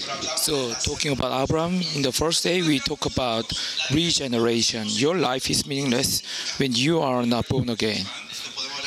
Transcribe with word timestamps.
So, 0.00 0.72
talking 0.82 1.12
about 1.12 1.44
Abraham, 1.44 1.80
in 1.94 2.02
the 2.02 2.12
first 2.12 2.42
day 2.42 2.62
we 2.62 2.78
talk 2.78 3.04
about 3.06 3.44
regeneration. 3.92 4.86
Your 4.88 5.16
life 5.16 5.50
is 5.50 5.66
meaningless 5.66 6.22
when 6.58 6.72
you 6.72 7.00
are 7.00 7.26
not 7.26 7.48
born 7.48 7.68
again. 7.68 8.06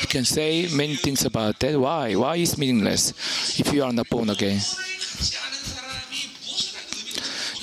You 0.00 0.08
can 0.08 0.24
say 0.24 0.66
many 0.74 0.96
things 0.96 1.24
about 1.24 1.60
that. 1.60 1.78
Why? 1.78 2.14
Why 2.14 2.36
is 2.36 2.58
meaningless 2.58 3.12
if 3.60 3.72
you 3.72 3.84
are 3.84 3.92
not 3.92 4.08
born 4.10 4.30
again? 4.30 4.58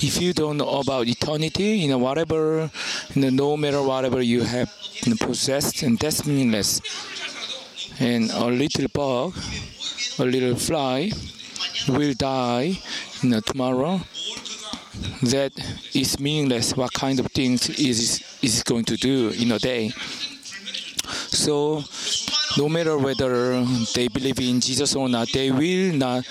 If 0.04 0.20
you 0.20 0.32
don't 0.32 0.56
know 0.56 0.80
about 0.80 1.06
eternity, 1.06 1.78
you 1.84 1.88
know 1.88 1.98
whatever, 1.98 2.70
you 3.14 3.22
know, 3.22 3.30
no 3.30 3.56
matter 3.56 3.82
whatever 3.82 4.20
you 4.22 4.42
have 4.42 4.72
you 5.04 5.10
know, 5.12 5.26
possessed, 5.26 5.82
and 5.82 5.98
that's 5.98 6.26
meaningless. 6.26 6.80
And 8.00 8.30
a 8.30 8.46
little 8.46 8.88
bug, 8.88 9.34
a 10.18 10.24
little 10.24 10.56
fly, 10.56 11.12
will 11.88 12.14
die 12.14 12.78
you 13.22 13.28
know, 13.28 13.40
tomorrow. 13.40 14.00
That 15.22 15.52
is 15.94 16.18
meaningless. 16.20 16.76
What 16.76 16.92
kind 16.92 17.18
of 17.20 17.26
things 17.32 17.68
is 17.70 18.22
is 18.42 18.62
going 18.62 18.84
to 18.86 18.96
do 18.96 19.30
in 19.30 19.52
a 19.52 19.58
day? 19.58 19.90
So, 21.32 21.82
no 22.58 22.68
matter 22.68 22.98
whether 22.98 23.64
they 23.94 24.08
believe 24.08 24.38
in 24.40 24.60
Jesus 24.60 24.94
or 24.94 25.08
not, 25.08 25.28
they 25.32 25.50
will 25.50 25.94
not 25.94 26.24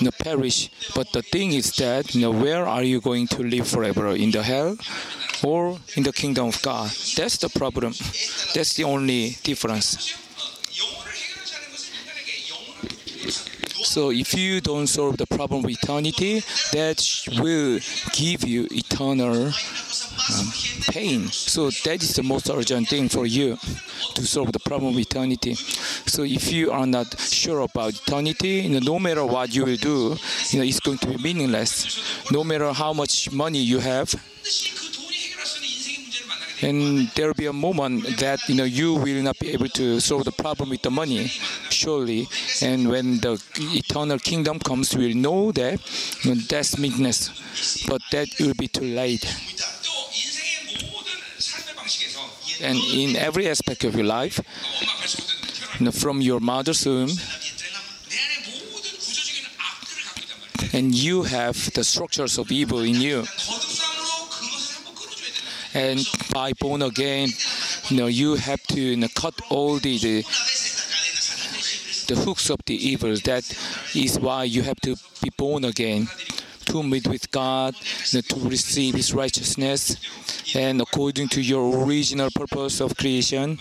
you 0.00 0.06
know, 0.06 0.10
perish. 0.10 0.70
But 0.94 1.12
the 1.12 1.22
thing 1.22 1.52
is 1.52 1.72
that, 1.76 2.14
you 2.14 2.20
know, 2.20 2.30
where 2.30 2.66
are 2.66 2.82
you 2.82 3.00
going 3.00 3.28
to 3.28 3.42
live 3.42 3.68
forever? 3.68 4.08
In 4.08 4.30
the 4.30 4.42
hell 4.42 4.76
or 5.44 5.78
in 5.96 6.02
the 6.02 6.12
kingdom 6.12 6.48
of 6.48 6.60
God? 6.62 6.90
That's 7.16 7.38
the 7.38 7.48
problem. 7.48 7.92
That's 8.54 8.74
the 8.74 8.84
only 8.84 9.36
difference. 9.42 10.14
So 13.98 14.12
if 14.12 14.32
you 14.32 14.60
don't 14.60 14.86
solve 14.86 15.16
the 15.16 15.26
problem 15.26 15.64
of 15.64 15.70
eternity, 15.70 16.44
that 16.70 17.02
will 17.42 17.80
give 18.12 18.46
you 18.46 18.68
eternal 18.70 19.46
um, 19.46 20.52
pain. 20.92 21.26
So 21.26 21.68
that 21.82 22.00
is 22.00 22.14
the 22.14 22.22
most 22.22 22.48
urgent 22.48 22.86
thing 22.86 23.08
for 23.08 23.26
you 23.26 23.58
to 24.14 24.24
solve 24.24 24.52
the 24.52 24.60
problem 24.60 24.94
of 24.94 25.00
eternity. 25.00 25.54
So 26.06 26.22
if 26.22 26.52
you 26.52 26.70
are 26.70 26.86
not 26.86 27.18
sure 27.18 27.62
about 27.62 27.94
eternity, 27.94 28.60
you 28.60 28.68
know, 28.68 28.92
no 28.92 29.00
matter 29.00 29.26
what 29.26 29.52
you 29.52 29.64
will 29.64 29.76
do, 29.76 30.16
you 30.50 30.60
know, 30.60 30.64
it's 30.64 30.78
going 30.78 30.98
to 30.98 31.08
be 31.08 31.16
meaningless. 31.16 32.30
No 32.30 32.44
matter 32.44 32.72
how 32.72 32.92
much 32.92 33.32
money 33.32 33.58
you 33.58 33.80
have, 33.80 34.14
and 36.62 37.08
there 37.14 37.26
will 37.28 37.34
be 37.34 37.46
a 37.46 37.52
moment 37.52 38.04
that 38.18 38.40
you 38.48 38.54
know 38.54 38.64
you 38.64 38.94
will 38.94 39.22
not 39.22 39.38
be 39.38 39.50
able 39.50 39.68
to 39.68 40.00
solve 40.00 40.24
the 40.24 40.32
problem 40.32 40.70
with 40.70 40.82
the 40.82 40.90
money 40.90 41.26
surely. 41.70 42.26
And 42.62 42.88
when 42.88 43.18
the 43.20 43.40
eternal 43.56 44.18
kingdom 44.18 44.58
comes 44.58 44.96
we'll 44.96 45.16
know 45.16 45.52
that 45.52 45.80
you 46.24 46.34
know, 46.34 46.40
that's 46.48 46.78
meekness. 46.78 47.86
But 47.86 48.02
that 48.12 48.28
will 48.40 48.54
be 48.54 48.68
too 48.68 48.84
late. 48.84 49.24
And 52.60 52.78
in 52.92 53.16
every 53.16 53.48
aspect 53.48 53.84
of 53.84 53.94
your 53.94 54.04
life 54.04 54.40
you 55.78 55.84
know, 55.86 55.92
from 55.92 56.20
your 56.20 56.40
mother's 56.40 56.84
womb 56.84 57.10
and 60.72 60.94
you 60.94 61.22
have 61.22 61.72
the 61.74 61.84
structures 61.84 62.36
of 62.38 62.50
evil 62.50 62.80
in 62.80 62.94
you 62.96 63.24
and 65.74 66.00
by 66.32 66.52
born 66.58 66.82
again, 66.82 67.28
you 67.88 67.96
know, 67.96 68.06
you 68.06 68.36
have 68.36 68.62
to 68.68 68.80
you 68.80 68.96
know, 68.96 69.08
cut 69.14 69.34
all 69.50 69.78
the, 69.78 69.98
the 69.98 70.22
the 72.08 72.16
hooks 72.16 72.48
of 72.48 72.58
the 72.64 72.74
evil. 72.74 73.14
That 73.24 73.44
is 73.94 74.18
why 74.18 74.44
you 74.44 74.62
have 74.62 74.80
to 74.80 74.96
be 75.22 75.30
born 75.36 75.64
again 75.64 76.08
to 76.66 76.82
meet 76.82 77.06
with 77.06 77.30
God, 77.30 77.74
you 78.10 78.18
know, 78.18 78.22
to 78.22 78.48
receive 78.48 78.94
His 78.94 79.12
righteousness, 79.14 79.96
and 80.54 80.80
according 80.80 81.28
to 81.28 81.40
your 81.42 81.84
original 81.84 82.30
purpose 82.34 82.80
of 82.80 82.96
creation, 82.96 83.58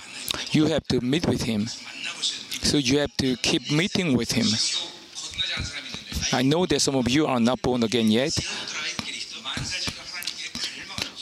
you 0.51 0.65
have 0.67 0.85
to 0.87 1.01
meet 1.01 1.27
with 1.27 1.43
Him. 1.43 1.67
So 1.67 2.77
you 2.77 2.99
have 2.99 3.15
to 3.17 3.35
keep 3.37 3.71
meeting 3.71 4.15
with 4.15 4.31
Him. 4.31 4.47
I 6.33 6.41
know 6.41 6.65
that 6.65 6.81
some 6.81 6.95
of 6.95 7.09
you 7.09 7.25
are 7.27 7.39
not 7.39 7.61
born 7.61 7.83
again 7.83 8.11
yet. 8.11 8.33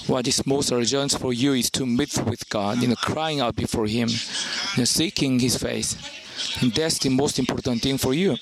What 0.08 0.28
is 0.28 0.46
most 0.46 0.72
urgent 0.72 1.14
for 1.20 1.34
you 1.34 1.54
is 1.54 1.70
to 1.72 1.86
meet 1.86 2.18
with 2.26 2.48
God, 2.50 2.82
you 2.82 2.88
know, 2.88 2.96
crying 2.96 3.40
out 3.42 3.56
before 3.56 3.88
Him, 3.88 4.10
you 4.10 4.78
know, 4.78 4.86
seeking 4.86 5.40
His 5.40 5.58
face. 5.58 5.96
And 6.62 6.72
that's 6.74 7.00
the 7.00 7.10
most 7.10 7.40
important 7.40 7.82
thing 7.82 7.98
for 7.98 8.14
you. 8.14 8.38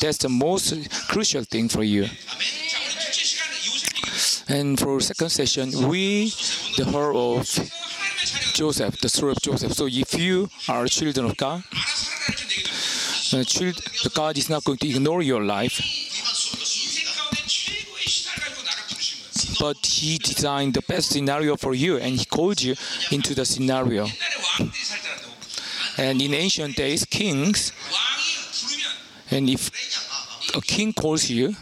That's 0.00 0.18
the 0.18 0.28
most 0.28 0.90
crucial 1.08 1.44
thing 1.44 1.68
for 1.68 1.82
you. 1.82 2.06
And 4.48 4.78
for 4.78 5.00
second 5.00 5.30
session, 5.30 5.88
we, 5.88 6.32
the 6.76 6.84
heart 6.86 7.14
of 7.14 7.44
Joseph, 8.54 9.00
the 9.00 9.08
story 9.08 9.32
of 9.32 9.40
Joseph. 9.40 9.72
So 9.72 9.86
if 9.86 10.14
you 10.14 10.48
are 10.68 10.86
children 10.86 11.26
of 11.26 11.36
God, 11.36 11.62
uh, 13.32 13.44
God 14.14 14.38
is 14.38 14.48
not 14.48 14.64
going 14.64 14.78
to 14.78 14.88
ignore 14.88 15.22
your 15.22 15.44
life. 15.44 15.80
But 19.58 19.76
he 19.84 20.18
designed 20.18 20.74
the 20.74 20.82
best 20.82 21.10
scenario 21.10 21.56
for 21.56 21.74
you 21.74 21.96
and 21.96 22.16
he 22.16 22.24
called 22.24 22.60
you 22.60 22.74
into 23.10 23.34
the 23.34 23.44
scenario. 23.44 24.06
And 25.96 26.22
in 26.22 26.34
ancient 26.34 26.76
days, 26.76 27.04
kings, 27.04 27.72
and 29.30 29.48
if 29.50 29.70
a 30.54 30.60
king 30.60 30.92
calls 30.92 31.28
you, 31.28 31.54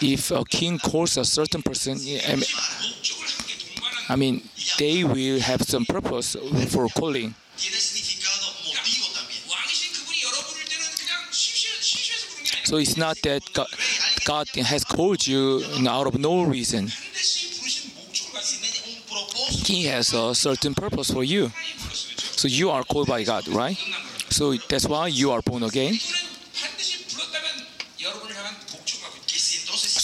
if 0.00 0.30
a 0.30 0.44
king 0.44 0.78
calls 0.78 1.16
a 1.16 1.24
certain 1.24 1.62
person, 1.62 1.98
I 4.08 4.16
mean, 4.16 4.48
they 4.78 5.04
will 5.04 5.40
have 5.40 5.62
some 5.62 5.84
purpose 5.84 6.36
for 6.68 6.88
calling. 6.88 7.34
So 12.66 12.78
it's 12.78 12.96
not 12.96 13.16
that 13.22 13.42
God, 14.24 14.48
has 14.56 14.82
called 14.82 15.24
you 15.24 15.62
out 15.88 16.08
of 16.08 16.18
no 16.18 16.42
reason. 16.42 16.88
He 19.68 19.84
has 19.86 20.12
a 20.12 20.34
certain 20.34 20.74
purpose 20.74 21.12
for 21.12 21.22
you. 21.22 21.52
So 22.34 22.48
you 22.48 22.70
are 22.70 22.82
called 22.82 23.06
by 23.06 23.22
God, 23.22 23.46
right? 23.46 23.78
So 24.30 24.52
that's 24.68 24.84
why 24.86 25.06
you 25.06 25.30
are 25.30 25.42
born 25.42 25.62
again. 25.62 25.94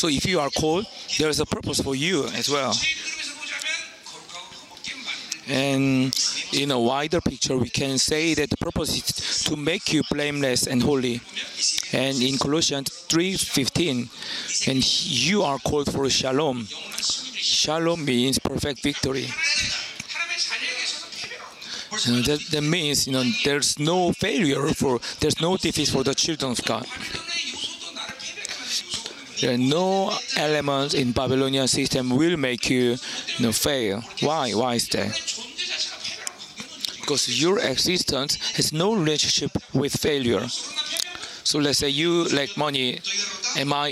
So 0.00 0.06
if 0.06 0.24
you 0.24 0.38
are 0.38 0.50
called, 0.50 0.86
there 1.18 1.28
is 1.30 1.40
a 1.40 1.46
purpose 1.46 1.80
for 1.80 1.96
you 1.96 2.26
as 2.28 2.48
well. 2.48 2.74
And 5.48 6.14
in 6.52 6.70
a 6.70 6.78
wider 6.78 7.20
picture, 7.20 7.56
we 7.56 7.68
can 7.68 7.98
say 7.98 8.34
that 8.34 8.50
the 8.50 8.56
purpose 8.56 8.96
is 8.96 9.44
to 9.44 9.56
make 9.56 9.92
you 9.92 10.02
blameless 10.10 10.66
and 10.66 10.82
holy. 10.82 11.20
And 11.92 12.20
in 12.22 12.38
Colossians 12.38 12.90
3:15, 13.08 14.08
and 14.68 14.80
you 15.28 15.42
are 15.42 15.58
called 15.58 15.92
for 15.92 16.08
shalom. 16.10 16.66
Shalom 16.96 18.04
means 18.04 18.38
perfect 18.38 18.82
victory. 18.82 19.28
That, 21.92 22.40
that 22.50 22.62
means 22.62 23.06
you 23.06 23.12
know 23.12 23.24
there's 23.44 23.78
no 23.78 24.12
failure 24.12 24.68
for 24.68 24.98
there's 25.20 25.40
no 25.40 25.56
defeat 25.56 25.88
for 25.88 26.02
the 26.02 26.14
children 26.14 26.52
of 26.52 26.64
God. 26.64 26.86
There 29.42 29.54
are 29.54 29.58
no 29.58 30.12
elements 30.36 30.94
in 30.94 31.10
Babylonian 31.10 31.66
system 31.66 32.10
will 32.10 32.36
make 32.36 32.70
you, 32.70 32.96
you 33.36 33.44
know, 33.44 33.50
fail. 33.50 34.04
Why? 34.20 34.52
Why 34.52 34.74
is 34.74 34.86
that? 34.90 35.41
Because 37.02 37.28
your 37.42 37.58
existence 37.58 38.36
has 38.56 38.72
no 38.72 38.94
relationship 38.94 39.50
with 39.74 39.92
failure. 39.92 40.48
So 41.44 41.58
let's 41.58 41.78
say 41.78 41.90
you 41.90 42.24
lack 42.28 42.56
money. 42.56 43.00
Am 43.56 43.72
I 43.72 43.88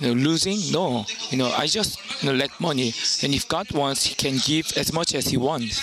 you 0.00 0.08
know, 0.08 0.12
losing? 0.14 0.58
No. 0.72 1.04
You 1.30 1.38
know, 1.38 1.52
I 1.56 1.66
just 1.66 2.00
you 2.22 2.30
know, 2.30 2.36
lack 2.36 2.58
money. 2.60 2.92
And 3.22 3.34
if 3.34 3.46
God 3.46 3.70
wants, 3.72 4.06
He 4.06 4.14
can 4.14 4.38
give 4.44 4.72
as 4.76 4.92
much 4.92 5.14
as 5.14 5.28
He 5.28 5.36
wants. 5.36 5.80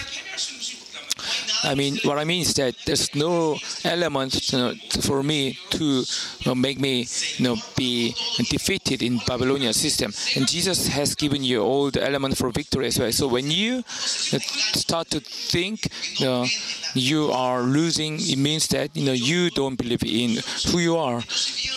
I 1.65 1.73
mean, 1.75 1.97
what 2.03 2.17
I 2.17 2.23
mean 2.23 2.41
is 2.41 2.53
that 2.56 2.75
there's 2.85 3.15
no 3.15 3.57
element 3.83 4.51
you 4.51 4.57
know, 4.57 4.73
for 5.01 5.23
me 5.23 5.57
to 5.71 5.83
you 5.83 6.45
know, 6.45 6.56
make 6.56 6.79
me 6.79 7.07
you 7.38 7.44
know, 7.44 7.56
be 7.75 8.13
defeated 8.50 9.01
in 9.01 9.19
Babylonian 9.27 9.73
system. 9.73 10.13
And 10.35 10.47
Jesus 10.47 10.88
has 10.88 11.15
given 11.15 11.44
you 11.44 11.62
all 11.62 11.89
the 11.89 12.03
element 12.03 12.38
for 12.38 12.50
victory 12.51 12.88
as 12.88 13.00
well. 13.00 13.12
So 13.12 13.27
when 13.27 13.50
you 13.50 13.79
uh, 13.79 14.39
start 14.77 15.09
to 15.09 15.19
think 15.19 15.88
you, 16.19 16.25
know, 16.25 16.45
you 16.94 17.31
are 17.31 17.62
losing, 17.63 18.19
it 18.19 18.38
means 18.38 18.67
that 18.67 18.95
you 18.95 19.06
know 19.06 19.13
you 19.13 19.50
don't 19.50 19.75
believe 19.75 20.03
in 20.03 20.38
who 20.71 20.79
you 20.79 20.97
are. 20.97 21.21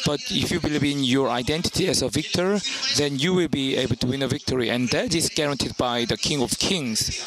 But 0.05 0.21
if 0.31 0.51
you 0.51 0.61
believe 0.61 0.85
in 0.85 1.03
your 1.05 1.29
identity 1.29 1.89
as 1.89 2.03
a 2.03 2.09
victor, 2.09 2.61
then 2.97 3.19
you 3.19 3.35
will 3.35 3.49
be 3.49 3.77
able 3.77 3.97
to 3.97 4.07
win 4.07 4.23
a 4.23 4.29
victory, 4.29 4.71
and 4.71 4.89
that 4.91 5.15
is 5.15 5.29
guaranteed 5.29 5.77
by 5.77 6.05
the 6.05 6.17
King 6.17 6.43
of 6.43 6.59
Kings. 6.59 7.25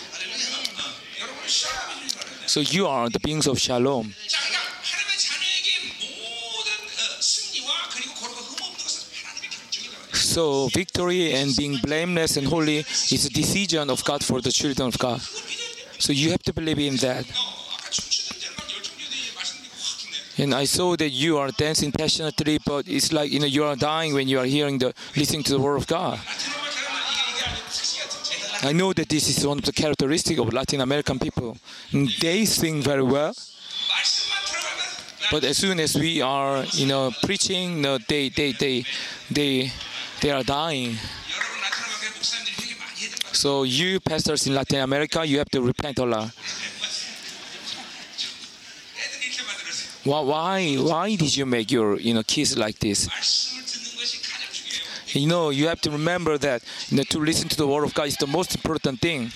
So 2.51 2.59
you 2.59 2.85
are 2.85 3.09
the 3.09 3.21
beings 3.21 3.47
of 3.47 3.57
shalom. 3.57 4.13
So 10.11 10.67
victory 10.67 11.31
and 11.31 11.55
being 11.55 11.77
blameless 11.81 12.35
and 12.35 12.45
holy 12.45 12.79
is 12.79 13.25
a 13.25 13.29
decision 13.29 13.89
of 13.89 14.03
God 14.03 14.21
for 14.21 14.41
the 14.41 14.51
children 14.51 14.89
of 14.89 14.99
God. 14.99 15.21
So 15.97 16.11
you 16.11 16.31
have 16.31 16.43
to 16.43 16.51
believe 16.51 16.79
in 16.79 16.97
that. 16.97 17.23
And 20.37 20.53
I 20.53 20.65
saw 20.65 20.97
that 20.97 21.09
you 21.09 21.37
are 21.37 21.51
dancing 21.51 21.93
passionately, 21.93 22.59
but 22.65 22.85
it's 22.85 23.13
like 23.13 23.31
you 23.31 23.39
know 23.39 23.45
you 23.45 23.63
are 23.63 23.77
dying 23.77 24.13
when 24.13 24.27
you 24.27 24.39
are 24.39 24.45
hearing 24.45 24.77
the 24.77 24.93
listening 25.15 25.43
to 25.43 25.53
the 25.53 25.59
word 25.61 25.77
of 25.77 25.87
God. 25.87 26.19
I 28.63 28.73
know 28.73 28.93
that 28.93 29.09
this 29.09 29.27
is 29.27 29.45
one 29.45 29.57
of 29.57 29.65
the 29.65 29.71
characteristics 29.71 30.39
of 30.39 30.53
Latin 30.53 30.81
American 30.81 31.17
people. 31.17 31.57
They 31.91 32.45
sing 32.45 32.81
very 32.81 33.01
well, 33.01 33.33
but 35.31 35.43
as 35.43 35.57
soon 35.57 35.79
as 35.79 35.95
we 35.95 36.21
are, 36.21 36.63
you 36.73 36.85
know, 36.85 37.11
preaching, 37.23 37.81
no, 37.81 37.97
they, 37.97 38.29
they, 38.29 38.51
they, 38.51 38.85
they, 39.31 39.71
they 40.21 40.29
are 40.29 40.43
dying. 40.43 40.95
So 43.33 43.63
you 43.63 43.99
pastors 43.99 44.45
in 44.45 44.53
Latin 44.53 44.81
America, 44.81 45.25
you 45.25 45.39
have 45.39 45.49
to 45.49 45.61
repent 45.61 45.97
a 45.97 46.05
lot. 46.05 46.29
Why, 50.03 50.75
why 50.75 51.15
did 51.15 51.35
you 51.35 51.45
make 51.47 51.71
your, 51.71 51.99
you 51.99 52.13
know, 52.13 52.23
kids 52.23 52.55
like 52.57 52.77
this? 52.77 53.07
You 55.13 55.27
know, 55.27 55.49
you 55.49 55.67
have 55.67 55.81
to 55.81 55.91
remember 55.91 56.37
that 56.37 56.63
you 56.89 56.97
know, 56.97 57.03
to 57.03 57.19
listen 57.19 57.49
to 57.49 57.57
the 57.57 57.67
word 57.67 57.83
of 57.83 57.93
God 57.93 58.07
is 58.07 58.15
the 58.15 58.27
most 58.27 58.55
important 58.55 59.01
thing. 59.01 59.31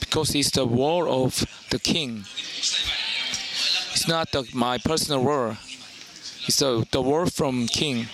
Because 0.00 0.34
it's 0.34 0.50
the 0.50 0.64
word 0.64 1.08
of 1.08 1.44
the 1.70 1.78
king. 1.80 2.24
It's 3.90 4.06
not 4.06 4.30
the, 4.30 4.48
my 4.54 4.78
personal 4.78 5.22
word. 5.22 5.58
It's 6.46 6.60
the, 6.60 6.86
the 6.92 7.02
word 7.02 7.32
from 7.32 7.66
king. 7.66 8.06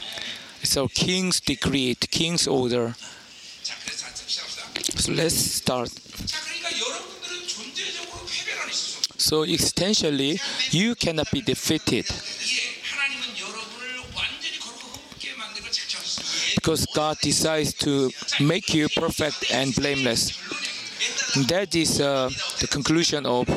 It's 0.62 0.76
a 0.76 0.88
king's 0.88 1.40
decree, 1.40 1.94
king's 1.94 2.48
order. 2.48 2.94
So 4.96 5.12
let's 5.12 5.34
start. 5.34 5.90
So 9.24 9.42
essentially, 9.44 10.38
you 10.70 10.94
cannot 10.94 11.30
be 11.30 11.40
defeated 11.40 12.04
because 16.56 16.84
God 16.94 17.16
decides 17.22 17.72
to 17.84 18.10
make 18.40 18.74
you 18.74 18.86
perfect 18.90 19.50
and 19.50 19.74
blameless. 19.74 20.36
That 21.48 21.74
is 21.74 22.02
uh, 22.02 22.28
the 22.60 22.66
conclusion 22.66 23.24
of 23.24 23.48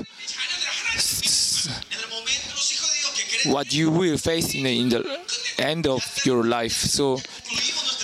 what 3.51 3.73
you 3.73 3.91
will 3.91 4.17
face 4.17 4.55
in 4.55 4.63
the, 4.63 4.79
in 4.79 4.89
the 4.89 5.19
end 5.59 5.85
of 5.85 6.01
your 6.25 6.45
life. 6.45 6.71
So 6.71 7.15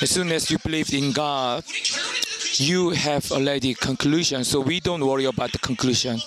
as 0.02 0.10
soon 0.10 0.34
as 0.34 0.52
you 0.52 0.58
believe 0.60 0.94
in 0.94 1.14
God, 1.14 1.64
you 2.60 2.92
have 2.92 3.32
already 3.32 3.74
conclusion. 3.74 4.44
So 4.44 4.60
we 4.60 4.80
don't 4.80 5.06
worry 5.06 5.26
about 5.26 5.52
the 5.52 5.60
conclusion. 5.60 6.20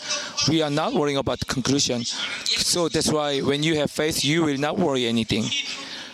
We 0.48 0.62
are 0.62 0.70
not 0.70 0.94
worrying 0.94 1.18
about 1.18 1.38
the 1.40 1.44
conclusion. 1.44 2.04
So 2.04 2.88
that's 2.88 3.10
why 3.12 3.40
when 3.40 3.62
you 3.62 3.76
have 3.76 3.90
faith, 3.90 4.24
you 4.24 4.44
will 4.44 4.58
not 4.58 4.78
worry 4.78 5.06
anything. 5.06 5.44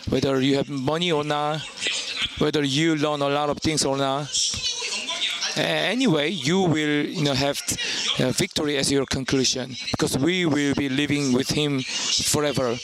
Whether 0.09 0.41
you 0.41 0.57
have 0.57 0.69
money 0.69 1.11
or 1.11 1.23
not, 1.23 1.61
whether 2.39 2.63
you 2.63 2.95
learn 2.95 3.21
a 3.21 3.29
lot 3.29 3.49
of 3.49 3.59
things 3.59 3.85
or 3.85 3.97
not. 3.97 4.27
Anyway, 5.55 6.29
you 6.31 6.61
will 6.61 7.05
you 7.05 7.23
know, 7.23 7.33
have 7.33 7.61
uh, 8.19 8.31
victory 8.31 8.75
as 8.77 8.91
your 8.91 9.05
conclusion 9.05 9.75
because 9.91 10.17
we 10.17 10.47
will 10.47 10.73
be 10.73 10.89
living 10.89 11.31
with 11.31 11.49
Him 11.49 11.79
forever 11.81 12.75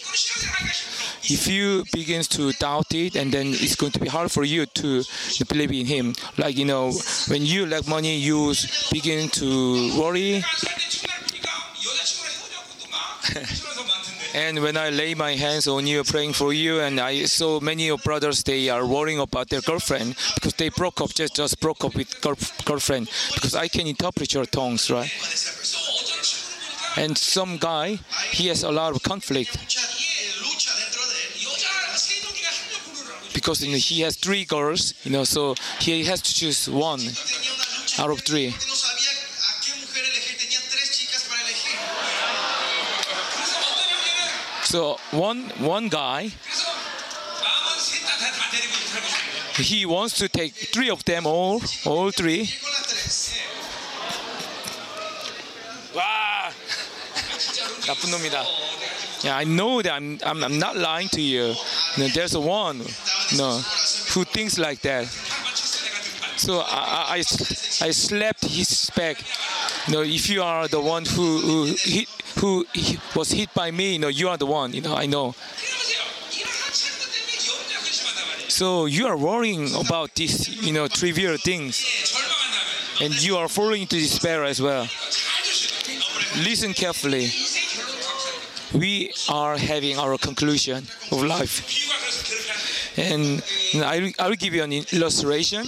if 1.23 1.47
you 1.47 1.83
begin 1.93 2.23
to 2.23 2.51
doubt 2.53 2.93
it 2.93 3.15
and 3.15 3.31
then 3.31 3.47
it's 3.47 3.75
going 3.75 3.91
to 3.91 3.99
be 3.99 4.07
hard 4.07 4.31
for 4.31 4.43
you 4.43 4.65
to 4.65 5.03
believe 5.47 5.71
in 5.71 5.85
him. 5.85 6.13
Like 6.37 6.57
you 6.57 6.65
know 6.65 6.91
when 7.27 7.45
you 7.45 7.65
lack 7.65 7.87
money 7.87 8.15
you 8.17 8.53
begin 8.91 9.29
to 9.29 9.99
worry. 9.99 10.43
And 14.35 14.61
when 14.61 14.77
I 14.77 14.91
lay 14.91 15.15
my 15.15 15.33
hands 15.33 15.67
on 15.67 15.87
you 15.87 16.03
praying 16.03 16.33
for 16.33 16.53
you 16.53 16.81
and 16.81 16.99
I 16.99 17.25
saw 17.25 17.59
many 17.59 17.89
of 17.89 18.03
brothers 18.03 18.43
they 18.43 18.69
are 18.69 18.85
worrying 18.85 19.19
about 19.19 19.49
their 19.49 19.61
girlfriend 19.61 20.15
because 20.35 20.53
they 20.53 20.69
broke 20.69 21.01
up 21.01 21.13
just 21.15 21.35
just 21.35 21.59
broke 21.59 21.83
up 21.83 21.95
with 21.95 22.21
girl, 22.21 22.37
girlfriend. 22.63 23.09
Because 23.33 23.55
I 23.55 23.67
can 23.67 23.87
interpret 23.87 24.33
your 24.33 24.45
tongues 24.45 24.91
right? 24.91 25.09
And 26.95 27.17
some 27.17 27.57
guy 27.57 27.99
he 28.31 28.47
has 28.47 28.63
a 28.63 28.71
lot 28.71 28.95
of 28.95 29.01
conflict 29.01 29.57
because 33.38 33.62
you 33.62 33.72
know, 33.72 33.78
he 33.78 34.00
has 34.02 34.16
three 34.16 34.44
girls, 34.44 34.94
you 35.04 35.10
know, 35.10 35.24
so 35.24 35.54
he 35.80 36.04
has 36.04 36.20
to 36.22 36.34
choose 36.34 36.68
one 36.68 37.00
out 37.98 38.10
of 38.10 38.20
three. 38.20 38.54
So 44.64 44.98
one 45.12 45.50
one 45.58 45.88
guy, 45.88 46.30
he 49.56 49.86
wants 49.86 50.18
to 50.18 50.28
take 50.28 50.54
three 50.54 50.90
of 50.90 51.04
them 51.04 51.26
all, 51.26 51.62
all 51.84 52.10
three. 52.10 52.48
와, 55.94 56.50
나쁜 57.86 58.10
놈이다. 58.10 58.44
Yeah, 59.24 59.36
I 59.38 59.44
know 59.44 59.80
that 59.80 59.92
I'm, 59.94 60.18
I'm, 60.22 60.44
I'm 60.44 60.58
not 60.58 60.76
lying 60.76 61.08
to 61.10 61.20
you. 61.20 61.54
you 61.96 62.02
know, 62.02 62.08
there's 62.08 62.34
a 62.34 62.40
one 62.40 62.84
no, 63.37 63.59
who 64.13 64.23
thinks 64.23 64.57
like 64.57 64.81
that. 64.81 65.05
So 66.37 66.59
I, 66.65 67.15
I, 67.15 67.17
I 67.17 67.91
slapped 67.91 68.45
his 68.45 68.89
back. 68.95 69.21
You 69.87 69.93
know, 69.93 70.01
if 70.01 70.29
you 70.29 70.41
are 70.41 70.67
the 70.67 70.79
one 70.79 71.03
who, 71.05 71.39
who 71.39 71.75
hit, 71.77 72.07
who 72.39 72.65
was 73.15 73.31
hit 73.31 73.53
by 73.53 73.71
me, 73.71 73.93
you 73.93 73.99
know, 73.99 74.07
you 74.07 74.29
are 74.29 74.37
the 74.37 74.45
one. 74.45 74.73
You 74.73 74.81
know, 74.81 74.95
I 74.95 75.05
know. 75.05 75.35
So 78.47 78.85
you 78.85 79.07
are 79.07 79.17
worrying 79.17 79.73
about 79.75 80.15
these, 80.15 80.47
you 80.65 80.73
know, 80.73 80.87
trivial 80.87 81.37
things, 81.37 81.83
and 83.01 83.13
you 83.21 83.37
are 83.37 83.47
falling 83.47 83.81
into 83.81 83.95
despair 83.95 84.43
as 84.43 84.61
well. 84.61 84.87
Listen 86.43 86.73
carefully. 86.73 87.29
We 88.73 89.11
are 89.29 89.57
having 89.57 89.97
our 89.97 90.17
conclusion 90.17 90.85
of 91.11 91.23
life. 91.23 91.65
And 92.99 93.41
I, 93.75 94.13
I 94.19 94.27
will 94.27 94.35
give 94.35 94.53
you 94.53 94.61
an 94.61 94.73
illustration. 94.73 95.63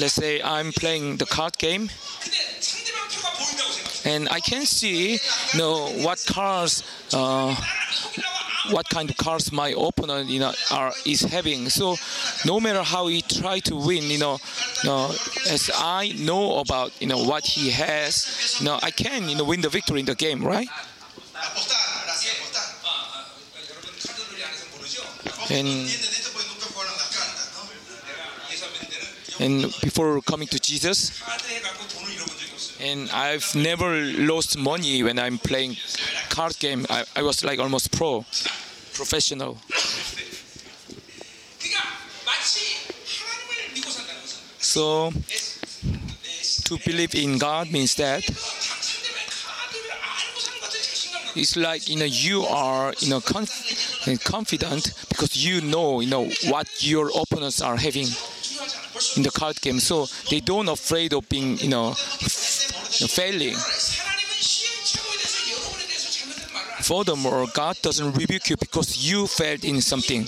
Let's 0.00 0.14
say 0.14 0.40
I'm 0.40 0.72
playing 0.72 1.18
the 1.18 1.26
card 1.26 1.58
game, 1.58 1.90
and 4.06 4.28
I 4.30 4.40
can 4.40 4.64
see, 4.64 5.14
you 5.14 5.58
know, 5.58 5.88
what 6.04 6.24
cards, 6.26 6.82
uh, 7.12 7.54
what 8.70 8.88
kind 8.88 9.10
of 9.10 9.16
cards 9.18 9.52
my 9.52 9.74
opponent, 9.76 10.30
you 10.30 10.40
know, 10.40 10.54
are 10.70 10.92
is 11.04 11.20
having. 11.22 11.68
So, 11.68 11.96
no 12.46 12.60
matter 12.60 12.82
how 12.82 13.08
he 13.08 13.20
try 13.20 13.58
to 13.60 13.76
win, 13.76 14.04
you 14.04 14.18
know, 14.18 14.38
know, 14.84 15.10
as 15.50 15.70
I 15.74 16.14
know 16.18 16.60
about, 16.60 16.92
you 17.00 17.08
know, 17.08 17.24
what 17.24 17.44
he 17.44 17.70
has, 17.72 18.56
you 18.58 18.64
know, 18.66 18.78
I 18.82 18.90
can, 18.90 19.28
you 19.28 19.36
know, 19.36 19.44
win 19.44 19.60
the 19.60 19.68
victory 19.68 20.00
in 20.00 20.06
the 20.06 20.14
game, 20.14 20.42
right? 20.42 20.68
And 25.50 25.90
and 29.40 29.62
before 29.80 30.20
coming 30.20 30.46
to 30.48 30.58
Jesus, 30.60 31.20
and 32.80 33.10
I've 33.10 33.54
never 33.54 34.00
lost 34.18 34.56
money 34.58 35.02
when 35.02 35.18
I'm 35.18 35.38
playing 35.38 35.76
card 36.28 36.58
game. 36.58 36.86
I, 36.88 37.04
I 37.16 37.22
was 37.22 37.42
like 37.44 37.58
almost 37.58 37.90
pro, 37.92 38.24
professional. 38.94 39.58
So 44.58 45.10
to 46.64 46.78
believe 46.84 47.14
in 47.14 47.38
God 47.38 47.72
means 47.72 47.96
that 47.96 48.22
it's 51.36 51.56
like 51.56 51.88
you 51.88 51.98
know 51.98 52.04
you 52.04 52.42
are 52.44 52.94
you 52.98 53.08
know 53.10 53.20
conf- 53.20 54.20
confident 54.24 54.92
because 55.08 55.36
you 55.36 55.60
know 55.60 56.00
you 56.00 56.08
know 56.08 56.24
what 56.48 56.68
your 56.80 57.10
opponents 57.10 57.60
are 57.60 57.76
having 57.76 58.06
in 59.16 59.22
the 59.22 59.30
card 59.30 59.60
game. 59.60 59.78
So 59.80 60.06
they 60.30 60.40
don't 60.40 60.68
afraid 60.68 61.12
of 61.14 61.28
being 61.28 61.58
you 61.58 61.68
know 61.68 61.92
failing. 61.94 63.56
Furthermore 66.82 67.46
god 67.54 67.76
doesn't 67.82 68.12
rebuke 68.16 68.50
you 68.50 68.56
because 68.56 68.98
you 68.98 69.26
failed 69.26 69.64
in 69.64 69.80
something. 69.80 70.26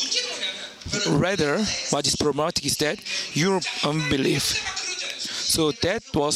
Rather 1.08 1.58
what 1.90 2.06
is 2.06 2.16
problematic 2.16 2.66
is 2.66 2.76
that 2.78 2.98
your 3.34 3.60
unbelief 3.84 4.91
so 5.52 5.70
that 5.70 6.02
was 6.14 6.34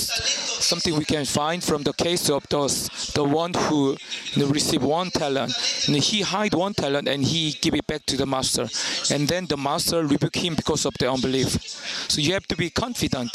something 0.71 0.95
we 0.95 1.07
can 1.07 1.25
find 1.25 1.65
from 1.65 1.83
the 1.85 1.95
case 1.95 2.29
of 2.29 2.47
those 2.51 2.89
the 3.15 3.25
one 3.25 3.55
who 3.55 3.97
received 4.37 4.85
one 4.85 5.11
talent. 5.11 5.53
And 5.87 5.97
he 5.97 6.21
hide 6.21 6.53
one 6.53 6.75
talent 6.75 7.09
and 7.09 7.25
he 7.25 7.53
give 7.63 7.75
it 7.75 7.87
back 7.87 8.05
to 8.07 8.17
the 8.19 8.27
master. 8.27 8.69
And 9.15 9.27
then 9.27 9.47
the 9.47 9.57
master 9.57 10.07
rebuke 10.07 10.37
him 10.37 10.55
because 10.55 10.85
of 10.85 10.93
the 11.01 11.11
unbelief. 11.11 11.49
So 12.11 12.21
you 12.21 12.35
have 12.35 12.47
to 12.49 12.57
be 12.57 12.69
confident. 12.69 13.33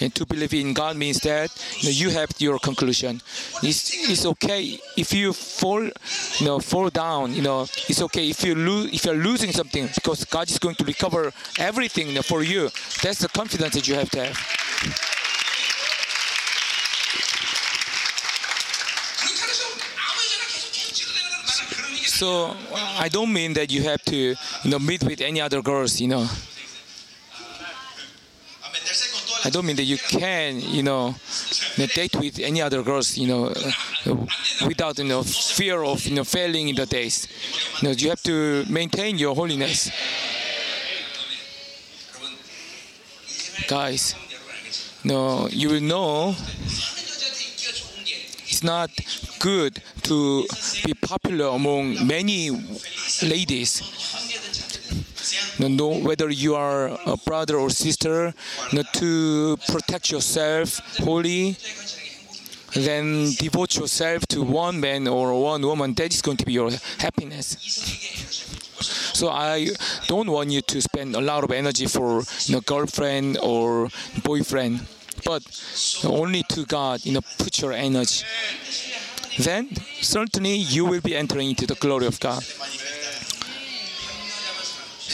And 0.00 0.14
to 0.14 0.26
believe 0.26 0.54
in 0.54 0.74
God 0.74 0.96
means 0.96 1.20
that 1.20 1.50
you, 1.78 1.88
know, 1.88 1.90
you 1.90 2.10
have 2.10 2.30
your 2.38 2.58
conclusion. 2.58 3.20
It's, 3.62 4.10
it's 4.10 4.26
okay 4.26 4.78
if 4.96 5.12
you 5.12 5.32
fall, 5.32 5.84
you 5.84 6.46
know, 6.46 6.58
fall 6.58 6.88
down. 6.90 7.34
You 7.34 7.42
know, 7.42 7.62
it's 7.88 8.02
okay 8.02 8.28
if 8.28 8.44
you 8.44 8.54
lose 8.54 8.92
if 8.92 9.04
you're 9.04 9.14
losing 9.14 9.52
something 9.52 9.88
because 9.94 10.24
God 10.24 10.50
is 10.50 10.58
going 10.58 10.74
to 10.76 10.84
recover 10.84 11.32
everything 11.58 12.08
you 12.08 12.14
know, 12.14 12.22
for 12.22 12.42
you. 12.42 12.70
That's 13.02 13.20
the 13.20 13.28
confidence 13.28 13.74
that 13.74 13.86
you 13.88 13.94
have 13.94 14.10
to 14.10 14.24
have. 14.24 15.04
so 22.14 22.56
I 22.74 23.08
don't 23.08 23.32
mean 23.32 23.54
that 23.54 23.72
you 23.72 23.82
have 23.82 24.02
to 24.04 24.16
you 24.16 24.70
know 24.70 24.78
meet 24.78 25.02
with 25.02 25.20
any 25.20 25.40
other 25.40 25.60
girls 25.62 26.00
you 26.00 26.08
know 26.08 26.28
I 29.46 29.50
don't 29.50 29.66
mean 29.66 29.76
that 29.76 29.84
you 29.84 29.98
can, 29.98 30.58
you 30.60 30.82
know, 30.82 31.14
date 31.94 32.16
with 32.16 32.38
any 32.38 32.62
other 32.62 32.82
girls, 32.82 33.18
you 33.18 33.28
know, 33.28 33.52
uh, 34.06 34.26
without, 34.66 34.98
you 34.98 35.04
know, 35.04 35.22
fear 35.22 35.82
of, 35.82 36.06
you 36.06 36.14
know, 36.14 36.24
failing 36.24 36.68
in 36.68 36.76
the 36.76 36.86
taste. 36.86 37.28
You 37.82 37.88
know, 37.88 37.94
you 37.94 38.08
have 38.08 38.22
to 38.22 38.64
maintain 38.70 39.18
your 39.18 39.34
holiness. 39.34 39.90
Guys, 43.68 44.14
no, 45.04 45.48
you 45.48 45.68
will 45.68 45.80
know 45.82 46.34
it's 48.46 48.62
not 48.62 48.90
good 49.40 49.82
to 50.02 50.46
be 50.86 50.94
popular 50.94 51.48
among 51.48 52.06
many 52.06 52.50
ladies 53.22 53.82
no, 55.58 55.68
no, 55.68 55.88
whether 56.00 56.30
you 56.30 56.54
are 56.56 56.98
a 57.06 57.16
brother 57.16 57.56
or 57.56 57.70
sister, 57.70 58.34
no, 58.72 58.82
to 58.94 59.56
protect 59.68 60.10
yourself 60.10 60.80
wholly, 60.98 61.56
then 62.74 63.32
devote 63.38 63.76
yourself 63.76 64.26
to 64.26 64.42
one 64.42 64.80
man 64.80 65.06
or 65.06 65.40
one 65.40 65.62
woman. 65.62 65.94
That 65.94 66.12
is 66.12 66.22
going 66.22 66.38
to 66.38 66.44
be 66.44 66.52
your 66.54 66.70
happiness. 66.98 67.56
So 69.14 69.28
I 69.28 69.68
don't 70.08 70.28
want 70.28 70.50
you 70.50 70.60
to 70.60 70.80
spend 70.82 71.14
a 71.14 71.20
lot 71.20 71.44
of 71.44 71.52
energy 71.52 71.86
for 71.86 72.22
you 72.46 72.54
know, 72.54 72.60
girlfriend 72.60 73.38
or 73.40 73.88
boyfriend, 74.24 74.80
but 75.24 75.42
only 76.04 76.42
to 76.50 76.64
God. 76.66 77.04
You 77.06 77.12
know, 77.14 77.20
put 77.38 77.60
your 77.60 77.72
energy. 77.72 78.24
Then 79.38 79.70
certainly 80.00 80.56
you 80.56 80.84
will 80.84 81.00
be 81.00 81.16
entering 81.16 81.50
into 81.50 81.66
the 81.66 81.74
glory 81.76 82.06
of 82.06 82.18
God. 82.18 82.42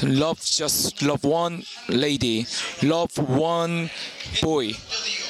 Love 0.02 0.40
just 0.40 1.02
love 1.02 1.25
one 1.25 1.62
lady, 1.88 2.47
love 2.83 3.16
one 3.19 3.90
boy, 4.40 4.73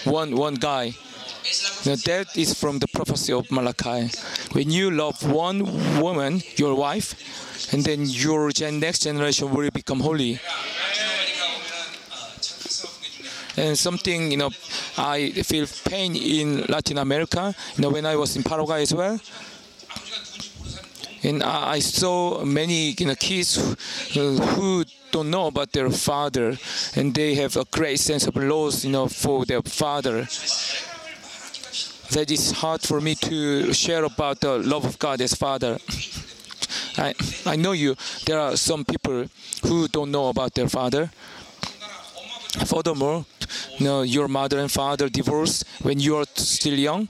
one 0.04 0.36
one 0.36 0.54
guy. 0.54 0.94
Now 1.86 1.96
that 2.06 2.26
is 2.36 2.54
from 2.54 2.78
the 2.78 2.86
prophecy 2.88 3.32
of 3.32 3.50
Malachi. 3.50 4.10
When 4.52 4.70
you 4.70 4.90
love 4.90 5.22
one 5.28 5.64
woman, 6.00 6.42
your 6.56 6.74
wife, 6.74 7.14
and 7.72 7.84
then 7.84 8.06
your 8.06 8.50
gen- 8.52 8.80
next 8.80 9.02
generation 9.02 9.50
will 9.50 9.70
become 9.70 10.00
holy. 10.00 10.38
And 13.56 13.76
something 13.78 14.30
you 14.30 14.36
know, 14.36 14.50
I 14.96 15.30
feel 15.42 15.66
pain 15.84 16.14
in 16.16 16.64
Latin 16.68 16.98
America. 16.98 17.54
You 17.76 17.82
know, 17.82 17.90
when 17.90 18.06
I 18.06 18.16
was 18.16 18.36
in 18.36 18.42
Paraguay 18.42 18.82
as 18.82 18.94
well, 18.94 19.18
and 21.22 21.42
I 21.42 21.80
saw 21.80 22.44
many 22.44 22.94
you 22.98 23.06
know 23.06 23.14
kids 23.14 23.56
who, 24.14 24.38
who 24.38 24.84
don't 25.10 25.30
know 25.30 25.46
about 25.46 25.72
their 25.72 25.90
father, 25.90 26.56
and 26.96 27.14
they 27.14 27.34
have 27.34 27.56
a 27.56 27.64
great 27.64 27.98
sense 27.98 28.26
of 28.26 28.36
loss, 28.36 28.84
you 28.84 28.90
know, 28.90 29.08
for 29.08 29.44
their 29.44 29.62
father. 29.62 30.26
That 32.12 32.30
is 32.30 32.50
hard 32.52 32.82
for 32.82 33.00
me 33.00 33.14
to 33.16 33.72
share 33.72 34.04
about 34.04 34.40
the 34.40 34.58
love 34.58 34.84
of 34.84 34.98
God 34.98 35.20
as 35.20 35.34
Father. 35.34 35.78
I 36.96 37.14
I 37.46 37.56
know 37.56 37.72
you. 37.72 37.96
There 38.26 38.38
are 38.38 38.56
some 38.56 38.84
people 38.84 39.26
who 39.62 39.88
don't 39.88 40.10
know 40.10 40.28
about 40.28 40.54
their 40.54 40.68
father. 40.68 41.10
Furthermore, 42.66 43.26
you 43.78 43.84
know, 43.86 44.02
your 44.02 44.26
mother 44.26 44.58
and 44.58 44.72
father 44.72 45.08
divorced 45.08 45.64
when 45.82 46.00
you 46.00 46.16
are 46.16 46.26
still 46.34 46.74
young, 46.74 47.08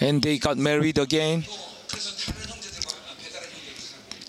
and 0.00 0.22
they 0.22 0.38
got 0.38 0.56
married 0.56 0.96
again 0.98 1.44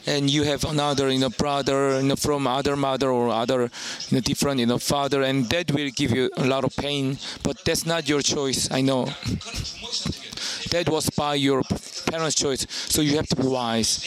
and 0.05 0.29
you 0.29 0.43
have 0.43 0.63
another 0.65 1.09
you 1.09 1.19
know 1.19 1.29
brother 1.29 1.99
you 1.99 2.07
know, 2.07 2.15
from 2.15 2.47
other 2.47 2.75
mother 2.75 3.09
or 3.09 3.29
other 3.29 3.63
you 4.09 4.17
know, 4.17 4.19
different 4.21 4.59
you 4.59 4.65
know 4.65 4.77
father 4.77 5.21
and 5.21 5.49
that 5.49 5.71
will 5.71 5.89
give 5.89 6.11
you 6.11 6.29
a 6.37 6.45
lot 6.45 6.63
of 6.63 6.75
pain. 6.75 7.17
But 7.43 7.63
that's 7.65 7.85
not 7.85 8.07
your 8.07 8.21
choice 8.21 8.69
i 8.71 8.81
know. 8.81 9.05
That 10.71 10.89
was 10.89 11.09
by 11.11 11.35
your 11.35 11.61
parents 12.07 12.35
choice. 12.35 12.65
So 12.69 13.01
you 13.01 13.15
have 13.17 13.27
to 13.27 13.35
be 13.35 13.47
wise. 13.47 14.01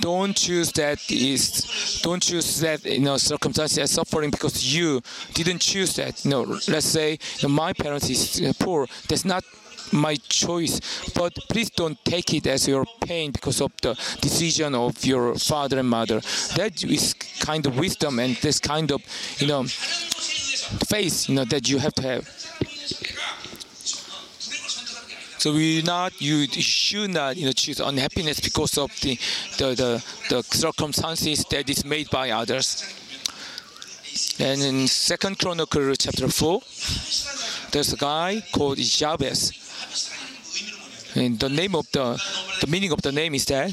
Don't 0.00 0.36
choose 0.36 0.70
that 0.72 0.98
is 1.10 2.00
don't 2.02 2.22
choose 2.22 2.60
that 2.60 2.84
you 2.84 3.00
know 3.00 3.16
circumstances 3.16 3.78
as 3.78 3.90
suffering 3.90 4.30
because 4.30 4.74
you 4.74 5.00
didn't 5.34 5.60
choose 5.60 5.96
that. 5.96 6.24
You 6.24 6.30
know 6.30 6.42
let's 6.68 6.86
say 6.86 7.18
you 7.38 7.48
know, 7.48 7.54
my 7.54 7.72
parents 7.72 8.10
is 8.10 8.42
uh, 8.42 8.52
poor. 8.58 8.86
That's 9.08 9.24
not 9.24 9.44
my 9.92 10.16
choice. 10.28 10.80
But 11.14 11.34
please 11.48 11.70
don't 11.70 12.02
take 12.04 12.34
it 12.34 12.46
as 12.46 12.68
your 12.68 12.84
pain 13.00 13.32
because 13.32 13.60
of 13.60 13.72
the 13.80 13.94
decision 14.20 14.74
of 14.74 15.04
your 15.04 15.34
father 15.34 15.78
and 15.78 15.88
mother. 15.88 16.20
That 16.56 16.82
is 16.84 17.14
kind 17.40 17.66
of 17.66 17.78
wisdom 17.78 18.18
and 18.18 18.36
this 18.36 18.58
kind 18.58 18.90
of, 18.92 19.02
you 19.38 19.46
know, 19.46 19.64
faith, 19.64 21.28
you 21.28 21.34
know, 21.34 21.44
that 21.46 21.68
you 21.68 21.78
have 21.78 21.94
to 21.94 22.02
have. 22.02 22.28
So 25.42 25.52
we 25.52 25.82
not 25.82 26.20
you 26.20 26.46
should 26.46 27.10
not 27.10 27.36
you 27.36 27.46
know 27.46 27.52
choose 27.52 27.80
unhappiness 27.80 28.38
because 28.38 28.78
of 28.78 28.92
the 29.00 29.18
the, 29.58 29.74
the, 29.74 30.04
the 30.30 30.42
circumstances 30.44 31.44
that 31.50 31.68
is 31.68 31.84
made 31.84 32.08
by 32.10 32.30
others. 32.30 32.84
And 34.38 34.62
in 34.62 34.86
Second 34.86 35.40
Chronicle 35.40 35.94
chapter 35.96 36.28
four, 36.28 36.60
there's 37.72 37.92
a 37.92 37.96
guy 37.96 38.42
called 38.52 38.78
Jabez. 38.78 39.61
And 41.14 41.38
the 41.38 41.48
name 41.48 41.74
of 41.74 41.90
the, 41.92 42.20
the 42.60 42.66
meaning 42.66 42.92
of 42.92 43.02
the 43.02 43.12
name 43.12 43.34
is 43.34 43.44
that 43.46 43.72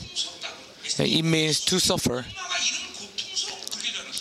it 1.00 1.24
means 1.24 1.64
to 1.66 1.80
suffer. 1.80 2.26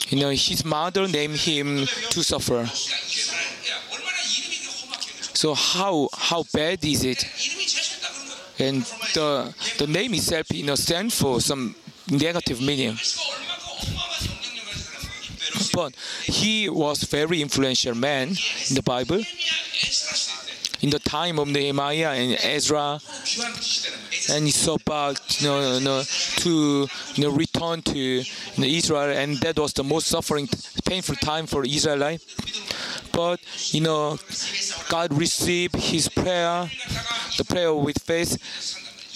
You 0.09 0.21
know, 0.21 0.30
his 0.30 0.64
mother 0.64 1.07
named 1.09 1.37
him 1.37 1.87
to 2.11 2.23
suffer. 2.23 2.66
So 5.35 5.54
how 5.54 6.09
how 6.12 6.45
bad 6.52 6.85
is 6.85 7.04
it? 7.04 7.25
And 8.59 8.83
the 9.14 9.54
the 9.78 9.87
name 9.87 10.14
itself, 10.14 10.50
you 10.50 10.64
know, 10.64 10.75
stands 10.75 11.21
for 11.21 11.40
some 11.40 11.75
negative 12.11 12.61
meaning. 12.61 12.99
But 15.75 15.95
he 16.25 16.68
was 16.68 17.02
very 17.04 17.40
influential 17.40 17.95
man 17.95 18.28
in 18.68 18.75
the 18.75 18.83
Bible 18.83 19.23
in 20.80 20.90
the 20.90 20.99
time 20.99 21.38
of 21.38 21.49
Nehemiah 21.49 22.12
and 22.14 22.38
Ezra 22.42 23.00
and 24.30 24.47
Isopah, 24.47 25.14
you 25.38 25.47
know, 25.49 25.75
you 25.75 25.85
know, 25.85 26.02
to 26.02 26.88
you 27.14 27.23
know, 27.25 27.30
return 27.30 27.82
to 27.82 27.99
you 27.99 28.25
know, 28.56 28.66
Israel, 28.66 29.11
and 29.16 29.37
that 29.38 29.58
was 29.58 29.73
the 29.73 29.85
most 29.85 30.06
suffering, 30.06 30.49
painful 30.85 31.16
time 31.16 31.47
for 31.47 31.64
Israelite. 31.64 32.23
But 33.12 33.40
you 33.73 33.80
know, 33.80 34.18
God 34.88 35.12
received 35.12 35.76
his 35.76 36.08
prayer, 36.08 36.70
the 37.37 37.44
prayer 37.44 37.75
with 37.75 38.00
faith. 38.02 38.38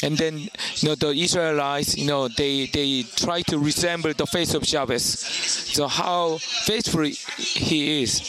And 0.04 0.18
then, 0.18 0.36
you 0.38 0.88
know, 0.88 0.96
the 0.96 1.10
Israelites, 1.10 1.96
you 1.96 2.06
know, 2.06 2.26
they 2.26 2.66
they 2.66 3.04
try 3.04 3.42
to 3.42 3.58
resemble 3.58 4.12
the 4.12 4.26
face 4.26 4.52
of 4.52 4.64
Jabez, 4.64 5.04
So 5.04 5.86
how 5.86 6.38
faithful 6.38 7.04
he 7.04 8.02
is 8.02 8.20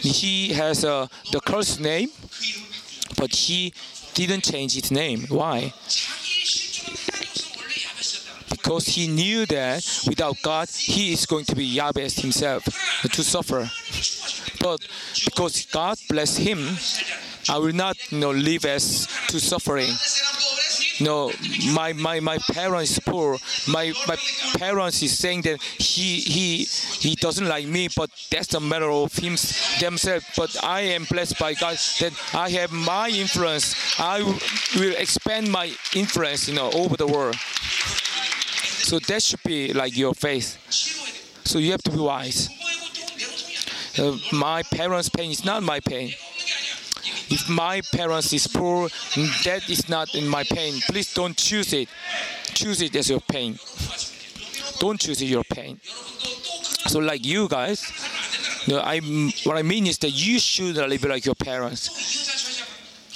he 0.00 0.52
has 0.52 0.84
uh, 0.84 1.06
the 1.32 1.40
cursed 1.40 1.80
name, 1.80 2.10
but 3.16 3.34
he 3.34 3.72
didn't 4.14 4.44
change 4.44 4.74
his 4.74 4.90
name. 4.90 5.26
Why? 5.28 5.72
Because 8.50 8.86
he 8.86 9.08
knew 9.08 9.46
that 9.46 9.82
without 10.06 10.36
God, 10.42 10.68
he 10.68 11.12
is 11.12 11.26
going 11.26 11.44
to 11.46 11.54
be 11.56 11.64
Yahweh 11.64 12.08
himself 12.08 12.64
to 13.02 13.22
suffer. 13.22 13.70
But 14.60 14.80
because 15.24 15.66
God 15.66 15.96
blessed 16.08 16.38
him, 16.38 16.58
I 17.48 17.58
will 17.58 17.72
not 17.72 17.96
you 18.10 18.18
know, 18.18 18.30
live 18.30 18.64
as 18.64 19.06
to 19.28 19.40
suffering 19.40 19.90
no, 21.00 21.30
my, 21.72 21.92
my, 21.92 22.20
my 22.20 22.38
parents 22.52 22.98
poor. 22.98 23.38
My 23.68 23.92
my 24.06 24.16
parents 24.56 25.02
is 25.02 25.16
saying 25.18 25.42
that 25.42 25.62
he 25.62 26.20
he 26.20 26.64
he 26.64 27.14
doesn't 27.14 27.46
like 27.46 27.66
me, 27.66 27.88
but 27.96 28.10
that's 28.30 28.48
the 28.48 28.60
matter 28.60 28.90
of 28.90 29.14
him 29.14 29.36
themselves. 29.80 30.24
But 30.36 30.56
I 30.62 30.80
am 30.80 31.04
blessed 31.04 31.38
by 31.38 31.54
God 31.54 31.76
that 32.00 32.12
I 32.34 32.50
have 32.50 32.72
my 32.72 33.08
influence. 33.08 33.74
I 33.98 34.22
will 34.76 34.94
expand 34.96 35.50
my 35.50 35.72
influence, 35.94 36.48
you 36.48 36.54
know, 36.54 36.70
over 36.72 36.96
the 36.96 37.06
world. 37.06 37.36
So 37.36 38.98
that 38.98 39.22
should 39.22 39.42
be 39.44 39.72
like 39.72 39.96
your 39.96 40.14
faith. 40.14 40.56
So 41.44 41.58
you 41.58 41.70
have 41.72 41.82
to 41.82 41.90
be 41.90 41.98
wise. 41.98 42.48
Uh, 43.98 44.16
my 44.32 44.62
parents' 44.62 45.08
pain 45.08 45.30
is 45.30 45.44
not 45.44 45.62
my 45.62 45.80
pain. 45.80 46.12
If 47.30 47.48
my 47.48 47.80
parents 47.92 48.32
is 48.32 48.46
poor, 48.46 48.88
that 49.44 49.68
is 49.68 49.88
not 49.88 50.14
in 50.14 50.26
my 50.26 50.44
pain. 50.44 50.80
Please 50.88 51.12
don't 51.14 51.36
choose 51.36 51.72
it. 51.72 51.88
Choose 52.54 52.82
it 52.82 52.96
as 52.96 53.10
your 53.10 53.20
pain. 53.20 53.58
Don't 54.78 54.98
choose 55.00 55.22
your 55.22 55.44
pain. 55.44 55.80
So 56.86 57.00
like 57.00 57.24
you 57.26 57.48
guys, 57.48 57.82
you 58.66 58.74
know, 58.74 58.80
I 58.80 59.00
what 59.44 59.56
I 59.56 59.62
mean 59.62 59.86
is 59.86 59.98
that 59.98 60.10
you 60.10 60.38
should 60.38 60.76
live 60.76 61.04
like 61.04 61.26
your 61.26 61.34
parents 61.34 61.90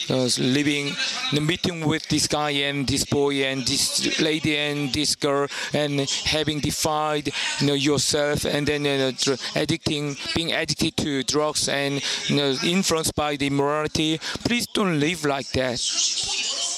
was 0.08 0.38
living 0.38 0.92
the 1.32 1.40
meeting 1.40 1.86
with 1.86 2.06
this 2.08 2.26
guy 2.26 2.50
and 2.50 2.86
this 2.86 3.04
boy 3.04 3.44
and 3.44 3.62
this 3.66 4.20
lady 4.20 4.56
and 4.56 4.92
this 4.92 5.14
girl 5.14 5.46
and 5.72 6.00
having 6.24 6.60
defied 6.60 7.30
you 7.60 7.66
know, 7.66 7.74
yourself 7.74 8.44
and 8.44 8.66
then 8.66 8.84
you 8.84 8.98
know, 8.98 9.12
addicting 9.54 10.16
being 10.34 10.52
addicted 10.52 10.96
to 10.96 11.22
drugs 11.22 11.68
and 11.68 12.02
you 12.28 12.36
know, 12.36 12.54
influenced 12.64 13.14
by 13.14 13.36
the 13.36 13.50
morality. 13.50 14.18
Please 14.44 14.66
don't 14.66 14.98
live 14.98 15.24
like 15.24 15.50
that 15.52 16.71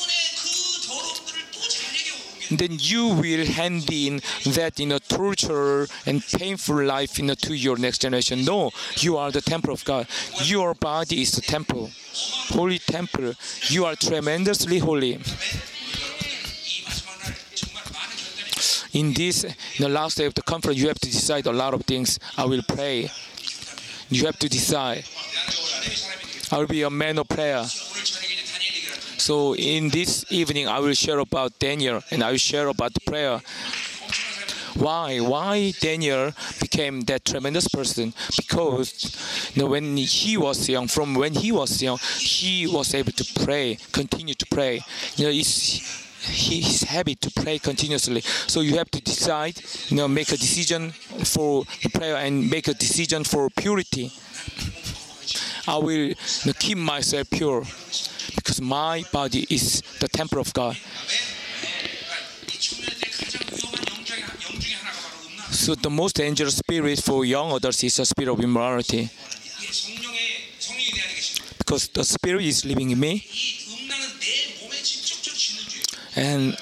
then 2.50 2.76
you 2.78 3.08
will 3.08 3.46
hand 3.46 3.90
in 3.90 4.20
that 4.46 4.80
in 4.80 4.92
a 4.92 5.00
torture 5.00 5.86
and 6.06 6.22
painful 6.22 6.84
life 6.84 7.14
to 7.14 7.54
your 7.54 7.76
next 7.76 8.02
generation. 8.02 8.44
No, 8.44 8.70
you 8.96 9.16
are 9.16 9.30
the 9.30 9.40
temple 9.40 9.72
of 9.72 9.84
God. 9.84 10.06
Your 10.44 10.74
body 10.74 11.22
is 11.22 11.32
the 11.32 11.40
temple, 11.40 11.90
holy 12.48 12.78
temple. 12.78 13.34
You 13.68 13.84
are 13.86 13.96
tremendously 13.96 14.78
holy. 14.78 15.20
In 18.92 19.12
this 19.12 19.44
the 19.78 19.88
last 19.88 20.18
day 20.18 20.26
of 20.26 20.34
the 20.34 20.42
conference, 20.42 20.78
you 20.78 20.86
have 20.88 21.00
to 21.00 21.10
decide 21.10 21.46
a 21.46 21.52
lot 21.52 21.74
of 21.74 21.84
things. 21.84 22.18
I 22.36 22.44
will 22.44 22.62
pray. 22.62 23.10
You 24.08 24.26
have 24.26 24.38
to 24.38 24.48
decide. 24.48 25.04
I 26.52 26.58
will 26.58 26.68
be 26.68 26.82
a 26.82 26.90
man 26.90 27.18
of 27.18 27.28
prayer 27.28 27.64
so 29.24 29.54
in 29.56 29.88
this 29.88 30.30
evening 30.30 30.68
i 30.68 30.78
will 30.78 30.92
share 30.92 31.18
about 31.18 31.58
daniel 31.58 32.02
and 32.10 32.22
i 32.22 32.30
will 32.30 32.44
share 32.50 32.68
about 32.68 32.92
prayer. 33.06 33.40
Why? 34.74 35.18
Why 35.18 35.72
daniel 35.80 36.32
became 36.60 37.00
that 37.08 37.24
tremendous 37.24 37.66
person? 37.68 38.12
Because 38.36 38.90
you 39.54 39.62
know, 39.62 39.68
when 39.70 39.96
he 39.96 40.36
was 40.36 40.68
young 40.68 40.88
from 40.88 41.14
when 41.14 41.32
he 41.32 41.52
was 41.52 41.82
young 41.82 41.98
he 42.18 42.66
was 42.66 42.92
able 42.92 43.12
to 43.12 43.26
pray 43.44 43.78
continue 43.92 44.34
to 44.34 44.46
pray. 44.56 44.82
You 45.16 45.24
know 45.24 45.30
it's 45.30 46.04
his 46.26 46.82
habit 46.82 47.22
to 47.22 47.30
pray 47.30 47.58
continuously. 47.58 48.20
So 48.20 48.60
you 48.60 48.76
have 48.76 48.90
to 48.90 49.00
decide 49.00 49.56
you 49.88 49.96
know 49.96 50.06
make 50.06 50.32
a 50.32 50.36
decision 50.36 50.90
for 51.34 51.64
prayer 51.94 52.16
and 52.16 52.50
make 52.50 52.68
a 52.68 52.74
decision 52.74 53.24
for 53.24 53.48
purity 53.48 54.12
I 55.66 55.76
will 55.78 56.14
keep 56.58 56.78
myself 56.78 57.30
pure 57.30 57.64
because 58.36 58.60
my 58.60 59.04
body 59.12 59.46
is 59.48 59.80
the 60.00 60.08
temple 60.08 60.40
of 60.40 60.52
God. 60.52 60.76
So 65.50 65.74
the 65.74 65.88
most 65.88 66.16
dangerous 66.16 66.56
spirit 66.56 67.00
for 67.00 67.24
young 67.24 67.52
adults 67.52 67.82
is 67.84 67.96
the 67.96 68.04
spirit 68.04 68.30
of 68.30 68.40
immorality. 68.40 69.08
Because 71.58 71.88
the 71.88 72.04
spirit 72.04 72.44
is 72.44 72.64
living 72.66 72.90
in 72.90 73.00
me. 73.00 73.24
And 76.16 76.56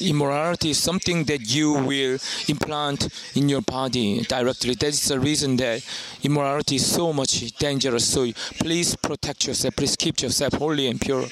immorality 0.00 0.70
is 0.70 0.78
something 0.78 1.24
that 1.24 1.52
you 1.52 1.72
will 1.72 2.18
implant 2.48 3.08
in 3.34 3.48
your 3.48 3.62
body 3.62 4.22
directly. 4.22 4.74
That 4.74 4.88
is 4.88 5.08
the 5.08 5.18
reason 5.20 5.56
that 5.56 5.84
immorality 6.22 6.76
is 6.76 6.86
so 6.86 7.12
much 7.12 7.40
dangerous. 7.58 8.04
So 8.04 8.30
please 8.60 8.96
protect 8.96 9.46
yourself. 9.46 9.76
Please 9.76 9.96
keep 9.96 10.20
yourself 10.20 10.54
holy 10.54 10.86
and 10.86 11.00
pure. 11.00 11.24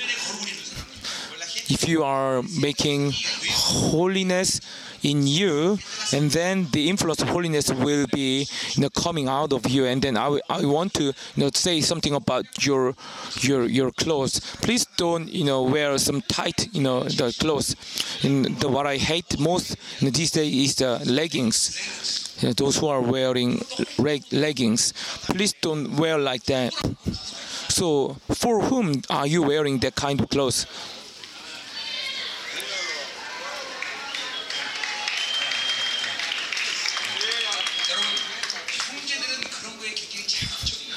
If 1.69 1.89
you 1.89 2.05
are 2.05 2.43
making 2.61 3.13
holiness 3.15 4.61
in 5.07 5.27
you, 5.27 5.79
and 6.13 6.31
then 6.33 6.67
the 6.73 6.89
influence 6.91 7.23
of 7.23 7.29
holiness 7.29 7.73
will 7.73 8.07
be 8.13 8.47
you 8.75 8.83
know, 8.83 8.91
coming 8.91 9.29
out 9.29 9.53
of 9.53 9.69
you. 9.69 9.85
And 9.87 10.03
then 10.03 10.17
I, 10.17 10.39
I 10.51 10.65
want 10.67 10.95
to 10.95 11.05
you 11.05 11.13
know, 11.37 11.51
say 11.55 11.81
something 11.81 12.15
about 12.15 12.45
your 12.67 12.95
your 13.41 13.65
your 13.67 13.91
clothes. 13.93 14.41
Please 14.63 14.85
don't 14.97 15.29
you 15.29 15.45
know 15.45 15.63
wear 15.63 15.97
some 15.99 16.21
tight 16.23 16.69
you 16.73 16.83
know 16.83 17.05
the 17.05 17.35
clothes. 17.39 17.77
And 18.25 18.47
the, 18.61 18.69
what 18.69 18.87
I 18.87 18.97
hate 18.97 19.39
most 19.39 19.77
you 20.01 20.07
know, 20.07 20.11
these 20.11 20.33
days 20.33 20.53
is 20.71 20.75
the 20.77 20.91
leggings. 21.07 21.61
You 22.41 22.49
know, 22.49 22.53
those 22.53 22.77
who 22.79 22.89
are 22.89 23.01
wearing 23.01 23.63
reg- 23.99 24.31
leggings, 24.33 24.93
please 25.27 25.55
don't 25.55 25.97
wear 25.97 26.19
like 26.19 26.45
that. 26.45 26.75
So, 27.69 28.17
for 28.35 28.61
whom 28.63 29.03
are 29.11 29.27
you 29.27 29.43
wearing 29.43 29.79
that 29.81 29.95
kind 29.95 30.21
of 30.21 30.29
clothes? 30.29 30.67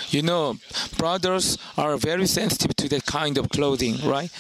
You 0.10 0.24
know, 0.24 0.58
brothers 0.98 1.58
are 1.78 1.96
very 1.98 2.26
sensitive 2.26 2.76
to 2.78 2.90
that 2.90 3.06
kind 3.06 3.38
of 3.38 3.50
clothing, 3.50 3.98
right? 4.06 4.32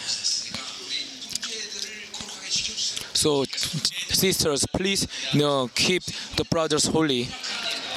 So, 3.13 3.43
sisters, 3.43 4.65
please, 4.73 5.07
you 5.33 5.41
know, 5.41 5.69
keep 5.75 6.03
the 6.37 6.45
brothers 6.45 6.85
holy. 6.87 7.27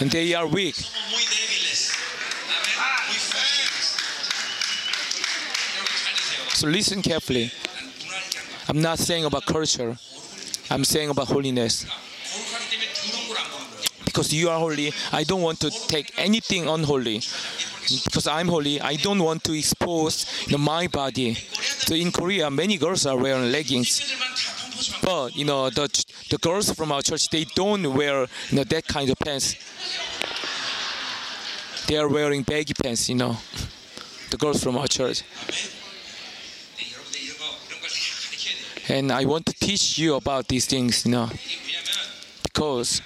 And 0.00 0.10
they 0.10 0.34
are 0.34 0.46
weak. 0.46 0.74
So 6.54 6.68
listen 6.68 7.02
carefully. 7.02 7.50
I'm 8.68 8.80
not 8.80 8.98
saying 8.98 9.24
about 9.24 9.46
culture. 9.46 9.96
I'm 10.70 10.84
saying 10.84 11.10
about 11.10 11.28
holiness. 11.28 11.86
Because 14.04 14.32
you 14.32 14.48
are 14.50 14.58
holy, 14.58 14.92
I 15.12 15.24
don't 15.24 15.42
want 15.42 15.60
to 15.60 15.70
take 15.70 16.12
anything 16.16 16.68
unholy 16.68 17.22
because 18.04 18.26
I'm 18.26 18.48
holy, 18.48 18.80
I 18.80 18.96
don't 18.96 19.22
want 19.22 19.44
to 19.44 19.52
expose 19.52 20.26
you 20.46 20.52
know, 20.52 20.58
my 20.58 20.86
body. 20.86 21.34
So 21.34 21.94
in 21.94 22.12
Korea, 22.12 22.50
many 22.50 22.76
girls 22.76 23.06
are 23.06 23.16
wearing 23.16 23.50
leggings, 23.50 24.00
but 25.02 25.34
you 25.36 25.44
know 25.44 25.70
the 25.70 25.88
the 26.30 26.38
girls 26.38 26.72
from 26.72 26.92
our 26.92 27.02
church 27.02 27.28
they 27.28 27.44
don't 27.44 27.94
wear 27.94 28.26
you 28.50 28.56
know 28.56 28.64
that 28.64 28.86
kind 28.86 29.10
of 29.10 29.18
pants. 29.18 29.56
They 31.86 31.96
are 31.96 32.08
wearing 32.08 32.42
baggy 32.42 32.74
pants, 32.74 33.08
you 33.08 33.16
know, 33.16 33.36
the 34.30 34.36
girls 34.36 34.62
from 34.62 34.78
our 34.78 34.86
church. 34.86 35.22
And 38.88 39.12
I 39.12 39.24
want 39.24 39.46
to 39.46 39.52
teach 39.52 39.98
you 39.98 40.14
about 40.14 40.48
these 40.48 40.66
things, 40.66 41.04
you 41.04 41.12
know, 41.12 41.28
because 42.42 43.00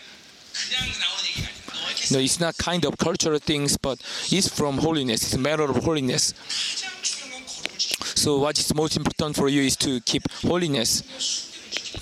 no, 2.11 2.19
it's 2.19 2.39
not 2.39 2.57
kind 2.57 2.85
of 2.85 2.97
cultural 2.99 3.39
things, 3.39 3.77
but 3.77 4.01
it's 4.31 4.49
from 4.49 4.79
holiness. 4.79 5.23
It's 5.25 5.35
a 5.35 5.39
matter 5.39 5.65
of 5.65 5.85
holiness. 5.85 6.35
So 8.15 8.39
what 8.39 8.59
is 8.59 8.75
most 8.75 8.97
important 8.97 9.37
for 9.37 9.49
you 9.49 9.63
is 9.63 9.77
to 9.77 10.01
keep 10.01 10.31
holiness, 10.43 11.03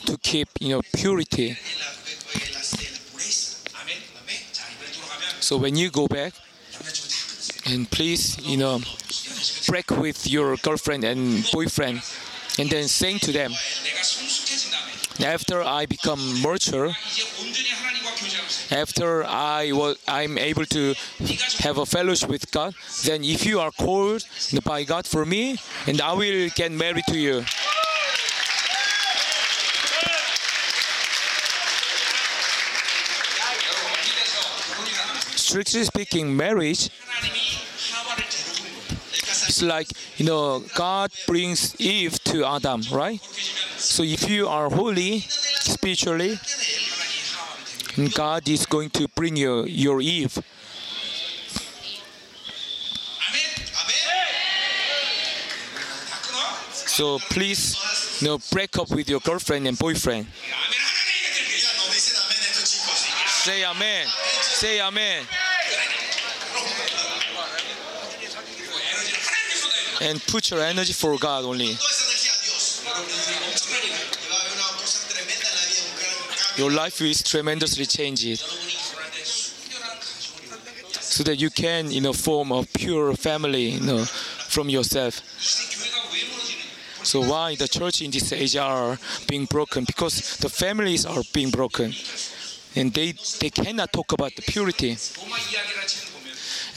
to 0.06 0.16
keep 0.18 0.48
you 0.60 0.70
know 0.70 0.82
purity. 0.94 1.56
So 5.40 5.56
when 5.58 5.76
you 5.76 5.90
go 5.90 6.06
back, 6.06 6.32
and 7.66 7.90
please 7.90 8.38
you 8.40 8.56
know 8.56 8.80
break 9.66 9.90
with 9.90 10.26
your 10.26 10.56
girlfriend 10.56 11.04
and 11.04 11.48
boyfriend, 11.52 12.02
and 12.58 12.70
then 12.70 12.88
saying 12.88 13.18
to 13.20 13.32
them, 13.32 13.52
after 15.20 15.62
I 15.62 15.86
become 15.86 16.42
mature, 16.42 16.92
after 18.70 19.24
I 19.24 19.72
was, 19.72 19.96
I'm 20.08 20.38
able 20.38 20.66
to 20.66 20.94
have 21.58 21.78
a 21.78 21.86
fellowship 21.86 22.28
with 22.28 22.50
God, 22.50 22.74
then 23.04 23.22
if 23.24 23.46
you 23.46 23.60
are 23.60 23.70
called 23.70 24.24
by 24.64 24.84
God 24.84 25.06
for 25.06 25.24
me, 25.24 25.56
and 25.86 26.00
I 26.00 26.12
will 26.14 26.48
get 26.54 26.72
married 26.72 27.04
to 27.08 27.18
you. 27.18 27.44
Strictly 35.36 35.84
speaking, 35.84 36.36
marriage 36.36 36.90
it's 39.46 39.62
like 39.62 39.88
you 40.16 40.26
know 40.26 40.62
God 40.74 41.10
brings 41.26 41.78
Eve 41.80 42.22
to 42.24 42.44
Adam, 42.44 42.82
right? 42.92 43.20
So 43.76 44.02
if 44.02 44.28
you 44.28 44.48
are 44.48 44.70
holy 44.70 45.20
spiritually, 45.20 46.38
God 48.14 48.48
is 48.48 48.66
going 48.66 48.90
to 48.90 49.08
bring 49.08 49.36
you 49.36 49.64
your 49.64 50.00
Eve. 50.00 50.38
So 56.94 57.18
please, 57.18 57.74
you 58.20 58.28
know, 58.28 58.38
break 58.52 58.78
up 58.78 58.88
with 58.90 59.08
your 59.10 59.18
girlfriend 59.18 59.66
and 59.66 59.76
boyfriend. 59.76 60.26
Say 63.42 63.64
amen. 63.64 64.06
Say 64.06 64.80
amen. 64.80 65.24
and 70.04 70.22
put 70.26 70.50
your 70.50 70.60
energy 70.60 70.92
for 70.92 71.16
God 71.18 71.44
only. 71.44 71.76
Your 76.56 76.70
life 76.70 77.00
is 77.00 77.22
tremendously 77.22 77.86
changed 77.86 78.38
so 81.00 81.24
that 81.24 81.40
you 81.40 81.50
can, 81.50 81.90
you 81.90 82.00
know, 82.00 82.12
form 82.12 82.52
a 82.52 82.64
pure 82.64 83.14
family, 83.14 83.70
you 83.70 83.80
know, 83.80 84.04
from 84.04 84.68
yourself. 84.68 85.20
So 87.04 87.20
why 87.20 87.54
the 87.54 87.68
church 87.68 88.02
in 88.02 88.10
this 88.10 88.32
age 88.32 88.56
are 88.56 88.98
being 89.28 89.46
broken? 89.46 89.84
Because 89.84 90.36
the 90.38 90.48
families 90.48 91.04
are 91.06 91.22
being 91.32 91.50
broken, 91.50 91.92
and 92.76 92.92
they 92.92 93.12
they 93.40 93.50
cannot 93.50 93.92
talk 93.92 94.12
about 94.12 94.34
the 94.36 94.42
purity. 94.42 94.96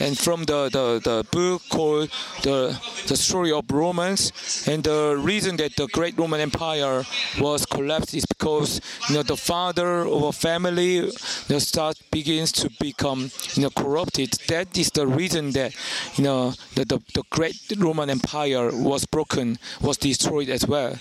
And 0.00 0.18
from 0.18 0.44
the, 0.44 0.68
the, 0.68 1.00
the 1.02 1.26
book 1.30 1.62
called 1.70 2.10
the 2.42 2.78
the 3.06 3.16
story 3.16 3.52
of 3.52 3.64
Romans, 3.70 4.32
and 4.68 4.84
the 4.84 5.16
reason 5.18 5.56
that 5.56 5.76
the 5.76 5.86
great 5.88 6.18
Roman 6.18 6.40
Empire 6.40 7.04
was 7.40 7.66
collapsed 7.66 8.14
is 8.14 8.24
because 8.26 8.80
you 9.08 9.16
know 9.16 9.22
the 9.22 9.36
father 9.36 10.00
of 10.00 10.22
a 10.22 10.32
family 10.32 10.96
you 10.96 11.12
know, 11.48 11.58
start 11.58 11.96
begins 12.10 12.52
to 12.52 12.70
become 12.80 13.30
you 13.54 13.62
know 13.62 13.70
corrupted. 13.70 14.32
That 14.48 14.76
is 14.78 14.90
the 14.90 15.06
reason 15.06 15.52
that 15.52 15.74
you 16.16 16.24
know 16.24 16.52
the, 16.74 16.84
the, 16.84 16.98
the 17.14 17.22
great 17.30 17.56
Roman 17.76 18.10
Empire 18.10 18.70
was 18.72 19.04
broken, 19.06 19.58
was 19.80 19.96
destroyed 19.96 20.48
as 20.48 20.66
well 20.66 20.96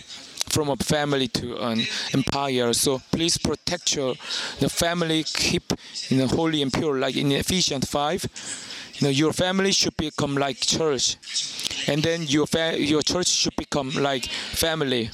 from 0.50 0.70
a 0.70 0.76
family 0.78 1.28
to 1.28 1.58
an 1.58 1.82
empire. 2.14 2.74
So 2.74 3.02
please 3.12 3.38
protect 3.38 3.96
your 3.96 4.16
the 4.60 4.70
family, 4.70 5.24
keep 5.24 5.74
you 6.10 6.18
know 6.18 6.28
holy 6.28 6.62
and 6.62 6.72
pure, 6.72 6.98
like 6.98 7.16
in 7.16 7.32
Ephesians 7.32 7.90
five 7.90 8.26
you 8.98 9.08
know, 9.08 9.12
your 9.12 9.34
family 9.34 9.72
should 9.72 9.96
become 9.96 10.36
like 10.36 10.60
church, 10.60 11.18
and 11.88 12.02
then 12.02 12.24
your 12.24 12.48
fa- 12.48 12.80
your 12.80 13.02
church 13.02 13.28
should 13.28 13.56
become 13.56 13.92
like 13.92 14.26
family. 14.26 15.10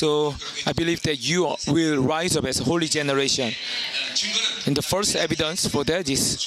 So 0.00 0.34
I 0.66 0.72
believe 0.72 1.02
that 1.02 1.16
you 1.16 1.54
will 1.66 2.02
rise 2.02 2.36
up 2.36 2.44
as 2.44 2.60
a 2.60 2.64
holy 2.64 2.86
generation. 2.86 3.52
And 4.66 4.76
the 4.76 4.82
first 4.82 5.16
evidence 5.16 5.66
for 5.66 5.84
that 5.84 6.08
is 6.08 6.46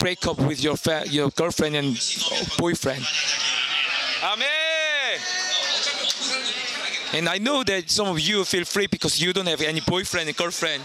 break 0.00 0.26
up 0.26 0.38
with 0.40 0.62
your 0.62 0.76
fa- 0.76 1.04
your 1.06 1.30
girlfriend 1.30 1.76
and 1.76 2.00
boyfriend. 2.58 3.04
Amen. 4.22 5.20
And 7.14 7.28
I 7.28 7.38
know 7.38 7.62
that 7.62 7.88
some 7.90 8.08
of 8.08 8.18
you 8.18 8.44
feel 8.44 8.64
free 8.64 8.88
because 8.88 9.22
you 9.22 9.32
don't 9.32 9.46
have 9.46 9.60
any 9.60 9.80
boyfriend 9.80 10.28
and 10.28 10.36
girlfriend. 10.36 10.82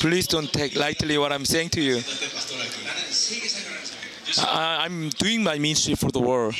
Please 0.00 0.26
don't 0.26 0.52
take 0.52 0.76
lightly 0.76 1.18
what 1.18 1.32
I'm 1.32 1.44
saying 1.44 1.70
to 1.70 1.80
you. 1.80 2.00
I, 4.46 4.86
am 4.86 5.08
doing 5.10 5.42
my 5.42 5.58
ministry 5.58 5.94
for 5.94 6.10
the 6.12 6.20
world. 6.20 6.54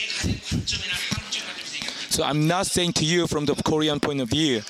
So 2.10 2.24
I'm 2.24 2.48
not 2.48 2.66
saying 2.66 2.94
to 2.94 3.04
you 3.04 3.26
from 3.26 3.44
the 3.44 3.54
Korean 3.54 4.00
point 4.00 4.20
of 4.20 4.30
view. 4.30 4.62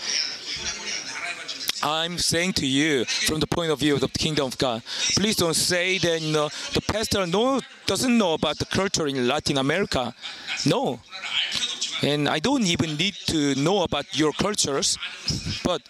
I'm 1.82 2.18
saying 2.18 2.54
to 2.54 2.66
you 2.66 3.04
from 3.04 3.40
the 3.40 3.46
point 3.46 3.70
of 3.70 3.78
view 3.78 3.94
of 3.94 4.00
the 4.00 4.08
kingdom 4.08 4.46
of 4.46 4.58
God. 4.58 4.82
Please 5.16 5.36
don't 5.36 5.54
say 5.54 5.98
that 5.98 6.20
you 6.20 6.32
know, 6.32 6.48
the 6.74 6.82
pastor 6.82 7.26
no 7.26 7.60
doesn't 7.86 8.18
know 8.18 8.34
about 8.34 8.58
the 8.58 8.66
culture 8.66 9.06
in 9.06 9.28
Latin 9.28 9.58
America. 9.58 10.14
No, 10.66 11.00
and 12.02 12.28
I 12.28 12.38
don't 12.38 12.64
even 12.64 12.96
need 12.96 13.14
to 13.26 13.54
know 13.56 13.82
about 13.82 14.16
your 14.16 14.32
cultures, 14.32 14.96
but 15.64 15.82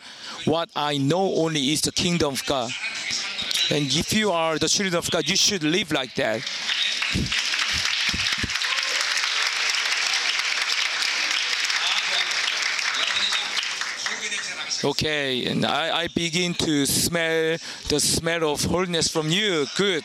what 0.46 0.70
I 0.74 0.96
know 0.96 1.34
only 1.34 1.72
is 1.72 1.82
the 1.82 1.92
kingdom 1.92 2.32
of 2.32 2.46
God. 2.46 2.70
And 3.70 3.84
if 3.86 4.14
you 4.14 4.30
are 4.30 4.58
the 4.58 4.68
children 4.68 4.96
of 4.96 5.10
God, 5.10 5.28
you 5.28 5.36
should 5.36 5.62
live 5.62 5.92
like 5.92 6.14
that. 6.14 6.42
Okay, 14.84 15.44
and 15.46 15.66
I, 15.66 16.02
I 16.02 16.08
begin 16.08 16.54
to 16.54 16.86
smell 16.86 17.58
the 17.88 17.98
smell 17.98 18.52
of 18.52 18.62
holiness 18.64 19.08
from 19.08 19.28
you. 19.28 19.66
Good. 19.76 20.04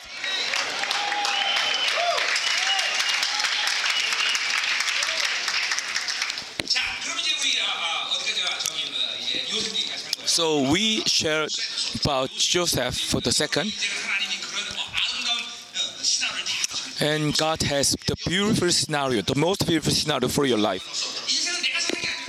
So 10.33 10.67
we 10.71 11.01
shared 11.01 11.51
about 12.01 12.31
Joseph 12.31 12.97
for 12.97 13.21
the 13.21 13.31
second. 13.31 13.71
And 16.99 17.37
God 17.37 17.61
has 17.61 17.95
the 18.07 18.15
beautiful 18.25 18.71
scenario, 18.71 19.21
the 19.21 19.35
most 19.35 19.67
beautiful 19.67 19.91
scenario 19.93 20.29
for 20.29 20.47
your 20.47 20.57
life. 20.57 20.81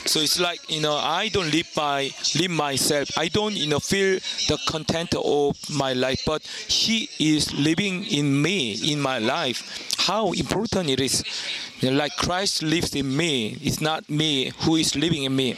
So 0.07 0.21
it's 0.21 0.39
like 0.39 0.61
you 0.69 0.83
know, 0.83 0.97
I 0.97 1.29
don't 1.29 1.51
live 1.51 1.71
by 1.75 2.11
live 2.39 2.51
myself. 2.51 3.09
I 3.17 3.29
don't 3.29 3.57
you 3.57 3.69
know 3.69 3.81
feel 3.81 4.21
the 4.49 4.59
content 4.69 5.15
of 5.15 5.57
my 5.71 5.95
life, 5.95 6.25
but 6.27 6.43
He 6.69 7.09
is 7.19 7.55
living 7.55 8.05
in 8.05 8.43
me 8.43 8.75
in 8.93 9.01
my 9.01 9.19
life. 9.19 9.97
How 9.97 10.33
important 10.33 10.91
it 10.91 11.01
is! 11.01 11.25
You 11.81 11.91
know, 11.91 11.97
like 11.97 12.15
Christ 12.19 12.63
lives 12.63 12.95
in 12.95 13.17
me. 13.17 13.57
It's 13.63 13.81
not 13.81 14.11
me 14.11 14.53
who 14.59 14.77
is 14.77 14.95
living 14.95 15.25
in 15.25 15.35
me. 15.35 15.57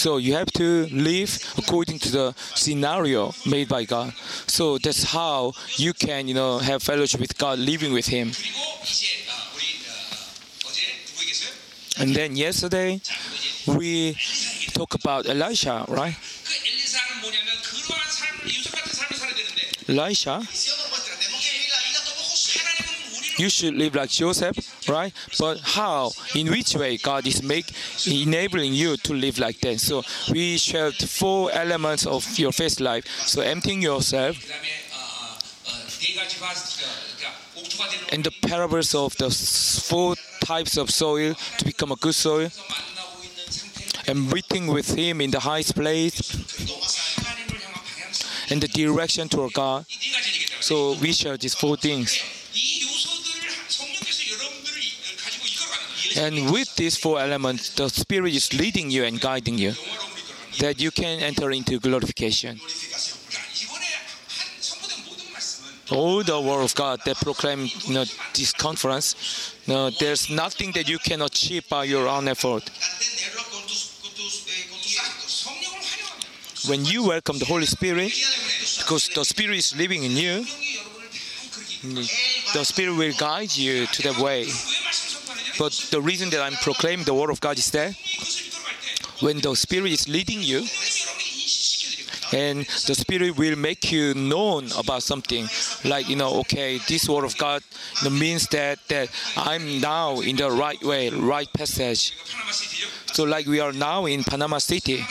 So 0.00 0.16
you 0.16 0.32
have 0.32 0.50
to 0.52 0.86
live 0.86 1.28
according 1.58 1.98
to 1.98 2.10
the 2.10 2.34
scenario 2.54 3.34
made 3.44 3.68
by 3.68 3.84
God. 3.84 4.14
So 4.46 4.78
that's 4.78 5.04
how 5.04 5.52
you 5.76 5.92
can, 5.92 6.26
you 6.26 6.32
know, 6.32 6.56
have 6.56 6.82
fellowship 6.82 7.20
with 7.20 7.36
God, 7.36 7.58
living 7.58 7.92
with 7.92 8.06
Him. 8.06 8.32
And 12.00 12.16
then 12.16 12.34
yesterday 12.34 13.02
we 13.66 14.16
talked 14.72 14.94
about 14.94 15.28
Elisha, 15.28 15.84
right? 15.86 16.16
Elisha 19.86 20.40
you 23.40 23.48
should 23.48 23.74
live 23.74 23.94
like 23.94 24.10
Joseph, 24.10 24.56
right? 24.88 25.12
But 25.38 25.60
how, 25.60 26.10
in 26.34 26.50
which 26.50 26.74
way 26.74 26.98
God 26.98 27.26
is 27.26 27.42
make, 27.42 27.72
enabling 28.06 28.74
you 28.74 28.96
to 28.98 29.14
live 29.14 29.38
like 29.38 29.60
that? 29.60 29.80
So 29.80 30.02
we 30.30 30.58
shared 30.58 30.94
four 30.94 31.50
elements 31.52 32.06
of 32.06 32.38
your 32.38 32.52
faith 32.52 32.80
life. 32.80 33.06
So 33.06 33.40
emptying 33.40 33.80
yourself, 33.80 34.36
and 38.12 38.24
the 38.24 38.32
parables 38.42 38.94
of 38.94 39.16
the 39.16 39.30
four 39.30 40.16
types 40.44 40.76
of 40.76 40.90
soil 40.90 41.34
to 41.58 41.64
become 41.64 41.92
a 41.92 41.96
good 41.96 42.14
soil, 42.14 42.50
and 44.06 44.30
meeting 44.30 44.66
with 44.66 44.94
Him 44.98 45.20
in 45.20 45.30
the 45.30 45.40
highest 45.40 45.74
place, 45.74 46.20
and 48.50 48.60
the 48.60 48.68
direction 48.68 49.28
toward 49.28 49.54
God. 49.54 49.86
So 50.60 50.94
we 51.00 51.12
share 51.12 51.38
these 51.38 51.54
four 51.54 51.76
things. 51.76 52.22
And 56.16 56.50
with 56.50 56.74
these 56.76 56.96
four 56.96 57.20
elements, 57.20 57.70
the 57.74 57.88
Spirit 57.88 58.34
is 58.34 58.52
leading 58.52 58.90
you 58.90 59.04
and 59.04 59.20
guiding 59.20 59.58
you 59.58 59.74
that 60.58 60.80
you 60.80 60.90
can 60.90 61.20
enter 61.20 61.50
into 61.50 61.78
glorification. 61.78 62.58
All 65.90 66.22
the 66.22 66.40
Word 66.40 66.62
of 66.64 66.74
God 66.74 67.00
that 67.04 67.16
proclaimed 67.16 67.72
you 67.86 67.94
know, 67.94 68.04
this 68.34 68.52
conference, 68.52 69.54
you 69.66 69.74
know, 69.74 69.90
there's 69.90 70.30
nothing 70.30 70.72
that 70.72 70.88
you 70.88 70.98
can 70.98 71.22
achieve 71.22 71.68
by 71.68 71.84
your 71.84 72.06
own 72.06 72.28
effort. 72.28 72.70
When 76.68 76.84
you 76.84 77.08
welcome 77.08 77.38
the 77.38 77.46
Holy 77.46 77.66
Spirit, 77.66 78.12
because 78.78 79.08
the 79.08 79.24
Spirit 79.24 79.56
is 79.56 79.76
living 79.76 80.04
in 80.04 80.12
you, 80.12 80.44
the 82.52 82.64
Spirit 82.64 82.94
will 82.96 83.12
guide 83.18 83.56
you 83.56 83.86
to 83.86 84.02
the 84.02 84.22
way. 84.22 84.46
But 85.60 85.72
the 85.90 86.00
reason 86.00 86.30
that 86.30 86.40
I'm 86.40 86.54
proclaiming 86.54 87.04
the 87.04 87.12
word 87.12 87.28
of 87.28 87.38
God 87.42 87.58
is 87.58 87.70
there 87.70 87.92
when 89.20 89.40
the 89.40 89.54
Spirit 89.54 89.92
is 89.92 90.08
leading 90.08 90.40
you, 90.40 90.60
and 92.32 92.64
the 92.86 92.94
Spirit 92.94 93.36
will 93.36 93.56
make 93.56 93.92
you 93.92 94.14
known 94.14 94.70
about 94.78 95.02
something, 95.02 95.46
like 95.84 96.08
you 96.08 96.16
know, 96.16 96.40
okay, 96.40 96.78
this 96.88 97.06
word 97.10 97.24
of 97.24 97.36
God 97.36 97.62
means 98.10 98.46
that 98.48 98.78
that 98.88 99.10
I'm 99.36 99.82
now 99.82 100.20
in 100.20 100.36
the 100.36 100.50
right 100.50 100.82
way, 100.82 101.10
right 101.10 101.52
passage. 101.52 102.16
So 103.12 103.24
like 103.24 103.46
we 103.46 103.60
are 103.60 103.72
now 103.72 104.06
in 104.06 104.24
Panama 104.24 104.58
City. 104.58 105.04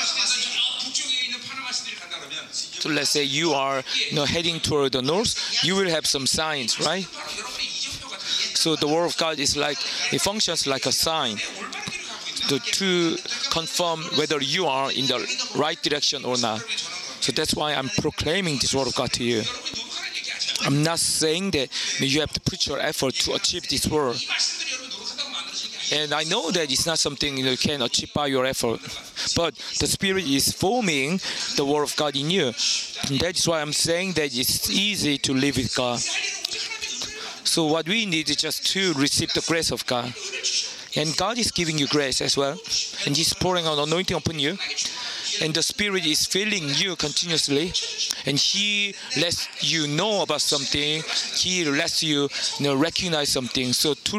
So 2.50 2.90
let's 2.90 3.12
say 3.12 3.24
you 3.24 3.52
are 3.52 3.84
you 4.10 4.16
know, 4.16 4.26
heading 4.26 4.60
toward 4.60 4.94
the 4.94 5.04
north, 5.04 5.64
you 5.64 5.76
will 5.76 5.90
have 5.90 6.08
some 6.08 6.26
signs, 6.26 6.80
right? 6.80 7.06
So 8.60 8.76
the 8.76 8.90
word 8.90 9.06
of 9.06 9.16
God 9.16 9.40
is 9.40 9.56
like, 9.56 9.78
it 10.12 10.20
functions 10.20 10.68
like 10.68 10.86
a 10.86 10.92
sign 10.92 11.38
to, 12.50 12.60
to 12.60 13.18
confirm 13.52 14.02
whether 14.18 14.42
you 14.42 14.66
are 14.66 14.92
in 14.92 15.06
the 15.06 15.26
right 15.56 15.82
direction 15.82 16.26
or 16.26 16.38
not. 16.38 16.60
So 17.22 17.32
that's 17.32 17.56
why 17.56 17.74
I'm 17.74 17.88
proclaiming 17.88 18.56
this 18.56 18.76
word 18.76 18.88
of 18.88 18.96
God 18.96 19.14
to 19.14 19.24
you. 19.24 19.44
I'm 20.66 20.84
not 20.84 21.00
saying 21.00 21.52
that 21.52 21.70
you 22.02 22.20
have 22.20 22.34
to 22.34 22.42
put 22.42 22.68
your 22.68 22.82
effort 22.82 23.14
to 23.24 23.34
achieve 23.36 23.66
this 23.70 23.88
word. 23.88 24.18
And 25.94 26.14
I 26.14 26.24
know 26.26 26.52
that 26.52 26.70
it's 26.70 26.86
not 26.86 27.00
something 27.00 27.38
you 27.38 27.56
can 27.56 27.82
achieve 27.82 28.14
by 28.14 28.28
your 28.28 28.46
effort, 28.46 28.82
but 29.38 29.56
the 29.80 29.88
Spirit 29.88 30.26
is 30.28 30.52
forming 30.52 31.22
the 31.56 31.64
Word 31.66 31.84
of 31.84 31.96
God 31.96 32.18
in 32.18 32.30
you. 32.30 32.48
And 33.08 33.20
that 33.22 33.38
is 33.38 33.48
why 33.48 33.62
I'm 33.62 33.74
saying 33.74 34.14
that 34.14 34.38
it's 34.38 34.70
easy 34.70 35.18
to 35.20 35.34
live 35.34 35.56
with 35.56 35.74
God. 35.74 36.02
So 37.50 37.66
what 37.66 37.88
we 37.88 38.06
need 38.06 38.30
is 38.30 38.36
just 38.36 38.68
to 38.74 38.94
receive 38.94 39.34
the 39.34 39.44
grace 39.48 39.72
of 39.72 39.84
God. 39.88 40.14
And 40.96 41.18
God 41.18 41.40
is 41.40 41.50
giving 41.50 41.80
you 41.80 41.88
grace 41.88 42.22
as 42.22 42.38
well. 42.38 42.60
And 43.08 43.18
He's 43.18 43.34
pouring 43.34 43.66
out 43.66 43.80
anointing 43.80 44.16
upon 44.16 44.38
you. 44.38 44.56
And 45.42 45.52
the 45.56 45.64
Spirit 45.64 46.06
is 46.06 46.28
filling 46.28 46.70
you 46.76 46.96
continuously. 46.96 47.74
And 48.28 48.38
He 48.38 48.94
lets 49.20 49.48
you 49.64 49.88
know 49.88 50.22
about 50.22 50.42
something. 50.42 51.02
He 51.38 51.66
lets 51.66 52.04
you, 52.04 52.30
you 52.60 52.66
know, 52.66 52.76
recognize 52.76 53.30
something. 53.30 53.74
So 53.74 53.96
to 53.96 54.18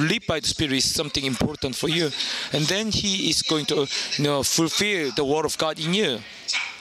live 0.00 0.24
by 0.28 0.38
the 0.38 0.46
Spirit 0.46 0.74
is 0.74 0.94
something 0.94 1.24
important 1.24 1.74
for 1.74 1.88
you. 1.88 2.10
And 2.52 2.64
then 2.66 2.92
He 2.92 3.28
is 3.28 3.42
going 3.42 3.66
to 3.66 3.88
you 4.18 4.24
know, 4.24 4.44
fulfill 4.44 5.10
the 5.16 5.24
Word 5.24 5.46
of 5.46 5.58
God 5.58 5.80
in 5.80 5.94
you. 5.94 6.20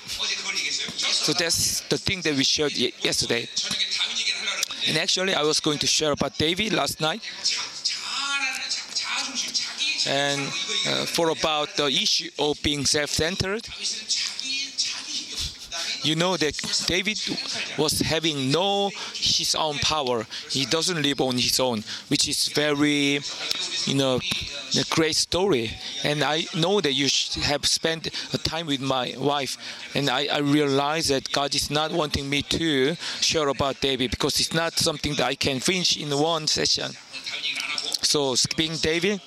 So 0.05 1.33
that's 1.33 1.81
the 1.89 1.97
thing 1.97 2.21
that 2.21 2.36
we 2.36 2.43
shared 2.43 2.77
yesterday. 2.77 3.49
And 4.88 4.97
actually, 4.97 5.34
I 5.34 5.43
was 5.43 5.60
going 5.60 5.80
to 5.80 5.88
share 5.88 6.12
about 6.12 6.38
David 6.38 6.73
last 6.73 7.02
night. 7.02 7.21
And 10.08 10.41
uh, 10.88 11.06
for 11.06 11.30
about 11.30 11.76
the 11.76 11.88
issue 11.88 12.30
of 12.39 12.62
being 12.63 12.86
self-centered, 12.86 13.67
you 16.03 16.15
know 16.15 16.38
that 16.38 16.55
David 16.88 17.19
was 17.77 17.99
having 17.99 18.51
no 18.51 18.91
his 19.13 19.55
own 19.55 19.77
power. 19.79 20.25
He 20.49 20.65
doesn't 20.65 21.01
live 21.01 21.21
on 21.21 21.36
his 21.36 21.60
own, 21.60 21.83
which 22.07 22.27
is 22.27 22.47
very, 22.49 23.19
you 23.86 23.95
know, 23.95 24.19
a 24.77 24.83
great 24.89 25.15
story. 25.15 25.71
And 26.03 26.23
I 26.23 26.45
know 26.55 26.81
that 26.81 26.93
you 26.93 27.07
have 27.43 27.65
spent 27.65 28.10
time 28.43 28.67
with 28.67 28.81
my 28.81 29.15
wife, 29.17 29.57
and 29.95 30.10
I, 30.10 30.27
I 30.31 30.39
realize 30.39 31.07
that 31.10 31.31
God 31.31 31.53
is 31.55 31.69
not 31.69 31.91
wanting 31.91 32.29
me 32.29 32.41
to 32.43 32.95
share 33.21 33.47
about 33.49 33.81
David 33.81 34.12
because 34.12 34.39
it's 34.39 34.53
not 34.53 34.73
something 34.73 35.15
that 35.15 35.25
I 35.25 35.36
can 35.36 35.60
finish 35.60 35.97
in 35.97 36.10
one 36.10 36.47
session. 36.47 36.91
So, 38.01 38.36
speaking 38.36 38.77
David. 38.77 39.21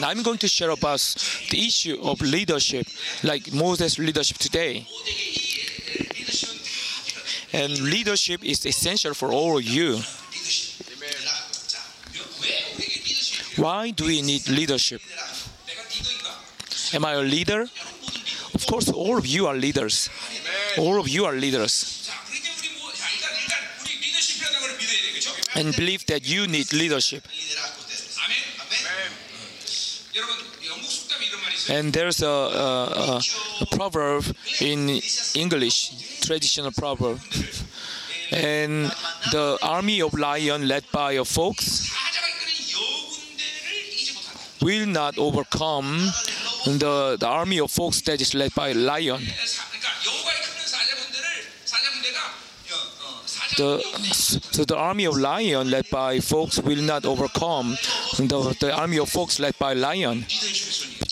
Now 0.00 0.08
I'm 0.08 0.22
going 0.22 0.38
to 0.38 0.48
share 0.48 0.70
about 0.70 1.00
the 1.50 1.66
issue 1.66 1.98
of 2.02 2.22
leadership, 2.22 2.86
like 3.22 3.52
Moses' 3.52 3.98
leadership 3.98 4.38
today. 4.38 4.86
And 7.52 7.78
leadership 7.78 8.42
is 8.42 8.64
essential 8.64 9.12
for 9.12 9.30
all 9.30 9.58
of 9.58 9.64
you. 9.64 10.00
Why 13.56 13.90
do 13.90 14.06
we 14.06 14.22
need 14.22 14.48
leadership? 14.48 15.02
Am 16.94 17.04
I 17.04 17.12
a 17.12 17.20
leader? 17.20 17.62
Of 18.54 18.66
course, 18.66 18.88
all 18.88 19.18
of 19.18 19.26
you 19.26 19.46
are 19.48 19.54
leaders. 19.54 20.08
All 20.78 20.98
of 20.98 21.08
you 21.08 21.26
are 21.26 21.34
leaders. 21.34 22.10
And 25.54 25.76
believe 25.76 26.06
that 26.06 26.26
you 26.26 26.46
need 26.46 26.72
leadership. 26.72 27.26
And 31.70 31.92
there's 31.92 32.20
a, 32.20 32.26
a, 32.26 33.20
a 33.60 33.66
proverb 33.76 34.24
in 34.60 35.00
English, 35.34 36.20
traditional 36.20 36.72
proverb. 36.72 37.20
And 38.32 38.92
the 39.30 39.56
army 39.62 40.02
of 40.02 40.14
lion 40.14 40.66
led 40.66 40.84
by 40.92 41.12
a 41.12 41.24
fox 41.24 41.90
will 44.60 44.86
not 44.86 45.16
overcome 45.16 46.10
the, 46.66 47.16
the 47.18 47.26
army 47.26 47.60
of 47.60 47.70
fox 47.70 48.00
that 48.02 48.20
is 48.20 48.34
led 48.34 48.54
by 48.54 48.70
a 48.70 48.74
lion. 48.74 49.22
The, 53.56 53.80
so 54.52 54.64
the 54.64 54.76
army 54.76 55.04
of 55.04 55.16
lion 55.16 55.70
led 55.70 55.90
by 55.90 56.20
fox 56.20 56.58
will 56.60 56.82
not 56.82 57.04
overcome 57.04 57.76
the, 58.16 58.56
the 58.58 58.74
army 58.74 58.98
of 58.98 59.08
fox 59.08 59.38
led 59.38 59.58
by 59.58 59.74
lion 59.74 60.24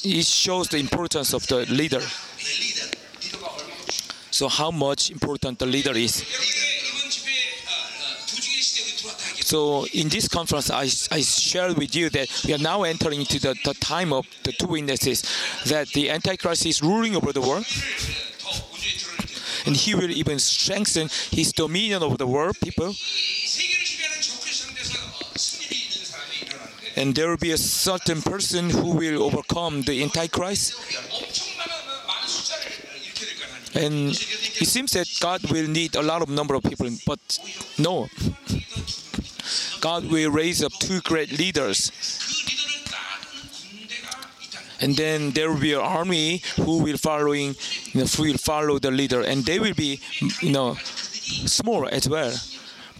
it 0.05 0.25
shows 0.25 0.69
the 0.69 0.79
importance 0.79 1.33
of 1.35 1.47
the 1.47 1.67
leader. 1.67 2.03
So 4.31 4.49
how 4.49 4.71
much 4.71 5.11
important 5.11 5.59
the 5.59 5.67
leader 5.67 5.93
is. 5.93 6.25
So 9.49 9.87
in 9.95 10.11
this 10.11 10.29
conference, 10.29 10.71
I, 10.71 10.83
I 11.11 11.23
shared 11.23 11.79
with 11.79 11.97
you 11.97 12.11
that 12.11 12.29
we 12.47 12.53
are 12.53 12.59
now 12.59 12.83
entering 12.83 13.21
into 13.21 13.41
the, 13.41 13.57
the 13.65 13.73
time 13.75 14.13
of 14.13 14.27
the 14.43 14.53
two 14.53 14.67
witnesses, 14.67 15.23
that 15.65 15.89
the 15.89 16.11
Antichrist 16.11 16.67
is 16.67 16.83
ruling 16.83 17.17
over 17.17 17.33
the 17.33 17.41
world, 17.41 17.65
and 19.65 19.75
he 19.75 19.95
will 19.95 20.11
even 20.11 20.39
strengthen 20.39 21.09
his 21.31 21.53
dominion 21.53 22.03
over 22.03 22.19
the 22.19 22.27
world, 22.27 22.57
people. 22.63 22.95
and 26.99 27.15
there 27.15 27.29
will 27.29 27.37
be 27.37 27.53
a 27.53 27.59
certain 27.59 28.21
person 28.21 28.71
who 28.71 28.91
will 28.91 29.23
overcome 29.23 29.83
the 29.83 30.03
Antichrist. 30.03 30.75
And 33.77 34.11
it 34.11 34.67
seems 34.67 34.93
that 34.93 35.07
God 35.21 35.49
will 35.53 35.69
need 35.69 35.95
a 35.95 36.03
lot 36.03 36.23
of 36.23 36.29
number 36.29 36.55
of 36.57 36.65
people, 36.65 36.91
but 37.07 37.21
no. 37.79 38.09
God 39.81 40.11
will 40.11 40.33
raise 40.33 40.65
up 40.65 40.73
two 40.73 41.01
great 41.03 41.39
leaders. 41.39 41.93
And 44.81 44.97
then 44.97 45.31
there 45.31 45.53
will 45.53 45.61
be 45.61 45.75
an 45.75 45.81
army 45.81 46.43
who 46.57 46.83
will 46.83 46.99
following, 46.99 47.55
you 47.93 48.01
know, 48.01 48.07
who 48.07 48.25
will 48.25 48.39
follow 48.39 48.81
the 48.81 48.91
leader, 48.91 49.23
and 49.23 49.45
they 49.45 49.61
will 49.61 49.75
be, 49.75 50.01
you 50.41 50.51
know, 50.51 50.75
small 50.75 51.87
as 51.89 52.09
well. 52.09 52.35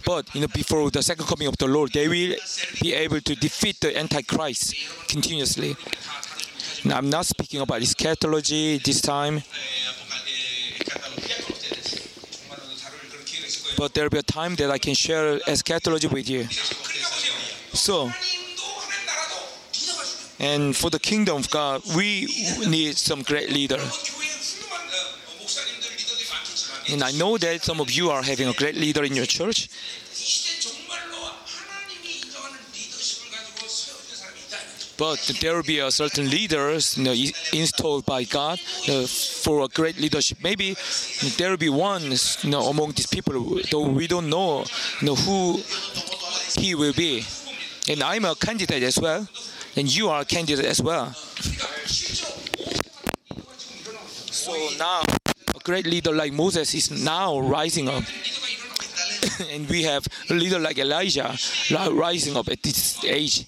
But 0.09 0.33
you 0.33 0.41
know, 0.41 0.47
before 0.47 0.89
the 0.89 1.03
second 1.03 1.27
coming 1.27 1.47
of 1.47 1.55
the 1.59 1.67
Lord, 1.67 1.91
they 1.93 2.07
will 2.07 2.35
be 2.81 2.95
able 2.95 3.21
to 3.21 3.35
defeat 3.35 3.79
the 3.79 3.95
Antichrist 3.95 4.73
continuously. 5.07 5.75
Now, 6.83 6.97
I'm 6.97 7.11
not 7.11 7.27
speaking 7.27 7.61
about 7.61 7.83
eschatology 7.83 8.79
this 8.79 9.01
time. 9.01 9.43
But 13.77 13.93
there'll 13.93 14.09
be 14.09 14.17
a 14.17 14.23
time 14.23 14.55
that 14.55 14.71
I 14.71 14.79
can 14.79 14.95
share 14.95 15.39
eschatology 15.47 16.07
with 16.07 16.27
you. 16.27 16.45
So, 17.75 18.11
and 20.39 20.75
for 20.75 20.89
the 20.89 20.99
kingdom 20.99 21.37
of 21.37 21.51
God, 21.51 21.83
we 21.95 22.25
need 22.67 22.97
some 22.97 23.21
great 23.21 23.51
leader. 23.51 23.77
And 26.91 27.03
I 27.03 27.11
know 27.11 27.37
that 27.37 27.63
some 27.63 27.79
of 27.79 27.91
you 27.91 28.09
are 28.09 28.23
having 28.23 28.47
a 28.47 28.53
great 28.53 28.75
leader 28.75 29.03
in 29.03 29.15
your 29.15 29.25
church. 29.25 29.69
But 34.97 35.19
there 35.39 35.55
will 35.55 35.63
be 35.63 35.79
a 35.79 35.91
certain 35.91 36.29
leaders 36.29 36.97
you 36.97 37.03
know, 37.05 37.13
installed 37.53 38.05
by 38.05 38.25
God 38.25 38.59
for 38.59 39.61
a 39.61 39.67
great 39.69 39.97
leadership. 39.97 40.39
Maybe 40.43 40.75
there 41.37 41.51
will 41.51 41.57
be 41.57 41.69
one 41.69 42.11
you 42.41 42.49
know, 42.49 42.63
among 42.67 42.91
these 42.91 43.07
people, 43.07 43.61
though 43.71 43.87
we 43.87 44.07
don't 44.07 44.29
know, 44.29 44.65
you 44.99 45.07
know 45.07 45.15
who 45.15 45.61
he 46.59 46.75
will 46.75 46.93
be. 46.93 47.23
And 47.87 48.03
I'm 48.03 48.25
a 48.25 48.35
candidate 48.35 48.83
as 48.83 48.99
well, 48.99 49.27
and 49.77 49.87
you 49.95 50.09
are 50.09 50.21
a 50.21 50.25
candidate 50.25 50.65
as 50.65 50.81
well. 50.81 51.13
So 54.31 54.69
now 54.77 55.28
great 55.63 55.85
leader 55.85 56.13
like 56.13 56.33
Moses 56.33 56.73
is 56.73 56.91
now 57.03 57.39
rising 57.39 57.89
up. 57.89 58.03
and 59.51 59.69
we 59.69 59.83
have 59.83 60.07
a 60.29 60.33
leader 60.33 60.59
like 60.59 60.77
Elijah 60.77 61.35
rising 61.91 62.35
up 62.37 62.47
at 62.49 62.61
this 62.63 63.03
age 63.03 63.45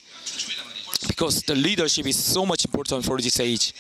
because 1.08 1.42
the 1.44 1.56
leadership 1.56 2.06
is 2.06 2.18
so 2.18 2.46
much 2.46 2.66
important 2.66 3.06
for 3.06 3.18
this 3.18 3.40
age. 3.40 3.74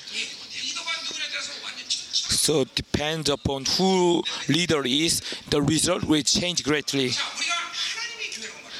So 2.41 2.63
depends 2.76 3.30
upon 3.30 3.65
who 3.78 4.24
leader 4.50 4.84
is, 4.86 5.22
the 5.50 5.62
result 5.62 6.04
will 6.06 6.24
change 6.24 6.63
greatly. 6.63 7.12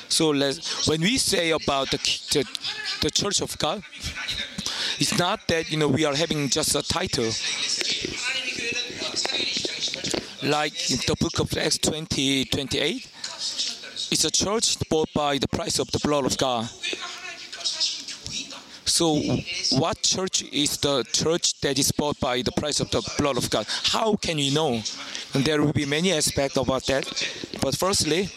So 0.10 0.34
when 0.88 1.02
we 1.02 1.18
say 1.18 1.52
about 1.52 1.92
the, 1.92 1.98
the, 2.34 2.46
the 3.02 3.12
Church 3.12 3.42
of 3.42 3.58
God, 3.58 3.84
it's 5.00 5.18
not 5.18 5.48
that 5.48 5.72
you 5.72 5.78
know 5.78 5.88
we 5.88 6.06
are 6.06 6.16
having 6.16 6.50
just 6.50 6.76
a 6.76 6.82
title 6.82 7.32
like 10.43 10.91
in 10.91 10.97
the 11.08 11.15
book 11.19 11.39
of 11.39 11.56
Acts 11.58 11.77
20, 11.77 12.45
28, 12.45 13.08
it's 14.12 14.25
a 14.25 14.32
church 14.32 14.77
bought 14.89 15.10
by 15.13 15.38
the 15.38 15.47
price 15.47 15.80
of 15.80 15.89
the 15.91 15.99
blood 15.99 16.25
of 16.25 16.38
God. 16.38 16.67
So, 18.86 19.15
what 19.77 20.01
church 20.01 20.43
is 20.51 20.77
the 20.77 21.04
church 21.13 21.60
that 21.62 21.80
is 21.80 21.91
bought 21.91 22.19
by 22.19 22.41
the 22.41 22.51
price 22.51 22.80
of 22.80 22.91
the 22.91 23.01
blood 23.17 23.38
of 23.38 23.49
God? 23.49 23.65
How 23.86 24.15
can 24.15 24.38
you 24.38 24.54
know? 24.54 24.82
And 25.34 25.45
there 25.45 25.62
will 25.62 25.71
be 25.71 25.86
many 25.86 26.12
aspects 26.12 26.58
about 26.58 26.86
that. 26.88 27.06
But 27.62 27.77
firstly, 27.77 28.30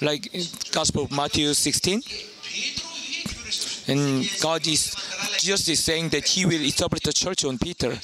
like 0.00 0.32
Gospel 0.72 1.04
of 1.04 1.12
Matthew 1.12 1.54
16, 1.54 2.02
and 3.88 4.28
God 4.40 4.66
is 4.66 4.94
just 5.38 5.68
is 5.68 5.84
saying 5.84 6.08
that 6.10 6.26
He 6.26 6.44
will 6.44 6.62
establish 6.62 7.02
the 7.02 7.12
church 7.12 7.44
on 7.44 7.58
Peter. 7.58 7.98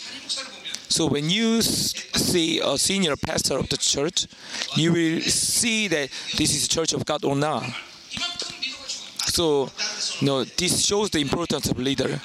So 0.88 1.06
when 1.06 1.30
you 1.30 1.62
see 1.62 2.60
a 2.60 2.78
senior 2.78 3.16
pastor 3.16 3.58
of 3.58 3.68
the 3.68 3.76
church, 3.76 4.26
you 4.76 4.92
will 4.92 5.20
see 5.20 5.88
that 5.88 6.10
this 6.36 6.54
is 6.54 6.66
church 6.68 6.92
of 6.92 7.04
God 7.04 7.24
or 7.24 7.36
not. 7.36 7.64
So, 9.28 9.70
you 10.20 10.26
no, 10.26 10.38
know, 10.38 10.44
this 10.44 10.84
shows 10.84 11.10
the 11.10 11.20
importance 11.20 11.70
of 11.70 11.78
leader. 11.78 12.20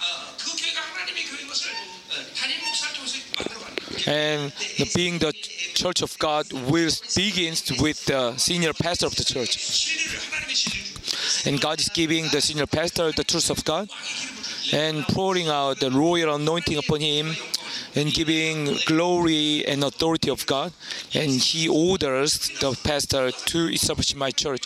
And 4.05 4.51
the, 4.77 4.91
being 4.95 5.19
the 5.19 5.31
church 5.31 6.01
of 6.01 6.17
God 6.19 6.51
will 6.51 6.89
begins 7.15 7.71
with 7.79 8.05
the 8.05 8.35
senior 8.37 8.73
pastor 8.73 9.05
of 9.05 9.15
the 9.15 9.23
church. 9.23 9.53
And 11.45 11.59
God 11.59 11.79
is 11.79 11.89
giving 11.89 12.29
the 12.31 12.41
senior 12.41 12.67
pastor 12.67 13.11
the 13.11 13.23
truth 13.23 13.49
of 13.49 13.63
God 13.63 13.89
and 14.73 15.03
pouring 15.05 15.47
out 15.47 15.79
the 15.79 15.91
royal 15.91 16.35
anointing 16.35 16.77
upon 16.77 16.99
him 16.99 17.35
and 17.95 18.11
giving 18.11 18.75
glory 18.85 19.63
and 19.67 19.83
authority 19.83 20.29
of 20.29 20.45
God. 20.45 20.73
And 21.13 21.29
he 21.29 21.69
orders 21.69 22.49
the 22.59 22.77
pastor 22.83 23.31
to 23.31 23.59
establish 23.71 24.15
my 24.15 24.31
church. 24.31 24.65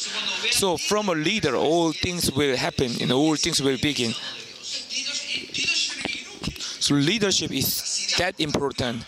So 0.52 0.78
from 0.78 1.10
a 1.10 1.14
leader, 1.14 1.56
all 1.56 1.92
things 1.92 2.32
will 2.32 2.56
happen 2.56 2.92
and 3.02 3.12
all 3.12 3.36
things 3.36 3.62
will 3.62 3.78
begin. 3.82 4.14
So 6.80 6.96
leadership 6.96 7.52
is 7.52 8.16
that 8.18 8.40
important. 8.40 9.04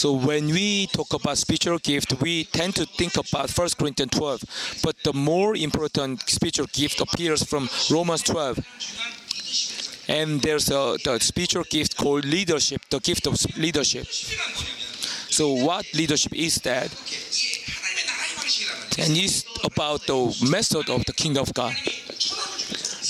So 0.00 0.14
when 0.14 0.46
we 0.46 0.86
talk 0.86 1.12
about 1.12 1.36
spiritual 1.36 1.76
gift, 1.76 2.22
we 2.22 2.44
tend 2.44 2.74
to 2.76 2.86
think 2.86 3.18
about 3.18 3.50
1 3.50 3.68
Corinthians 3.78 4.12
12, 4.12 4.80
but 4.82 4.96
the 5.04 5.12
more 5.12 5.54
important 5.54 6.22
spiritual 6.22 6.68
gift 6.72 7.02
appears 7.02 7.42
from 7.44 7.68
Romans 7.90 8.22
12 8.22 8.64
and 10.08 10.40
there's 10.40 10.70
a 10.70 10.96
the 11.04 11.18
spiritual 11.20 11.64
gift 11.64 11.98
called 11.98 12.24
leadership, 12.24 12.80
the 12.88 12.98
gift 13.00 13.26
of 13.26 13.34
leadership. 13.58 14.06
So 15.28 15.52
what 15.52 15.84
leadership 15.92 16.32
is 16.34 16.54
that? 16.62 16.88
And 18.98 19.14
it's 19.18 19.44
about 19.62 20.06
the 20.06 20.20
method 20.50 20.88
of 20.88 21.04
the 21.04 21.12
kingdom 21.12 21.42
of 21.42 21.52
God. 21.52 21.74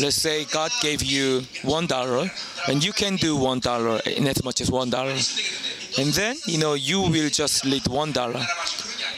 Let's 0.00 0.16
say 0.16 0.44
God 0.44 0.72
gave 0.82 1.04
you 1.04 1.42
one 1.62 1.86
dollar, 1.86 2.28
and 2.66 2.82
you 2.82 2.92
can 2.92 3.14
do 3.14 3.36
one 3.36 3.60
dollar 3.60 4.00
in 4.06 4.26
as 4.26 4.42
much 4.42 4.60
as 4.60 4.72
one 4.72 4.90
dollar 4.90 5.14
and 5.98 6.12
then 6.12 6.36
you 6.46 6.58
know 6.58 6.74
you 6.74 7.00
will 7.00 7.30
just 7.30 7.64
lead 7.64 7.86
one 7.88 8.12
dollar. 8.12 8.44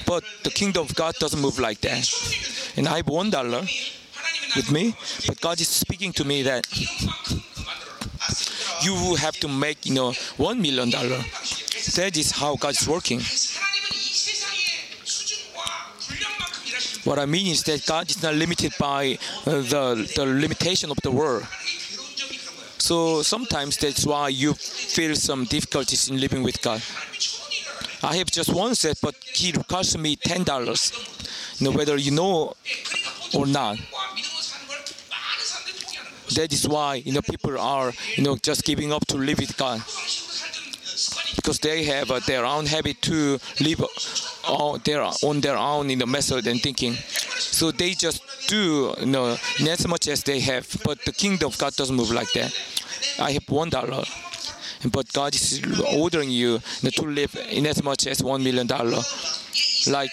But 0.07 0.25
the 0.43 0.51
kingdom 0.51 0.83
of 0.83 0.95
God 0.95 1.15
doesn't 1.17 1.41
move 1.41 1.59
like 1.59 1.81
that. 1.83 2.09
And 2.77 2.89
I 2.89 2.97
have 2.99 3.09
one 3.09 3.31
dollar 3.31 3.61
with 4.57 4.71
me, 4.71 4.95
but 5.27 5.41
God 5.41 5.61
is 5.61 5.69
speaking 5.69 6.13
to 6.15 6.25
me 6.25 6.43
that 6.43 6.67
you 8.83 8.95
will 8.95 9.17
have 9.17 9.37
to 9.41 9.49
make 9.49 9.87
you 9.87 9.95
know 9.95 10.13
one 10.37 10.61
million 10.61 10.91
dollar. 10.91 11.23
That 11.97 12.17
is 12.17 12.31
how 12.33 12.57
God 12.57 12.75
is 12.81 12.89
working. 12.89 13.21
What 17.05 17.19
I 17.19 17.27
mean 17.27 17.49
is 17.49 17.65
that 17.65 17.85
God 17.85 18.09
is 18.09 18.23
not 18.23 18.35
limited 18.35 18.73
by 18.79 19.19
uh, 19.45 19.51
the, 19.63 20.13
the 20.15 20.25
limitation 20.25 20.91
of 20.91 20.99
the 21.03 21.11
world. 21.11 21.45
So 22.79 23.23
sometimes 23.23 23.77
that's 23.77 24.07
why 24.07 24.29
you 24.29 24.55
feel 24.93 25.15
some 25.17 25.45
difficulties 25.45 26.09
in 26.11 26.21
living 26.21 26.43
with 26.43 26.61
God. 26.61 26.83
I 28.03 28.17
have 28.17 28.31
just 28.31 28.53
one 28.53 28.75
set, 28.75 28.99
but 29.01 29.15
he 29.35 29.53
cost 29.53 29.97
me 29.99 30.17
ten 30.17 30.45
dollars. 30.45 30.93
No 31.61 31.71
matter 31.71 31.79
whether 31.79 31.97
you 31.97 32.11
know 32.11 32.55
or 33.35 33.47
not. 33.47 33.79
That 36.35 36.53
is 36.53 36.67
why 36.69 36.97
you 36.97 37.13
know 37.13 37.23
people 37.23 37.59
are 37.59 37.93
you 38.17 38.23
know 38.25 38.37
just 38.37 38.65
giving 38.65 38.93
up 38.93 39.07
to 39.07 39.17
live 39.17 39.39
with 39.39 39.57
God 39.57 39.81
because 41.37 41.59
they 41.59 41.85
have 41.85 42.11
uh, 42.11 42.21
their 42.27 42.45
own 42.45 42.67
habit 42.67 43.01
to 43.03 43.39
live 43.61 43.81
uh, 43.81 43.87
on 44.53 44.81
their, 44.85 45.03
on 45.03 45.41
their 45.41 45.57
own 45.57 45.91
in 45.91 45.99
the 45.99 46.07
method 46.07 46.47
and 46.47 46.61
thinking. 46.61 46.95
So 46.95 47.71
they 47.71 47.95
just 47.95 48.23
do 48.49 48.95
you 49.01 49.07
know, 49.07 49.37
as 49.61 49.89
much 49.89 50.09
as 50.09 50.23
they 50.23 50.41
have, 50.41 50.67
but 50.85 51.05
the 51.05 51.13
kingdom 51.13 51.49
of 51.49 51.59
God 51.59 51.75
doesn't 51.75 51.97
move 51.97 52.11
like 52.11 52.33
that. 52.33 52.55
I 53.19 53.33
have 53.33 53.49
one 53.49 53.71
dollar. 53.71 54.05
But 54.91 55.13
God 55.13 55.35
is 55.35 55.61
ordering 55.95 56.31
you 56.31 56.61
to 56.83 57.03
live 57.03 57.37
in 57.51 57.67
as 57.67 57.83
much 57.83 58.07
as 58.07 58.23
one 58.23 58.43
million 58.43 58.67
dollar. 58.67 59.03
Like 59.89 60.13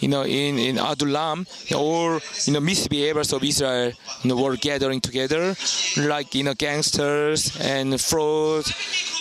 you 0.00 0.08
know, 0.08 0.22
in, 0.22 0.58
in 0.58 0.78
Adullam, 0.78 1.46
all 1.74 2.20
you 2.44 2.52
know 2.52 2.60
misbehaviors 2.60 3.32
of 3.32 3.42
Israel 3.42 3.92
you 4.22 4.28
know, 4.28 4.42
were 4.42 4.56
gathering 4.56 5.00
together, 5.00 5.54
like 5.96 6.34
you 6.34 6.44
know 6.44 6.54
gangsters 6.54 7.58
and 7.60 8.00
frauds, 8.00 8.72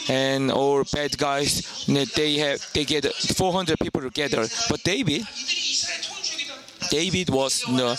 and 0.10 0.52
all 0.52 0.84
bad 0.94 1.18
guys. 1.18 1.88
You 1.88 1.96
know, 1.96 2.06
they 2.16 2.36
have 2.36 2.66
they 2.74 2.86
get 2.86 3.06
400 3.06 3.80
people 3.80 4.02
together, 4.02 4.46
but 4.70 4.84
David 4.84 5.24
David 6.90 7.30
was 7.30 7.64
you 7.68 7.78
know, 7.78 7.96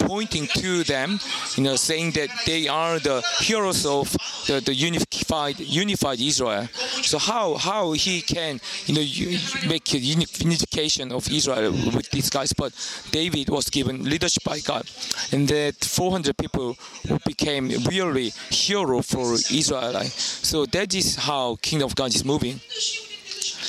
pointing 0.00 0.46
to 0.46 0.84
them, 0.84 1.18
you 1.56 1.62
know, 1.62 1.76
saying 1.76 2.12
that 2.12 2.30
they 2.46 2.68
are 2.68 2.98
the 2.98 3.22
heroes 3.40 3.84
of 3.86 4.12
the, 4.46 4.60
the 4.60 4.74
unified 4.74 5.58
unified 5.60 6.20
Israel. 6.20 6.68
So 7.02 7.18
how 7.18 7.54
how 7.56 7.92
he 7.92 8.22
can 8.22 8.60
you 8.86 8.94
know 8.94 9.68
make 9.68 9.92
a 9.94 9.98
uni- 9.98 10.26
unification 10.38 11.12
of 11.12 11.30
Israel 11.30 11.72
with 11.72 12.10
these 12.10 12.30
guys? 12.30 12.52
But 12.52 12.72
David 13.10 13.48
was 13.48 13.70
given 13.70 14.04
leadership 14.04 14.44
by 14.44 14.60
God, 14.60 14.84
and 15.32 15.48
that 15.48 15.76
400 15.84 16.36
people 16.36 16.76
became 17.24 17.68
really 17.88 18.32
hero 18.50 19.02
for 19.02 19.34
Israel. 19.50 20.02
So 20.04 20.66
that 20.66 20.94
is 20.94 21.16
how 21.16 21.56
Kingdom 21.62 21.86
of 21.86 21.94
God 21.94 22.14
is 22.14 22.24
moving. 22.24 22.60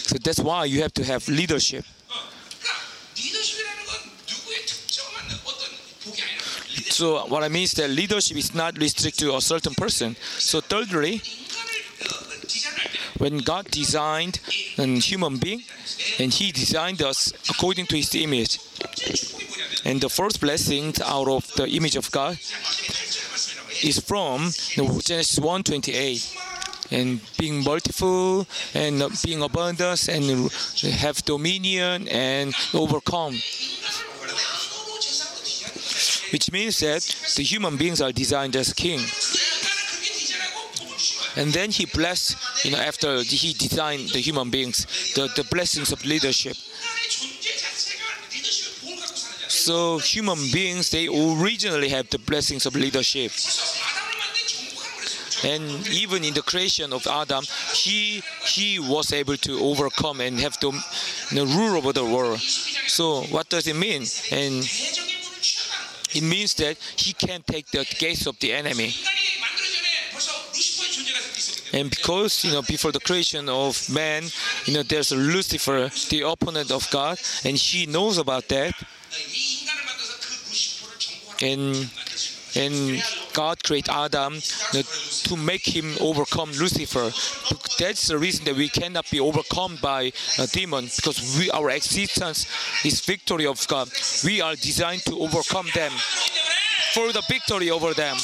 So 0.10 0.17
that's 0.17 0.39
why 0.39 0.65
you 0.65 0.82
have 0.82 0.93
to 0.93 1.03
have 1.03 1.27
leadership. 1.27 1.86
So 6.99 7.25
what 7.27 7.43
I 7.43 7.47
mean 7.47 7.63
is 7.63 7.71
that 7.75 7.89
leadership 7.89 8.35
is 8.35 8.53
not 8.53 8.77
restricted 8.77 9.19
to 9.19 9.38
a 9.38 9.39
certain 9.39 9.73
person. 9.73 10.17
So 10.17 10.59
thirdly, 10.59 11.21
when 13.19 13.38
God 13.38 13.71
designed 13.71 14.41
a 14.77 14.85
human 14.99 15.38
being, 15.38 15.63
and 16.19 16.33
He 16.33 16.51
designed 16.51 17.01
us 17.01 17.31
according 17.49 17.85
to 17.85 17.95
His 17.95 18.13
image. 18.15 18.59
And 19.85 20.01
the 20.01 20.09
first 20.09 20.41
blessing 20.41 20.93
out 21.06 21.29
of 21.29 21.50
the 21.56 21.69
image 21.69 21.95
of 21.95 22.12
God 22.12 22.37
is 23.81 24.00
from 24.06 24.52
Genesis 25.08 25.39
1:28, 25.39 26.35
and 26.91 27.21
being 27.37 27.63
multiple 27.63 28.45
and 28.73 29.02
being 29.23 29.41
abundant 29.41 30.10
and 30.10 30.52
have 31.00 31.23
dominion 31.23 32.10
and 32.10 32.54
overcome 32.73 33.39
which 36.32 36.52
means 36.52 36.80
that 36.80 37.02
the 37.36 37.44
human 37.44 37.77
beings 37.77 38.02
are 38.02 38.12
designed 38.12 38.56
as 38.56 38.73
king. 38.73 39.00
And 41.36 41.54
then 41.54 41.71
he 41.71 41.86
blessed, 41.86 42.65
you 42.65 42.71
know, 42.71 42.80
after 42.80 43.21
he 43.21 43.54
designed 43.54 44.10
the 44.10 44.19
human 44.19 44.50
beings, 44.50 44.86
the, 45.15 45.27
the 45.36 45.44
blessings 45.50 45.92
of 45.92 46.04
leadership. 46.06 46.56
So 49.48 50.00
human 50.00 50.40
beings, 50.52 50.90
they 50.90 51.08
originally 51.08 51.90
have 51.90 52.10
the 52.10 52.17
blessings 52.17 52.65
of 52.65 52.75
leadership. 52.75 53.32
And 55.44 55.88
even 55.90 56.23
in 56.23 56.34
the 56.34 56.42
creation 56.42 56.92
of 56.92 57.08
Adam, 57.08 57.46
he 57.73 58.21
he 58.46 58.80
was 58.80 59.13
able 59.13 59.38
to 59.38 59.60
overcome 59.60 60.21
and 60.21 60.40
have 60.40 60.60
to 60.60 60.71
you 60.71 61.36
know, 61.36 61.46
rule 61.46 61.77
over 61.77 61.94
the 61.94 62.04
world. 62.04 62.40
So 62.40 63.21
what 63.32 63.48
does 63.50 63.67
it 63.67 63.75
mean? 63.75 64.04
And 64.32 64.67
it 66.13 66.23
means 66.23 66.53
that 66.55 66.77
he 66.95 67.13
can 67.13 67.41
take 67.43 67.67
the 67.67 67.85
gates 67.97 68.25
of 68.25 68.39
the 68.39 68.53
enemy. 68.53 68.93
And 71.71 71.89
because 71.89 72.43
you 72.43 72.51
know 72.51 72.63
before 72.63 72.91
the 72.91 72.99
creation 72.99 73.47
of 73.47 73.89
man, 73.93 74.23
you 74.65 74.73
know 74.73 74.83
there's 74.83 75.12
Lucifer, 75.12 75.89
the 76.10 76.21
opponent 76.27 76.71
of 76.71 76.89
God, 76.89 77.19
and 77.45 77.55
he 77.55 77.85
knows 77.85 78.17
about 78.17 78.47
that. 78.49 78.73
And 81.41 81.89
and 82.56 83.04
God 83.33 83.63
created 83.63 83.91
Adam 83.91 84.33
you 84.73 84.79
know, 84.79 84.81
to 84.81 85.35
make 85.37 85.65
him 85.65 85.95
overcome 86.00 86.52
Lucifer. 86.52 87.12
That's 87.77 88.08
the 88.08 88.17
reason 88.17 88.45
that 88.45 88.56
we 88.56 88.69
cannot 88.69 89.10
be 89.10 89.19
overcome 89.19 89.77
by 89.81 90.12
a 90.37 90.47
demon 90.47 90.85
because 90.95 91.37
we, 91.37 91.52
our 91.52 91.69
existence 91.69 92.47
is 92.83 93.02
victory 93.02 93.45
of 93.45 93.65
God. 93.67 93.89
We 94.23 94.41
are 94.41 94.56
designed 94.56 95.02
to 95.06 95.19
overcome 95.19 95.67
them 95.73 95.91
for 96.93 97.12
the 97.12 97.21
victory 97.29 97.69
over 97.69 97.93
them. 97.93 98.17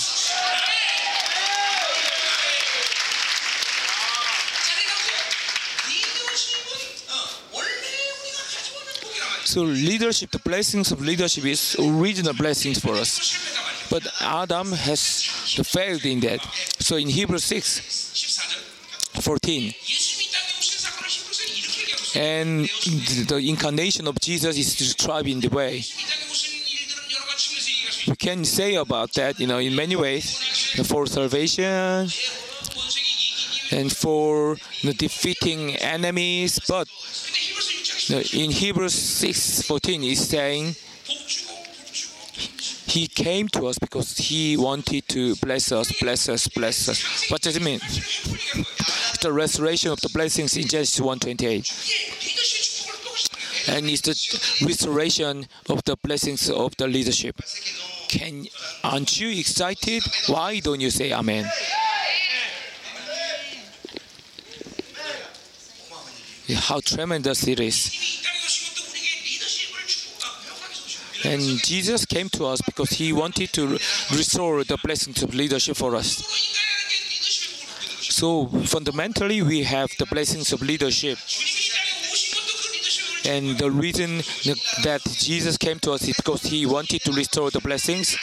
So 9.55 9.61
leadership, 9.61 10.31
the 10.31 10.39
blessings 10.39 10.91
of 10.91 10.99
leadership 10.99 11.45
is 11.45 11.77
original 11.79 12.33
blessings 12.33 12.77
for 12.79 12.95
us. 12.95 13.45
But 13.89 14.07
Adam 14.21 14.71
has 14.71 15.23
failed 15.63 16.05
in 16.05 16.19
that. 16.21 16.41
So 16.79 16.95
in 16.97 17.09
Hebrews 17.09 17.43
6 17.43 18.03
14, 19.21 19.73
and 22.15 22.65
the 23.27 23.45
incarnation 23.47 24.07
of 24.07 24.19
Jesus 24.19 24.57
is 24.57 24.75
described 24.75 25.27
in 25.27 25.39
the 25.39 25.49
way. 25.49 25.83
We 28.07 28.15
can 28.15 28.45
say 28.45 28.75
about 28.75 29.13
that, 29.13 29.39
you 29.39 29.47
know, 29.47 29.57
in 29.57 29.75
many 29.75 29.95
ways, 29.95 30.37
for 30.87 31.07
salvation 31.07 32.09
and 33.71 33.91
for 33.91 34.57
you 34.81 34.89
know, 34.89 34.93
defeating 34.93 35.75
enemies. 35.77 36.59
But 36.67 36.87
in 38.33 38.51
Hebrews 38.51 38.93
6:14, 38.93 40.03
is 40.03 40.27
saying 40.27 40.75
he 42.95 43.07
came 43.07 43.49
to 43.49 43.67
us 43.67 43.77
because 43.77 44.17
He 44.17 44.55
wanted 44.55 45.09
to 45.09 45.35
bless 45.35 45.73
us, 45.73 45.91
bless 45.99 46.29
us, 46.29 46.47
bless 46.47 46.87
us. 46.87 47.29
What 47.29 47.41
does 47.41 47.57
it 47.57 47.61
mean? 47.61 47.81
It's 47.83 49.17
the 49.17 49.33
restoration 49.33 49.91
of 49.91 49.99
the 49.99 50.07
blessings 50.13 50.55
in 50.55 50.65
Genesis 50.65 51.01
1:28, 51.01 51.67
and 53.67 53.89
it's 53.89 53.99
the 53.99 54.15
restoration 54.65 55.45
of 55.67 55.83
the 55.83 55.97
blessings 55.97 56.49
of 56.49 56.77
the 56.77 56.87
leadership. 56.87 57.35
Can 58.07 58.47
aren't 58.81 59.19
you 59.19 59.27
excited? 59.27 60.01
Why 60.27 60.61
don't 60.61 60.79
you 60.79 60.89
say 60.89 61.11
Amen? 61.11 61.51
How 66.69 66.79
tremendous 66.79 67.45
it 67.45 67.59
is! 67.59 68.24
And 71.25 71.41
Jesus 71.63 72.05
came 72.05 72.29
to 72.29 72.45
us 72.45 72.61
because 72.61 72.91
he 72.91 73.11
wanted 73.11 73.51
to 73.53 73.67
restore 74.11 74.63
the 74.63 74.77
blessings 74.83 75.23
of 75.23 75.33
leadership 75.33 75.75
for 75.75 75.95
us. 75.95 76.23
So 78.15 78.47
fundamentally, 78.47 79.41
we 79.41 79.63
have 79.63 79.91
the 79.97 80.05
blessings 80.05 80.53
of 80.53 80.61
leadership. 80.61 81.17
And 83.25 83.57
the 83.57 83.71
reason 83.71 84.17
that 84.83 85.01
Jesus 85.03 85.57
came 85.57 85.79
to 85.79 85.93
us 85.93 86.07
is 86.07 86.15
because 86.15 86.43
he 86.43 86.65
wanted 86.65 87.01
to 87.01 87.11
restore 87.11 87.49
the 87.49 87.59
blessings. 87.59 88.15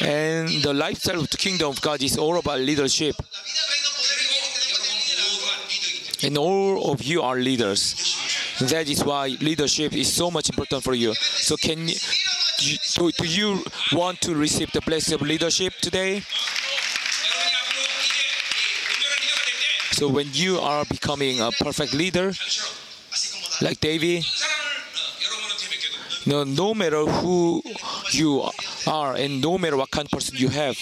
And 0.00 0.48
the 0.62 0.72
lifestyle 0.72 1.20
of 1.20 1.28
the 1.28 1.36
kingdom 1.36 1.68
of 1.68 1.80
God 1.82 2.02
is 2.02 2.16
all 2.16 2.38
about 2.38 2.60
leadership. 2.60 3.16
And 6.22 6.38
all 6.38 6.90
of 6.90 7.02
you 7.02 7.22
are 7.22 7.36
leaders. 7.36 7.94
That 8.60 8.88
is 8.88 9.04
why 9.04 9.28
leadership 9.40 9.94
is 9.94 10.12
so 10.12 10.30
much 10.30 10.50
important 10.50 10.82
for 10.82 10.94
you. 10.94 11.14
So 11.14 11.56
can 11.56 11.86
you, 11.86 11.94
do, 12.94 13.10
do 13.12 13.24
you 13.24 13.62
want 13.92 14.20
to 14.22 14.34
receive 14.34 14.72
the 14.72 14.80
blessing 14.80 15.14
of 15.14 15.22
leadership 15.22 15.74
today? 15.80 16.22
So 19.92 20.08
when 20.08 20.28
you 20.32 20.58
are 20.58 20.84
becoming 20.86 21.40
a 21.40 21.50
perfect 21.52 21.94
leader, 21.94 22.32
like 23.60 23.80
David, 23.80 24.24
no, 26.28 26.44
no 26.44 26.74
matter 26.74 27.04
who 27.04 27.62
you 28.12 28.48
are 28.86 29.14
and 29.14 29.40
no 29.40 29.56
matter 29.56 29.76
what 29.76 29.90
kind 29.90 30.06
of 30.06 30.10
person 30.10 30.36
you 30.36 30.48
have, 30.50 30.76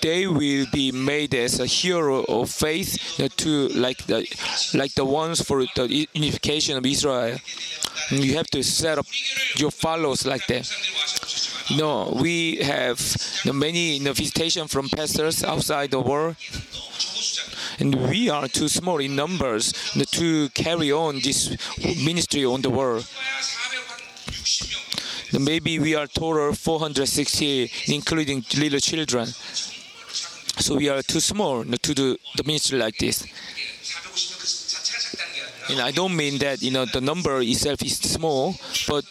they 0.00 0.26
will 0.26 0.66
be 0.72 0.92
made 0.92 1.34
as 1.34 1.58
a 1.58 1.66
hero 1.66 2.24
of 2.24 2.50
faith 2.50 2.98
to 3.36 3.68
like 3.68 4.04
the 4.06 4.20
like 4.74 4.94
the 4.94 5.04
ones 5.04 5.40
for 5.40 5.64
the 5.74 6.06
unification 6.12 6.76
of 6.76 6.84
Israel. 6.84 7.38
You 8.10 8.34
have 8.36 8.48
to 8.48 8.62
set 8.62 8.98
up 8.98 9.06
your 9.56 9.70
followers 9.70 10.26
like 10.26 10.46
that. 10.48 10.70
No, 11.76 12.16
we 12.20 12.56
have 12.56 13.00
many 13.46 13.98
visitation 14.00 14.68
from 14.68 14.88
pastors 14.88 15.42
outside 15.42 15.92
the 15.92 16.00
world 16.00 16.36
and 17.78 17.94
we 18.10 18.28
are 18.28 18.48
too 18.48 18.68
small 18.68 18.98
in 18.98 19.16
numbers 19.16 19.72
to 20.10 20.48
carry 20.50 20.92
on 20.92 21.20
this 21.20 21.56
ministry 22.04 22.44
on 22.44 22.60
the 22.60 22.70
world. 22.70 23.06
Maybe 25.38 25.78
we 25.78 25.94
are 25.94 26.06
total 26.06 26.52
460, 26.52 27.70
including 27.88 28.44
little 28.58 28.80
children. 28.80 29.26
So 30.58 30.76
we 30.76 30.88
are 30.88 31.02
too 31.02 31.20
small 31.20 31.64
to 31.64 31.94
do 31.94 32.16
the 32.36 32.44
ministry 32.44 32.78
like 32.78 32.98
this. 32.98 33.24
And 35.70 35.80
I 35.80 35.90
don't 35.90 36.14
mean 36.14 36.38
that 36.38 36.60
you 36.60 36.70
know 36.70 36.84
the 36.84 37.00
number 37.00 37.40
itself 37.40 37.82
is 37.82 37.98
small, 37.98 38.54
but 38.88 39.04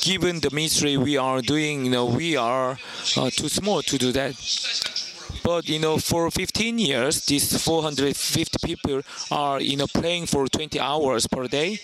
given 0.00 0.40
the 0.40 0.50
ministry 0.50 0.96
we 0.96 1.16
are 1.16 1.40
doing, 1.40 1.86
you 1.86 1.90
know 1.90 2.06
we 2.06 2.36
are 2.36 2.78
uh, 3.16 3.30
too 3.30 3.48
small 3.48 3.82
to 3.82 3.98
do 3.98 4.12
that. 4.12 4.34
But 5.42 5.68
you 5.68 5.78
know, 5.78 5.98
for 5.98 6.30
15 6.30 6.78
years, 6.78 7.24
these 7.26 7.56
450 7.64 8.58
people 8.66 9.02
are 9.30 9.60
you 9.60 9.76
know 9.76 9.86
playing 9.86 10.26
for 10.26 10.46
20 10.46 10.78
hours 10.78 11.26
per 11.26 11.48
day. 11.48 11.78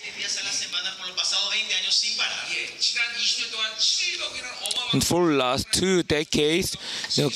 And 4.91 5.03
for 5.03 5.31
last 5.31 5.71
two 5.71 6.01
decades, 6.03 6.75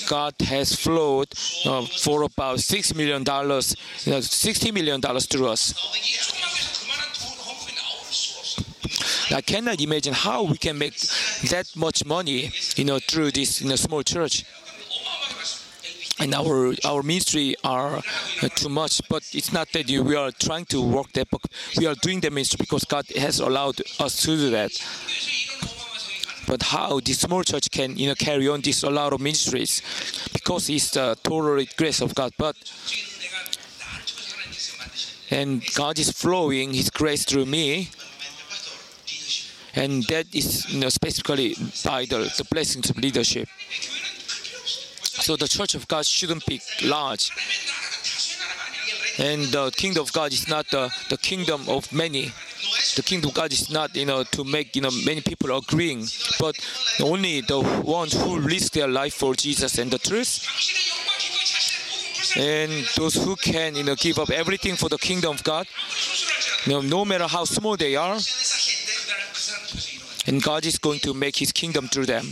God 0.09 0.33
has 0.41 0.75
flowed 0.75 1.27
uh, 1.65 1.85
for 1.85 2.23
about 2.23 2.57
$6 2.57 2.95
million, 2.95 3.21
uh, 3.21 3.61
$60 3.61 4.73
million 4.73 5.01
to 5.01 5.45
us. 5.47 5.73
I 9.31 9.41
cannot 9.41 9.81
imagine 9.81 10.13
how 10.13 10.43
we 10.43 10.57
can 10.57 10.77
make 10.77 10.97
that 11.49 11.71
much 11.75 12.05
money, 12.05 12.51
you 12.75 12.85
know, 12.85 12.99
through 12.99 13.31
this 13.31 13.61
you 13.61 13.69
know, 13.69 13.75
small 13.75 14.03
church. 14.03 14.45
And 16.19 16.33
our 16.35 16.73
our 16.85 17.01
ministry 17.01 17.55
are 17.63 17.97
uh, 17.97 18.49
too 18.55 18.69
much, 18.69 19.01
but 19.09 19.23
it's 19.33 19.51
not 19.51 19.71
that 19.73 19.87
we 19.89 20.15
are 20.15 20.31
trying 20.31 20.65
to 20.65 20.79
work 20.79 21.11
that. 21.13 21.27
But 21.31 21.41
we 21.75 21.87
are 21.87 21.95
doing 21.95 22.21
the 22.21 22.29
ministry 22.29 22.57
because 22.59 22.83
God 22.85 23.05
has 23.17 23.39
allowed 23.39 23.81
us 23.99 24.21
to 24.21 24.37
do 24.37 24.49
that 24.51 24.71
but 26.47 26.63
how 26.63 26.99
the 26.99 27.13
small 27.13 27.43
church 27.43 27.69
can 27.71 27.97
you 27.97 28.07
know 28.07 28.15
carry 28.15 28.47
on 28.47 28.61
this 28.61 28.83
a 28.83 28.89
lot 28.89 29.13
of 29.13 29.21
ministries 29.21 29.81
because 30.33 30.69
it's 30.69 30.91
the 30.91 31.17
total 31.23 31.63
grace 31.77 32.01
of 32.01 32.13
God. 32.15 32.31
But 32.37 32.55
and 35.33 35.63
God 35.73 35.97
is 35.97 36.11
flowing 36.11 36.73
His 36.73 36.89
grace 36.89 37.25
through 37.25 37.45
me. 37.45 37.89
And 39.75 40.03
that 40.03 40.27
is 40.33 40.71
you 40.71 40.81
know, 40.81 40.89
specifically 40.89 41.55
by 41.83 42.05
the, 42.05 42.31
the 42.37 42.45
blessings 42.51 42.91
of 42.91 42.97
leadership. 42.97 43.49
So 45.01 45.35
the 45.35 45.47
church 45.47 45.73
of 45.73 45.87
God 45.87 46.05
shouldn't 46.05 46.45
be 46.45 46.61
large. 46.83 47.31
And 49.17 49.45
the 49.45 49.71
kingdom 49.71 50.03
of 50.03 50.13
God 50.13 50.31
is 50.31 50.47
not 50.47 50.69
the, 50.69 50.91
the 51.09 51.17
kingdom 51.17 51.63
of 51.67 51.91
many 51.91 52.31
the 52.95 53.03
kingdom 53.03 53.29
of 53.29 53.35
God 53.35 53.51
is 53.51 53.69
not, 53.69 53.95
you 53.95 54.05
know, 54.05 54.23
to 54.23 54.43
make, 54.43 54.75
you 54.75 54.81
know, 54.81 54.91
many 55.05 55.21
people 55.21 55.55
agreeing, 55.55 56.05
but 56.39 56.55
only 57.01 57.41
the 57.41 57.59
ones 57.83 58.13
who 58.13 58.39
risk 58.39 58.73
their 58.73 58.87
life 58.87 59.15
for 59.15 59.33
Jesus 59.35 59.77
and 59.77 59.91
the 59.91 59.99
truth. 59.99 60.45
And 62.35 62.71
those 62.95 63.15
who 63.15 63.35
can, 63.35 63.75
you 63.75 63.83
know, 63.83 63.95
give 63.95 64.17
up 64.17 64.29
everything 64.29 64.75
for 64.75 64.89
the 64.89 64.97
kingdom 64.97 65.35
of 65.35 65.43
God, 65.43 65.67
you 66.65 66.73
know, 66.73 66.81
no 66.81 67.05
matter 67.05 67.27
how 67.27 67.45
small 67.45 67.77
they 67.77 67.95
are, 67.95 68.17
and 70.25 70.41
God 70.41 70.65
is 70.65 70.77
going 70.77 70.99
to 70.99 71.13
make 71.13 71.35
His 71.37 71.51
kingdom 71.51 71.87
through 71.87 72.05
them. 72.05 72.25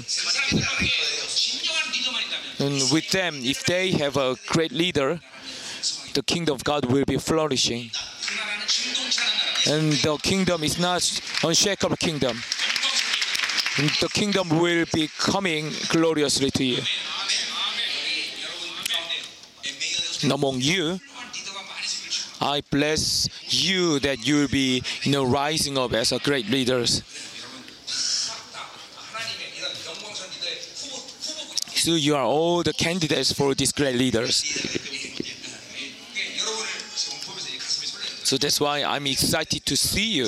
And 2.60 2.92
with 2.92 3.10
them, 3.12 3.36
if 3.42 3.66
they 3.66 3.92
have 3.92 4.18
a 4.18 4.36
great 4.48 4.72
leader, 4.72 5.20
the 6.14 6.24
kingdom 6.24 6.56
of 6.56 6.64
God 6.64 6.86
will 6.86 7.06
be 7.06 7.18
flourishing 7.18 7.92
and 9.68 9.94
the 9.94 10.18
kingdom 10.22 10.64
is 10.64 10.80
not 10.80 11.02
unshakable 11.44 11.98
kingdom. 11.98 12.38
And 13.78 13.90
the 14.02 14.10
kingdom 14.10 14.50
will 14.50 14.86
be 14.94 15.10
coming 15.18 15.72
gloriously 15.90 16.52
to 16.52 16.64
you. 16.64 16.82
And 20.24 20.32
among 20.32 20.62
you, 20.62 21.00
I 22.42 22.62
bless 22.72 23.30
you 23.54 24.00
that 24.00 24.26
you 24.26 24.36
will 24.36 24.48
be 24.48 24.84
you 25.04 25.12
know, 25.12 25.26
rising 25.26 25.78
up 25.78 25.94
as 25.94 26.12
a 26.12 26.20
great 26.20 26.50
leaders. 26.50 27.04
So 31.82 31.96
you 31.96 32.16
are 32.16 32.26
all 32.26 32.62
the 32.64 32.74
candidates 32.74 33.32
for 33.32 33.56
these 33.56 33.72
great 33.72 33.96
leaders. 33.96 34.81
So 38.32 38.38
that's 38.38 38.62
why 38.62 38.82
I'm 38.84 39.08
excited 39.08 39.66
to 39.66 39.76
see 39.76 40.14
you. 40.14 40.28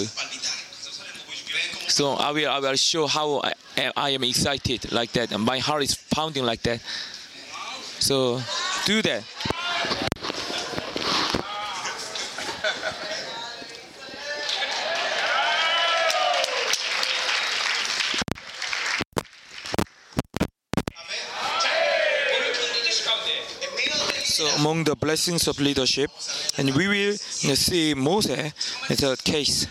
So 1.87 2.15
I 2.15 2.31
will, 2.31 2.49
I 2.49 2.59
will 2.59 2.75
show 2.75 3.07
how 3.07 3.39
I, 3.41 3.53
I 3.95 4.09
am 4.09 4.25
excited 4.25 4.91
like 4.91 5.13
that. 5.13 5.31
My 5.39 5.59
heart 5.59 5.83
is 5.83 5.95
pounding 6.13 6.43
like 6.43 6.61
that. 6.63 6.81
So 7.99 8.41
do 8.83 9.01
that. 9.03 9.23
among 24.73 24.85
the 24.85 24.95
blessings 24.95 25.47
of 25.47 25.59
leadership. 25.59 26.09
And 26.57 26.75
we 26.75 26.87
will 26.87 27.15
see 27.15 27.93
Moses 27.93 28.51
as 28.89 29.03
a 29.03 29.15
case. 29.17 29.67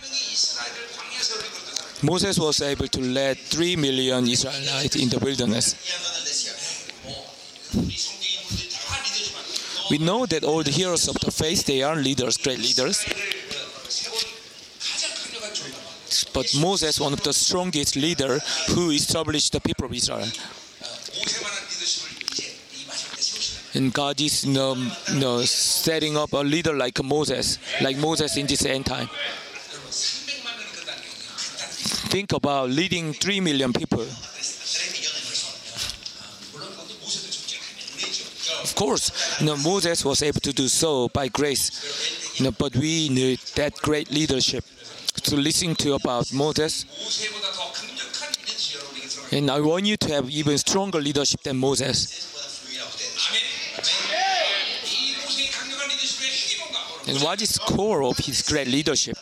Moses 2.04 2.38
was 2.38 2.62
able 2.62 2.86
to 2.88 3.00
lead 3.00 3.38
3 3.38 3.76
million 3.76 4.28
Israelites 4.28 4.96
in 4.96 5.08
the 5.08 5.18
wilderness. 5.18 5.74
We 9.90 9.98
know 9.98 10.26
that 10.26 10.44
all 10.44 10.62
the 10.62 10.70
heroes 10.70 11.08
of 11.08 11.16
the 11.18 11.30
faith, 11.30 11.66
they 11.66 11.82
are 11.82 11.96
leaders, 11.96 12.36
great 12.36 12.58
leaders. 12.58 13.04
But 16.32 16.54
Moses, 16.60 17.00
one 17.00 17.12
of 17.12 17.22
the 17.22 17.32
strongest 17.32 17.96
leaders 17.96 18.40
who 18.68 18.90
established 18.90 19.52
the 19.52 19.60
people 19.60 19.86
of 19.86 19.92
Israel. 19.92 20.28
And 23.74 23.92
God 23.92 24.20
is 24.20 24.44
you 24.44 24.52
know, 24.52 24.74
you 25.12 25.20
know, 25.20 25.42
setting 25.42 26.16
up 26.16 26.32
a 26.32 26.38
leader 26.38 26.74
like 26.74 27.02
Moses, 27.02 27.58
like 27.80 27.96
Moses 27.96 28.36
in 28.36 28.46
this 28.46 28.64
end 28.66 28.86
time. 28.86 29.08
Think 32.12 32.32
about 32.32 32.68
leading 32.68 33.14
3 33.14 33.40
million 33.40 33.72
people. 33.72 34.02
Of 38.62 38.74
course, 38.76 39.40
you 39.40 39.46
know, 39.46 39.56
Moses 39.56 40.04
was 40.04 40.22
able 40.22 40.40
to 40.40 40.52
do 40.52 40.68
so 40.68 41.08
by 41.08 41.28
grace, 41.28 42.38
you 42.38 42.44
know, 42.44 42.50
but 42.50 42.76
we 42.76 43.08
need 43.08 43.38
that 43.56 43.74
great 43.76 44.10
leadership. 44.10 44.64
To 45.24 45.36
listen 45.36 45.74
to 45.76 45.94
about 45.94 46.32
Moses, 46.32 46.84
and 49.32 49.50
I 49.50 49.60
want 49.60 49.86
you 49.86 49.96
to 49.96 50.12
have 50.12 50.28
even 50.30 50.58
stronger 50.58 51.00
leadership 51.00 51.42
than 51.42 51.56
Moses. 51.56 52.28
And 57.08 57.18
what 57.20 57.42
is 57.42 57.58
core 57.58 58.04
of 58.04 58.18
his 58.18 58.42
great 58.42 58.68
leadership? 58.68 59.16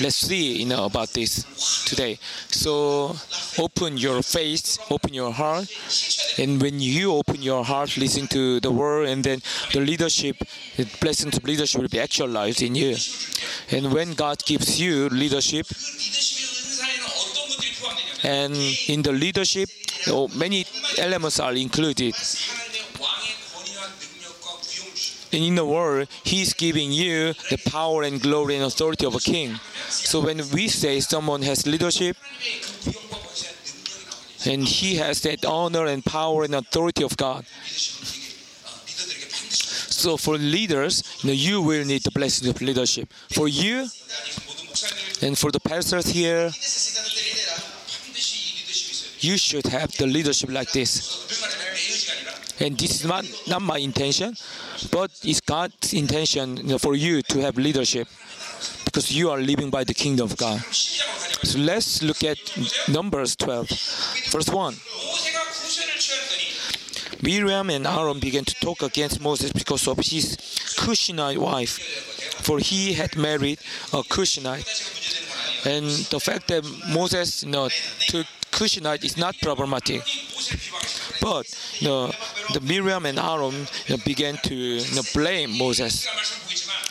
Let's 0.00 0.16
see, 0.16 0.60
you 0.60 0.66
know, 0.66 0.84
about 0.84 1.08
this 1.08 1.44
today. 1.84 2.18
So 2.48 3.16
open 3.58 3.96
your 3.96 4.22
face, 4.22 4.78
open 4.90 5.14
your 5.14 5.32
heart, 5.32 5.68
and 6.38 6.60
when 6.62 6.80
you 6.80 7.14
open 7.14 7.42
your 7.42 7.64
heart, 7.64 7.96
listen 7.96 8.28
to 8.28 8.60
the 8.60 8.70
word, 8.70 9.08
and 9.08 9.24
then 9.24 9.40
the 9.72 9.80
leadership, 9.80 10.36
the 10.76 10.86
blessing 11.00 11.34
of 11.34 11.42
leadership 11.44 11.80
will 11.80 11.88
be 11.88 11.98
actualized 11.98 12.62
in 12.62 12.74
you. 12.74 12.96
And 13.70 13.92
when 13.92 14.14
God 14.14 14.44
gives 14.44 14.80
you 14.80 15.08
leadership, 15.08 15.66
and 18.22 18.54
in 18.88 19.02
the 19.02 19.12
leadership, 19.12 19.68
oh, 20.08 20.28
many 20.28 20.66
elements 20.98 21.40
are 21.40 21.54
included 21.54 22.14
in 25.32 25.54
the 25.54 25.64
world, 25.64 26.08
He's 26.24 26.54
giving 26.54 26.92
you 26.92 27.34
the 27.50 27.58
power 27.66 28.02
and 28.02 28.20
glory 28.20 28.56
and 28.56 28.64
authority 28.64 29.06
of 29.06 29.14
a 29.14 29.20
king. 29.20 29.56
So 29.88 30.20
when 30.20 30.38
we 30.50 30.68
say 30.68 31.00
someone 31.00 31.42
has 31.42 31.66
leadership, 31.66 32.16
and 34.46 34.64
he 34.64 34.96
has 34.96 35.20
that 35.22 35.44
honor 35.44 35.86
and 35.86 36.04
power 36.04 36.44
and 36.44 36.54
authority 36.54 37.02
of 37.02 37.16
God. 37.16 37.44
So 39.98 40.16
for 40.16 40.38
leaders, 40.38 41.02
you, 41.22 41.28
know, 41.28 41.34
you 41.34 41.60
will 41.60 41.84
need 41.84 42.02
the 42.04 42.12
blessing 42.12 42.48
of 42.48 42.60
leadership. 42.62 43.12
For 43.32 43.48
you 43.48 43.88
and 45.22 45.36
for 45.36 45.50
the 45.50 45.60
pastors 45.60 46.06
here, 46.06 46.50
you 49.20 49.36
should 49.36 49.66
have 49.66 49.90
the 49.96 50.06
leadership 50.06 50.50
like 50.50 50.70
this 50.70 51.57
and 52.60 52.78
this 52.78 53.00
is 53.00 53.04
not, 53.04 53.24
not 53.46 53.62
my 53.62 53.78
intention, 53.78 54.34
but 54.90 55.10
it's 55.22 55.40
God's 55.40 55.92
intention 55.92 56.56
you 56.56 56.62
know, 56.64 56.78
for 56.78 56.94
you 56.94 57.22
to 57.22 57.40
have 57.40 57.56
leadership 57.56 58.08
because 58.84 59.12
you 59.12 59.30
are 59.30 59.40
living 59.40 59.70
by 59.70 59.84
the 59.84 59.94
kingdom 59.94 60.24
of 60.24 60.36
God. 60.36 60.60
So 60.60 61.58
let's 61.58 62.02
look 62.02 62.24
at 62.24 62.38
Numbers 62.88 63.36
12, 63.36 63.68
verse 64.30 64.48
1. 64.48 64.74
Miriam 67.22 67.70
and 67.70 67.86
Aaron 67.86 68.20
began 68.20 68.44
to 68.44 68.54
talk 68.54 68.82
against 68.82 69.20
Moses 69.20 69.52
because 69.52 69.86
of 69.88 69.98
his 69.98 70.36
Cushite 70.76 71.38
wife, 71.38 71.78
for 72.42 72.58
he 72.58 72.92
had 72.92 73.16
married 73.16 73.58
a 73.92 74.02
Cushite. 74.02 74.66
And 75.64 75.86
the 76.10 76.20
fact 76.20 76.48
that 76.48 76.64
Moses 76.92 77.42
you 77.42 77.50
know, 77.50 77.68
took 78.06 78.26
Cushite 78.50 79.04
is 79.04 79.16
not 79.16 79.36
problematic. 79.42 80.02
But 81.20 81.46
you 81.80 81.88
know, 81.88 82.12
the 82.52 82.60
Miriam 82.60 83.06
and 83.06 83.18
Aaron 83.18 83.54
you 83.86 83.96
know, 83.96 84.02
began 84.04 84.36
to 84.44 84.54
you 84.54 84.94
know, 84.94 85.02
blame 85.14 85.56
Moses. 85.56 86.06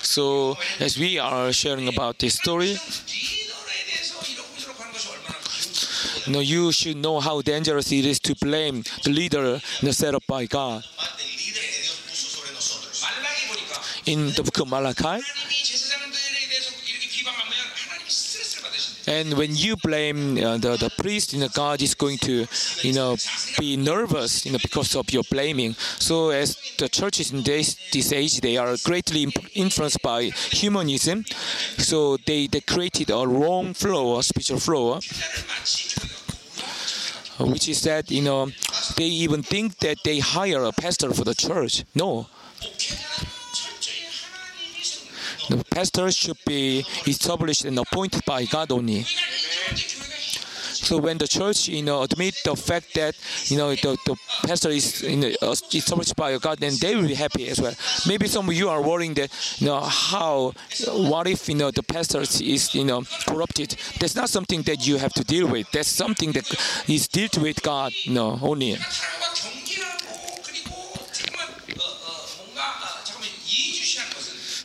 So 0.01 0.57
as 0.79 0.97
we 0.97 1.19
are 1.19 1.51
sharing 1.51 1.87
about 1.87 2.19
this 2.19 2.35
story, 2.35 2.77
you, 6.25 6.33
know, 6.33 6.39
you 6.39 6.71
should 6.71 6.97
know 6.97 7.19
how 7.19 7.41
dangerous 7.41 7.91
it 7.91 8.05
is 8.05 8.19
to 8.21 8.35
blame 8.35 8.83
the 9.03 9.11
leader 9.11 9.59
you 9.79 9.85
know, 9.85 9.91
set 9.91 10.15
up 10.15 10.23
by 10.27 10.45
God. 10.45 10.83
In 14.05 14.31
the 14.31 14.41
book 14.43 14.59
of 14.59 14.69
Malachi, 14.69 15.21
And 19.07 19.33
when 19.37 19.55
you 19.55 19.77
blame 19.77 20.37
uh, 20.37 20.57
the, 20.57 20.75
the 20.77 20.91
priest, 20.97 21.33
you 21.33 21.39
know, 21.39 21.47
God 21.47 21.81
is 21.81 21.95
going 21.95 22.17
to, 22.19 22.45
you 22.81 22.93
know, 22.93 23.15
be 23.57 23.77
nervous, 23.77 24.45
you 24.45 24.51
know, 24.51 24.59
because 24.61 24.95
of 24.95 25.09
your 25.11 25.23
blaming. 25.31 25.73
So 25.73 26.29
as 26.29 26.57
the 26.77 26.89
churches 26.89 27.31
in 27.31 27.43
this, 27.43 27.77
this 27.91 28.11
age, 28.11 28.41
they 28.41 28.57
are 28.57 28.75
greatly 28.83 29.33
influenced 29.53 30.01
by 30.01 30.23
humanism. 30.51 31.23
So 31.77 32.17
they, 32.17 32.47
they 32.47 32.61
created 32.61 33.09
a 33.09 33.25
wrong 33.25 33.73
flow, 33.73 34.19
a 34.19 34.23
spiritual 34.23 34.59
flow 34.59 34.99
which 37.39 37.69
is 37.69 37.83
that 37.83 38.09
you 38.09 38.21
know 38.21 38.49
they 38.95 39.05
even 39.05 39.43
think 39.43 39.77
that 39.79 39.97
they 40.03 40.19
hire 40.19 40.63
a 40.63 40.71
pastor 40.71 41.11
for 41.13 41.23
the 41.23 41.35
church. 41.35 41.83
No, 41.93 42.27
the 45.49 45.63
pastors 45.71 46.15
should 46.15 46.37
be 46.45 46.85
established 47.05 47.65
and 47.65 47.77
appointed 47.79 48.25
by 48.25 48.45
God 48.45 48.71
only. 48.71 49.05
So 50.87 50.97
when 50.97 51.17
the 51.17 51.27
church, 51.27 51.67
you 51.67 51.81
know, 51.81 52.03
admit 52.03 52.35
the 52.45 52.55
fact 52.55 52.93
that, 52.93 53.15
you 53.45 53.57
know, 53.57 53.71
the, 53.71 53.97
the 54.05 54.15
pastor 54.45 54.69
is 54.69 55.01
you 55.01 55.17
know, 55.17 55.31
uh, 55.41 55.55
established 55.73 56.15
by 56.15 56.37
God, 56.37 56.59
then 56.59 56.73
they 56.79 56.95
will 56.95 57.07
be 57.07 57.15
happy 57.15 57.47
as 57.49 57.59
well. 57.59 57.73
Maybe 58.07 58.27
some 58.27 58.47
of 58.47 58.55
you 58.55 58.69
are 58.69 58.81
worrying 58.81 59.13
that, 59.15 59.31
you 59.59 59.67
know, 59.67 59.81
how, 59.81 60.53
what 60.89 61.27
if, 61.27 61.49
you 61.49 61.55
know, 61.55 61.71
the 61.71 61.83
pastor 61.83 62.21
is, 62.21 62.75
you 62.75 62.85
know, 62.85 63.03
corrupted? 63.25 63.75
That's 63.99 64.15
not 64.15 64.29
something 64.29 64.61
that 64.63 64.85
you 64.87 64.97
have 64.97 65.13
to 65.13 65.23
deal 65.23 65.47
with. 65.47 65.69
That's 65.71 65.89
something 65.89 66.31
that 66.33 66.47
is 66.87 67.07
dealt 67.07 67.37
with 67.39 67.63
God, 67.63 67.93
you 68.03 68.13
know, 68.13 68.39
only. 68.41 68.77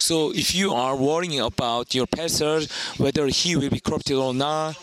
So 0.03 0.32
if 0.34 0.53
you 0.53 0.74
are 0.74 0.96
worrying 0.96 1.38
about 1.38 1.94
your 1.94 2.09
pastor, 2.09 2.62
whether 2.96 3.28
he 3.28 3.55
will 3.55 3.70
be 3.70 3.78
corrupted 3.78 4.16
or 4.16 4.34
not, 4.34 4.74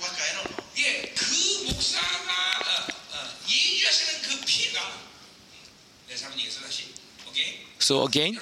so 7.80 8.06
again, 8.06 8.38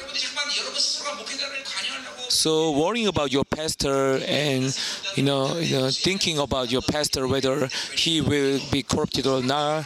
so 2.30 2.78
worrying 2.78 3.08
about 3.08 3.32
your 3.34 3.44
pastor 3.44 4.22
and 4.28 4.78
you 5.16 5.24
know, 5.24 5.58
you 5.58 5.80
know 5.80 5.90
thinking 5.90 6.38
about 6.38 6.72
your 6.72 6.84
pastor 6.84 7.28
whether 7.28 7.68
he 7.96 8.22
will 8.22 8.60
be 8.72 8.84
corrupted 8.84 9.26
or 9.26 9.42
not 9.42 9.86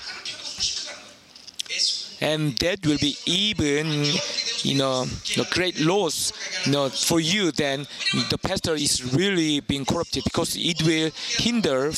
and 2.21 2.55
that 2.59 2.85
will 2.85 2.97
be 2.99 3.15
even 3.25 3.87
you 4.63 4.77
know 4.77 5.05
a 5.37 5.45
great 5.53 5.79
loss 5.79 6.31
you 6.65 6.71
know 6.71 6.87
for 6.89 7.19
you 7.19 7.51
then 7.51 7.85
the 8.29 8.37
pastor 8.37 8.75
is 8.75 9.13
really 9.13 9.59
being 9.59 9.83
corrupted 9.83 10.23
because 10.23 10.55
it 10.55 10.81
will 10.83 11.09
hinder 11.39 11.91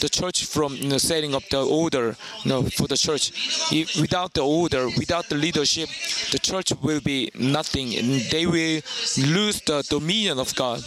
the 0.00 0.08
church 0.10 0.44
from 0.44 0.74
you 0.74 0.88
know, 0.88 0.98
setting 0.98 1.34
up 1.34 1.42
the 1.50 1.64
order 1.64 2.14
you 2.44 2.50
know, 2.50 2.62
for 2.62 2.86
the 2.86 2.96
church. 2.96 3.32
If, 3.72 4.00
without 4.00 4.34
the 4.34 4.44
order 4.44 4.86
without 4.98 5.28
the 5.28 5.36
leadership 5.36 5.88
the 6.30 6.38
church 6.38 6.72
will 6.82 7.00
be 7.00 7.30
nothing 7.38 7.96
and 7.96 8.20
they 8.30 8.46
will 8.46 8.80
lose 9.18 9.60
the 9.62 9.82
dominion 9.88 10.38
of 10.38 10.54
god 10.54 10.82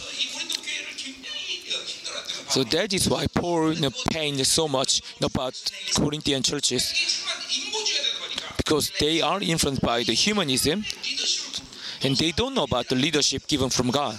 so 2.48 2.64
that 2.64 2.92
is 2.92 3.08
why 3.08 3.26
Paul 3.26 3.72
you 3.72 3.80
know, 3.80 3.90
pained 4.10 4.46
so 4.46 4.68
much 4.68 5.02
about 5.22 5.54
Corinthian 5.96 6.42
churches 6.42 7.24
because 8.56 8.92
they 9.00 9.20
are 9.20 9.40
influenced 9.40 9.82
by 9.82 10.02
the 10.02 10.14
humanism 10.14 10.84
and 12.02 12.16
they 12.16 12.32
don't 12.32 12.54
know 12.54 12.64
about 12.64 12.88
the 12.88 12.94
leadership 12.94 13.46
given 13.46 13.70
from 13.70 13.90
God. 13.90 14.18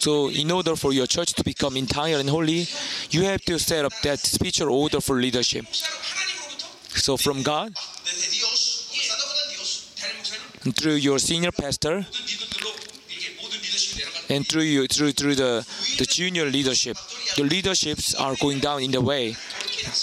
So 0.00 0.30
in 0.30 0.50
order 0.50 0.76
for 0.76 0.92
your 0.92 1.06
church 1.06 1.32
to 1.34 1.44
become 1.44 1.76
entire 1.76 2.18
and 2.18 2.30
holy, 2.30 2.66
you 3.10 3.24
have 3.24 3.42
to 3.42 3.58
set 3.58 3.84
up 3.84 3.92
that 4.02 4.20
spiritual 4.20 4.70
order 4.72 5.00
for 5.00 5.16
leadership. 5.16 5.66
So 5.74 7.16
from 7.16 7.42
God, 7.42 7.74
through 10.74 10.94
your 10.94 11.18
senior 11.18 11.52
pastor, 11.52 12.06
and 14.28 14.46
through 14.46 14.62
you, 14.62 14.86
through 14.86 15.12
through 15.12 15.34
the 15.34 15.66
the 15.98 16.04
junior 16.06 16.44
leadership, 16.46 16.96
the 17.36 17.44
leaderships 17.44 18.14
are 18.14 18.34
going 18.40 18.58
down 18.60 18.82
in 18.82 18.90
the 18.90 19.00
way. 19.00 19.36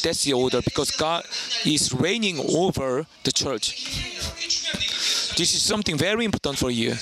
That's 0.04 0.24
the 0.24 0.34
order 0.34 0.62
because 0.62 0.92
God 0.92 1.26
is 1.66 1.94
reigning 1.94 2.40
over 2.40 3.06
the 3.24 3.32
church. 3.32 3.76
This 5.38 5.54
is 5.54 5.62
something 5.62 5.98
very 5.98 6.26
important 6.26 6.58
for 6.58 6.72
you. 6.72 6.96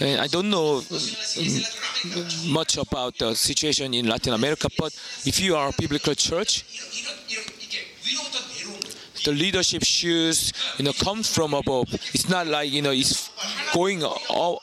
And 0.00 0.20
I 0.20 0.28
don't 0.28 0.48
know 0.48 0.80
mm, 0.80 2.52
much 2.52 2.76
about 2.76 3.18
the 3.18 3.34
situation 3.34 3.94
in 3.94 4.06
Latin 4.06 4.32
America, 4.32 4.68
but 4.78 4.92
if 5.24 5.40
you 5.40 5.56
are 5.56 5.70
a 5.70 5.72
biblical 5.76 6.14
church, 6.14 6.64
the 9.28 9.34
leadership 9.34 9.84
shoes, 9.84 10.54
you 10.78 10.84
know, 10.86 10.92
come 10.92 11.22
from 11.22 11.52
above. 11.52 11.92
It's 12.14 12.30
not 12.30 12.46
like, 12.46 12.72
you 12.72 12.80
know, 12.80 12.92
it's 12.92 13.30
going 13.74 14.02
all 14.02 14.62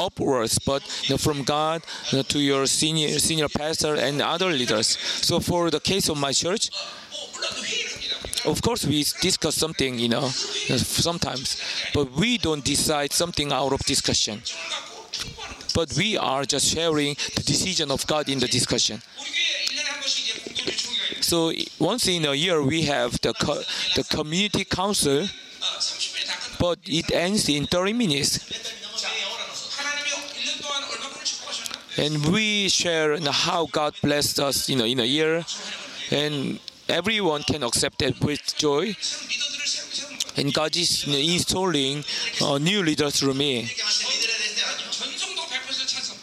upwards, 0.00 0.58
but 0.58 0.82
you 1.02 1.10
know, 1.10 1.18
from 1.18 1.42
God 1.42 1.82
you 2.10 2.18
know, 2.18 2.22
to 2.22 2.38
your 2.38 2.64
senior 2.66 3.18
senior 3.18 3.48
pastor 3.50 3.94
and 3.96 4.22
other 4.22 4.48
leaders. 4.48 4.96
So 5.28 5.40
for 5.40 5.70
the 5.70 5.80
case 5.80 6.08
of 6.08 6.16
my 6.16 6.32
church, 6.32 6.70
of 8.46 8.62
course 8.62 8.86
we 8.86 9.04
discuss 9.20 9.56
something, 9.56 9.98
you 9.98 10.08
know, 10.08 10.28
sometimes, 10.28 11.60
but 11.92 12.10
we 12.12 12.38
don't 12.38 12.64
decide 12.64 13.12
something 13.12 13.52
out 13.52 13.74
of 13.74 13.80
discussion. 13.80 14.40
But 15.74 15.92
we 15.98 16.16
are 16.16 16.44
just 16.44 16.66
sharing 16.74 17.14
the 17.36 17.42
decision 17.42 17.90
of 17.90 18.06
God 18.06 18.30
in 18.30 18.38
the 18.38 18.48
discussion. 18.48 19.02
So 21.28 21.52
once 21.78 22.08
in 22.08 22.24
a 22.24 22.32
year 22.32 22.62
we 22.62 22.88
have 22.88 23.20
the 23.20 23.34
co 23.34 23.60
the 23.94 24.02
community 24.02 24.64
council, 24.64 25.28
but 26.58 26.78
it 26.86 27.12
ends 27.12 27.50
in 27.50 27.66
30 27.66 27.92
minutes. 27.92 28.40
And 31.98 32.32
we 32.32 32.70
share 32.70 33.20
how 33.20 33.66
God 33.66 33.92
blessed 34.00 34.40
us, 34.40 34.70
you 34.70 34.76
know, 34.76 34.86
in 34.86 35.00
a 35.00 35.04
year, 35.04 35.44
and 36.10 36.60
everyone 36.88 37.42
can 37.42 37.62
accept 37.62 38.00
it 38.00 38.24
with 38.24 38.40
joy. 38.56 38.96
And 40.38 40.54
God 40.54 40.74
is 40.78 41.06
you 41.06 41.12
know, 41.12 41.18
installing 41.18 42.04
a 42.40 42.58
new 42.58 42.82
leaders 42.82 43.20
through 43.20 43.34
me. 43.34 43.68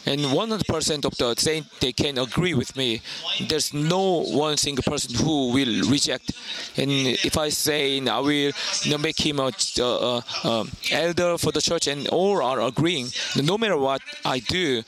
And 0.06 0.20
100% 0.20 1.04
of 1.04 1.16
the 1.16 1.34
saints 1.36 1.68
they 1.80 1.92
can 1.92 2.18
agree 2.18 2.54
with 2.54 2.76
me. 2.76 3.02
There's 3.48 3.74
no 3.74 4.22
one 4.22 4.56
single 4.56 4.84
person 4.84 5.14
who 5.16 5.52
will 5.52 5.90
reject. 5.90 6.32
And 6.76 6.90
if 6.90 7.36
I 7.36 7.48
say 7.48 8.00
I 8.06 8.20
will 8.20 8.52
you 8.82 8.90
know, 8.90 8.98
make 8.98 9.18
him 9.18 9.40
a, 9.40 9.50
a, 9.78 10.22
a, 10.44 10.66
elder 10.92 11.38
for 11.38 11.52
the 11.52 11.60
church, 11.60 11.88
and 11.88 12.08
all 12.08 12.40
are 12.42 12.60
agreeing, 12.60 13.08
no 13.42 13.58
matter 13.58 13.76
what 13.76 14.00
I 14.24 14.38
do, 14.38 14.82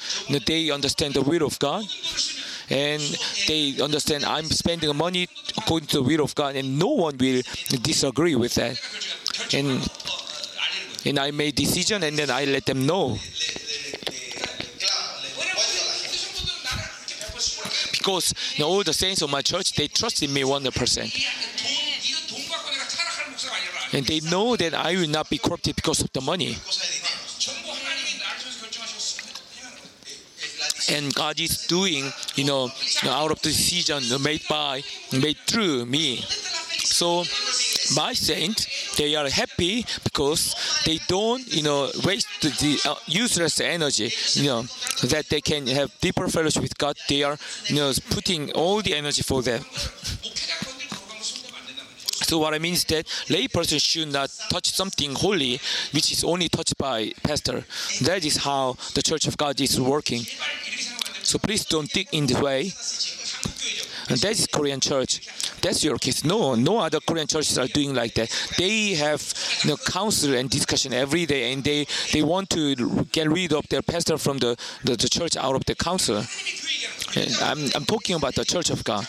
they 0.46 0.70
understand 0.70 1.14
the 1.14 1.22
will 1.22 1.44
of 1.44 1.58
God 1.58 1.84
and 2.70 3.00
they 3.46 3.80
understand 3.80 4.24
I'm 4.24 4.44
spending 4.44 4.94
money 4.96 5.28
according 5.56 5.88
to 5.88 5.96
the 5.96 6.02
will 6.02 6.22
of 6.22 6.34
God, 6.34 6.56
and 6.56 6.78
no 6.78 6.88
one 6.88 7.16
will 7.16 7.42
disagree 7.82 8.36
with 8.36 8.54
that. 8.54 8.80
And 9.54 9.88
and 11.06 11.18
I 11.18 11.30
made 11.30 11.54
decision, 11.54 12.02
and 12.02 12.18
then 12.18 12.30
I 12.30 12.44
let 12.44 12.66
them 12.66 12.86
know. 12.86 13.18
because 17.98 18.34
you 18.54 18.64
know, 18.64 18.70
all 18.70 18.82
the 18.82 18.92
saints 18.92 19.22
of 19.22 19.30
my 19.30 19.42
church, 19.42 19.72
they 19.72 19.88
trust 19.88 20.22
in 20.22 20.32
me 20.32 20.42
100%. 20.42 21.24
And 23.92 24.06
they 24.06 24.20
know 24.20 24.56
that 24.56 24.74
I 24.74 24.94
will 24.96 25.08
not 25.08 25.30
be 25.30 25.38
corrupted 25.38 25.76
because 25.76 26.02
of 26.02 26.12
the 26.12 26.20
money. 26.20 26.56
and 30.90 31.14
God 31.14 31.38
is 31.38 31.66
doing, 31.66 32.10
you 32.34 32.44
know, 32.44 32.70
out 33.04 33.30
of 33.30 33.40
the 33.42 33.50
decision 33.50 34.02
made 34.22 34.42
by, 34.48 34.82
made 35.12 35.36
through 35.46 35.86
me. 35.86 36.24
So 36.98 37.22
my 37.94 38.12
saint, 38.12 38.66
they 38.96 39.14
are 39.14 39.28
happy 39.30 39.86
because 40.02 40.42
they 40.84 40.98
don't, 41.06 41.46
you 41.46 41.62
know, 41.62 41.90
waste 42.04 42.42
the 42.42 42.80
uh, 42.84 42.96
useless 43.06 43.60
energy. 43.60 44.10
You 44.32 44.46
know 44.50 44.62
that 45.04 45.26
they 45.30 45.40
can 45.40 45.68
have 45.68 45.92
deeper 46.00 46.26
fellowship 46.26 46.62
with 46.62 46.76
God. 46.76 46.96
They 47.08 47.22
are, 47.22 47.36
you 47.66 47.76
know, 47.76 47.92
putting 48.10 48.50
all 48.52 48.82
the 48.82 48.94
energy 48.96 49.22
for 49.22 49.42
them. 49.42 49.62
So 52.28 52.38
what 52.38 52.52
I 52.52 52.58
mean 52.58 52.74
is 52.74 52.84
that 52.86 53.06
layperson 53.28 53.80
should 53.80 54.12
not 54.12 54.30
touch 54.50 54.70
something 54.70 55.14
holy, 55.14 55.60
which 55.92 56.10
is 56.10 56.24
only 56.24 56.48
touched 56.48 56.76
by 56.78 57.12
pastor. 57.22 57.64
That 58.02 58.24
is 58.24 58.38
how 58.38 58.76
the 58.94 59.02
Church 59.02 59.28
of 59.28 59.36
God 59.36 59.60
is 59.60 59.80
working. 59.80 60.22
So 61.22 61.38
please 61.38 61.64
don't 61.64 61.88
think 61.88 62.12
in 62.12 62.26
this 62.26 62.40
way. 62.40 62.72
And 64.08 64.18
that's 64.18 64.46
Korean 64.46 64.80
church. 64.80 65.28
That's 65.60 65.84
your 65.84 65.98
case. 65.98 66.24
No, 66.24 66.54
no 66.54 66.78
other 66.78 67.00
Korean 67.00 67.26
churches 67.26 67.58
are 67.58 67.66
doing 67.66 67.94
like 67.94 68.14
that. 68.14 68.30
They 68.56 68.94
have 68.94 69.22
you 69.64 69.70
know, 69.70 69.76
counsel 69.76 70.34
and 70.34 70.48
discussion 70.48 70.92
every 70.92 71.26
day, 71.26 71.52
and 71.52 71.62
they, 71.62 71.86
they 72.12 72.22
want 72.22 72.50
to 72.50 72.74
get 73.12 73.28
rid 73.28 73.52
of 73.52 73.68
their 73.68 73.82
pastor 73.82 74.18
from 74.18 74.38
the, 74.38 74.56
the, 74.84 74.96
the 74.96 75.08
church 75.08 75.36
out 75.36 75.54
of 75.54 75.64
the 75.66 75.74
council. 75.74 76.22
I'm, 77.42 77.70
I'm 77.74 77.84
talking 77.84 78.16
about 78.16 78.34
the 78.34 78.44
church 78.44 78.70
of 78.70 78.84
God. 78.84 79.06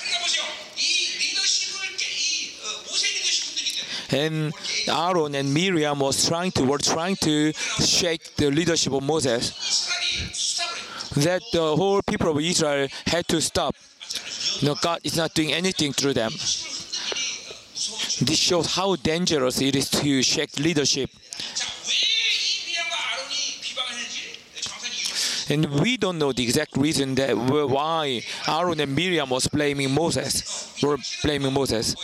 and 4.12 4.54
Aaron 4.88 5.36
and 5.36 5.54
Miriam 5.54 6.00
was 6.00 6.28
trying 6.28 6.52
to 6.54 6.64
were 6.64 6.78
trying 6.78 7.16
to 7.18 7.54
shake 7.54 8.36
the 8.36 8.50
leadership 8.50 8.94
of 8.94 9.04
Moses. 9.04 9.52
That 11.16 11.42
the 11.54 11.76
whole 11.76 12.02
people 12.02 12.32
of 12.32 12.40
Israel 12.40 12.88
had 13.06 13.28
to 13.28 13.42
stop. 13.42 13.76
No, 14.62 14.76
God 14.76 15.00
is 15.04 15.16
not 15.16 15.34
doing 15.34 15.54
anything 15.54 15.94
through 15.94 16.14
them. 16.14 16.32
This 18.22 18.38
shows 18.38 18.76
how 18.76 18.96
dangerous 18.98 19.62
it 19.62 19.76
is 19.76 19.90
to 19.90 20.22
shake 20.22 20.60
leadership. 20.60 21.10
And 25.52 25.66
we 25.82 25.98
don't 25.98 26.20
know 26.20 26.32
the 26.32 26.44
exact 26.44 26.78
reason 26.78 27.16
that 27.16 27.36
why 27.36 28.22
Aaron 28.48 28.80
and 28.80 28.96
Miriam 28.96 29.30
was 29.30 29.48
blaming 29.48 29.92
Moses, 29.92 30.76
were 30.84 30.98
blaming 31.24 31.54
Moses. 31.54 31.96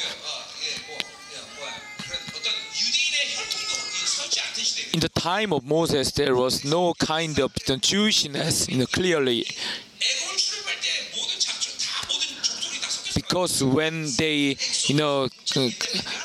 In 4.93 4.99
the 5.01 5.10
time 5.10 5.51
of 5.53 5.66
Moses, 5.66 6.12
there 6.12 6.36
was 6.36 6.64
no 6.64 6.93
kind 6.93 7.38
of 7.39 7.53
Jewishness, 7.53 8.70
you 8.70 8.78
know, 8.78 8.86
clearly 8.88 9.45
because 13.28 13.63
when 13.63 14.07
they, 14.17 14.57
you 14.86 14.95
know, 14.95 15.28
uh, 15.55 15.69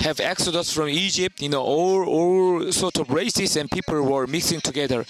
have 0.00 0.20
exodus 0.20 0.72
from 0.72 0.88
Egypt, 0.88 1.40
you 1.40 1.48
know, 1.48 1.62
all 1.62 2.04
all 2.04 2.72
sort 2.72 2.98
of 2.98 3.10
races 3.10 3.56
and 3.56 3.70
people 3.70 4.00
were 4.02 4.26
mixing 4.26 4.60
together. 4.60 5.04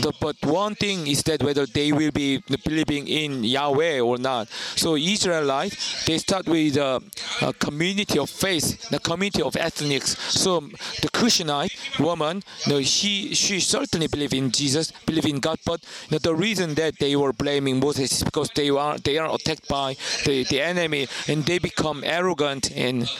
The, 0.00 0.12
but 0.20 0.36
one 0.44 0.74
thing 0.74 1.06
is 1.06 1.22
that 1.24 1.42
whether 1.42 1.66
they 1.66 1.92
will 1.92 2.10
be 2.10 2.42
believing 2.64 3.08
in 3.08 3.44
Yahweh 3.44 4.00
or 4.00 4.18
not. 4.18 4.48
So 4.76 4.96
Israelite, 4.96 5.76
they 6.06 6.18
start 6.18 6.46
with 6.46 6.76
a, 6.76 7.02
a 7.42 7.52
community 7.52 8.18
of 8.18 8.30
faith, 8.30 8.88
the 8.90 8.98
community 8.98 9.42
of 9.42 9.56
ethnics. 9.56 10.18
So 10.32 10.60
the 10.60 11.08
Christianite 11.12 12.00
woman, 12.00 12.42
you 12.66 12.72
know, 12.72 12.82
she 12.82 13.34
she 13.34 13.60
certainly 13.60 14.08
believe 14.08 14.34
in 14.34 14.50
Jesus, 14.50 14.92
believe 15.06 15.26
in 15.26 15.40
God, 15.40 15.58
but 15.64 15.84
you 16.08 16.14
know, 16.14 16.18
the 16.18 16.34
reason 16.34 16.74
that 16.74 16.98
they 16.98 17.16
were 17.16 17.32
blaming 17.32 17.80
Moses 17.80 18.12
is 18.12 18.22
because 18.22 18.50
they 18.54 18.70
are 18.70 18.98
they 18.98 19.18
are 19.18 19.32
attacked 19.34 19.68
by 19.68 19.96
the, 20.24 20.44
the 20.44 20.60
enemy 20.60 21.06
and 21.34 21.44
they 21.46 21.58
become 21.58 22.04
arrogant 22.04 22.70
and 22.76 23.10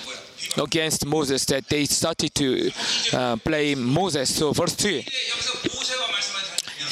against 0.57 1.05
Moses 1.05 1.45
that 1.47 1.69
they 1.69 1.85
started 1.85 2.33
to 2.37 2.71
uh, 3.13 3.35
blame 3.37 3.83
Moses. 3.83 4.37
So 4.37 4.53
verse 4.53 4.77
2 4.77 5.03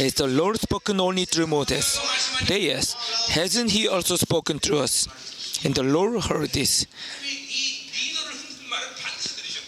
is 0.02 0.14
the 0.14 0.26
Lord 0.26 0.58
spoken 0.58 0.98
only 0.98 1.24
through 1.24 1.46
Moses? 1.46 1.86
They 2.48 2.62
yes. 2.62 2.94
Hasn't 3.28 3.70
he 3.70 3.86
also 3.86 4.16
spoken 4.16 4.58
through 4.58 4.78
us? 4.78 5.06
And 5.64 5.76
the 5.76 5.84
Lord 5.84 6.24
heard 6.24 6.50
this. 6.50 6.86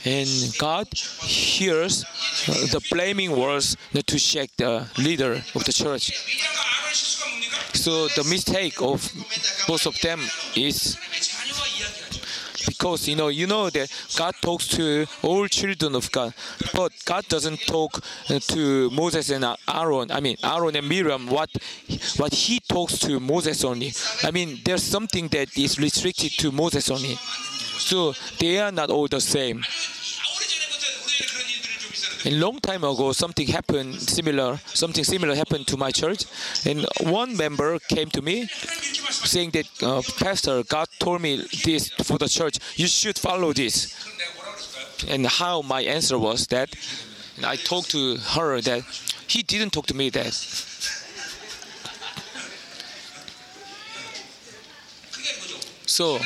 And 0.05 0.29
God 0.59 0.89
hears 0.93 2.05
uh, 2.49 2.53
the 2.75 2.85
blaming 2.91 3.31
words 3.31 3.77
to 3.93 4.19
shake 4.19 4.57
the 4.57 4.89
leader 4.99 5.35
of 5.55 5.65
the 5.65 5.73
church. 5.73 6.11
So 7.75 8.09
the 8.09 8.25
mistake 8.25 8.81
of 8.83 8.99
both 9.69 9.87
of 9.87 10.01
them 10.01 10.21
is 10.57 10.97
because 12.79 13.09
you 13.09 13.17
know 13.17 13.29
you 13.29 13.47
know 13.47 13.71
that 13.71 13.91
God 14.17 14.35
talks 14.41 14.69
to 14.69 15.07
all 15.23 15.47
children 15.49 15.95
of 15.95 16.11
God, 16.11 16.35
but 16.75 16.93
God 17.05 17.27
doesn't 17.29 17.61
talk 17.67 18.01
uh, 18.31 18.39
to 18.41 18.91
Moses 18.91 19.31
and 19.31 19.45
Aaron. 19.73 20.11
I 20.11 20.21
mean 20.21 20.37
Aaron 20.43 20.77
and 20.77 20.89
Miriam. 20.89 21.27
What 21.27 21.51
what 22.17 22.33
He 22.33 22.61
talks 22.61 22.99
to 23.01 23.21
Moses 23.21 23.65
only. 23.65 23.93
I 24.23 24.31
mean 24.31 24.61
there's 24.65 24.83
something 24.83 25.29
that 25.29 25.57
is 25.57 25.79
restricted 25.79 26.33
to 26.39 26.53
Moses 26.53 26.91
only. 26.91 27.17
So 27.79 28.15
they 28.39 28.59
are 28.61 28.73
not 28.73 28.91
all 28.91 29.09
the 29.09 29.21
same 29.21 29.63
a 32.27 32.31
long 32.31 32.59
time 32.61 32.85
ago, 32.85 33.13
something 33.13 33.47
happened 33.47 34.01
similar. 34.01 34.59
Something 34.67 35.05
similar 35.05 35.35
happened 35.35 35.67
to 35.69 35.77
my 35.77 35.91
church, 35.91 36.25
and 36.65 36.87
one 37.01 37.37
member 37.37 37.79
came 37.79 38.09
to 38.11 38.23
me 38.23 38.47
saying 38.47 39.51
that, 39.51 39.67
uh, 39.83 40.03
Pastor, 40.19 40.63
God 40.65 40.89
told 40.99 41.21
me 41.21 41.45
this 41.65 41.89
for 41.91 42.19
the 42.19 42.29
church. 42.29 42.59
You 42.77 42.87
should 42.87 43.19
follow 43.19 43.53
this. 43.53 43.95
And 45.09 45.27
how 45.27 45.63
my 45.63 45.83
answer 45.83 46.19
was 46.19 46.47
that 46.49 46.75
I 47.45 47.57
talked 47.57 47.91
to 47.91 48.17
her 48.17 48.61
that 48.61 48.83
he 49.27 49.43
didn't 49.43 49.71
talk 49.71 49.87
to 49.87 49.95
me 49.95 50.09
that. 50.11 50.33
So 55.87 56.19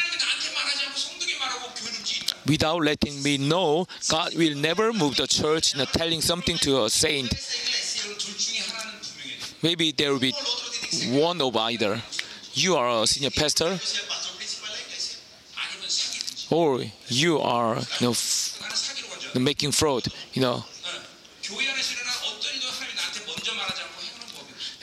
without 2.49 2.83
letting 2.83 3.23
me 3.23 3.39
know, 3.39 3.87
God 4.09 4.35
will 4.35 4.57
never 4.57 4.93
move 4.93 5.17
the 5.17 5.27
church 5.27 5.75
in 5.75 5.85
telling 5.87 6.21
something 6.21 6.57
to 6.59 6.85
a 6.85 6.91
saint. 6.91 7.33
Maybe 9.63 9.93
there 9.93 10.13
will 10.13 10.21
be 10.21 10.35
one 11.11 11.41
of 11.41 11.57
either. 11.57 12.03
You 12.53 12.77
are 12.77 13.03
a 13.03 13.07
senior 13.07 13.31
pastor, 13.31 13.79
or 16.51 16.83
you 17.09 17.39
are 17.41 17.77
you 18.01 18.07
know, 18.07 18.15
making 19.41 19.73
fraud. 19.73 20.07
You 20.33 20.43
know, 20.43 20.65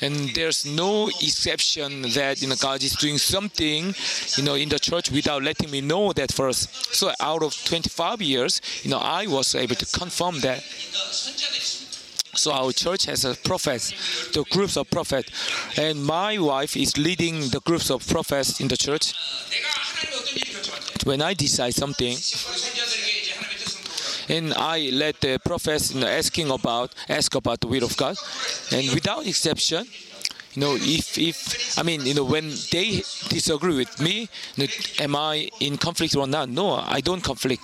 and 0.05 0.35
there's 0.35 0.65
no 0.65 1.07
exception 1.07 2.03
that 2.13 2.41
you 2.41 2.47
know 2.47 2.55
God 2.55 2.83
is 2.83 2.95
doing 2.95 3.17
something, 3.17 3.93
you 4.37 4.43
know, 4.43 4.55
in 4.55 4.69
the 4.69 4.79
church 4.79 5.11
without 5.11 5.41
letting 5.43 5.71
me 5.71 5.81
know 5.81 6.13
that 6.13 6.31
first. 6.31 6.93
So 6.93 7.11
out 7.19 7.41
of 7.43 7.53
25 7.65 8.21
years, 8.21 8.61
you 8.83 8.91
know, 8.91 8.99
I 8.99 9.27
was 9.27 9.55
able 9.55 9.75
to 9.75 9.85
confirm 9.85 10.39
that. 10.41 10.61
So 12.35 12.51
our 12.51 12.71
church 12.73 13.05
has 13.05 13.23
a 13.25 13.33
prophet, 13.33 13.81
the 14.33 14.43
groups 14.51 14.75
of 14.77 14.89
prophets, 14.91 15.31
and 15.79 16.03
my 16.03 16.37
wife 16.37 16.75
is 16.75 16.97
leading 16.97 17.39
the 17.49 17.61
groups 17.61 17.89
of 17.89 18.05
prophets 18.07 18.59
in 18.59 18.67
the 18.67 18.77
church. 18.77 19.13
When 21.05 21.21
I 21.21 21.33
decide 21.33 21.73
something, 21.73 22.17
and 24.29 24.53
I 24.53 24.89
let 24.91 25.21
the 25.21 25.39
prophets 25.43 25.93
you 25.93 26.01
know, 26.01 26.07
asking 26.07 26.49
about 26.49 26.93
ask 27.09 27.33
about 27.35 27.61
the 27.61 27.67
will 27.67 27.83
of 27.83 27.95
God, 27.97 28.17
and 28.71 28.91
without 28.93 29.25
exception, 29.27 29.85
you 30.53 30.61
know, 30.61 30.75
if 30.79 31.17
if 31.17 31.77
I 31.77 31.83
mean, 31.83 32.05
you 32.05 32.13
know, 32.13 32.23
when 32.23 32.49
they 32.71 33.03
disagree 33.29 33.75
with 33.75 33.99
me, 33.99 34.29
you 34.55 34.63
know, 34.63 34.73
am 34.99 35.15
I 35.15 35.49
in 35.59 35.77
conflict 35.77 36.15
or 36.15 36.27
not? 36.27 36.49
No, 36.49 36.75
I 36.75 37.01
don't 37.01 37.21
conflict. 37.21 37.63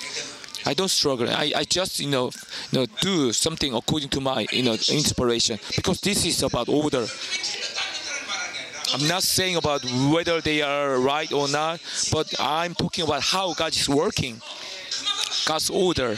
I 0.65 0.73
don't 0.73 0.89
struggle. 0.89 1.27
I, 1.29 1.53
I 1.55 1.63
just 1.63 1.99
you 1.99 2.09
know, 2.09 2.31
you 2.71 2.79
know 2.79 2.85
do 2.99 3.31
something 3.33 3.73
according 3.73 4.09
to 4.09 4.21
my 4.21 4.45
you 4.51 4.63
know 4.63 4.73
inspiration 4.73 5.59
because 5.75 6.01
this 6.01 6.25
is 6.25 6.43
about 6.43 6.69
order. 6.69 7.05
I'm 8.93 9.07
not 9.07 9.23
saying 9.23 9.55
about 9.55 9.85
whether 10.11 10.41
they 10.41 10.61
are 10.61 10.99
right 10.99 11.31
or 11.31 11.47
not, 11.47 11.79
but 12.11 12.33
I'm 12.39 12.75
talking 12.75 13.05
about 13.05 13.23
how 13.23 13.53
God 13.53 13.73
is 13.73 13.87
working. 13.87 14.41
God's 15.45 15.69
order. 15.69 16.15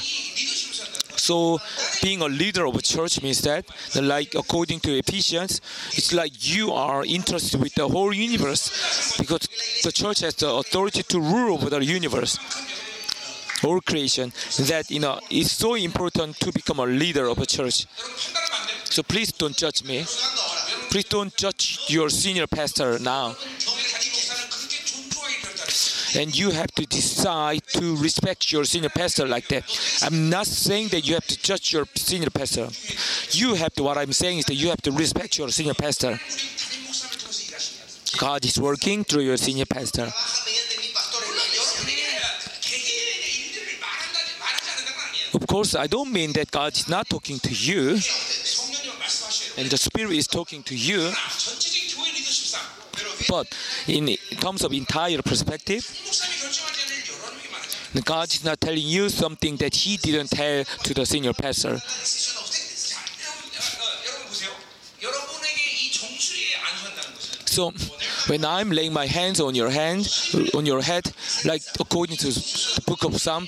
So 1.24 1.60
being 2.02 2.22
a 2.22 2.28
leader 2.28 2.66
of 2.66 2.76
a 2.76 2.82
church 2.82 3.22
means 3.22 3.42
that, 3.42 3.66
like 3.96 4.36
according 4.36 4.82
to 4.82 4.98
Ephesians, 4.98 5.62
it's 5.94 6.12
like 6.14 6.34
you 6.54 6.74
are 6.74 7.06
interested 7.06 7.62
with 7.62 7.74
the 7.76 7.88
whole 7.88 8.14
universe 8.14 9.16
because 9.18 9.48
the 9.84 9.92
church 9.92 10.20
has 10.20 10.36
the 10.36 10.50
authority 10.50 11.04
to 11.04 11.20
rule 11.20 11.54
over 11.54 11.70
the 11.70 11.86
universe 11.86 12.38
or 13.64 13.80
creation. 13.80 14.34
That 14.68 14.86
you 14.90 15.00
know 15.00 15.20
it's 15.30 15.54
so 15.54 15.76
important 15.76 16.40
to 16.42 16.52
become 16.52 16.80
a 16.80 16.86
leader 16.86 17.28
of 17.28 17.38
a 17.40 17.46
church. 17.46 17.86
So 18.86 19.02
please 19.02 19.32
don't 19.32 19.56
judge 19.56 19.84
me. 19.84 20.06
Please 20.90 21.06
don't 21.06 21.36
judge 21.36 21.80
your 21.88 22.10
senior 22.10 22.48
pastor 22.48 23.00
now 23.00 23.36
and 26.16 26.38
you 26.38 26.52
have 26.52 26.72
to 26.72 26.86
decide 26.86 27.64
to 27.68 27.96
respect 27.98 28.52
your 28.52 28.64
senior 28.66 28.90
pastor 28.90 29.28
like 29.28 29.48
that. 29.48 29.64
I'm 30.04 30.30
not 30.30 30.48
saying 30.48 30.90
that 30.90 31.08
you 31.08 31.14
have 31.16 31.28
to 31.28 31.42
judge 31.42 31.74
your 31.74 31.86
senior 31.96 32.30
pastor. 32.30 32.68
You 33.32 33.56
have 33.56 33.74
to, 33.76 33.84
what 33.84 33.98
I'm 33.98 34.14
saying 34.14 34.40
is 34.40 34.46
that 34.46 34.56
you 34.56 34.70
have 34.70 34.82
to 34.84 34.92
respect 34.92 35.38
your 35.38 35.50
senior 35.50 35.74
pastor. 35.74 36.20
God 38.18 38.46
is 38.46 38.60
working 38.60 39.04
through 39.04 39.24
your 39.24 39.38
senior 39.38 39.66
pastor. 39.66 40.12
Of 45.34 45.48
course, 45.48 45.74
I 45.76 45.88
don't 45.88 46.12
mean 46.12 46.34
that 46.34 46.52
God 46.52 46.74
is 46.74 46.88
not 46.88 47.10
talking 47.10 47.40
to 47.40 47.50
you 47.50 47.98
and 49.58 49.70
the 49.70 49.78
Spirit 49.78 50.14
is 50.14 50.28
talking 50.28 50.64
to 50.64 50.76
you. 50.76 51.12
But 53.30 53.48
in 53.88 54.16
terms 54.40 54.64
of 54.64 54.74
entire 54.74 55.22
perspective, 55.22 55.84
God 58.06 58.34
is 58.34 58.44
not 58.44 58.60
telling 58.60 58.82
you 58.82 59.10
something 59.10 59.58
that 59.58 59.76
He 59.76 59.98
didn't 59.98 60.30
tell 60.30 60.64
to 60.64 60.94
the 60.94 61.06
senior 61.06 61.34
pastor. 61.34 61.80
So 67.46 67.72
when 68.28 68.44
I'm 68.46 68.72
laying 68.72 68.94
my 68.94 69.06
hands 69.06 69.40
on 69.40 69.54
your 69.54 69.70
hand, 69.70 70.10
on 70.56 70.66
your 70.66 70.82
head, 70.82 71.12
like 71.46 71.62
according 71.80 72.18
to 72.18 72.28
the 72.32 72.82
book 72.88 73.04
of 73.04 73.22
Psalm, 73.22 73.48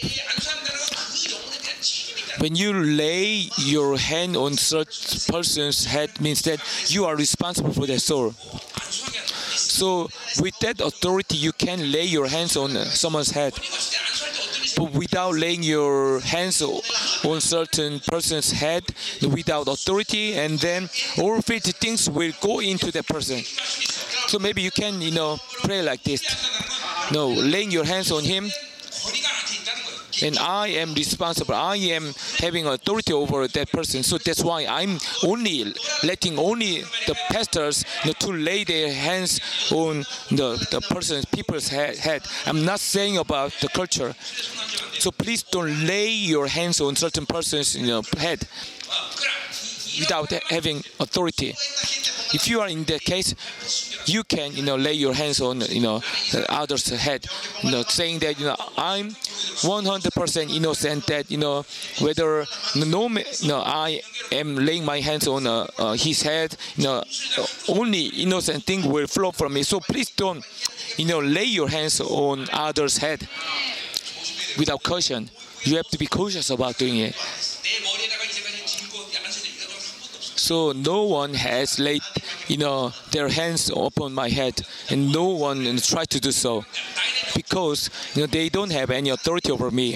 when 2.39 2.55
you 2.55 2.73
lay 2.73 3.49
your 3.57 3.97
hand 3.97 4.38
on 4.38 4.53
such 4.53 5.28
person's 5.28 5.86
head 5.86 6.21
means 6.21 6.43
that 6.43 6.59
you 6.91 7.05
are 7.05 7.15
responsible 7.15 7.73
for 7.73 7.88
their 7.88 7.97
soul. 7.97 8.36
So 9.76 10.09
with 10.39 10.57
that 10.59 10.80
authority, 10.80 11.36
you 11.36 11.51
can 11.51 11.91
lay 11.91 12.05
your 12.05 12.28
hands 12.28 12.55
on 12.55 12.69
someone's 12.95 13.32
head. 13.32 13.53
But 14.78 14.91
without 14.93 15.36
laying 15.36 15.63
your 15.63 16.21
hands 16.21 16.61
on 16.61 17.41
certain 17.41 17.99
person's 17.99 18.51
head, 18.51 18.84
without 19.21 19.67
authority, 19.67 20.36
and 20.36 20.57
then 20.59 20.89
all 21.17 21.41
filthy 21.41 21.73
things 21.73 22.09
will 22.09 22.32
go 22.41 22.59
into 22.59 22.89
that 22.91 23.05
person. 23.07 23.39
So 24.28 24.39
maybe 24.39 24.61
you 24.61 24.71
can, 24.71 25.01
you 25.01 25.11
know, 25.11 25.38
pray 25.63 25.82
like 25.82 26.03
this. 26.03 26.23
No, 27.11 27.28
laying 27.28 27.71
your 27.71 27.86
hands 27.86 28.11
on 28.11 28.23
him 28.23 28.49
and 30.24 30.38
I 30.38 30.68
am 30.68 30.93
responsible. 30.93 31.55
I 31.55 31.76
am 31.76 32.13
having 32.39 32.66
authority 32.66 33.13
over 33.13 33.47
that 33.47 33.72
person. 33.72 34.03
So 34.03 34.18
that's 34.18 34.43
why 34.43 34.66
I'm 34.66 34.97
only 35.24 35.74
letting 36.03 36.38
only 36.39 36.82
the 37.07 37.16
pastors 37.30 37.84
to 38.20 38.32
lay 38.32 38.63
their 38.63 38.91
hands 38.93 39.39
on 39.72 39.99
the, 40.30 40.68
the 40.72 40.82
person's 40.89 41.26
people's 41.26 41.68
head, 41.68 41.97
head. 41.97 42.24
I'm 42.45 42.66
not 42.66 42.80
saying 42.80 43.18
about 43.18 43.51
the 43.61 43.70
culture. 43.70 44.13
So 44.99 45.11
please 45.11 45.43
don't 45.43 45.86
lay 45.86 46.09
your 46.09 46.47
hands 46.47 46.82
on 46.82 46.95
certain 46.95 47.26
person's 47.26 47.76
you 47.76 47.88
know, 47.88 48.01
head 48.18 48.47
without 50.00 50.32
having 50.50 50.78
authority. 51.00 51.50
If 52.34 52.48
you 52.48 52.62
are 52.62 52.68
in 52.68 52.84
that 52.86 53.02
case, 53.02 53.36
you 54.08 54.24
can 54.24 54.54
you 54.56 54.64
know 54.64 54.76
lay 54.76 54.93
your 54.93 55.14
hands 55.14 55.39
on 55.41 55.62
you 55.62 55.82
know 55.82 56.02
others' 56.50 56.89
head, 56.89 57.26
you 57.62 57.72
know, 57.72 57.84
saying 57.84 58.20
that 58.20 58.39
you 58.39 58.46
know 58.46 58.56
I'm 58.78 59.10
100% 59.10 60.56
innocent. 60.56 61.06
That 61.08 61.30
you 61.32 61.38
know 61.38 61.66
whether 62.02 62.46
no 62.76 63.08
know 63.08 63.62
I 63.66 64.02
am 64.32 64.56
laying 64.56 64.86
my 64.86 65.00
hands 65.00 65.28
on 65.28 65.48
uh, 65.48 65.68
uh, 65.78 65.93
his 65.93 66.22
head, 66.22 66.56
you 66.76 66.84
know 66.84 67.04
only 67.70 68.08
innocent 68.08 68.64
thing 68.64 68.89
will 68.91 69.08
flow 69.08 69.32
from 69.32 69.54
me. 69.54 69.64
So 69.64 69.80
please 69.80 70.10
don't 70.12 70.43
you 70.98 71.06
know 71.06 71.20
lay 71.20 71.46
your 71.46 71.70
hands 71.70 72.02
on 72.02 72.48
others' 72.52 72.98
head 72.98 73.28
without 74.58 74.84
caution. 74.84 75.30
You 75.64 75.78
have 75.78 75.88
to 75.89 75.98
be 75.98 76.06
cautious 76.06 76.50
about 76.50 76.78
doing 76.78 76.98
it. 76.98 77.16
So 80.46 80.74
no 80.74 81.06
one 81.06 81.34
has 81.34 81.80
laid, 81.80 82.04
you 82.48 82.58
know, 82.58 82.93
their 83.10 83.30
hands 83.30 83.72
upon 83.76 84.14
my 84.14 84.30
head, 84.30 84.62
and 84.91 85.12
no 85.12 85.30
one 85.30 85.66
tried 85.78 86.12
to 86.12 86.20
do 86.20 86.32
so, 86.32 86.64
because 87.34 87.89
you 88.14 88.22
know 88.22 88.28
they 88.28 88.50
don't 88.50 88.72
have 88.72 88.91
any 88.91 89.10
authority 89.10 89.52
over 89.52 89.72
me. 89.72 89.96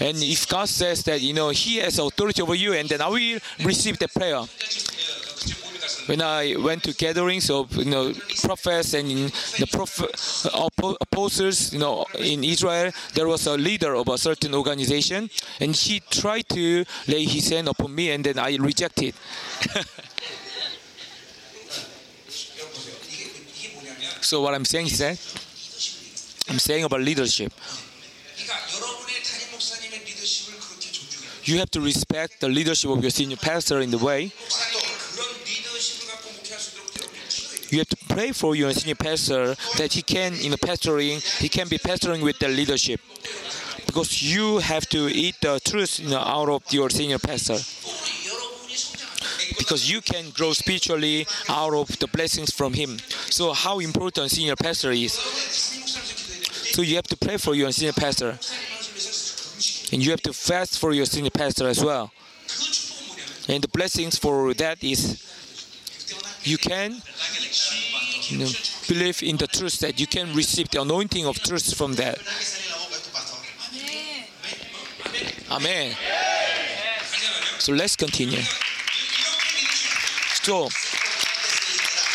And 0.00 0.16
if 0.16 0.48
God 0.48 0.70
says 0.70 1.02
that, 1.04 1.20
you 1.20 1.34
know, 1.34 1.50
He 1.50 1.76
has 1.76 1.98
authority 1.98 2.40
over 2.40 2.54
you, 2.54 2.72
and 2.72 2.88
then 2.88 3.02
I 3.02 3.08
will 3.08 3.38
receive 3.62 3.98
the 3.98 4.08
prayer 4.08 4.40
when 6.06 6.20
I 6.22 6.56
went 6.56 6.84
to 6.84 6.92
gatherings 6.94 7.50
of 7.50 7.74
you 7.76 7.84
know 7.84 8.12
prophets 8.42 8.94
and 8.94 9.08
the 9.58 9.66
prophet, 9.70 10.10
uh, 10.52 10.68
apostles, 11.00 11.72
you 11.72 11.78
know, 11.78 12.06
in 12.18 12.44
Israel, 12.44 12.92
there 13.14 13.26
was 13.28 13.46
a 13.46 13.56
leader 13.56 13.94
of 13.94 14.08
a 14.08 14.18
certain 14.18 14.54
organization, 14.54 15.30
and 15.60 15.74
he 15.74 16.00
tried 16.10 16.48
to 16.50 16.84
lay 17.08 17.24
his 17.24 17.48
hand 17.48 17.68
upon 17.68 17.94
me, 17.94 18.10
and 18.10 18.24
then 18.24 18.38
I 18.38 18.56
rejected. 18.56 19.14
so 24.20 24.42
what 24.42 24.54
I'm 24.54 24.64
saying 24.64 24.86
is 24.86 24.98
that 24.98 25.18
I'm 26.48 26.58
saying 26.58 26.84
about 26.84 27.00
leadership. 27.00 27.52
You 31.44 31.58
have 31.58 31.70
to 31.70 31.80
respect 31.80 32.40
the 32.40 32.48
leadership 32.48 32.90
of 32.90 33.00
your 33.02 33.10
senior 33.10 33.36
pastor 33.36 33.80
in 33.80 33.90
the 33.90 33.98
way 33.98 34.32
you 37.72 37.78
have 37.78 37.88
to 37.88 37.96
pray 38.08 38.32
for 38.32 38.54
your 38.54 38.72
senior 38.72 38.94
pastor 38.94 39.54
that 39.76 39.92
he 39.92 40.02
can 40.02 40.34
in 40.34 40.50
the 40.50 40.58
pastoring 40.58 41.20
he 41.40 41.48
can 41.48 41.68
be 41.68 41.78
pastoring 41.78 42.22
with 42.22 42.38
the 42.38 42.48
leadership. 42.48 43.00
Because 43.86 44.22
you 44.22 44.58
have 44.58 44.88
to 44.90 45.08
eat 45.08 45.36
the 45.40 45.60
truth 45.64 45.98
you 45.98 46.10
know, 46.10 46.18
out 46.18 46.48
of 46.48 46.62
your 46.70 46.90
senior 46.90 47.18
pastor. 47.18 47.58
Because 49.58 49.90
you 49.90 50.00
can 50.00 50.30
grow 50.30 50.52
spiritually 50.52 51.26
out 51.48 51.74
of 51.74 51.98
the 51.98 52.06
blessings 52.06 52.52
from 52.52 52.72
him. 52.72 52.98
So 53.08 53.52
how 53.52 53.80
important 53.80 54.30
senior 54.30 54.56
pastor 54.56 54.92
is. 54.92 55.12
So 55.12 56.82
you 56.82 56.96
have 56.96 57.08
to 57.08 57.16
pray 57.16 57.36
for 57.36 57.54
your 57.54 57.72
senior 57.72 57.92
pastor. 57.92 58.38
And 59.92 60.04
you 60.04 60.12
have 60.12 60.22
to 60.22 60.32
fast 60.32 60.78
for 60.78 60.92
your 60.92 61.06
senior 61.06 61.30
pastor 61.30 61.66
as 61.66 61.82
well. 61.84 62.12
And 63.48 63.64
the 63.64 63.68
blessings 63.68 64.16
for 64.16 64.54
that 64.54 64.84
is 64.84 65.29
you 66.42 66.58
can 66.58 67.02
you 68.28 68.38
know, 68.38 68.50
believe 68.88 69.22
in 69.22 69.36
the 69.36 69.46
truth 69.46 69.78
that 69.80 70.00
you 70.00 70.06
can 70.06 70.34
receive 70.34 70.68
the 70.70 70.80
anointing 70.80 71.26
of 71.26 71.38
truth 71.42 71.76
from 71.76 71.94
that. 71.94 72.18
Amen. 75.50 75.96
So 77.58 77.72
let's 77.72 77.96
continue. 77.96 78.40
So 80.42 80.68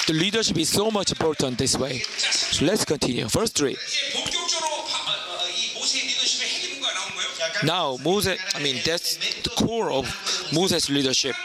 the 0.07 0.13
leadership 0.13 0.57
is 0.57 0.69
so 0.69 0.89
much 0.89 1.11
important 1.11 1.57
this 1.57 1.77
way. 1.77 1.99
So 1.99 2.65
let's 2.65 2.85
continue. 2.85 3.27
First 3.27 3.57
3. 3.57 3.75
Now, 7.63 7.97
Moses, 8.03 8.39
I 8.55 8.59
mean, 8.61 8.81
that's 8.85 9.17
the 9.43 9.49
core 9.49 9.91
of 9.91 10.05
Moses' 10.53 10.89
leadership. 10.89 11.35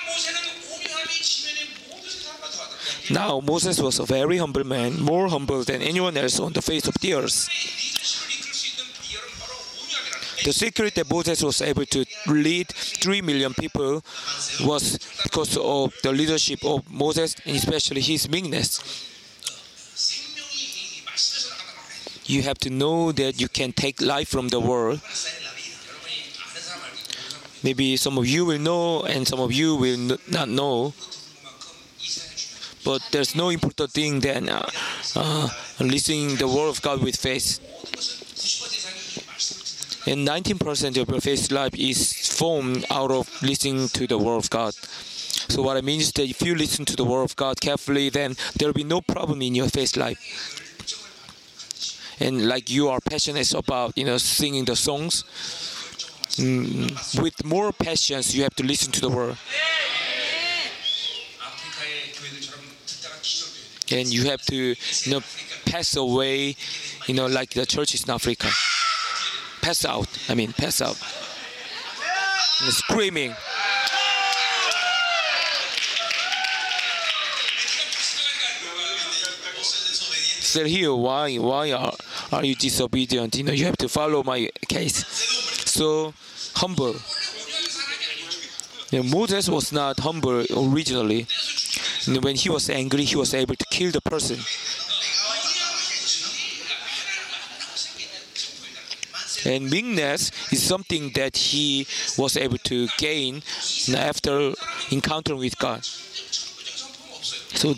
Now 3.10 3.40
Moses 3.40 3.80
was 3.80 3.98
a 3.98 4.04
very 4.04 4.38
humble 4.38 4.64
man, 4.64 5.02
more 5.02 5.28
humble 5.28 5.64
than 5.64 5.82
anyone 5.82 6.16
else 6.16 6.38
on 6.38 6.52
the 6.52 6.62
face 6.62 6.86
of 6.86 6.94
the 7.00 7.14
earth. 7.14 7.48
The 10.44 10.52
secret 10.52 10.94
that 10.94 11.10
Moses 11.10 11.42
was 11.42 11.60
able 11.60 11.84
to 11.86 12.04
lead 12.26 12.68
3 12.68 13.20
million 13.22 13.52
people 13.52 14.02
was 14.64 14.98
because 15.22 15.56
of 15.56 15.92
the 16.02 16.12
leadership 16.12 16.64
of 16.64 16.90
Moses 16.90 17.36
and 17.44 17.56
especially 17.56 18.00
his 18.00 18.28
meekness. 18.28 18.80
You 22.24 22.42
have 22.42 22.58
to 22.58 22.70
know 22.70 23.12
that 23.12 23.40
you 23.40 23.48
can 23.48 23.72
take 23.72 24.00
life 24.00 24.28
from 24.28 24.48
the 24.48 24.60
world 24.60 25.00
maybe 27.62 27.96
some 27.96 28.16
of 28.18 28.26
you 28.26 28.44
will 28.44 28.58
know 28.58 29.02
and 29.02 29.26
some 29.26 29.40
of 29.40 29.52
you 29.52 29.76
will 29.76 30.18
not 30.28 30.48
know 30.48 30.94
but 32.84 33.02
there's 33.10 33.36
no 33.36 33.50
important 33.50 33.90
thing 33.90 34.20
than 34.20 34.48
uh, 34.48 34.68
uh, 35.14 35.48
listening 35.80 36.36
the 36.36 36.48
word 36.48 36.68
of 36.68 36.80
God 36.82 37.02
with 37.02 37.16
faith. 37.16 37.58
And 40.06 40.26
19% 40.26 40.96
of 41.00 41.08
your 41.10 41.20
faith 41.20 41.52
life 41.52 41.74
is 41.74 42.28
formed 42.38 42.86
out 42.90 43.10
of 43.10 43.42
listening 43.42 43.88
to 43.88 44.06
the 44.06 44.16
word 44.18 44.36
of 44.36 44.50
God. 44.50 44.72
So 44.74 45.62
what 45.62 45.76
I 45.76 45.82
mean 45.82 46.00
is 46.00 46.12
that 46.12 46.24
if 46.24 46.40
you 46.42 46.54
listen 46.54 46.84
to 46.86 46.96
the 46.96 47.04
word 47.04 47.24
of 47.24 47.36
God 47.36 47.60
carefully, 47.60 48.08
then 48.08 48.36
there 48.56 48.68
will 48.68 48.72
be 48.74 48.84
no 48.84 49.00
problem 49.02 49.42
in 49.42 49.54
your 49.54 49.68
faith 49.68 49.96
life 49.96 50.66
and 52.20 52.46
like 52.46 52.70
you 52.70 52.88
are 52.88 53.00
passionate 53.00 53.52
about 53.54 53.96
you 53.96 54.04
know 54.04 54.18
singing 54.18 54.64
the 54.66 54.76
songs 54.76 55.24
mm, 56.36 57.22
with 57.22 57.44
more 57.44 57.72
passions 57.72 58.36
you 58.36 58.42
have 58.42 58.54
to 58.54 58.62
listen 58.62 58.92
to 58.92 59.00
the 59.00 59.08
word 59.08 59.36
and 63.92 64.12
you 64.12 64.24
have 64.24 64.42
to, 64.42 64.56
you 64.56 65.10
know, 65.10 65.20
pass 65.66 65.96
away, 65.96 66.56
you 67.06 67.14
know, 67.14 67.26
like 67.26 67.50
the 67.50 67.66
churches 67.66 68.04
in 68.04 68.10
Africa. 68.10 68.48
Pass 69.62 69.84
out. 69.84 70.08
I 70.28 70.34
mean, 70.34 70.52
pass 70.52 70.80
out. 70.80 70.98
And 72.62 72.72
screaming. 72.72 73.34
Sergio, 80.50 80.98
why 81.00 81.36
why 81.36 81.70
are, 81.70 81.94
are 82.32 82.44
you 82.44 82.56
disobedient? 82.56 83.36
You 83.36 83.44
know, 83.44 83.52
you 83.52 83.66
have 83.66 83.76
to 83.78 83.88
follow 83.88 84.24
my 84.24 84.50
case. 84.68 85.06
So 85.70 86.12
humble. 86.56 86.96
You 88.90 89.02
know, 89.02 89.08
Moses 89.08 89.48
was 89.48 89.72
not 89.72 90.00
humble 90.00 90.44
originally. 90.56 91.26
Know, 92.08 92.20
when 92.20 92.34
he 92.34 92.50
was 92.50 92.68
angry, 92.68 93.04
he 93.04 93.16
was 93.16 93.34
able 93.34 93.54
to 93.54 93.64
kill 93.70 93.92
the 93.92 94.00
person. 94.00 94.38
And 99.46 99.70
meekness 99.70 100.30
is 100.52 100.62
something 100.62 101.12
that 101.14 101.36
he 101.36 101.86
was 102.18 102.36
able 102.36 102.58
to 102.58 102.88
gain 102.98 103.42
after 103.96 104.52
encountering 104.90 105.38
with 105.38 105.56
God. 105.58 105.84
So 105.84 107.74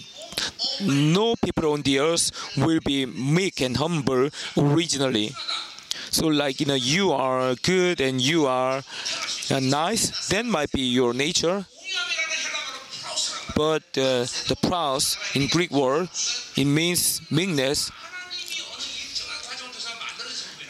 no 0.83 1.35
people 1.45 1.73
on 1.73 1.83
the 1.83 2.01
earth 2.01 2.31
will 2.57 2.81
be 2.85 3.07
meek 3.07 3.61
and 3.61 3.77
humble 3.77 4.31
originally. 4.57 5.33
So 6.11 6.27
like 6.29 6.61
you 6.61 6.67
know 6.67 6.75
you 6.75 7.13
are 7.13 7.55
good 7.63 8.01
and 8.01 8.21
you 8.21 8.47
are 8.47 8.83
uh, 9.51 9.61
nice, 9.61 10.29
That 10.29 10.47
might 10.47 10.73
be 10.73 10.83
your 10.83 11.13
nature. 11.13 11.67
But 13.55 13.83
uh, 13.99 14.25
the 14.49 14.57
praus 14.63 15.19
in 15.35 15.47
Greek 15.49 15.71
word, 15.71 16.09
it 16.57 16.65
means 16.65 17.21
meanness 17.31 17.91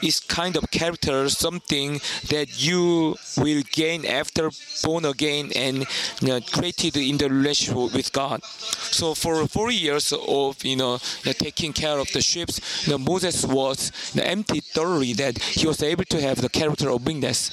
is 0.03 0.21
kind 0.21 0.57
of 0.57 0.71
character, 0.71 1.29
something 1.29 2.01
that 2.29 2.49
you 2.63 3.17
will 3.39 3.63
gain 3.73 4.05
after 4.07 4.51
born 4.83 5.05
again 5.05 5.51
and 5.55 5.87
you 6.21 6.29
know, 6.29 6.41
created 6.41 6.97
in 6.97 7.19
the 7.19 7.29
relationship 7.29 7.95
with 7.95 8.13
God. 8.13 8.43
So 8.45 9.15
for 9.15 9.47
four 9.47 9.71
years 9.71 10.13
of 10.13 10.65
you 10.65 10.77
know, 10.77 10.99
taking 11.25 11.73
care 11.73 11.99
of 11.99 12.11
the 12.13 12.21
ships, 12.21 12.87
you 12.87 12.93
know, 12.93 12.99
Moses 12.99 13.45
was 13.45 13.93
you 14.15 14.21
know, 14.21 14.27
emptied 14.27 14.65
thoroughly 14.65 15.13
that 15.15 15.39
he 15.39 15.67
was 15.67 15.83
able 15.83 16.05
to 16.05 16.21
have 16.21 16.41
the 16.41 16.49
character 16.49 16.91
of 16.91 17.07
meanness. 17.07 17.51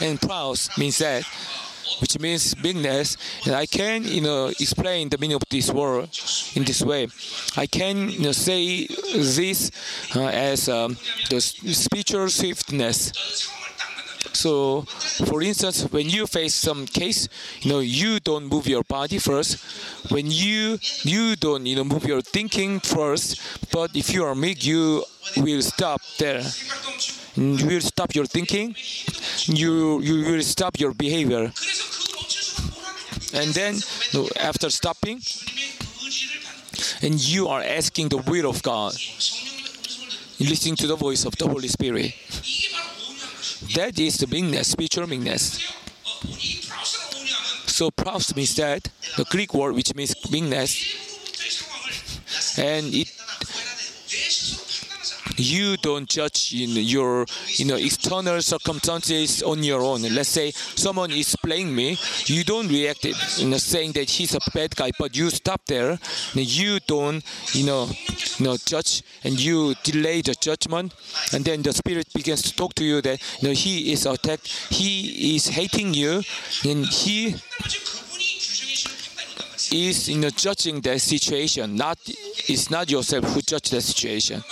And 0.00 0.20
praus 0.20 0.68
means 0.76 0.98
that 0.98 1.24
which 2.00 2.18
means 2.18 2.54
bigness. 2.54 3.16
And 3.46 3.54
I 3.54 3.66
can, 3.66 4.04
you 4.04 4.20
know, 4.20 4.46
explain 4.46 5.08
the 5.08 5.18
meaning 5.18 5.36
of 5.36 5.42
this 5.50 5.70
word 5.70 6.08
in 6.54 6.64
this 6.64 6.82
way. 6.82 7.08
I 7.56 7.66
can, 7.66 8.08
you 8.08 8.20
know, 8.20 8.32
say 8.32 8.86
this 8.86 9.70
uh, 10.14 10.26
as 10.26 10.68
um, 10.68 10.96
the 11.30 11.40
spiritual 11.40 12.28
swiftness. 12.28 13.12
So, 14.32 14.82
for 15.26 15.42
instance, 15.42 15.82
when 15.90 16.08
you 16.08 16.26
face 16.26 16.54
some 16.54 16.86
case, 16.86 17.28
you 17.60 17.70
know 17.70 17.80
you 17.80 18.18
don't 18.20 18.46
move 18.46 18.66
your 18.66 18.82
body 18.82 19.18
first. 19.18 19.62
When 20.10 20.30
you 20.30 20.78
you 21.02 21.36
don't 21.36 21.66
you 21.66 21.76
know 21.76 21.84
move 21.84 22.04
your 22.04 22.22
thinking 22.22 22.80
first, 22.80 23.38
but 23.70 23.94
if 23.94 24.12
you 24.12 24.24
are 24.24 24.34
meek, 24.34 24.64
you 24.64 25.04
will 25.36 25.62
stop 25.62 26.00
there 26.18 26.42
you 27.36 27.66
will 27.66 27.80
stop 27.80 28.14
your 28.14 28.26
thinking, 28.26 28.74
you, 29.46 30.00
you 30.00 30.32
will 30.32 30.42
stop 30.42 30.78
your 30.78 30.92
behavior. 30.92 31.52
And 33.34 33.54
then, 33.54 33.76
after 34.38 34.68
stopping, 34.70 35.20
and 37.02 37.20
you 37.20 37.48
are 37.48 37.62
asking 37.62 38.10
the 38.10 38.18
will 38.18 38.48
of 38.48 38.62
God, 38.62 38.92
listening 40.38 40.76
to 40.76 40.86
the 40.86 40.96
voice 40.96 41.24
of 41.24 41.36
the 41.36 41.48
Holy 41.48 41.68
Spirit. 41.68 42.14
That 43.74 43.98
is 43.98 44.18
the 44.18 44.26
meanness, 44.26 44.68
spiritual 44.68 45.06
meanness. 45.06 45.60
So 47.66 47.90
praus 47.90 48.36
means 48.36 48.54
that 48.56 48.88
the 49.16 49.24
Greek 49.24 49.54
word 49.54 49.74
which 49.74 49.94
means 49.94 50.14
meanness, 50.30 50.76
and 52.58 52.92
it 52.92 53.08
you 55.36 55.76
don't 55.78 56.08
judge 56.08 56.52
in 56.54 56.70
your 56.70 57.26
you 57.56 57.64
know 57.64 57.76
external 57.76 58.40
circumstances 58.42 59.42
on 59.42 59.62
your 59.62 59.82
own. 59.82 60.02
Let's 60.02 60.28
say 60.28 60.50
someone 60.50 61.10
is 61.10 61.36
playing 61.36 61.74
me, 61.74 61.96
you 62.26 62.44
don't 62.44 62.68
react 62.68 63.04
you 63.04 63.48
know, 63.48 63.56
saying 63.56 63.92
that 63.92 64.10
he's 64.10 64.34
a 64.34 64.40
bad 64.54 64.76
guy, 64.76 64.92
but 64.98 65.16
you 65.16 65.30
stop 65.30 65.62
there. 65.66 65.98
You 66.34 66.78
don't 66.86 67.24
you 67.52 67.66
know 67.66 67.88
you 68.38 68.44
know 68.46 68.56
judge 68.64 69.02
and 69.24 69.38
you 69.38 69.74
delay 69.82 70.22
the 70.22 70.34
judgment, 70.34 70.94
and 71.32 71.44
then 71.44 71.62
the 71.62 71.72
spirit 71.72 72.12
begins 72.14 72.42
to 72.42 72.54
talk 72.54 72.74
to 72.74 72.84
you 72.84 73.00
that 73.02 73.20
you 73.40 73.48
know, 73.48 73.54
he 73.54 73.92
is 73.92 74.06
attacked, 74.06 74.46
he 74.70 75.36
is 75.36 75.48
hating 75.48 75.94
you, 75.94 76.22
and 76.64 76.86
he 76.86 77.36
is 79.72 80.08
you 80.08 80.18
know 80.18 80.30
judging 80.30 80.80
that 80.82 81.00
situation. 81.00 81.76
Not 81.76 81.98
it's 82.48 82.70
not 82.70 82.90
yourself 82.90 83.24
who 83.24 83.40
judge 83.40 83.70
the 83.70 83.80
situation. 83.80 84.42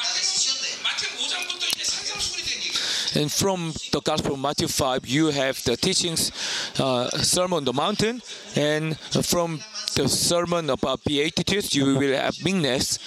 And 3.14 3.30
from 3.30 3.72
the 3.92 4.00
Gospel 4.00 4.34
of 4.34 4.40
Matthew 4.40 4.68
5, 4.68 5.06
you 5.06 5.28
have 5.28 5.62
the 5.64 5.76
teachings, 5.76 6.30
uh, 6.78 7.08
Sermon 7.10 7.58
on 7.58 7.64
the 7.64 7.72
Mountain, 7.72 8.22
and 8.54 8.98
from 8.98 9.60
the 9.96 10.08
Sermon 10.08 10.70
about 10.70 11.02
Beatitudes, 11.04 11.74
you 11.74 11.96
will 11.96 12.14
have 12.14 12.42
meekness. 12.44 12.98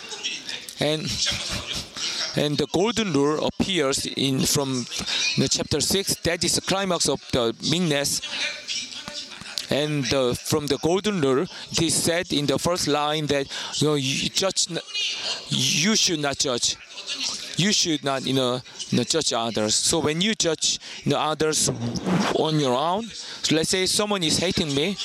And 0.81 1.01
and 2.35 2.57
the 2.57 2.65
golden 2.73 3.13
rule 3.13 3.45
appears 3.45 4.07
in 4.07 4.39
from 4.41 4.85
the 5.37 5.47
chapter 5.49 5.79
6. 5.79 6.15
That 6.23 6.43
is 6.43 6.55
the 6.55 6.61
climax 6.61 7.07
of 7.07 7.21
the 7.31 7.55
meekness. 7.69 8.21
And 9.69 10.11
uh, 10.13 10.33
from 10.33 10.67
the 10.67 10.77
golden 10.79 11.21
rule, 11.21 11.45
it 11.71 11.81
is 11.81 11.93
said 11.95 12.33
in 12.33 12.47
the 12.47 12.57
first 12.57 12.87
line 12.87 13.27
that 13.27 13.47
you 13.75 13.87
know 13.87 13.93
you 13.95 14.29
judge, 14.29 14.67
you 15.49 15.95
should 15.95 16.19
not 16.19 16.39
judge 16.39 16.75
you 17.57 17.71
should 17.71 18.03
not, 18.03 18.25
you 18.25 18.33
know, 18.33 18.61
you 18.89 18.97
know, 18.97 19.03
judge 19.03 19.33
others. 19.33 19.75
So 19.75 19.99
when 19.99 20.21
you 20.21 20.35
judge 20.35 20.79
you 21.03 21.11
know, 21.11 21.19
others 21.19 21.69
on 22.35 22.59
your 22.59 22.75
own, 22.75 23.05
so 23.05 23.55
let's 23.55 23.69
say 23.69 23.85
someone 23.85 24.23
is 24.23 24.37
hating 24.37 24.73
me, 24.73 24.97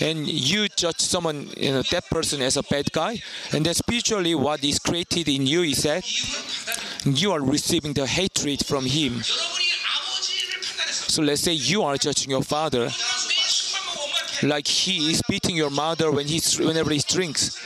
and 0.00 0.28
you 0.28 0.68
judge 0.68 1.00
someone, 1.00 1.48
you 1.56 1.72
know, 1.72 1.82
that 1.82 2.08
person 2.10 2.42
as 2.42 2.56
a 2.56 2.62
bad 2.62 2.90
guy, 2.92 3.20
and 3.52 3.64
then 3.64 3.74
spiritually 3.74 4.34
what 4.34 4.62
is 4.64 4.78
created 4.78 5.28
in 5.28 5.46
you 5.46 5.62
is 5.62 5.82
that 5.82 6.04
you 7.04 7.32
are 7.32 7.40
receiving 7.40 7.92
the 7.92 8.06
hatred 8.06 8.64
from 8.64 8.84
him. 8.84 9.22
So 9.22 11.22
let's 11.22 11.40
say 11.40 11.52
you 11.52 11.82
are 11.82 11.96
judging 11.96 12.30
your 12.30 12.42
father, 12.42 12.90
like 14.42 14.66
he 14.66 15.10
is 15.10 15.22
beating 15.28 15.56
your 15.56 15.70
mother 15.70 16.10
when 16.10 16.26
he's 16.26 16.58
whenever 16.58 16.90
he 16.90 16.98
drinks 16.98 17.58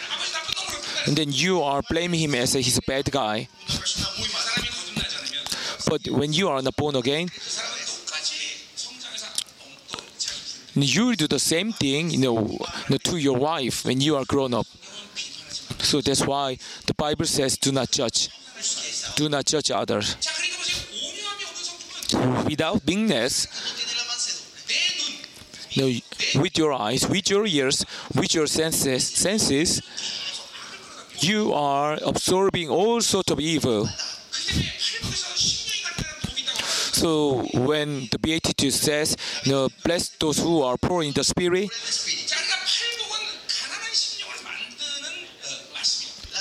and 1.07 1.17
then 1.17 1.33
you 1.33 1.63
are 1.63 1.83
blaming 1.89 2.21
him 2.21 2.35
as 2.35 2.55
a, 2.55 2.61
he's 2.61 2.79
a 2.79 2.83
bad 2.83 3.11
guy. 3.11 3.49
But 5.89 6.09
when 6.09 6.33
you 6.33 6.49
are 6.49 6.63
not 6.63 6.77
born 6.77 6.97
again, 6.97 7.29
you 10.75 11.17
do 11.17 11.27
the 11.27 11.39
same 11.39 11.73
thing, 11.73 12.11
you 12.11 12.19
know, 12.19 12.59
to 13.03 13.17
your 13.17 13.37
wife 13.37 13.85
when 13.85 14.01
you 14.01 14.17
are 14.17 14.25
grown 14.25 14.55
up. 14.55 14.67
So 15.83 16.01
that's 16.01 16.27
why 16.27 16.59
the 16.87 16.95
Bible 16.95 17.27
says, 17.27 17.57
"Do 17.57 17.73
not 17.73 17.91
judge, 17.91 18.29
do 19.17 19.29
not 19.29 19.47
judge 19.47 19.71
others." 19.71 20.17
Without 22.47 22.87
meanness, 22.87 23.47
you 25.71 25.83
know, 25.83 26.41
with 26.43 26.59
your 26.59 26.73
eyes, 26.73 27.09
with 27.09 27.31
your 27.31 27.47
ears, 27.47 27.85
with 28.15 28.35
your 28.35 28.47
senses, 28.47 29.07
senses, 29.07 29.81
you 31.23 31.53
are 31.53 31.99
absorbing 32.05 32.69
all 32.69 33.01
sorts 33.01 33.31
of 33.31 33.41
evil. 33.41 33.87
So 37.01 37.47
when 37.55 38.09
the 38.11 38.19
Beatitude 38.19 38.73
says, 38.73 39.17
you 39.45 39.53
know, 39.53 39.69
bless 39.85 40.11
those 40.19 40.39
who 40.39 40.63
are 40.63 40.77
poor 40.77 41.03
in 41.03 41.13
the 41.13 41.25
spirit, 41.25 41.71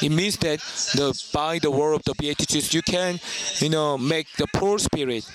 it 0.02 0.10
means 0.10 0.38
that 0.38 0.60
the, 0.96 1.24
by 1.34 1.60
the 1.60 1.72
word 1.72 1.94
of 1.94 2.04
the 2.04 2.14
Beatitudes, 2.16 2.74
you 2.74 2.82
can, 2.82 3.20
you 3.60 3.70
know, 3.70 3.98
make 3.98 4.28
the 4.38 4.48
poor 4.54 4.80
spirit, 4.80 5.30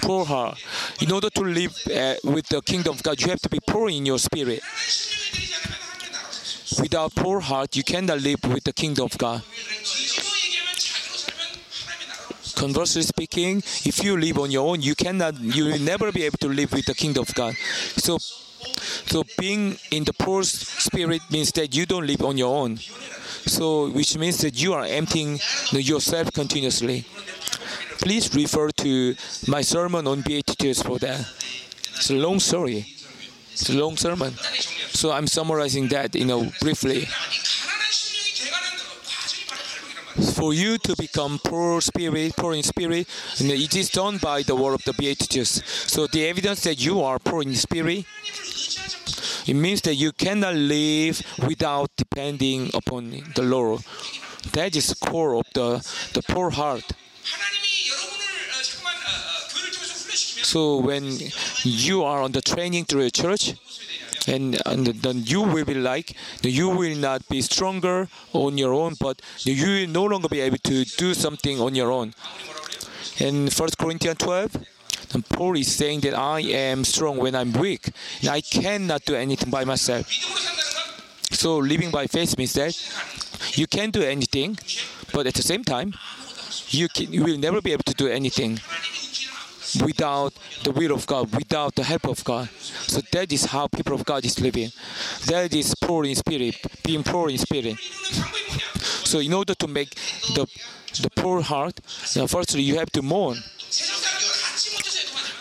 poor 0.00 0.24
heart. 0.24 0.58
In 1.00 1.12
order 1.12 1.30
to 1.30 1.42
live 1.42 1.76
uh, 1.86 2.14
with 2.24 2.48
the 2.48 2.60
kingdom 2.62 2.94
of 2.94 3.02
God, 3.02 3.20
you 3.20 3.28
have 3.28 3.40
to 3.40 3.48
be 3.48 3.60
poor 3.66 3.90
in 3.90 4.06
your 4.06 4.18
spirit 4.18 4.60
without 6.80 7.14
poor 7.14 7.40
heart, 7.40 7.76
you 7.76 7.82
cannot 7.82 8.20
live 8.20 8.42
with 8.44 8.64
the 8.64 8.72
kingdom 8.72 9.04
of 9.06 9.16
God. 9.18 9.42
Conversely 12.56 13.02
speaking, 13.02 13.58
if 13.84 14.02
you 14.02 14.16
live 14.18 14.38
on 14.38 14.50
your 14.50 14.68
own, 14.68 14.82
you 14.82 14.94
cannot, 14.94 15.38
you 15.40 15.66
will 15.66 15.78
never 15.78 16.10
be 16.10 16.24
able 16.24 16.38
to 16.38 16.48
live 16.48 16.72
with 16.72 16.86
the 16.86 16.94
kingdom 16.94 17.22
of 17.22 17.32
God. 17.34 17.54
So, 17.96 18.18
so 18.18 19.22
being 19.38 19.76
in 19.92 20.04
the 20.04 20.12
poor 20.12 20.42
spirit 20.42 21.22
means 21.30 21.52
that 21.52 21.74
you 21.74 21.86
don't 21.86 22.06
live 22.06 22.22
on 22.22 22.36
your 22.36 22.54
own. 22.54 22.78
So, 23.46 23.90
which 23.90 24.18
means 24.18 24.38
that 24.38 24.60
you 24.60 24.74
are 24.74 24.84
emptying 24.84 25.38
yourself 25.70 26.32
continuously. 26.32 27.04
Please 28.00 28.34
refer 28.34 28.70
to 28.70 29.14
my 29.46 29.62
sermon 29.62 30.06
on 30.06 30.22
Beatitudes 30.22 30.82
for 30.82 30.98
that. 30.98 31.20
It's 31.96 32.10
a 32.10 32.14
long 32.14 32.40
story. 32.40 32.97
It's 33.60 33.70
a 33.70 33.72
long 33.72 33.96
sermon. 33.96 34.34
So 34.90 35.10
I'm 35.10 35.26
summarizing 35.26 35.88
that, 35.88 36.14
you 36.14 36.24
know, 36.24 36.52
briefly. 36.60 37.06
For 40.34 40.54
you 40.54 40.78
to 40.78 40.94
become 40.96 41.40
poor 41.42 41.80
spirit, 41.80 42.36
poor 42.36 42.54
in 42.54 42.62
spirit, 42.62 43.08
it 43.40 43.74
is 43.74 43.90
done 43.90 44.18
by 44.18 44.42
the 44.42 44.54
word 44.54 44.74
of 44.74 44.84
the 44.84 44.92
Beatitudes. 44.92 45.62
So 45.90 46.06
the 46.06 46.26
evidence 46.26 46.62
that 46.62 46.84
you 46.84 47.02
are 47.02 47.18
poor 47.18 47.42
in 47.42 47.54
spirit, 47.56 48.04
it 49.46 49.54
means 49.54 49.80
that 49.82 49.94
you 49.96 50.12
cannot 50.12 50.54
live 50.54 51.20
without 51.46 51.90
depending 51.96 52.70
upon 52.74 53.10
the 53.34 53.42
Lord. 53.42 53.82
That 54.52 54.76
is 54.76 54.94
core 54.94 55.34
of 55.34 55.46
the, 55.52 55.84
the 56.14 56.22
poor 56.22 56.50
heart. 56.50 56.84
So 60.48 60.78
when 60.78 61.04
you 61.62 62.04
are 62.04 62.22
on 62.22 62.32
the 62.32 62.40
training 62.40 62.86
through 62.86 63.02
a 63.02 63.10
church, 63.10 63.52
and, 64.26 64.58
and, 64.64 64.86
then 64.86 65.22
you 65.24 65.42
will 65.42 65.66
be 65.66 65.74
like 65.74 66.16
you 66.42 66.70
will 66.70 66.96
not 66.96 67.28
be 67.28 67.42
stronger 67.42 68.08
on 68.32 68.56
your 68.56 68.72
own 68.72 68.94
but 68.98 69.20
you 69.40 69.66
will 69.66 69.88
no 69.88 70.04
longer 70.04 70.28
be 70.28 70.40
able 70.40 70.56
to 70.58 70.84
do 70.84 71.12
something 71.12 71.60
on 71.60 71.74
your 71.74 71.92
own. 71.92 72.14
In 73.18 73.48
1 73.48 73.68
corinthians 73.78 74.16
12 74.18 74.56
paul 75.28 75.54
is 75.56 75.70
saying 75.70 76.00
that 76.00 76.14
i 76.14 76.40
am 76.40 76.82
strong 76.84 77.18
when 77.18 77.34
i'm 77.34 77.52
weak 77.52 77.90
and 78.20 78.30
i 78.30 78.40
cannot 78.40 79.04
do 79.04 79.14
anything 79.14 79.50
by 79.50 79.64
myself. 79.66 80.06
So 81.42 81.58
living 81.58 81.90
by 81.90 82.06
faith 82.06 82.38
means 82.38 82.54
that 82.54 82.72
you 83.52 83.66
can 83.66 83.90
do 83.90 84.02
anything 84.02 84.58
but 85.12 85.26
at 85.26 85.34
the 85.34 85.42
same 85.42 85.62
time 85.62 85.92
you, 86.68 86.88
can, 86.88 87.12
you 87.12 87.22
will 87.22 87.38
never 87.38 87.60
be 87.60 87.72
able 87.72 87.84
to 87.84 87.94
do 87.94 88.08
anything 88.08 88.58
without 89.76 90.32
the 90.64 90.70
will 90.70 90.92
of 90.92 91.06
God, 91.06 91.34
without 91.34 91.74
the 91.74 91.84
help 91.84 92.06
of 92.06 92.24
God. 92.24 92.48
So 92.86 93.00
that 93.12 93.32
is 93.32 93.44
how 93.46 93.68
people 93.68 93.94
of 93.94 94.04
God 94.04 94.24
is 94.24 94.40
living. 94.40 94.70
That 95.26 95.52
is 95.54 95.74
poor 95.74 96.04
in 96.04 96.14
spirit, 96.14 96.56
being 96.82 97.02
poor 97.02 97.30
in 97.30 97.38
spirit. 97.38 97.78
So 99.04 99.20
in 99.20 99.32
order 99.32 99.54
to 99.54 99.66
make 99.66 99.94
the 100.34 100.46
the 101.02 101.10
poor 101.10 101.42
heart, 101.42 101.80
you 102.14 102.22
know, 102.22 102.26
firstly 102.26 102.62
you 102.62 102.78
have 102.78 102.90
to 102.92 103.02
mourn. 103.02 103.36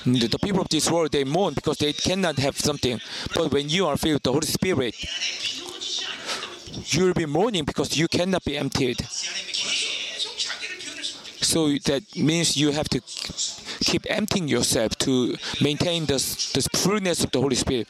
The 0.06 0.40
people 0.42 0.62
of 0.62 0.70
this 0.70 0.90
world 0.90 1.12
they 1.12 1.24
mourn 1.24 1.54
because 1.54 1.78
they 1.78 1.94
cannot 1.94 2.38
have 2.40 2.58
something. 2.58 3.00
But 3.36 3.52
when 3.52 3.70
you 3.70 3.88
are 3.88 3.98
filled 3.98 4.16
with 4.16 4.24
the 4.24 4.32
Holy 4.32 4.48
Spirit, 4.48 4.96
you 6.94 7.06
will 7.06 7.14
be 7.14 7.26
mourning 7.26 7.66
because 7.66 7.98
you 7.98 8.08
cannot 8.08 8.44
be 8.46 8.58
emptied. 8.58 9.02
So 11.42 11.70
that 11.86 12.04
means 12.16 12.58
you 12.58 12.72
have 12.72 12.90
to 12.90 13.02
keep 13.80 14.06
emptying 14.10 14.48
yourself 14.48 14.96
to 15.00 15.36
maintain 15.62 16.06
the, 16.06 16.18
the 16.54 16.68
fullness 16.78 17.24
of 17.24 17.32
the 17.32 17.40
Holy 17.40 17.56
Spirit. 17.56 17.88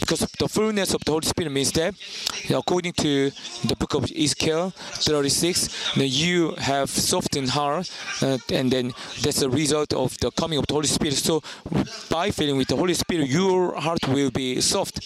Because 0.00 0.20
the 0.38 0.48
fullness 0.48 0.94
of 0.94 1.04
the 1.04 1.12
Holy 1.12 1.26
Spirit 1.26 1.52
means 1.52 1.72
that, 1.72 1.94
according 2.54 2.92
to 2.94 3.30
the 3.64 3.76
book 3.76 3.94
of 3.94 4.04
Ezekiel 4.04 4.70
36, 4.70 5.94
that 5.94 6.08
you 6.08 6.52
have 6.58 6.90
softened 6.90 7.50
heart, 7.50 7.90
uh, 8.22 8.38
and 8.52 8.70
then 8.70 8.92
that's 9.22 9.40
the 9.40 9.50
result 9.50 9.92
of 9.92 10.16
the 10.18 10.30
coming 10.32 10.58
of 10.58 10.66
the 10.66 10.74
Holy 10.74 10.86
Spirit. 10.86 11.14
So 11.14 11.42
by 12.10 12.30
filling 12.30 12.56
with 12.56 12.68
the 12.68 12.76
Holy 12.76 12.94
Spirit, 12.94 13.28
your 13.28 13.74
heart 13.74 14.06
will 14.08 14.30
be 14.30 14.60
soft. 14.60 15.00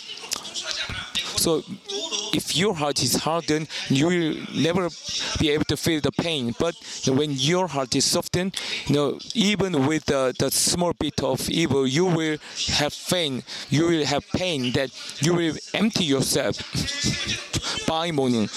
So 1.37 1.63
if 2.33 2.57
your 2.57 2.75
heart 2.75 3.03
is 3.03 3.15
hardened, 3.17 3.69
you 3.89 4.07
will 4.07 4.37
never 4.55 4.89
be 5.39 5.51
able 5.51 5.65
to 5.67 5.77
feel 5.77 6.01
the 6.01 6.13
pain. 6.13 6.55
But 6.59 6.75
when 7.07 7.33
your 7.33 7.69
heart 7.69 7.95
is 7.95 8.05
softened, 8.05 8.59
you 8.87 8.95
know, 8.95 9.19
even 9.35 9.87
with 9.87 10.07
the, 10.07 10.35
the 10.39 10.51
small 10.51 10.93
bit 10.93 11.23
of 11.23 11.49
evil, 11.49 11.87
you 11.87 12.07
will 12.07 12.39
have 12.75 12.95
pain. 13.09 13.43
You 13.71 13.87
will 13.87 14.05
have 14.07 14.27
pain 14.33 14.73
that 14.73 14.91
you 15.23 15.35
will 15.35 15.55
empty 15.75 16.05
yourself 16.05 16.59
by 17.87 18.11
mourning. 18.11 18.49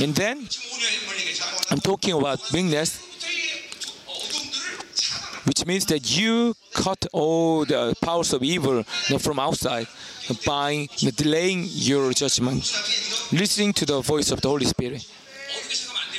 And 0.00 0.14
then 0.14 0.48
I'm 1.70 1.80
talking 1.80 2.14
about 2.14 2.40
weakness, 2.52 3.07
which 5.48 5.64
means 5.64 5.86
that 5.86 6.14
you 6.14 6.54
cut 6.74 7.06
all 7.12 7.64
the 7.64 7.94
powers 8.02 8.34
of 8.34 8.42
evil 8.42 8.82
from 9.18 9.38
outside 9.38 9.86
by 10.44 10.86
delaying 11.16 11.64
your 11.68 12.12
judgment, 12.12 12.60
listening 13.32 13.72
to 13.72 13.86
the 13.86 14.00
voice 14.02 14.30
of 14.30 14.42
the 14.42 14.48
Holy 14.48 14.66
Spirit. 14.66 15.10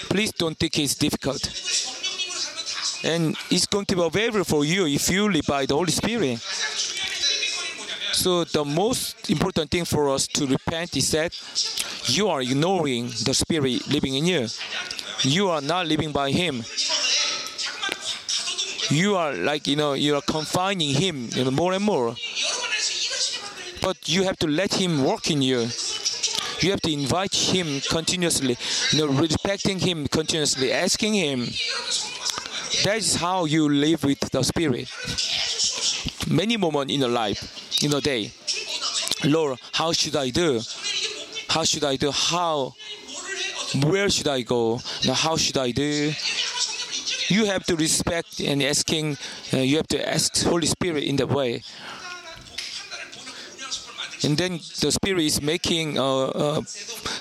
Please 0.10 0.32
don't 0.32 0.58
think 0.58 0.80
it's 0.80 0.96
difficult. 0.96 1.46
And 3.04 3.38
it's 3.52 3.68
going 3.68 3.86
to 3.86 3.96
be 3.96 4.02
available 4.04 4.44
for 4.44 4.66
you 4.66 4.88
if 4.88 5.10
you 5.12 5.32
live 5.32 5.46
by 5.48 5.68
the 5.68 5.76
Holy 5.76 5.92
Spirit. 5.92 6.40
So 8.14 8.44
the 8.46 8.66
most 8.66 9.30
important 9.30 9.70
thing 9.70 9.86
for 9.86 10.10
us 10.10 10.26
to 10.28 10.48
repent 10.48 10.98
is 10.98 11.12
that 11.12 11.32
you 12.06 12.30
are 12.30 12.42
ignoring 12.42 13.10
the 13.26 13.34
Spirit 13.34 13.88
living 13.88 14.16
in 14.16 14.26
you. 14.26 14.48
You 15.22 15.50
are 15.50 15.62
not 15.62 15.86
living 15.86 16.12
by 16.12 16.32
Him. 16.32 16.64
You 18.90 19.16
are 19.16 19.34
like 19.34 19.68
you 19.68 19.76
know 19.76 19.94
you 19.94 20.16
are 20.16 20.22
confining 20.22 20.96
Him 20.96 21.30
you 21.36 21.44
know, 21.44 21.52
more 21.52 21.74
and 21.74 21.84
more. 21.84 22.16
But 23.82 24.10
you 24.10 24.24
have 24.24 24.38
to 24.40 24.48
let 24.48 24.74
Him 24.74 25.04
work 25.04 25.30
in 25.30 25.42
you. 25.42 25.68
You 26.62 26.72
have 26.72 26.82
to 26.82 26.92
invite 26.92 27.34
Him 27.34 27.82
continuously, 27.90 28.58
you 28.92 29.00
know, 29.00 29.14
respecting 29.14 29.80
Him 29.80 30.08
continuously, 30.08 30.74
asking 30.74 31.14
Him. 31.14 31.40
That 32.84 32.98
is 32.98 33.16
how 33.16 33.46
you 33.46 33.70
live 33.70 34.04
with 34.04 34.20
the 34.32 34.44
Spirit. 34.44 34.90
Many 36.30 36.58
moments 36.58 36.94
in 36.94 37.00
your 37.00 37.10
life, 37.10 37.84
in 37.84 37.94
a 37.94 38.02
day. 38.02 38.32
Lord, 39.24 39.60
how 39.74 39.92
should 39.92 40.16
I 40.16 40.30
do? 40.30 40.62
How 41.50 41.64
should 41.64 41.84
I 41.84 41.96
do? 41.96 42.12
How? 42.12 42.76
Where 43.86 44.10
should 44.10 44.28
I 44.28 44.42
go? 44.42 44.80
Now, 45.06 45.14
how 45.14 45.38
should 45.38 45.58
I 45.58 45.72
do? 45.72 46.12
You 47.30 47.46
have 47.46 47.64
to 47.66 47.76
respect 47.76 48.40
and 48.40 48.62
asking. 48.64 49.18
Uh, 49.54 49.58
you 49.58 49.78
have 49.78 49.88
to 49.90 50.10
ask 50.10 50.44
Holy 50.44 50.66
Spirit 50.66 51.04
in 51.04 51.16
that 51.18 51.30
way. 51.30 51.62
And 54.24 54.38
then 54.38 54.60
the 54.82 54.92
Spirit 54.92 55.24
is 55.24 55.42
making 55.42 55.98
a, 55.98 56.02
a 56.02 56.66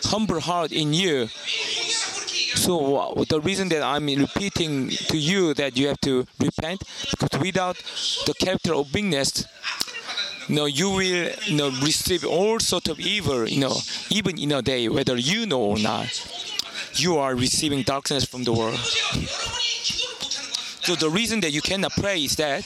humble 0.05 0.41
heart 0.41 0.73
in 0.73 0.93
you. 0.93 1.29
So 2.57 3.25
the 3.29 3.41
reason 3.41 3.69
that 3.69 3.83
I'm 3.83 4.07
repeating 4.07 4.89
to 4.89 5.17
you 5.17 5.55
that 5.55 5.77
you 5.77 5.87
have 5.89 6.01
to 6.01 6.27
repent 6.41 6.83
because 7.11 7.39
without 7.41 7.77
the 8.27 8.35
character 8.35 8.75
of 8.75 8.93
weakness, 8.93 9.47
you 10.49 10.57
know, 10.57 10.65
you 10.65 10.91
will 10.91 11.31
you 11.45 11.57
know, 11.57 11.69
receive 11.83 12.25
all 12.25 12.59
sort 12.59 12.89
of 12.89 12.99
evil. 12.99 13.47
You 13.47 13.61
know, 13.61 13.77
even 14.11 14.39
in 14.39 14.53
a 14.53 14.63
day, 14.63 14.89
whether 14.89 15.17
you 15.17 15.47
know 15.47 15.61
or 15.61 15.79
not, 15.79 16.09
you 17.01 17.19
are 17.19 17.35
receiving 17.35 17.83
darkness 17.83 18.25
from 18.25 18.45
the 18.45 18.53
world. 18.53 18.79
So 20.89 20.95
the 20.95 21.11
reason 21.11 21.41
that 21.41 21.51
you 21.51 21.61
cannot 21.61 21.93
pray 21.93 22.25
is 22.25 22.37
that 22.37 22.61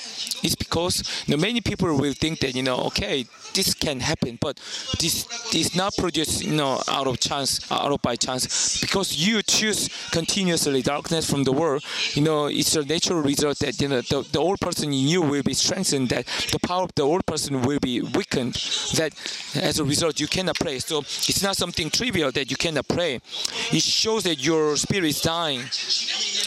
it's 0.45 0.55
because 0.55 1.25
you 1.27 1.35
know, 1.37 1.41
many 1.43 1.61
people 1.61 1.93
will 1.99 2.13
think 2.13 2.39
that 2.39 2.55
you 2.55 2.63
know, 2.63 2.77
okay, 2.87 3.27
this 3.53 3.75
can 3.75 3.99
happen, 3.99 4.39
but 4.41 4.57
this 5.01 5.27
is 5.53 5.75
not 5.75 5.93
produced, 5.97 6.45
you 6.45 6.55
know, 6.55 6.81
out 6.87 7.09
of 7.09 7.19
chance, 7.19 7.69
out 7.73 7.91
of 7.91 8.01
by 8.01 8.15
chance, 8.15 8.81
because 8.81 9.17
you 9.17 9.43
choose 9.43 9.89
continuously 10.13 10.83
darkness 10.83 11.29
from 11.29 11.43
the 11.43 11.51
world. 11.51 11.83
You 12.13 12.23
know, 12.23 12.47
it's 12.47 12.77
a 12.77 12.85
natural 12.85 13.23
result 13.23 13.59
that 13.59 13.81
you 13.81 13.89
know 13.89 14.03
the, 14.03 14.25
the 14.31 14.39
old 14.39 14.61
person 14.61 14.93
in 14.93 15.09
you 15.09 15.21
will 15.23 15.43
be 15.43 15.55
strengthened, 15.55 16.11
that 16.11 16.25
the 16.53 16.61
power 16.61 16.85
of 16.85 16.95
the 16.95 17.03
old 17.03 17.27
person 17.27 17.63
will 17.63 17.81
be 17.81 18.03
weakened. 18.03 18.55
That 18.95 19.13
as 19.57 19.81
a 19.81 19.85
result, 19.85 20.21
you 20.21 20.29
cannot 20.29 20.61
pray. 20.61 20.79
So 20.79 21.01
it's 21.01 21.43
not 21.43 21.57
something 21.57 21.91
trivial 21.91 22.31
that 22.31 22.53
you 22.53 22.57
cannot 22.57 22.87
pray. 22.87 23.21
It 23.73 23.83
shows 23.83 24.23
that 24.23 24.39
your 24.39 24.77
spirit 24.77 25.07
is 25.07 25.21
dying, 25.21 25.63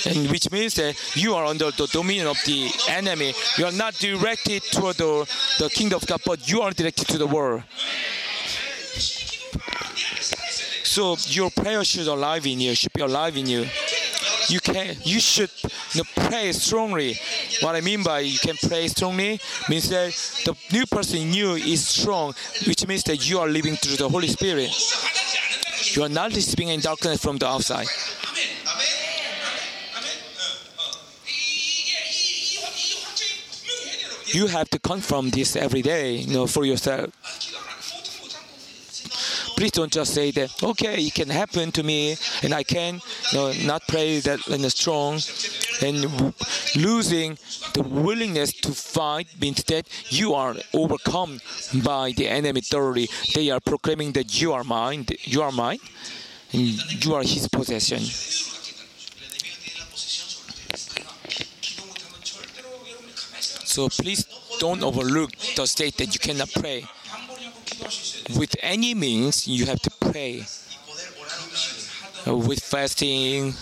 and 0.05 0.31
which 0.31 0.49
means 0.51 0.75
that 0.75 0.95
you 1.17 1.35
are 1.35 1.43
under 1.45 1.64
the 1.71 1.87
dominion 1.87 2.27
of 2.27 2.37
the 2.45 2.69
enemy. 2.89 3.33
You 3.57 3.65
are 3.65 3.71
not 3.71 3.93
directed 3.95 4.63
toward 4.71 4.97
the, 4.97 5.27
the 5.59 5.69
kingdom 5.69 5.97
of 5.97 6.07
God, 6.07 6.21
but 6.25 6.49
you 6.49 6.61
are 6.61 6.71
directed 6.71 7.07
to 7.09 7.17
the 7.17 7.27
world. 7.27 7.63
So 10.83 11.17
your 11.27 11.51
prayer 11.51 11.83
should 11.83 12.07
alive 12.07 12.45
in 12.45 12.59
you, 12.59 12.73
should 12.73 12.93
be 12.93 13.01
alive 13.01 13.35
in 13.35 13.47
you. 13.47 13.65
You 14.47 14.59
can, 14.59 14.95
you 15.03 15.19
should 15.19 15.49
you 15.93 16.01
know, 16.01 16.27
pray 16.29 16.51
strongly. 16.51 17.17
What 17.61 17.75
I 17.75 17.81
mean 17.81 18.03
by 18.03 18.19
you 18.19 18.37
can 18.39 18.55
pray 18.55 18.87
strongly 18.87 19.39
means 19.67 19.89
that 19.89 20.13
the 20.45 20.55
new 20.71 20.85
person 20.85 21.19
in 21.19 21.33
you 21.33 21.53
is 21.53 21.87
strong, 21.87 22.33
which 22.67 22.87
means 22.87 23.03
that 23.03 23.27
you 23.27 23.39
are 23.39 23.49
living 23.49 23.75
through 23.75 23.97
the 23.97 24.07
Holy 24.07 24.27
Spirit. 24.27 24.69
You 25.95 26.03
are 26.03 26.09
not 26.09 26.33
receiving 26.33 26.69
any 26.69 26.81
darkness 26.81 27.21
from 27.21 27.37
the 27.37 27.47
outside. 27.47 27.87
You 34.35 34.47
have 34.47 34.69
to 34.71 34.79
confirm 34.79 35.29
this 35.29 35.55
every 35.55 35.81
day, 35.81 36.15
you 36.15 36.33
know, 36.33 36.45
for 36.45 36.65
yourself. 36.65 37.09
Please 39.55 39.71
don't 39.71 39.93
just 39.93 40.13
say 40.13 40.31
that. 40.31 40.61
Okay, 40.61 41.05
it 41.05 41.13
can 41.13 41.29
happen 41.29 41.71
to 41.71 41.83
me, 41.83 42.17
and 42.43 42.53
I 42.53 42.63
can, 42.63 42.95
you 43.31 43.37
know, 43.37 43.53
not 43.63 43.83
pray 43.87 44.19
that 44.19 44.45
and 44.47 44.69
strong, 44.69 45.21
and 45.81 46.33
losing 46.75 47.37
the 47.75 47.83
willingness 47.83 48.51
to 48.65 48.71
fight 48.73 49.27
means 49.39 49.63
that 49.71 49.87
you 50.09 50.33
are 50.33 50.55
overcome 50.73 51.39
by 51.81 52.11
the 52.11 52.27
enemy 52.27 52.59
thoroughly. 52.59 53.07
They 53.33 53.49
are 53.51 53.61
proclaiming 53.61 54.11
that 54.13 54.41
you 54.41 54.51
are 54.51 54.65
mine, 54.65 55.05
you 55.23 55.43
are 55.43 55.53
mine, 55.53 55.79
and 56.51 57.05
you 57.05 57.15
are 57.15 57.23
his 57.23 57.47
possession. 57.47 58.01
So 63.75 63.89
please 63.89 64.23
don't 64.57 64.81
overlook 64.81 65.31
the 65.57 65.65
state 65.67 65.97
that 65.97 66.13
you 66.13 66.19
cannot 66.21 66.49
pray. 66.53 66.85
With 68.39 68.55
any 68.61 68.95
means, 68.95 69.49
you 69.49 69.65
have 69.65 69.81
to 69.81 69.91
pray. 69.99 70.45
Uh, 72.25 72.37
With 72.37 72.63
fasting, 72.63 73.53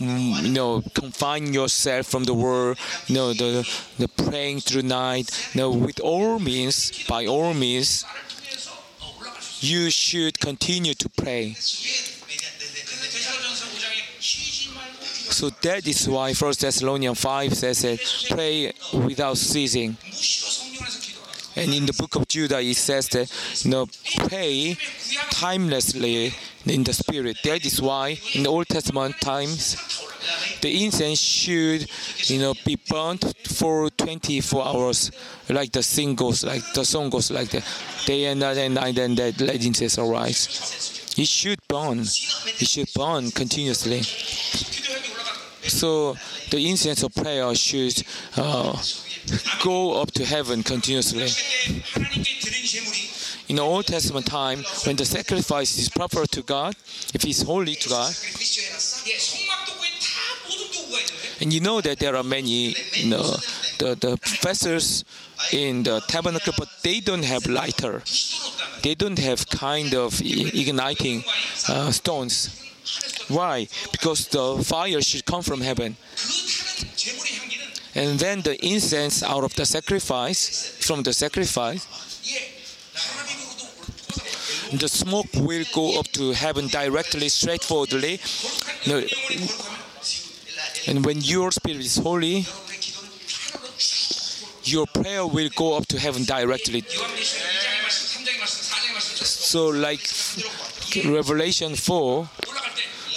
you 0.00 0.50
know, 0.50 0.82
confine 0.94 1.54
yourself 1.54 2.06
from 2.06 2.24
the 2.24 2.34
world, 2.34 2.76
you 3.06 3.14
know, 3.14 3.32
the, 3.34 3.62
the 4.00 4.08
praying 4.08 4.62
through 4.62 4.82
night. 4.82 5.30
You 5.54 5.60
know, 5.60 5.70
with 5.70 6.00
all 6.00 6.40
means, 6.40 7.06
by 7.06 7.26
all 7.26 7.54
means, 7.54 8.04
you 9.60 9.90
should 9.90 10.40
continue 10.40 10.94
to 10.94 11.08
pray. 11.08 11.54
So 15.34 15.50
that 15.50 15.84
is 15.88 16.08
why 16.08 16.32
1 16.32 16.54
Thessalonians 16.60 17.20
5 17.20 17.54
says 17.54 17.82
that 17.82 17.98
pray 18.30 18.72
without 19.04 19.36
ceasing. 19.36 19.96
And 21.56 21.74
in 21.74 21.86
the 21.86 21.92
book 21.92 22.14
of 22.14 22.28
Jude, 22.28 22.52
it 22.52 22.76
says 22.76 23.08
that 23.08 23.28
you 23.64 23.70
know, 23.72 23.86
pray 24.28 24.76
timelessly 25.32 26.32
in 26.66 26.84
the 26.84 26.92
spirit. 26.92 27.38
That 27.42 27.66
is 27.66 27.82
why 27.82 28.16
in 28.34 28.44
the 28.44 28.48
Old 28.48 28.68
Testament 28.68 29.16
times, 29.20 29.76
the 30.60 30.84
incense 30.84 31.18
should, 31.18 31.90
you 32.30 32.38
know, 32.38 32.54
be 32.64 32.76
burnt 32.88 33.36
for 33.48 33.90
24 33.90 34.64
hours, 34.64 35.10
like 35.48 35.72
the 35.72 35.82
sing 35.82 36.14
goes, 36.14 36.44
like 36.44 36.62
the 36.74 36.84
song 36.84 37.10
goes, 37.10 37.32
like 37.32 37.50
that, 37.50 37.64
day 38.06 38.26
and 38.26 38.38
night 38.38 38.56
and 38.56 38.74
night, 38.76 38.98
and 38.98 39.16
that 39.16 39.40
let 39.40 39.64
incense 39.64 39.98
arise. 39.98 41.16
It 41.16 41.26
should 41.26 41.58
burn. 41.66 42.00
It 42.00 42.68
should 42.68 42.88
burn 42.94 43.32
continuously. 43.32 44.02
So 45.68 46.16
the 46.50 46.58
incense 46.68 47.02
of 47.02 47.14
prayer 47.14 47.54
should 47.54 48.02
uh, 48.36 48.76
go 49.62 50.00
up 50.00 50.10
to 50.12 50.24
heaven 50.24 50.62
continuously. 50.62 51.28
In 53.48 53.56
the 53.56 53.62
Old 53.62 53.86
Testament 53.86 54.26
time, 54.26 54.64
when 54.86 54.96
the 54.96 55.04
sacrifice 55.04 55.76
is 55.78 55.88
proper 55.88 56.26
to 56.26 56.42
God, 56.42 56.74
if 57.12 57.24
it's 57.24 57.42
holy 57.42 57.74
to 57.74 57.88
God, 57.88 58.14
and 61.40 61.52
you 61.52 61.60
know 61.60 61.80
that 61.80 61.98
there 61.98 62.16
are 62.16 62.22
many 62.22 62.74
you 62.92 63.10
know, 63.10 63.36
the, 63.78 63.96
the 64.00 64.16
professors 64.16 65.04
in 65.52 65.82
the 65.82 66.00
tabernacle, 66.08 66.54
but 66.56 66.68
they 66.82 67.00
don't 67.00 67.24
have 67.24 67.46
lighter. 67.46 68.02
They 68.82 68.94
don't 68.94 69.18
have 69.18 69.48
kind 69.48 69.94
of 69.94 70.20
igniting 70.22 71.24
uh, 71.68 71.90
stones. 71.90 72.63
Why? 73.28 73.68
Because 73.92 74.28
the 74.28 74.62
fire 74.62 75.00
should 75.00 75.24
come 75.24 75.42
from 75.42 75.60
heaven. 75.60 75.96
And 77.94 78.18
then 78.18 78.42
the 78.42 78.56
incense 78.64 79.22
out 79.22 79.44
of 79.44 79.54
the 79.54 79.64
sacrifice, 79.64 80.76
from 80.84 81.02
the 81.02 81.12
sacrifice, 81.12 81.86
the 84.72 84.88
smoke 84.88 85.28
will 85.36 85.64
go 85.72 85.98
up 85.98 86.08
to 86.08 86.32
heaven 86.32 86.66
directly, 86.68 87.28
straightforwardly. 87.28 88.20
And 90.86 91.04
when 91.06 91.20
your 91.20 91.52
spirit 91.52 91.80
is 91.80 91.96
holy, 91.96 92.46
your 94.64 94.86
prayer 94.86 95.26
will 95.26 95.50
go 95.54 95.76
up 95.76 95.86
to 95.88 95.98
heaven 95.98 96.24
directly. 96.24 96.82
So, 99.22 99.68
like 99.68 100.00
Revelation 101.04 101.76
4, 101.76 102.28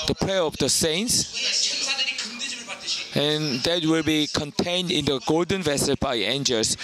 the 0.08 0.16
prayer 0.16 0.42
of 0.42 0.58
the 0.58 0.70
saints 0.70 1.88
and 3.16 3.60
that 3.62 3.84
will 3.84 4.04
be 4.04 4.28
contained 4.28 4.92
in 4.92 5.06
the 5.06 5.20
golden 5.26 5.62
vessel 5.64 5.96
by 6.00 6.16
angels. 6.16 6.78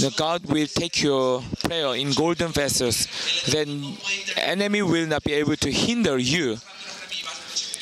Now 0.00 0.10
God 0.16 0.46
will 0.46 0.66
take 0.66 1.02
your 1.02 1.42
prayer 1.62 1.94
in 1.94 2.12
golden 2.12 2.48
vessels. 2.48 3.06
Then 3.50 3.96
enemy 4.36 4.82
will 4.82 5.06
not 5.06 5.24
be 5.24 5.34
able 5.34 5.56
to 5.56 5.70
hinder 5.70 6.18
you. 6.18 6.56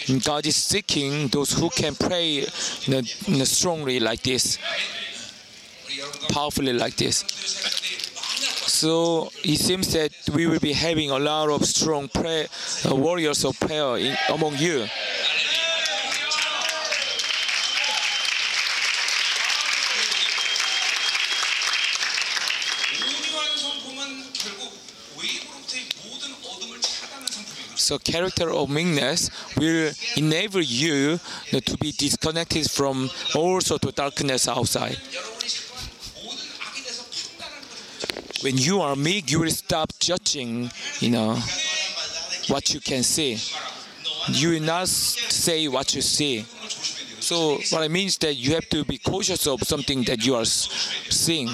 And 0.09 0.23
God 0.25 0.47
is 0.47 0.57
seeking 0.57 1.29
those 1.29 1.53
who 1.53 1.71
can 1.71 1.95
pray 1.95 2.43
strongly 2.43 4.01
like 4.01 4.23
this, 4.23 4.59
powerfully 6.29 6.73
like 6.73 6.97
this. 6.97 8.12
So 8.67 9.31
it 9.45 9.59
seems 9.59 9.93
that 9.93 10.13
we 10.35 10.47
will 10.47 10.61
be 10.61 10.73
having 10.73 11.11
a 11.11 11.19
lot 11.19 11.51
of 11.51 11.65
strong 11.65 12.09
prayer, 12.09 12.47
uh, 12.89 12.95
warriors 12.95 13.45
of 13.45 13.59
prayer 13.59 13.97
in, 13.97 14.17
among 14.31 14.57
you. 14.57 14.87
So 27.75 27.99
character 27.99 28.49
of 28.51 28.71
meekness 28.71 29.29
will 29.57 29.93
enable 30.17 30.63
you 30.63 31.19
to 31.51 31.77
be 31.79 31.93
disconnected 31.93 32.71
from 32.71 33.11
all 33.35 33.61
sorts 33.61 33.87
of 33.87 33.95
darkness 33.95 34.47
outside. 34.49 34.97
When 38.43 38.59
you 38.59 38.81
are 38.81 38.97
meek, 38.97 39.31
you 39.31 39.41
will 39.41 39.51
stop 39.51 39.93
judging, 40.01 40.71
you 40.99 41.11
know, 41.11 41.39
what 42.49 42.75
you 42.75 42.81
can 42.81 43.05
see. 43.05 43.39
You 44.29 44.51
will 44.51 44.63
not 44.63 44.89
say 44.89 45.69
what 45.69 45.95
you 45.95 46.03
see. 46.03 46.45
So 47.21 47.59
what 47.71 47.83
I 47.83 47.89
mean 47.89 48.09
is 48.09 48.19
that 48.19 48.35
you 48.35 48.55
have 48.55 48.69
to 48.71 48.85
be 48.85 48.99
cautious 48.99 49.47
of 49.47 49.63
something 49.63 50.03
that 50.05 50.27
you 50.27 50.35
are 50.35 50.45
seeing 50.45 51.49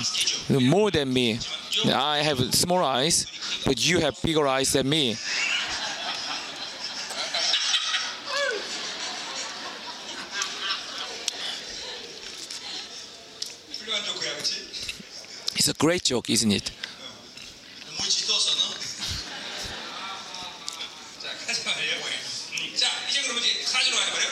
more 0.49 0.91
than 0.91 1.13
me. 1.13 1.39
I 1.85 2.19
have 2.19 2.39
small 2.55 2.83
eyes, 2.83 3.27
but 3.67 3.87
you 3.87 4.01
have 4.01 4.21
bigger 4.23 4.49
eyes 4.49 4.73
than 4.73 4.89
me. 4.89 5.17
It's 15.69 15.77
a 15.77 15.85
great 15.85 16.03
joke, 16.03 16.31
isn't 16.31 16.51
it? 16.51 16.71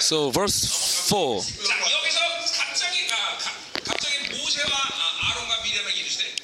So 0.01 0.31
verse 0.31 1.11
4. 1.11 1.43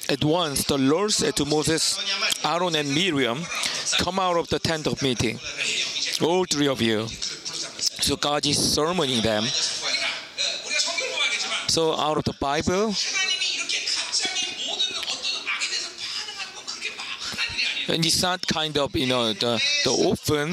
At 0.09 0.23
once 0.23 0.63
the 0.65 0.77
Lord 0.77 1.11
said 1.11 1.35
to 1.37 1.45
Moses, 1.45 1.97
Aaron 2.45 2.75
and 2.75 2.93
Miriam, 2.93 3.41
come 3.97 4.19
out 4.19 4.37
of 4.37 4.47
the 4.49 4.59
tent 4.59 4.85
of 4.85 5.01
meeting, 5.01 5.39
all 6.21 6.45
three 6.45 6.67
of 6.67 6.79
you. 6.83 7.07
So 7.07 8.15
God 8.15 8.45
is 8.45 8.59
sermoning 8.59 9.23
them. 9.23 9.45
So 11.67 11.95
out 11.97 12.17
of 12.17 12.25
the 12.25 12.33
Bible, 12.39 12.93
and 17.87 18.05
it's 18.05 18.21
not 18.21 18.45
kind 18.47 18.77
of 18.77 18.95
you 18.95 19.07
know 19.07 19.33
the 19.33 19.61
the 19.83 19.91
often 19.91 20.51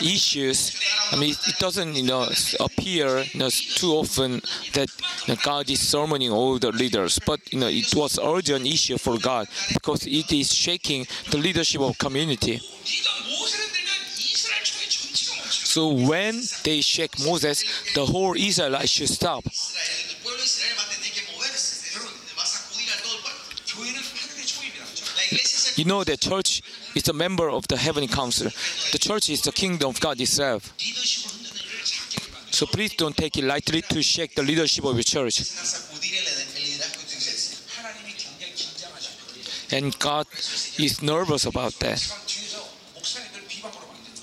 issues. 0.00 0.80
I 1.10 1.16
mean, 1.16 1.34
it 1.46 1.58
doesn't 1.58 1.94
you 1.94 2.04
know 2.04 2.28
appear 2.60 3.18
you 3.32 3.38
know, 3.38 3.50
too 3.50 3.92
often 3.92 4.40
that 4.74 4.88
you 5.26 5.34
know, 5.34 5.40
God 5.44 5.70
is 5.70 5.80
summoning 5.80 6.30
all 6.30 6.58
the 6.58 6.72
leaders, 6.72 7.18
but 7.24 7.40
you 7.52 7.60
know 7.60 7.68
it 7.68 7.94
was 7.94 8.18
urgent 8.22 8.66
issue 8.66 8.98
for 8.98 9.18
God 9.18 9.48
because 9.72 10.06
it 10.06 10.32
is 10.32 10.52
shaking 10.52 11.06
the 11.30 11.38
leadership 11.38 11.80
of 11.80 11.98
community. 11.98 12.60
So 15.72 15.88
when 15.88 16.42
they 16.64 16.82
shake 16.82 17.18
Moses, 17.24 17.64
the 17.94 18.04
whole 18.04 18.34
Israelite 18.36 18.90
should 18.90 19.08
stop. 19.08 19.44
You 25.76 25.84
know 25.84 26.04
that 26.04 26.20
church 26.20 26.62
is 26.94 27.08
a 27.08 27.12
member 27.12 27.50
of 27.50 27.66
the 27.68 27.76
heavenly 27.76 28.08
council. 28.08 28.50
The 28.92 28.98
church 28.98 29.30
is 29.30 29.42
the 29.42 29.52
kingdom 29.52 29.90
of 29.90 30.00
God 30.00 30.20
itself. 30.20 30.72
So 32.50 32.66
please 32.66 32.94
don't 32.94 33.16
take 33.16 33.38
it 33.38 33.44
lightly 33.44 33.82
to 33.82 34.02
shake 34.02 34.34
the 34.34 34.42
leadership 34.42 34.84
of 34.84 34.94
your 34.94 35.02
church. 35.02 35.40
And 39.72 39.98
God 39.98 40.26
is 40.78 41.00
nervous 41.02 41.46
about 41.46 41.72
that. 41.80 41.98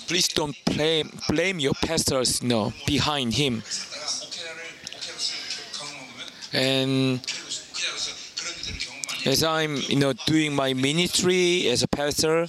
Please 0.06 0.28
don't 0.28 0.56
blame, 0.64 1.18
blame 1.28 1.58
your 1.58 1.74
pastors, 1.74 2.42
no, 2.42 2.72
behind 2.86 3.34
him. 3.34 3.62
And 6.52 7.20
as 9.26 9.42
I'm 9.44 9.76
you 9.76 9.96
know 9.96 10.12
doing 10.26 10.54
my 10.54 10.72
ministry 10.74 11.68
as 11.68 11.82
a 11.82 11.88
pastor, 11.88 12.46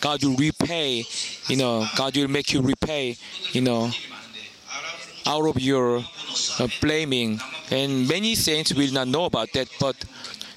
God 0.00 0.22
will 0.24 0.36
repay, 0.36 1.04
you 1.48 1.56
know, 1.56 1.86
God 1.96 2.16
will 2.16 2.28
make 2.28 2.52
you 2.52 2.60
repay, 2.60 3.16
you 3.52 3.60
know, 3.60 3.90
out 5.26 5.46
of 5.46 5.60
your 5.60 6.04
uh, 6.58 6.68
blaming. 6.80 7.40
And 7.70 8.08
many 8.08 8.34
saints 8.34 8.72
will 8.72 8.92
not 8.92 9.08
know 9.08 9.24
about 9.24 9.52
that, 9.52 9.68
but 9.80 9.96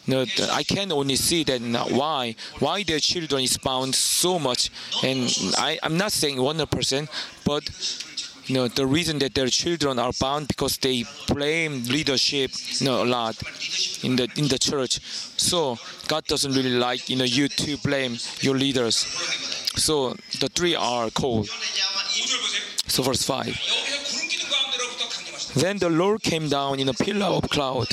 you 0.05 0.13
know, 0.15 0.25
I 0.51 0.63
can 0.63 0.91
only 0.91 1.15
see 1.15 1.43
that 1.43 1.61
why 1.91 2.35
why 2.59 2.83
their 2.83 2.99
children 2.99 3.43
is 3.43 3.57
bound 3.57 3.95
so 3.95 4.39
much. 4.39 4.69
And 5.03 5.29
I, 5.57 5.79
I'm 5.83 5.97
not 5.97 6.11
saying 6.11 6.37
100%, 6.37 7.07
but 7.45 7.63
you 8.45 8.55
know, 8.55 8.67
the 8.67 8.85
reason 8.85 9.19
that 9.19 9.33
their 9.33 9.47
children 9.47 9.99
are 9.99 10.11
bound 10.19 10.47
because 10.47 10.77
they 10.77 11.03
blame 11.27 11.83
leadership 11.83 12.51
you 12.79 12.85
know, 12.85 13.03
a 13.03 13.05
lot 13.05 13.35
in 14.03 14.15
the 14.15 14.27
in 14.35 14.47
the 14.47 14.57
church. 14.57 14.99
So 15.37 15.77
God 16.07 16.25
doesn't 16.25 16.53
really 16.53 16.77
like 16.77 17.09
you 17.09 17.15
know 17.15 17.23
you 17.23 17.47
to 17.47 17.77
blame 17.77 18.17
your 18.39 18.55
leaders. 18.55 18.95
So 19.75 20.15
the 20.39 20.49
three 20.49 20.75
are 20.75 21.09
called. 21.09 21.47
So 22.87 23.03
verse 23.03 23.23
five. 23.23 23.55
Then 25.55 25.77
the 25.77 25.89
Lord 25.89 26.21
came 26.21 26.47
down 26.49 26.79
in 26.79 26.89
a 26.89 26.93
pillar 26.93 27.27
of 27.27 27.49
cloud 27.49 27.87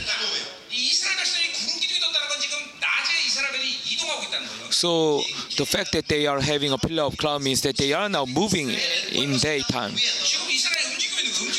So 4.78 5.22
the 5.56 5.66
fact 5.66 5.90
that 5.90 6.06
they 6.06 6.28
are 6.28 6.40
having 6.40 6.70
a 6.70 6.78
pillar 6.78 7.02
of 7.02 7.16
cloud 7.16 7.42
means 7.42 7.62
that 7.62 7.76
they 7.76 7.92
are 7.92 8.08
now 8.08 8.24
moving 8.26 8.70
in 9.10 9.36
daytime. 9.38 9.96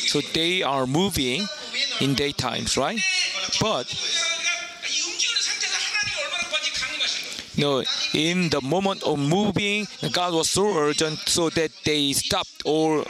So 0.08 0.22
they 0.34 0.64
are 0.64 0.88
moving 0.88 1.42
in 2.00 2.16
daytimes, 2.16 2.78
right? 2.78 3.02
But 3.60 3.92
no, 7.58 7.84
in 8.14 8.48
the 8.52 8.62
moment 8.62 9.04
of 9.04 9.20
moving, 9.20 9.86
God 10.14 10.34
was 10.34 10.50
so 10.50 10.78
urgent 10.78 11.20
so 11.28 11.50
that 11.50 11.72
they 11.84 12.14
stopped 12.14 12.62
all, 12.64 13.04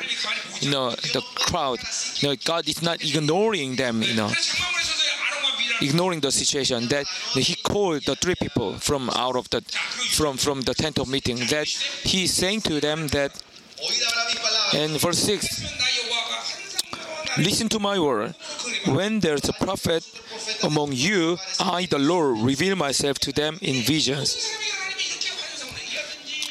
you 0.60 0.72
know, 0.72 0.90
the 1.14 1.22
crowd. 1.36 1.78
You 2.16 2.30
know, 2.30 2.36
God 2.46 2.68
is 2.68 2.82
not 2.82 3.04
ignoring 3.04 3.76
them, 3.76 4.02
you 4.02 4.16
know 4.16 4.32
ignoring 5.82 6.20
the 6.20 6.32
situation 6.32 6.88
that 6.88 7.08
he 7.34 7.56
called 7.56 8.04
the 8.06 8.16
three 8.16 8.36
people 8.36 8.74
from 8.74 9.10
out 9.12 9.36
of 9.36 9.50
the 9.50 9.62
from 10.12 10.38
from 10.38 10.62
the 10.62 10.74
tent 10.74 11.00
of 11.00 11.08
meeting 11.08 11.38
that 11.50 11.68
he 12.04 12.24
is 12.24 12.34
saying 12.34 12.62
to 12.62 12.80
them 12.80 13.08
that 13.08 13.32
in 14.74 14.98
verse 14.98 15.20
6 15.20 15.80
listen 17.38 17.70
to 17.70 17.80
my 17.80 17.98
word. 18.00 18.36
When 18.86 19.20
there's 19.20 19.48
a 19.48 19.54
prophet 19.54 20.04
among 20.64 20.92
you 20.94 21.38
i 21.60 21.86
the 21.86 22.00
lord 22.00 22.40
reveal 22.40 22.76
myself 22.76 23.20
to 23.20 23.32
them 23.32 23.58
in 23.62 23.84
visions. 23.84 24.30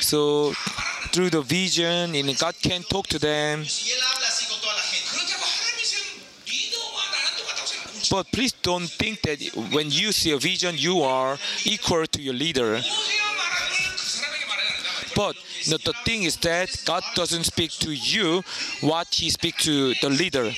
So 0.01 0.53
through 1.13 1.31
the 1.31 1.43
vision 1.43 2.15
and 2.15 2.39
god 2.39 2.55
can 2.63 2.83
talk 2.83 3.07
to 3.09 3.19
them. 3.19 3.65
But 8.11 8.27
please 8.33 8.53
don't 8.53 8.89
think 8.89 9.23
that 9.23 9.39
when 9.73 9.91
you 9.91 10.13
see 10.13 10.33
a 10.33 10.39
vision, 10.39 10.75
you 10.77 11.03
are 11.03 11.39
equal 11.65 12.07
to 12.07 12.23
your 12.23 12.35
leader. 12.35 12.81
But 15.15 15.37
you 15.63 15.73
know, 15.73 15.79
the 15.85 15.95
thing 16.05 16.23
is 16.23 16.37
that 16.39 16.71
God 16.85 17.03
doesn't 17.15 17.45
speak 17.45 17.73
to 17.81 17.93
you 17.93 18.43
what 18.81 19.09
He 19.13 19.31
speaks 19.31 19.65
to 19.65 19.95
the 19.95 20.11
leader, 20.11 20.53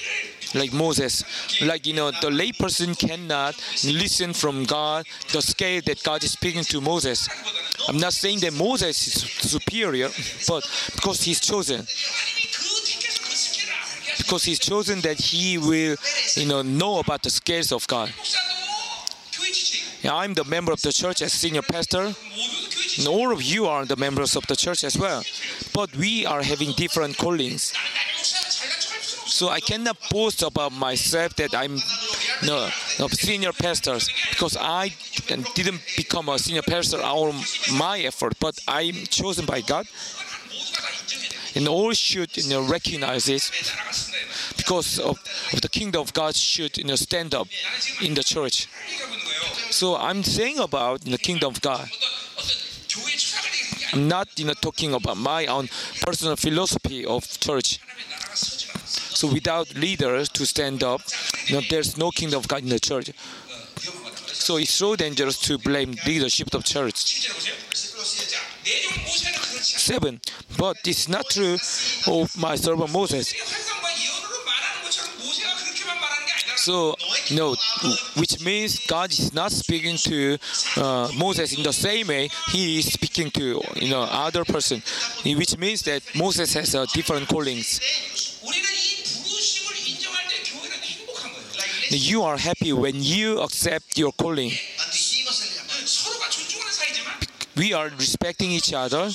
like 0.55 0.72
Moses. 0.72 1.24
Like 1.62 1.86
you 1.86 1.94
know, 1.94 2.10
the 2.10 2.28
layperson 2.28 2.98
cannot 2.98 3.56
listen 3.85 4.35
from 4.35 4.64
God 4.64 5.06
the 5.32 5.40
scale 5.40 5.81
that 5.86 6.02
God 6.02 6.22
is 6.22 6.32
speaking 6.32 6.64
to 6.64 6.81
Moses. 6.81 7.28
I'm 7.89 7.98
not 7.98 8.12
saying 8.12 8.40
that 8.40 8.52
Moses 8.52 9.06
is 9.06 9.51
superior, 9.51 10.10
but 10.47 10.62
because 10.94 11.22
he's 11.22 11.40
chosen 11.40 11.86
because 14.31 14.44
he's 14.44 14.61
chosen 14.61 15.01
that 15.01 15.19
he 15.19 15.59
will, 15.59 15.97
you 16.36 16.47
know, 16.47 16.62
know 16.62 17.01
about 17.01 17.20
the 17.20 17.31
scales 17.31 17.73
of 17.73 17.85
God. 17.89 18.12
I'm 20.05 20.35
the 20.35 20.44
member 20.44 20.70
of 20.70 20.81
the 20.82 20.93
church 20.93 21.20
as 21.20 21.32
senior 21.32 21.62
pastor. 21.62 22.15
And 22.98 23.09
all 23.09 23.32
of 23.32 23.43
you 23.43 23.66
are 23.66 23.85
the 23.85 23.97
members 23.97 24.36
of 24.36 24.47
the 24.47 24.55
church 24.55 24.85
as 24.85 24.97
well. 24.97 25.24
But 25.74 25.97
we 25.97 26.27
are 26.27 26.43
having 26.43 26.70
different 26.77 27.19
callings. 27.19 27.74
So 29.27 29.48
I 29.48 29.59
cannot 29.59 29.97
boast 30.11 30.43
about 30.44 30.73
myself 30.74 31.35
that 31.35 31.52
I'm 31.52 31.78
no, 32.47 32.70
no 33.01 33.09
senior 33.09 33.52
pastor 33.52 33.98
because 34.31 34.57
I 34.57 34.94
didn't 35.27 35.82
become 35.97 36.28
a 36.28 36.39
senior 36.39 36.62
pastor 36.62 36.98
on 36.98 37.35
my 37.77 37.98
effort, 37.98 38.35
but 38.39 38.57
I'm 38.69 38.94
chosen 39.11 39.44
by 39.44 39.61
God 39.62 39.89
and 41.55 41.68
all 41.68 41.93
should 41.93 42.36
you 42.36 42.48
know, 42.48 42.66
recognize 42.66 43.24
this 43.27 43.51
because 44.56 44.98
of, 44.98 45.18
of 45.52 45.60
the 45.60 45.68
kingdom 45.68 46.01
of 46.01 46.12
God 46.12 46.36
should 46.36 46.77
you 46.78 46.85
know, 46.85 46.97
stand 46.97 47.35
up 47.35 47.48
in 48.02 48.14
the 48.14 48.22
church. 48.22 48.68
So 49.70 49.97
I'm 49.97 50.22
saying 50.22 50.59
about 50.59 51.02
the 51.02 51.18
kingdom 51.18 51.51
of 51.52 51.60
God. 51.60 51.89
I'm 53.93 54.09
not 54.09 54.28
you 54.39 54.44
know, 54.47 54.55
talking 54.55 54.94
about 54.94 55.16
my 55.16 55.47
own 55.47 55.68
personal 56.02 56.36
philosophy 56.36 57.05
of 57.05 57.27
church. 57.40 57.81
So 58.35 59.32
without 59.32 59.74
leaders 59.74 60.28
to 60.31 60.47
stand 60.47 60.82
up, 60.82 61.01
you 61.47 61.56
know, 61.56 61.62
there's 61.68 61.97
no 61.98 62.10
kingdom 62.10 62.39
of 62.39 62.48
God 62.48 62.62
in 62.62 62.68
the 62.68 62.81
church. 62.81 63.10
So 64.32 64.56
it's 64.56 64.72
so 64.72 64.97
dangerous 64.97 65.39
to 65.43 65.59
blame 65.59 65.94
leadership 66.06 66.55
of 66.55 66.64
church. 66.64 67.28
7. 69.90 70.20
But 70.56 70.76
it's 70.86 71.08
not 71.08 71.28
true 71.28 71.56
of 72.06 72.38
my 72.38 72.54
servant 72.54 72.92
Moses. 72.92 73.34
So, 76.54 76.94
no, 77.32 77.56
which 78.16 78.44
means 78.44 78.86
God 78.86 79.10
is 79.10 79.34
not 79.34 79.50
speaking 79.50 79.96
to 79.96 80.38
uh, 80.76 81.08
Moses 81.18 81.56
in 81.56 81.64
the 81.64 81.72
same 81.72 82.06
way 82.06 82.28
he 82.52 82.78
is 82.78 82.92
speaking 82.92 83.30
to 83.32 83.62
you 83.76 83.90
know 83.90 84.02
other 84.02 84.44
person, 84.44 84.82
which 85.24 85.58
means 85.58 85.82
that 85.82 86.02
Moses 86.14 86.52
has 86.54 86.74
uh, 86.74 86.86
different 86.92 87.26
callings. 87.28 87.80
You 91.90 92.22
are 92.22 92.36
happy 92.36 92.72
when 92.72 92.94
you 93.02 93.40
accept 93.40 93.98
your 93.98 94.12
calling. 94.12 94.52
We 97.56 97.72
are 97.72 97.88
respecting 97.98 98.50
each 98.52 98.72
other 98.72 99.10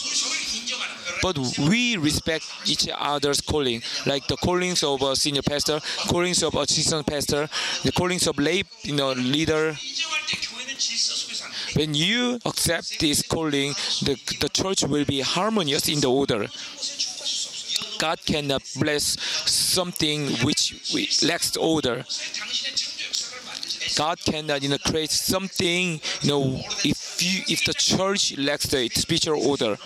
but 1.25 1.39
we 1.57 1.97
respect 1.97 2.45
each 2.67 2.87
other's 2.95 3.41
calling, 3.41 3.81
like 4.05 4.27
the 4.27 4.37
callings 4.37 4.83
of 4.83 5.01
a 5.01 5.15
senior 5.15 5.41
pastor, 5.41 5.79
callings 6.07 6.43
of 6.43 6.53
assistant 6.53 7.07
pastor, 7.07 7.49
the 7.83 7.91
callings 7.91 8.27
of 8.27 8.37
lay 8.37 8.61
you 8.83 8.95
know, 8.95 9.11
leader. 9.13 9.75
When 11.75 11.95
you 11.95 12.37
accept 12.45 12.99
this 12.99 13.23
calling, 13.23 13.71
the, 14.05 14.15
the 14.39 14.49
church 14.49 14.83
will 14.83 15.03
be 15.03 15.21
harmonious 15.21 15.89
in 15.89 15.99
the 15.99 16.11
order. 16.11 16.45
God 17.97 18.19
cannot 18.23 18.61
uh, 18.61 18.79
bless 18.81 19.19
something 19.49 20.27
which 20.45 21.23
lacks 21.23 21.57
order. 21.57 22.05
God 23.97 24.19
cannot 24.19 24.57
uh, 24.57 24.59
you 24.61 24.69
know, 24.69 24.77
create 24.77 25.09
something 25.09 26.01
you 26.21 26.29
know 26.29 26.61
if 26.83 27.23
you, 27.23 27.43
if 27.47 27.63
the 27.65 27.73
church 27.73 28.37
lacks 28.37 28.67
the 28.67 28.89
spiritual 28.89 29.41
order 29.47 29.77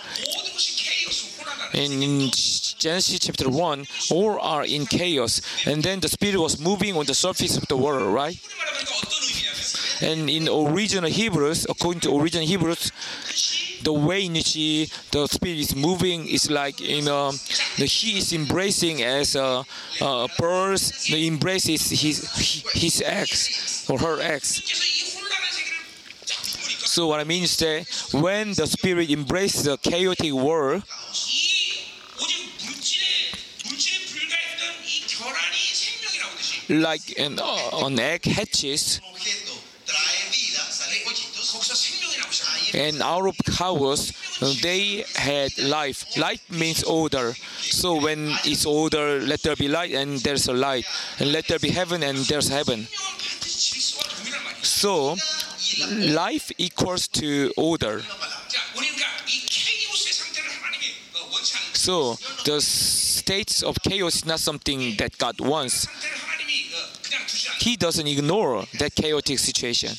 in, 1.74 2.02
in 2.02 2.30
Genesis 2.30 3.18
chapter 3.18 3.48
1, 3.48 3.86
all 4.10 4.38
are 4.40 4.64
in 4.64 4.86
chaos. 4.86 5.40
And 5.66 5.82
then 5.82 6.00
the 6.00 6.08
Spirit 6.08 6.38
was 6.38 6.60
moving 6.60 6.96
on 6.96 7.06
the 7.06 7.14
surface 7.14 7.56
of 7.56 7.66
the 7.68 7.76
water, 7.76 8.04
right? 8.04 8.38
And 10.02 10.30
in 10.30 10.48
original 10.48 11.10
Hebrews, 11.10 11.66
according 11.68 12.00
to 12.00 12.18
original 12.18 12.46
Hebrews, 12.46 12.90
the 13.82 13.92
way 13.92 14.26
in 14.26 14.34
which 14.34 14.54
the 14.54 15.26
spirit 15.26 15.58
is 15.58 15.74
moving 15.74 16.28
is 16.28 16.50
like 16.50 16.80
in 16.80 17.08
a, 17.08 17.32
the 17.78 17.86
he 17.86 18.18
is 18.18 18.32
embracing 18.32 19.02
as 19.02 19.34
a, 19.34 19.64
a 20.00 20.28
birth 20.38 21.06
the 21.06 21.26
embraces 21.26 21.88
his 21.90 22.28
his 22.74 23.02
ex 23.04 23.88
or 23.88 23.98
her 23.98 24.20
ex 24.20 24.62
so 26.84 27.06
what 27.06 27.20
i 27.20 27.24
mean 27.24 27.44
is 27.44 27.56
that 27.56 27.86
when 28.20 28.52
the 28.52 28.66
spirit 28.66 29.10
embraces 29.10 29.64
the 29.64 29.76
chaotic 29.78 30.32
world 30.32 30.82
like 36.70 37.18
an, 37.18 37.38
uh, 37.38 37.86
an 37.86 37.98
egg 37.98 38.24
hatches, 38.24 39.00
and 42.74 43.02
out 43.02 43.26
of 43.26 43.36
chaos, 43.44 44.12
they 44.62 45.04
had 45.16 45.56
life. 45.58 46.16
Life 46.16 46.50
means 46.50 46.82
order. 46.84 47.32
So 47.58 48.00
when 48.00 48.30
it's 48.44 48.64
order, 48.64 49.20
let 49.20 49.42
there 49.42 49.56
be 49.56 49.68
light 49.68 49.92
and 49.92 50.18
there's 50.20 50.46
a 50.48 50.52
light. 50.52 50.86
And 51.18 51.32
let 51.32 51.48
there 51.48 51.58
be 51.58 51.70
heaven 51.70 52.02
and 52.02 52.18
there's 52.18 52.48
heaven. 52.48 52.86
So 54.62 55.16
life 56.14 56.52
equals 56.58 57.08
to 57.08 57.52
order. 57.56 58.02
So 61.74 62.14
the 62.44 62.60
states 62.60 63.62
of 63.62 63.76
chaos 63.82 64.16
is 64.16 64.26
not 64.26 64.40
something 64.40 64.96
that 64.98 65.18
God 65.18 65.40
wants 65.40 65.86
he 67.60 67.76
doesn't 67.76 68.06
ignore 68.06 68.64
that 68.78 68.94
chaotic 68.94 69.38
situation. 69.38 69.90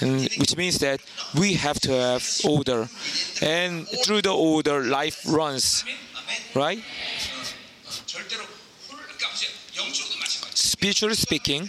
And 0.00 0.28
which 0.38 0.56
means 0.56 0.78
that 0.78 1.00
we 1.38 1.54
have 1.54 1.78
to 1.80 1.92
have 1.92 2.24
order. 2.44 2.88
And 3.40 3.86
through 4.04 4.22
the 4.22 4.34
order, 4.34 4.82
life 4.82 5.22
runs, 5.26 5.84
right? 6.54 6.82
Spiritually 10.54 11.14
speaking, 11.14 11.62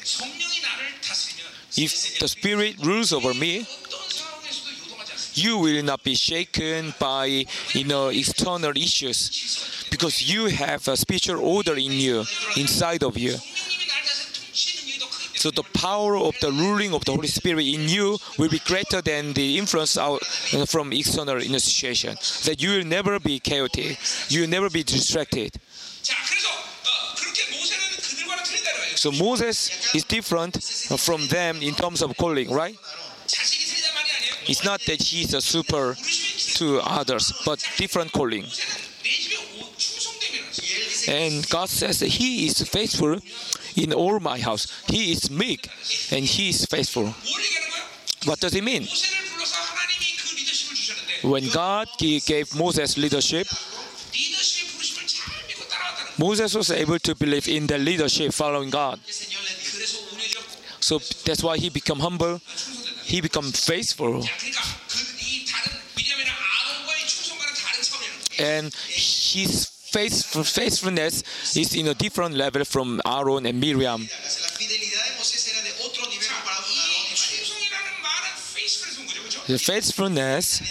if 1.75 2.19
the 2.19 2.27
Spirit 2.27 2.75
rules 2.83 3.13
over 3.13 3.33
me, 3.33 3.65
you 5.35 5.57
will 5.57 5.83
not 5.83 6.03
be 6.03 6.15
shaken 6.15 6.93
by 6.99 7.45
you 7.73 7.83
know 7.85 8.09
external 8.09 8.71
issues 8.77 9.87
because 9.89 10.21
you 10.21 10.45
have 10.45 10.87
a 10.87 10.95
spiritual 10.95 11.39
order 11.39 11.73
in 11.73 11.91
you 11.91 12.23
inside 12.55 13.03
of 13.03 13.17
you 13.17 13.35
so 15.43 15.51
the 15.51 15.69
power 15.77 16.15
of 16.15 16.39
the 16.39 16.53
ruling 16.53 16.93
of 16.93 17.03
the 17.03 17.11
Holy 17.11 17.27
Spirit 17.27 17.65
in 17.65 17.89
you 17.89 18.17
will 18.39 18.47
be 18.47 18.59
greater 18.59 19.01
than 19.01 19.33
the 19.33 19.57
influence 19.57 19.97
out, 19.97 20.21
uh, 20.53 20.65
from 20.65 20.93
external 20.93 21.35
initiation. 21.41 22.15
That 22.45 22.61
you 22.61 22.69
will 22.77 22.85
never 22.85 23.19
be 23.19 23.41
chaotic. 23.41 23.99
You 24.29 24.43
will 24.43 24.47
never 24.47 24.69
be 24.69 24.83
distracted. 24.83 25.51
So 28.95 29.11
Moses 29.11 29.93
is 29.93 30.05
different 30.05 30.63
from 30.63 31.27
them 31.27 31.57
in 31.61 31.75
terms 31.75 32.01
of 32.01 32.15
calling, 32.15 32.49
right? 32.49 32.77
It's 34.47 34.63
not 34.63 34.79
that 34.87 35.01
he 35.01 35.23
is 35.23 35.33
a 35.33 35.41
super 35.41 35.97
to 36.55 36.79
others, 36.85 37.33
but 37.45 37.59
different 37.75 38.13
calling. 38.13 38.45
And 41.07 41.47
God 41.49 41.69
says 41.69 41.99
that 41.99 42.07
He 42.07 42.47
is 42.47 42.61
faithful 42.61 43.19
in 43.75 43.93
all 43.93 44.19
my 44.19 44.39
house. 44.39 44.67
He 44.87 45.11
is 45.11 45.29
meek 45.29 45.69
and 46.11 46.25
he 46.25 46.49
is 46.49 46.65
faithful. 46.65 47.13
What 48.25 48.39
does 48.39 48.55
it 48.55 48.63
mean? 48.63 48.87
When 51.23 51.47
God 51.49 51.87
gave 51.99 52.55
Moses 52.55 52.97
leadership, 52.97 53.47
Moses 56.17 56.53
was 56.53 56.69
able 56.69 56.99
to 56.99 57.15
believe 57.15 57.47
in 57.47 57.67
the 57.67 57.77
leadership 57.77 58.33
following 58.33 58.69
God. 58.69 58.99
So 60.79 60.99
that's 61.25 61.41
why 61.41 61.57
he 61.57 61.69
became 61.69 61.99
humble. 61.99 62.39
He 63.03 63.21
became 63.21 63.51
faithful. 63.51 64.23
And 68.39 68.73
his 68.73 69.72
faithfulness 69.93 71.23
is 71.55 71.75
in 71.75 71.87
a 71.87 71.93
different 71.93 72.35
level 72.35 72.65
from 72.65 72.99
Aaron 73.05 73.45
and 73.45 73.59
Miriam. 73.59 74.01
The 79.47 79.59
faithfulness 79.59 80.61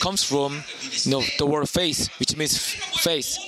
comes 0.00 0.22
from 0.24 0.62
you 1.04 1.10
know, 1.10 1.22
the 1.38 1.46
word 1.46 1.68
faith, 1.68 2.08
which 2.18 2.36
means 2.36 2.58
faith. 2.58 3.38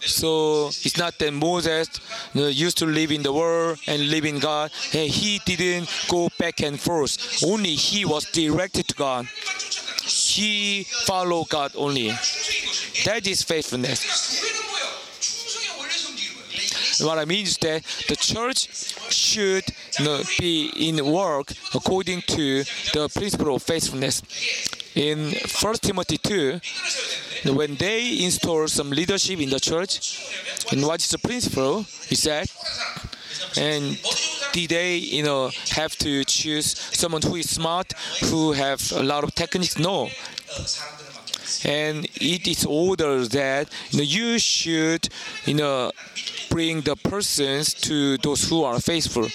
So 0.00 0.68
it's 0.68 0.96
not 0.96 1.18
that 1.18 1.32
Moses 1.32 1.88
you 2.34 2.42
know, 2.42 2.46
used 2.48 2.78
to 2.78 2.86
live 2.86 3.12
in 3.12 3.22
the 3.22 3.32
world 3.32 3.78
and 3.86 4.10
live 4.10 4.24
in 4.24 4.38
God, 4.38 4.70
and 4.92 5.08
he 5.10 5.40
didn't 5.44 5.88
go 6.08 6.28
back 6.38 6.60
and 6.60 6.78
forth. 6.78 7.42
Only 7.44 7.74
he 7.74 8.04
was 8.04 8.24
directed 8.30 8.88
to 8.88 8.94
God 8.94 9.26
he 10.32 10.84
follow 11.06 11.44
God 11.44 11.72
only. 11.76 12.08
That 13.04 13.26
is 13.26 13.42
faithfulness. 13.42 14.00
What 17.00 17.18
I 17.18 17.24
mean 17.24 17.44
is 17.44 17.58
that 17.58 17.82
the 18.08 18.16
church 18.16 18.68
should 19.12 19.64
be 20.38 20.70
in 20.76 21.04
work 21.04 21.52
according 21.74 22.22
to 22.22 22.64
the 22.94 23.08
principle 23.12 23.56
of 23.56 23.62
faithfulness. 23.62 24.22
In 24.94 25.34
1 25.60 25.74
Timothy 25.80 26.18
2, 26.18 26.60
when 27.54 27.76
they 27.76 28.22
install 28.24 28.68
some 28.68 28.90
leadership 28.90 29.40
in 29.40 29.50
the 29.50 29.58
church, 29.58 30.20
and 30.70 30.82
what 30.86 31.00
is 31.00 31.10
the 31.10 31.18
principle? 31.18 31.84
He 32.08 32.14
said, 32.14 32.46
and 33.56 33.98
did 34.52 34.70
they, 34.70 34.96
you 34.96 35.22
know, 35.22 35.50
have 35.70 35.96
to 35.98 36.24
choose 36.24 36.76
someone 36.76 37.22
who 37.22 37.36
is 37.36 37.50
smart, 37.50 37.92
who 38.24 38.52
have 38.52 38.92
a 38.92 39.02
lot 39.02 39.24
of 39.24 39.34
techniques? 39.34 39.78
No. 39.78 40.08
And 41.64 42.06
it 42.16 42.46
is 42.48 42.64
ordered 42.66 43.30
that 43.32 43.68
you, 43.90 43.98
know, 43.98 44.04
you 44.04 44.38
should, 44.38 45.08
you 45.44 45.54
know, 45.54 45.92
bring 46.50 46.80
the 46.80 46.96
persons 46.96 47.74
to 47.74 48.16
those 48.18 48.48
who 48.48 48.64
are 48.64 48.80
faithful, 48.80 49.28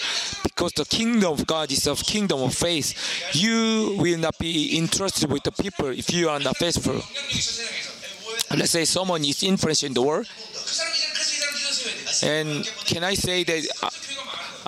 because 0.43 0.73
the 0.73 0.85
kingdom 0.85 1.31
of 1.33 1.45
God 1.45 1.71
is 1.71 1.87
a 1.87 1.95
kingdom 1.95 2.41
of 2.41 2.53
faith. 2.53 2.93
You 3.33 3.95
will 3.99 4.19
not 4.19 4.37
be 4.39 4.77
entrusted 4.77 5.31
with 5.31 5.43
the 5.43 5.51
people 5.51 5.87
if 5.87 6.13
you 6.13 6.29
are 6.29 6.39
not 6.39 6.57
faithful. 6.57 7.01
Let's 8.55 8.71
say 8.71 8.85
someone 8.85 9.23
is 9.25 9.43
influencing 9.43 9.93
the 9.93 10.01
world 10.01 10.27
and 12.23 12.65
can 12.85 13.03
I 13.03 13.13
say 13.13 13.43
that? 13.43 13.67
Uh, 13.83 13.89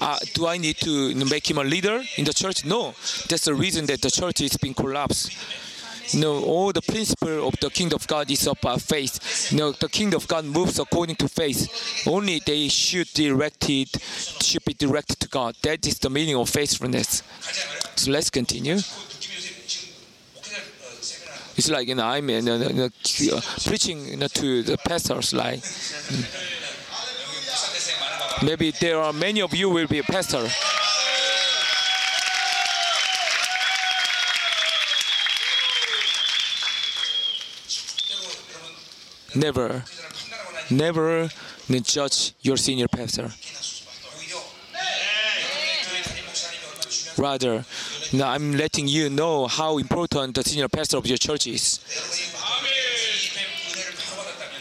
uh, 0.02 0.18
do 0.34 0.48
I 0.48 0.58
need 0.58 0.78
to 0.78 1.14
make 1.26 1.50
him 1.50 1.58
a 1.58 1.64
leader 1.64 2.02
in 2.16 2.24
the 2.24 2.34
church? 2.34 2.64
No. 2.64 2.94
That's 3.28 3.46
the 3.46 3.54
reason 3.54 3.86
that 3.88 4.02
the 4.02 4.10
church 4.10 4.40
is 4.42 4.56
being 4.56 4.74
collapsed. 4.74 5.36
No, 6.16 6.44
all 6.44 6.72
the 6.72 6.82
principle 6.82 7.48
of 7.48 7.56
the 7.60 7.70
kingdom 7.70 7.98
of 7.98 8.08
God 8.08 8.32
is 8.32 8.48
about 8.48 8.66
uh, 8.66 8.78
faith. 8.78 9.52
No, 9.54 9.74
the 9.74 9.90
kingdom 9.90 10.18
of 10.18 10.28
God 10.28 10.46
moves 10.46 10.80
according 10.80 11.18
to 11.18 11.28
faith. 11.28 12.08
Only 12.08 12.42
they 12.44 12.68
should 12.68 13.08
direct 13.14 13.70
it, 13.70 14.02
should 14.42 14.66
be 14.66 14.74
directed 14.74 15.20
to 15.20 15.28
God. 15.28 15.56
That 15.62 15.86
is 15.86 16.00
the 16.00 16.10
meaning 16.10 16.36
of 16.36 16.50
faithfulness. 16.50 17.22
So 17.96 18.12
let's 18.12 18.32
continue. 18.32 18.78
It's 21.58 21.70
like 21.70 21.88
you 21.90 21.96
know, 21.96 22.06
I'm 22.08 22.28
uh, 22.30 22.32
you 22.32 22.42
know, 22.42 22.90
preaching 23.66 24.20
to 24.20 24.64
the 24.64 24.78
pastors, 24.78 25.34
like. 25.34 25.60
Mm. 25.60 26.59
Maybe 28.44 28.72
there 28.72 29.00
are 29.00 29.14
many 29.14 29.42
of 29.42 29.54
you 29.54 29.70
will 29.70 29.88
be 29.88 30.00
a 30.00 30.04
pastor. 30.04 30.48
Never, 39.36 39.84
never 40.72 41.30
judge 41.84 42.34
your 42.42 42.58
senior 42.58 42.88
pastor. 42.88 43.30
Rather, 47.18 47.66
I'm 48.24 48.54
letting 48.54 48.88
you 48.88 49.10
know 49.10 49.48
how 49.48 49.78
important 49.78 50.36
the 50.36 50.44
senior 50.44 50.68
pastor 50.68 50.98
of 50.98 51.06
your 51.06 51.18
church 51.18 51.48
is. 51.48 51.80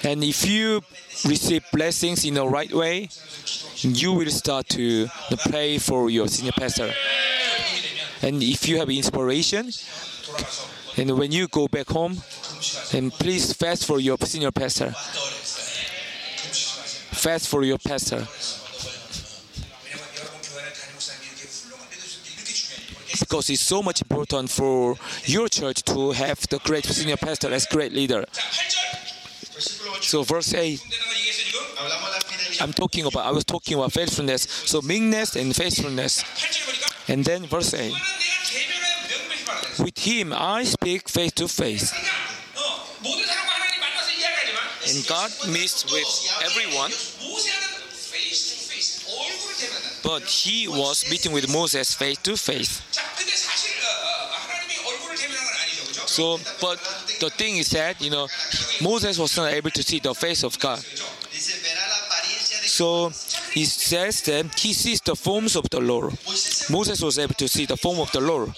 And 0.05 0.23
if 0.23 0.47
you 0.47 0.83
receive 1.25 1.65
blessings 1.73 2.25
in 2.25 2.35
the 2.35 2.47
right 2.47 2.73
way, 2.73 3.09
you 3.77 4.13
will 4.13 4.31
start 4.31 4.69
to 4.71 5.09
pray 5.51 5.79
for 5.79 6.11
your 6.11 6.29
senior 6.29 6.53
pastor. 6.53 6.93
And 8.23 8.43
if 8.43 8.69
you 8.69 8.79
have 8.79 8.91
inspiration, 8.91 9.71
and 10.97 11.17
when 11.19 11.31
you 11.33 11.47
go 11.49 11.69
back 11.69 11.89
home, 11.89 12.21
and 12.93 13.13
please 13.13 13.53
fast 13.53 13.87
for 13.87 14.01
your 14.01 14.17
senior 14.19 14.51
pastor. 14.51 14.91
Fast 17.15 17.49
for 17.49 17.63
your 17.65 17.79
pastor. 17.79 18.27
Because 23.21 23.51
it's 23.51 23.61
so 23.61 23.83
much 23.83 24.01
important 24.03 24.51
for 24.51 24.97
your 25.25 25.49
church 25.49 25.83
to 25.85 26.13
have 26.13 26.41
the 26.49 26.59
great 26.65 26.85
senior 26.85 27.17
pastor 27.17 27.53
as 27.53 27.67
great 27.67 27.93
leader. 27.93 28.25
So 30.01 30.23
verse 30.23 30.55
8 30.55 30.81
I'm 32.61 32.73
talking 32.73 33.07
about, 33.07 33.27
I 33.27 33.31
was 33.31 33.45
talking 33.45 33.77
about 33.77 33.93
faithfulness. 33.93 34.43
So 34.43 34.81
meekness 34.83 35.37
and 35.37 35.55
faithfulness. 35.55 36.25
And 37.09 37.25
then 37.25 37.47
verse 37.47 37.75
8. 37.75 37.93
With 39.79 39.99
him 39.99 40.33
I 40.33 40.65
speak 40.65 41.09
face 41.09 41.33
to 41.33 41.49
face. 41.49 41.93
And 44.89 45.07
God 45.07 45.31
meets 45.49 45.85
with 45.85 46.09
everyone. 46.45 46.91
But 50.03 50.23
he 50.25 50.69
was 50.69 51.11
meeting 51.11 51.33
with 51.33 51.53
Moses 51.53 51.95
face 51.95 52.19
to 52.19 52.37
face. 52.37 52.83
So, 56.07 56.39
but 56.61 56.79
the 57.21 57.31
thing 57.31 57.59
is 57.59 57.71
that, 57.71 58.01
you 58.01 58.11
know, 58.11 58.27
Moses 58.83 59.19
was 59.19 59.37
not 59.37 59.53
able 59.53 59.71
to 59.71 59.83
see 59.83 60.01
the 60.01 60.15
face 60.15 60.43
of 60.43 60.59
God. 60.59 60.83
So 62.79 63.09
he 63.55 63.65
says 63.65 64.23
that 64.23 64.55
he 64.57 64.73
sees 64.73 65.01
the 65.01 65.17
forms 65.17 65.57
of 65.57 65.69
the 65.69 65.81
Lord. 65.81 66.13
Moses 66.71 67.03
was 67.03 67.19
able 67.19 67.35
to 67.35 67.49
see 67.49 67.67
the 67.67 67.77
form 67.77 67.99
of 67.99 68.13
the 68.13 68.21
Lord. 68.21 68.55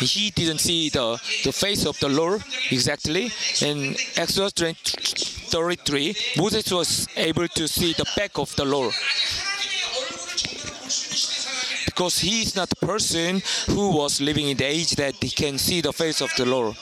He 0.00 0.30
didn't 0.30 0.60
see 0.60 0.88
the, 0.88 1.20
the 1.44 1.52
face 1.52 1.84
of 1.84 2.00
the 2.00 2.08
Lord 2.08 2.42
exactly. 2.70 3.30
In 3.60 3.94
Exodus 4.16 4.54
33, 5.52 6.16
Moses 6.38 6.72
was 6.72 7.08
able 7.14 7.46
to 7.48 7.68
see 7.68 7.92
the 7.92 8.06
back 8.16 8.38
of 8.38 8.56
the 8.56 8.64
Lord 8.64 8.94
because 11.84 12.18
he 12.18 12.40
is 12.40 12.56
not 12.56 12.70
the 12.70 12.86
person 12.86 13.42
who 13.66 13.90
was 13.90 14.18
living 14.18 14.48
in 14.48 14.56
the 14.56 14.64
age 14.64 14.92
that 14.92 15.14
he 15.20 15.28
can 15.28 15.58
see 15.58 15.82
the 15.82 15.92
face 15.92 16.22
of 16.22 16.30
the 16.38 16.46
Lord. 16.46 16.74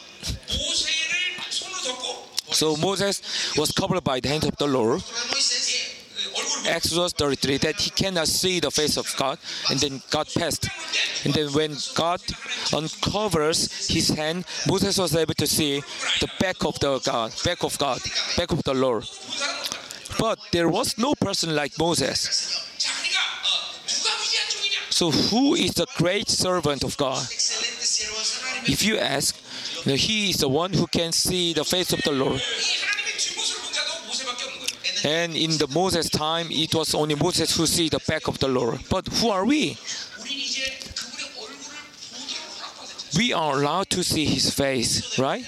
So 2.54 2.76
Moses 2.76 3.56
was 3.56 3.72
covered 3.72 4.04
by 4.04 4.20
the 4.20 4.28
hand 4.28 4.44
of 4.44 4.56
the 4.56 4.68
Lord. 4.68 5.02
Exodus 6.66 7.12
33, 7.12 7.58
that 7.58 7.80
he 7.80 7.90
cannot 7.90 8.28
see 8.28 8.60
the 8.60 8.70
face 8.70 8.96
of 8.96 9.12
God, 9.16 9.38
and 9.70 9.78
then 9.80 10.02
God 10.10 10.28
passed. 10.36 10.68
And 11.24 11.34
then 11.34 11.52
when 11.52 11.76
God 11.94 12.20
uncovers 12.72 13.88
his 13.88 14.08
hand, 14.08 14.44
Moses 14.68 14.98
was 14.98 15.14
able 15.14 15.34
to 15.34 15.46
see 15.46 15.80
the 16.20 16.30
back 16.40 16.64
of 16.64 16.78
the 16.80 16.98
God, 17.00 17.32
back 17.44 17.62
of 17.64 17.78
God, 17.78 18.00
back 18.36 18.52
of 18.52 18.62
the 18.64 18.74
Lord. 18.74 19.04
But 20.18 20.38
there 20.52 20.68
was 20.68 20.96
no 20.98 21.14
person 21.14 21.54
like 21.54 21.78
Moses. 21.78 22.60
So 24.90 25.10
who 25.10 25.54
is 25.54 25.74
the 25.74 25.86
great 25.96 26.28
servant 26.28 26.84
of 26.84 26.96
God? 26.96 27.26
If 28.66 28.84
you 28.84 28.96
ask, 28.98 29.36
he 29.84 30.30
is 30.30 30.38
the 30.38 30.48
one 30.48 30.72
who 30.72 30.86
can 30.86 31.12
see 31.12 31.52
the 31.52 31.64
face 31.64 31.92
of 31.92 32.00
the 32.02 32.12
Lord. 32.12 32.40
And 35.04 35.36
in 35.36 35.58
the 35.58 35.68
Moses 35.68 36.08
time, 36.08 36.46
it 36.50 36.74
was 36.74 36.94
only 36.94 37.14
Moses 37.14 37.54
who 37.56 37.66
see 37.66 37.90
the 37.90 38.00
back 38.08 38.26
of 38.26 38.38
the 38.38 38.48
Lord. 38.48 38.80
But 38.88 39.06
who 39.08 39.28
are 39.28 39.44
we? 39.44 39.76
We 43.16 43.32
are 43.32 43.60
allowed 43.60 43.90
to 43.90 44.02
see 44.02 44.24
his 44.24 44.50
face, 44.50 45.18
right? 45.18 45.44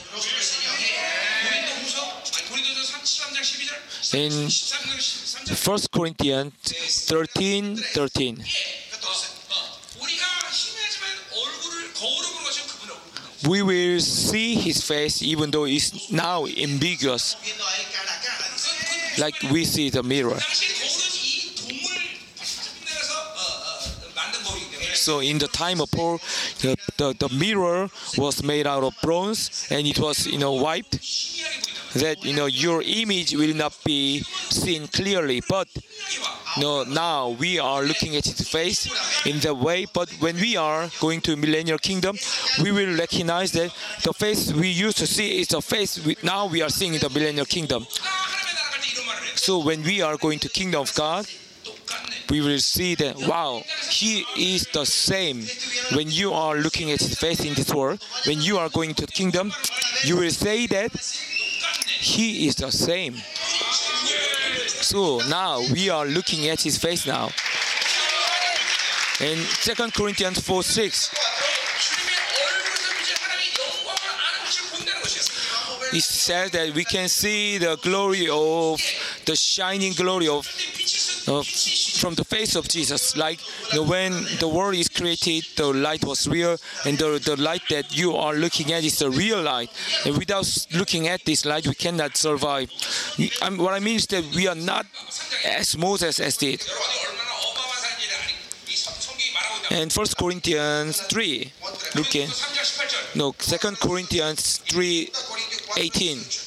In 4.12 4.48
1 5.48 5.78
Corinthians 5.92 6.52
13 7.08 7.76
13. 7.76 8.44
we 13.48 13.62
will 13.62 14.00
see 14.00 14.54
his 14.54 14.82
face 14.82 15.22
even 15.22 15.50
though 15.50 15.66
it's 15.66 16.10
now 16.10 16.46
ambiguous 16.46 17.36
like 19.18 19.34
we 19.50 19.64
see 19.64 19.90
the 19.90 20.02
mirror. 20.02 20.38
So 24.94 25.20
in 25.20 25.38
the 25.38 25.46
time 25.46 25.80
of 25.80 25.90
Paul, 25.90 26.18
the, 26.62 26.76
the, 26.96 27.14
the 27.18 27.28
mirror 27.34 27.88
was 28.18 28.42
made 28.42 28.66
out 28.66 28.82
of 28.82 28.94
bronze 29.02 29.68
and 29.70 29.86
it 29.86 29.98
was, 29.98 30.26
you 30.26 30.38
know, 30.38 30.54
wiped. 30.54 30.98
That 31.94 32.26
you 32.26 32.34
know 32.34 32.44
your 32.44 32.82
image 32.82 33.34
will 33.34 33.54
not 33.54 33.72
be 33.82 34.20
seen 34.20 34.86
clearly. 34.88 35.40
But 35.48 35.68
you 36.56 36.62
know, 36.62 36.82
now 36.82 37.30
we 37.30 37.58
are 37.58 37.82
looking 37.82 38.16
at 38.16 38.26
his 38.26 38.46
face 38.46 38.86
in 39.24 39.38
that 39.40 39.56
way. 39.56 39.86
But 39.90 40.10
when 40.20 40.36
we 40.36 40.58
are 40.58 40.90
going 41.00 41.22
to 41.22 41.36
millennial 41.36 41.78
kingdom 41.78 42.16
we 42.62 42.72
will 42.72 42.96
recognize 42.96 43.52
that 43.52 43.74
the 44.02 44.12
face 44.12 44.52
we 44.52 44.68
used 44.68 44.98
to 44.98 45.06
see 45.06 45.40
is 45.40 45.48
the 45.48 45.60
face 45.60 46.04
we, 46.04 46.16
now 46.22 46.46
we 46.46 46.62
are 46.62 46.70
seeing 46.70 46.94
in 46.94 47.00
the 47.00 47.10
millennial 47.10 47.46
kingdom. 47.46 47.86
So 49.36 49.58
when 49.58 49.82
we 49.82 50.02
are 50.02 50.16
going 50.16 50.38
to 50.40 50.48
kingdom 50.48 50.80
of 50.80 50.94
God, 50.94 51.26
we 52.30 52.40
will 52.40 52.58
see 52.58 52.94
that 52.96 53.16
wow 53.28 53.62
he 53.88 54.24
is 54.36 54.66
the 54.72 54.84
same. 54.84 55.44
When 55.94 56.10
you 56.10 56.32
are 56.32 56.56
looking 56.56 56.90
at 56.90 57.00
his 57.00 57.18
face 57.18 57.44
in 57.44 57.54
this 57.54 57.72
world 57.72 58.02
when 58.26 58.40
you 58.40 58.58
are 58.58 58.68
going 58.68 58.94
to 58.94 59.06
the 59.06 59.12
kingdom 59.12 59.52
you 60.04 60.16
will 60.16 60.30
say 60.30 60.66
that 60.66 60.92
he 62.00 62.48
is 62.48 62.56
the 62.56 62.70
same. 62.70 63.14
So 64.82 65.20
now 65.28 65.60
we 65.72 65.90
are 65.90 66.06
looking 66.06 66.48
at 66.48 66.60
his 66.62 66.78
face 66.78 67.06
now. 67.06 67.30
In 69.20 69.38
2 69.62 69.90
corinthians 69.92 70.40
4 70.40 70.62
6 70.62 71.14
it 75.92 76.02
says 76.02 76.50
that 76.50 76.74
we 76.74 76.84
can 76.84 77.08
see 77.08 77.58
the 77.58 77.76
glory 77.76 78.28
of 78.28 78.80
the 79.26 79.36
shining 79.36 79.92
glory 79.92 80.28
of 80.28 80.46
of 81.28 81.46
from 82.00 82.14
the 82.14 82.24
face 82.24 82.54
of 82.54 82.68
Jesus. 82.68 83.16
Like 83.16 83.40
you 83.72 83.80
know, 83.80 83.88
when 83.88 84.12
the 84.38 84.48
world 84.48 84.74
is 84.74 84.88
created, 84.88 85.44
the 85.56 85.72
light 85.72 86.04
was 86.04 86.26
real, 86.28 86.56
and 86.84 86.96
the, 86.96 87.18
the 87.18 87.36
light 87.36 87.62
that 87.70 87.96
you 87.96 88.14
are 88.14 88.34
looking 88.34 88.72
at 88.72 88.84
is 88.84 88.98
the 88.98 89.10
real 89.10 89.42
light. 89.42 89.70
And 90.04 90.16
without 90.16 90.46
looking 90.72 91.08
at 91.08 91.24
this 91.24 91.44
light, 91.44 91.66
we 91.66 91.74
cannot 91.74 92.16
survive. 92.16 92.70
I'm, 93.42 93.58
what 93.58 93.74
I 93.74 93.80
mean 93.80 93.96
is 93.96 94.06
that 94.06 94.24
we 94.34 94.46
are 94.46 94.54
not 94.54 94.86
as 95.44 95.76
Moses 95.76 96.20
as 96.20 96.36
did. 96.36 96.62
And 99.68 99.92
First 99.92 100.16
Corinthians 100.16 101.00
3, 101.02 101.52
look 101.96 102.14
at, 102.14 103.12
no, 103.16 103.34
Second 103.38 103.78
Corinthians 103.80 104.58
3, 104.58 105.10
18. 105.76 106.45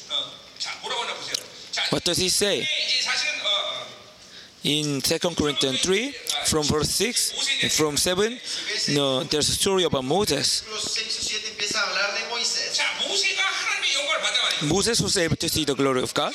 What 1.90 2.04
does 2.04 2.18
he 2.18 2.30
say? 2.30 2.68
In 4.64 5.02
2 5.02 5.20
Corinthians 5.36 5.82
3, 5.82 6.12
from 6.46 6.64
verse 6.64 6.90
6 6.92 7.64
and 7.64 7.72
from 7.72 7.98
7, 7.98 8.38
no, 8.90 9.24
there's 9.24 9.50
a 9.50 9.54
story 9.54 9.84
about 9.84 10.04
Moses. 10.04 10.64
Moses 14.68 15.02
was 15.02 15.18
able 15.18 15.38
to 15.38 15.48
see 15.48 15.64
the 15.64 15.76
glory 15.76 16.02
of 16.02 16.14
God, 16.14 16.34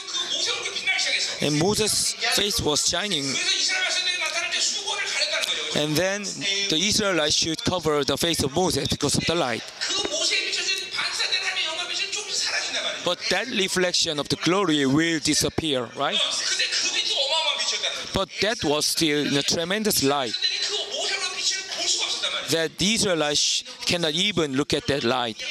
and 1.42 1.58
Moses' 1.58 2.14
face 2.34 2.60
was 2.60 2.88
shining. 2.88 3.24
And 5.76 5.94
then 5.96 6.22
the 6.70 6.78
Israelites 6.80 7.34
should 7.34 7.62
cover 7.64 8.04
the 8.04 8.16
face 8.16 8.42
of 8.42 8.54
Moses 8.54 8.88
because 8.88 9.16
of 9.16 9.24
the 9.26 9.34
light. 9.34 9.62
But 13.04 13.18
that 13.30 13.46
reflection 13.48 14.18
of 14.18 14.28
the 14.28 14.36
glory 14.36 14.86
will 14.86 15.20
disappear, 15.20 15.88
right? 15.96 16.18
But 18.14 18.28
that 18.42 18.64
was 18.64 18.86
still 18.86 19.36
a 19.36 19.42
tremendous 19.42 20.02
light 20.02 20.34
that 22.50 22.78
the 22.78 22.94
Israelites 22.94 23.64
cannot 23.84 24.12
even 24.12 24.54
look 24.54 24.72
at 24.74 24.86
that 24.86 25.04
light, 25.04 25.42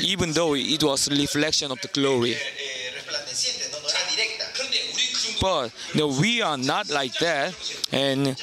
even 0.00 0.32
though 0.32 0.54
it 0.54 0.82
was 0.82 1.08
a 1.08 1.10
reflection 1.10 1.70
of 1.70 1.80
the 1.80 1.88
glory. 1.88 2.36
But 5.40 5.72
no, 5.94 6.08
we 6.08 6.42
are 6.42 6.56
not 6.56 6.88
like 6.88 7.14
that. 7.18 7.54
And 7.92 8.36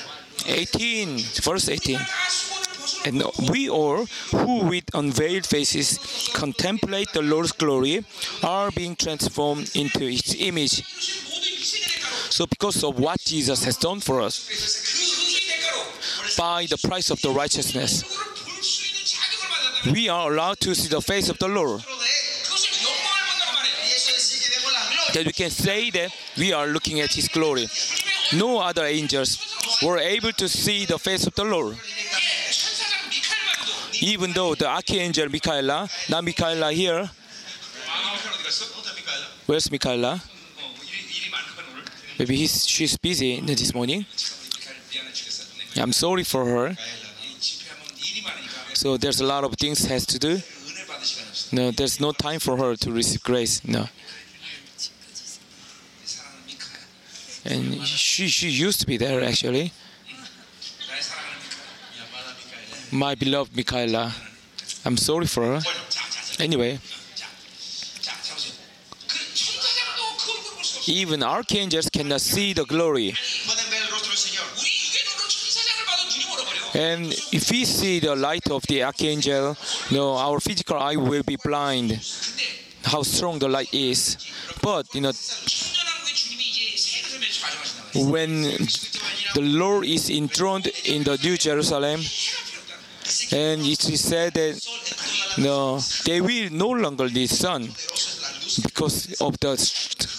18, 0.45 1.19
verse 1.41 1.69
18. 1.69 1.99
And 3.05 3.23
we 3.51 3.69
all, 3.69 4.05
who 4.31 4.65
with 4.65 4.85
unveiled 4.93 5.45
faces 5.45 6.29
contemplate 6.33 7.11
the 7.13 7.21
Lord's 7.21 7.51
glory, 7.51 8.05
are 8.41 8.71
being 8.71 8.95
transformed 8.95 9.75
into 9.75 9.99
His 9.99 10.35
image. 10.39 10.83
So, 12.31 12.45
because 12.47 12.83
of 12.83 12.97
what 12.99 13.19
Jesus 13.19 13.63
has 13.65 13.77
done 13.77 13.99
for 13.99 14.21
us, 14.21 14.49
by 16.37 16.65
the 16.65 16.77
price 16.77 17.09
of 17.11 17.21
the 17.21 17.29
righteousness, 17.29 18.03
we 19.91 20.09
are 20.09 20.31
allowed 20.31 20.59
to 20.61 20.73
see 20.73 20.87
the 20.87 21.01
face 21.01 21.29
of 21.29 21.37
the 21.39 21.47
Lord. 21.47 21.81
That 25.13 25.25
we 25.25 25.33
can 25.33 25.51
say 25.51 25.91
that 25.91 26.11
we 26.37 26.53
are 26.53 26.67
looking 26.67 27.01
at 27.01 27.13
His 27.13 27.27
glory. 27.27 27.67
No 28.35 28.59
other 28.59 28.85
angels 28.85 29.37
were 29.83 29.99
able 29.99 30.31
to 30.31 30.47
see 30.49 30.85
the 30.85 30.97
face 30.97 31.27
of 31.27 31.35
the 31.35 31.43
Lord 31.43 31.77
even 34.01 34.31
though 34.33 34.55
the 34.55 34.67
archangel 34.67 35.29
Michaela, 35.29 35.89
not 36.09 36.23
Michaela 36.23 36.71
here. 36.71 37.09
Where's 39.45 39.69
Michaela? 39.69 40.21
Maybe 42.17 42.35
he's, 42.35 42.67
she's 42.67 42.97
busy 42.97 43.39
this 43.41 43.73
morning. 43.73 44.05
I'm 45.75 45.91
sorry 45.91 46.23
for 46.23 46.45
her. 46.45 46.77
So 48.73 48.97
there's 48.97 49.21
a 49.21 49.25
lot 49.25 49.43
of 49.43 49.53
things 49.55 49.85
has 49.85 50.05
to 50.07 50.19
do. 50.19 50.39
No, 51.51 51.71
there's 51.71 51.99
no 51.99 52.11
time 52.11 52.39
for 52.39 52.57
her 52.57 52.75
to 52.75 52.91
receive 52.91 53.23
grace. 53.23 53.63
No. 53.65 53.87
And 57.45 57.85
she 57.85 58.27
she 58.27 58.49
used 58.49 58.79
to 58.79 58.87
be 58.87 58.97
there 58.97 59.21
actually. 59.23 59.73
my 62.93 63.15
beloved 63.15 63.55
Michaela. 63.55 64.13
I'm 64.85 64.97
sorry 64.97 65.25
for 65.25 65.43
her. 65.43 65.61
Anyway, 66.39 66.79
even 70.87 71.23
archangels 71.23 71.89
cannot 71.89 72.21
see 72.21 72.53
the 72.53 72.65
glory. 72.65 73.13
And 76.75 77.13
if 77.31 77.51
we 77.51 77.65
see 77.65 77.99
the 77.99 78.15
light 78.15 78.49
of 78.49 78.63
the 78.63 78.83
archangel, 78.83 79.55
no, 79.91 80.15
our 80.15 80.39
physical 80.39 80.77
eye 80.77 80.95
will 80.95 81.23
be 81.23 81.37
blind. 81.43 81.91
How 82.83 83.03
strong 83.03 83.39
the 83.39 83.47
light 83.47 83.73
is. 83.73 84.17
But 84.61 84.93
you 84.93 85.01
know, 85.01 85.11
when 87.95 88.41
the 88.41 89.41
Lord 89.41 89.85
is 89.85 90.09
enthroned 90.09 90.67
in 90.85 91.03
the 91.03 91.17
New 91.23 91.37
Jerusalem, 91.37 92.01
and 93.31 93.61
it 93.61 93.89
is 93.89 94.01
said 94.01 94.33
that 94.33 94.59
no, 95.37 95.79
they 96.05 96.21
will 96.21 96.49
no 96.51 96.69
longer 96.69 97.09
need 97.09 97.29
sun 97.29 97.63
because 98.61 99.19
of 99.21 99.39
the, 99.39 99.55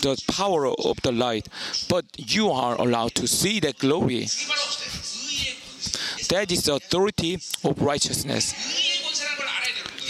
the 0.02 0.22
power 0.32 0.66
of 0.66 1.00
the 1.02 1.12
light. 1.12 1.48
But 1.88 2.04
you 2.16 2.50
are 2.50 2.80
allowed 2.80 3.14
to 3.16 3.26
see 3.26 3.60
that 3.60 3.78
glory. 3.78 4.26
That 6.28 6.50
is 6.50 6.64
the 6.64 6.74
authority 6.74 7.34
of 7.62 7.80
righteousness. 7.80 8.54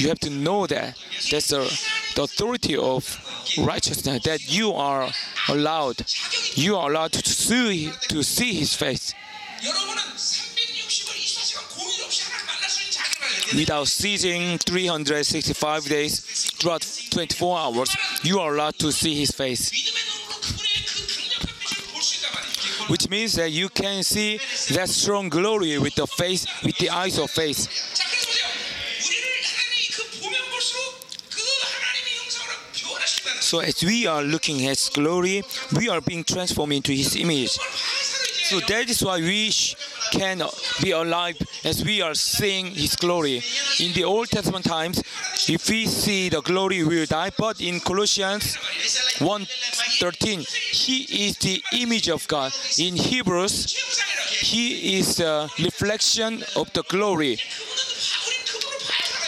You 0.00 0.08
have 0.08 0.20
to 0.20 0.30
know 0.30 0.66
that. 0.66 0.96
That's 1.30 1.48
the, 1.48 1.60
the 2.14 2.22
authority 2.22 2.76
of 2.76 3.02
righteousness, 3.58 4.22
that 4.24 4.52
you 4.52 4.72
are 4.72 5.10
allowed. 5.48 6.04
You 6.54 6.76
are 6.76 6.90
allowed 6.90 7.12
to 7.12 7.28
see, 7.28 7.90
to 8.08 8.22
see 8.22 8.54
his 8.54 8.74
face 8.74 9.14
without 13.54 13.88
ceasing 13.88 14.58
365 14.58 15.84
days 15.84 16.50
throughout 16.58 16.86
24 17.10 17.58
hours, 17.58 17.96
you 18.22 18.38
are 18.40 18.54
allowed 18.54 18.78
to 18.78 18.92
see 18.92 19.14
his 19.14 19.30
face. 19.30 19.70
Which 22.88 23.08
means 23.08 23.34
that 23.34 23.50
you 23.50 23.68
can 23.68 24.02
see 24.02 24.38
that 24.74 24.88
strong 24.88 25.28
glory 25.28 25.78
with 25.78 25.94
the 25.94 26.06
face, 26.06 26.46
with 26.62 26.76
the 26.78 26.90
eyes 26.90 27.18
of 27.18 27.30
faith. 27.30 27.68
So 33.40 33.60
as 33.60 33.84
we 33.84 34.06
are 34.06 34.22
looking 34.22 34.66
at 34.66 34.90
glory, 34.92 35.42
we 35.76 35.88
are 35.88 36.00
being 36.00 36.24
transformed 36.24 36.72
into 36.72 36.92
his 36.92 37.14
image. 37.16 37.50
So 37.50 38.60
that 38.60 38.90
is 38.90 39.02
why 39.02 39.18
we 39.20 39.52
can 40.12 40.42
be 40.82 40.90
alive 40.92 41.36
as 41.64 41.84
we 41.84 42.02
are 42.02 42.14
seeing 42.14 42.66
His 42.74 42.96
glory. 42.96 43.42
In 43.80 43.92
the 43.92 44.04
Old 44.04 44.28
Testament 44.30 44.64
times, 44.64 45.02
if 45.48 45.68
we 45.68 45.86
see 45.86 46.28
the 46.28 46.40
glory, 46.40 46.82
we 46.84 47.00
will 47.00 47.06
die. 47.06 47.30
But 47.36 47.60
in 47.60 47.80
Colossians 47.80 48.56
1:13, 49.18 50.46
He 50.72 51.28
is 51.28 51.36
the 51.38 51.62
image 51.72 52.08
of 52.08 52.26
God. 52.28 52.52
In 52.78 52.96
Hebrews, 52.96 53.74
He 54.40 54.98
is 54.98 55.16
the 55.16 55.50
reflection 55.58 56.44
of 56.56 56.72
the 56.72 56.82
glory. 56.88 57.38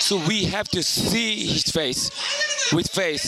So 0.01 0.19
we 0.27 0.45
have 0.45 0.69
to 0.71 0.83
see 0.83 1.47
His 1.47 1.65
face 1.65 2.11
with 2.73 2.89
faith. 2.89 3.25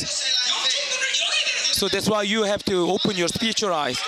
So 1.73 1.89
that's 1.89 2.09
why 2.09 2.23
you 2.23 2.43
have 2.43 2.65
to 2.65 2.91
open 2.91 3.17
your 3.17 3.29
spiritual 3.29 3.73
eyes 3.73 4.01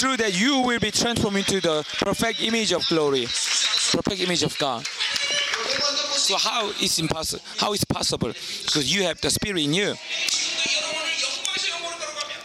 through 0.00 0.16
that 0.16 0.32
you 0.40 0.60
will 0.60 0.80
be 0.80 0.90
transformed 0.90 1.36
into 1.36 1.60
the 1.60 1.84
perfect 1.98 2.42
image 2.42 2.72
of 2.72 2.86
glory, 2.88 3.26
perfect 3.26 4.20
image 4.22 4.42
of 4.42 4.56
God. 4.58 4.86
So 4.86 6.38
how 6.38 6.70
is 6.80 6.98
impossible? 6.98 7.44
How 7.58 7.74
is 7.74 7.84
possible? 7.84 8.28
Because 8.28 8.94
you 8.94 9.02
have 9.02 9.20
the 9.20 9.28
Spirit 9.28 9.62
in 9.62 9.74
you. 9.74 9.94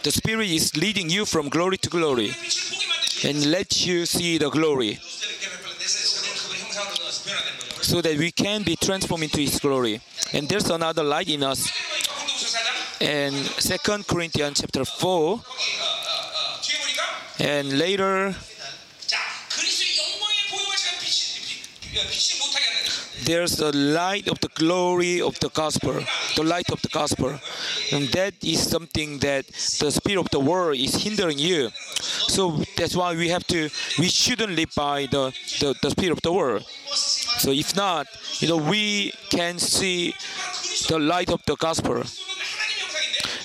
The 0.02 0.12
Spirit 0.12 0.48
is 0.48 0.76
leading 0.76 1.08
you 1.08 1.24
from 1.24 1.48
glory 1.48 1.78
to 1.78 1.88
glory, 1.88 2.30
and 3.24 3.50
let 3.50 3.86
you 3.86 4.04
see 4.04 4.36
the 4.36 4.50
glory, 4.50 4.98
so 7.80 8.02
that 8.02 8.18
we 8.18 8.32
can 8.32 8.64
be 8.64 8.76
transformed 8.76 9.24
into 9.24 9.40
His 9.40 9.58
glory. 9.58 10.00
And 10.34 10.46
there's 10.46 10.68
another 10.68 11.02
light 11.02 11.30
in 11.30 11.42
us. 11.42 11.72
And 13.00 13.34
Second 13.34 14.06
Corinthians 14.06 14.60
chapter 14.60 14.84
four. 14.84 15.40
And 17.38 17.78
later, 17.78 18.34
there's 23.24 23.56
the 23.56 23.72
light 23.74 24.28
of 24.28 24.38
the 24.40 24.48
glory 24.54 25.20
of 25.20 25.38
the 25.40 25.48
gospel, 25.50 26.00
the 26.36 26.42
light 26.44 26.70
of 26.70 26.80
the 26.82 26.88
gospel. 26.88 27.38
And 27.92 28.08
that 28.08 28.34
is 28.42 28.68
something 28.68 29.18
that 29.18 29.46
the 29.46 29.90
spirit 29.90 30.20
of 30.20 30.30
the 30.30 30.40
world 30.40 30.76
is 30.76 30.94
hindering 31.02 31.38
you. 31.38 31.70
So 31.74 32.62
that's 32.76 32.94
why 32.94 33.14
we 33.14 33.28
have 33.28 33.46
to, 33.48 33.68
we 33.98 34.08
shouldn't 34.08 34.52
live 34.52 34.70
by 34.76 35.06
the, 35.06 35.32
the, 35.60 35.74
the 35.82 35.90
spirit 35.90 36.12
of 36.12 36.22
the 36.22 36.32
world. 36.32 36.64
So 36.86 37.50
if 37.50 37.74
not, 37.76 38.06
you 38.40 38.48
know, 38.48 38.58
we 38.58 39.12
can 39.30 39.58
see 39.58 40.14
the 40.88 40.98
light 40.98 41.30
of 41.30 41.44
the 41.46 41.56
gospel. 41.56 42.04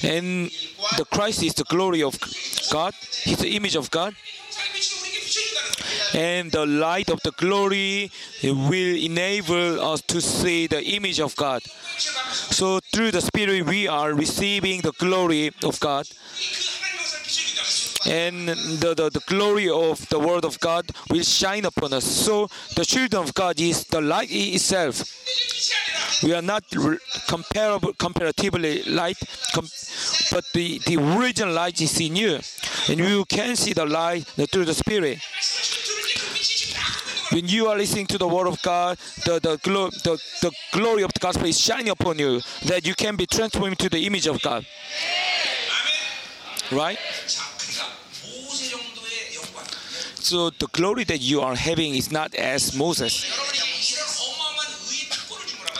And 0.03 0.51
the 0.97 1.05
Christ 1.05 1.43
is 1.43 1.53
the 1.53 1.63
glory 1.63 2.03
of 2.03 2.17
God. 2.71 2.93
He's 3.23 3.37
the 3.37 3.55
image 3.55 3.75
of 3.75 3.91
God. 3.91 4.15
And 6.13 6.51
the 6.51 6.65
light 6.65 7.09
of 7.09 7.21
the 7.23 7.31
glory 7.31 8.11
will 8.43 8.95
enable 8.95 9.79
us 9.79 10.01
to 10.07 10.21
see 10.21 10.67
the 10.67 10.83
image 10.83 11.19
of 11.19 11.35
God. 11.35 11.61
So 11.63 12.79
through 12.93 13.11
the 13.11 13.21
Spirit, 13.21 13.65
we 13.65 13.87
are 13.87 14.13
receiving 14.13 14.81
the 14.81 14.91
glory 14.91 15.51
of 15.63 15.79
God 15.79 16.07
and 18.05 18.47
the, 18.49 18.93
the, 18.95 19.09
the 19.09 19.21
glory 19.27 19.69
of 19.69 20.07
the 20.09 20.19
word 20.19 20.45
of 20.45 20.59
God 20.59 20.89
will 21.09 21.23
shine 21.23 21.65
upon 21.65 21.93
us. 21.93 22.05
So 22.05 22.47
the 22.75 22.85
children 22.85 23.23
of 23.23 23.33
God 23.33 23.59
is 23.59 23.83
the 23.85 24.01
light 24.01 24.29
itself. 24.31 25.03
We 26.23 26.33
are 26.33 26.41
not 26.41 26.63
comparable, 27.27 27.93
comparatively 27.93 28.83
light, 28.83 29.17
com 29.53 29.67
but 30.31 30.45
the, 30.53 30.79
the 30.85 30.97
original 30.97 31.53
light 31.53 31.81
is 31.81 31.99
in 31.99 32.15
you. 32.15 32.39
And 32.89 32.99
you 32.99 33.25
can 33.25 33.55
see 33.55 33.73
the 33.73 33.85
light 33.85 34.25
through 34.25 34.65
the 34.65 34.73
Spirit. 34.73 35.19
When 37.31 37.47
you 37.47 37.67
are 37.67 37.77
listening 37.77 38.07
to 38.07 38.17
the 38.17 38.27
word 38.27 38.47
of 38.47 38.61
God, 38.61 38.97
the, 39.25 39.39
the, 39.39 39.57
glo 39.63 39.89
the, 39.89 40.21
the 40.41 40.51
glory 40.73 41.03
of 41.03 41.13
the 41.13 41.19
gospel 41.19 41.47
is 41.47 41.59
shining 41.59 41.89
upon 41.89 42.19
you, 42.19 42.41
that 42.65 42.85
you 42.85 42.93
can 42.93 43.15
be 43.15 43.25
transformed 43.25 43.79
to 43.79 43.89
the 43.89 44.05
image 44.05 44.27
of 44.27 44.41
God. 44.41 44.65
Right? 46.71 46.99
So 50.21 50.51
the 50.51 50.67
glory 50.67 51.03
that 51.05 51.19
you 51.19 51.41
are 51.41 51.55
having 51.55 51.95
is 51.95 52.11
not 52.11 52.35
as 52.35 52.75
Moses. 52.75 53.25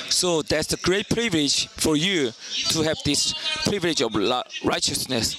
So 0.10 0.42
that's 0.42 0.68
the 0.68 0.78
great 0.78 1.08
privilege 1.10 1.68
for 1.68 1.96
you 1.96 2.32
to 2.70 2.82
have 2.82 2.98
this 3.06 3.34
privilege 3.66 4.02
of 4.02 4.14
righteousness. 4.64 5.36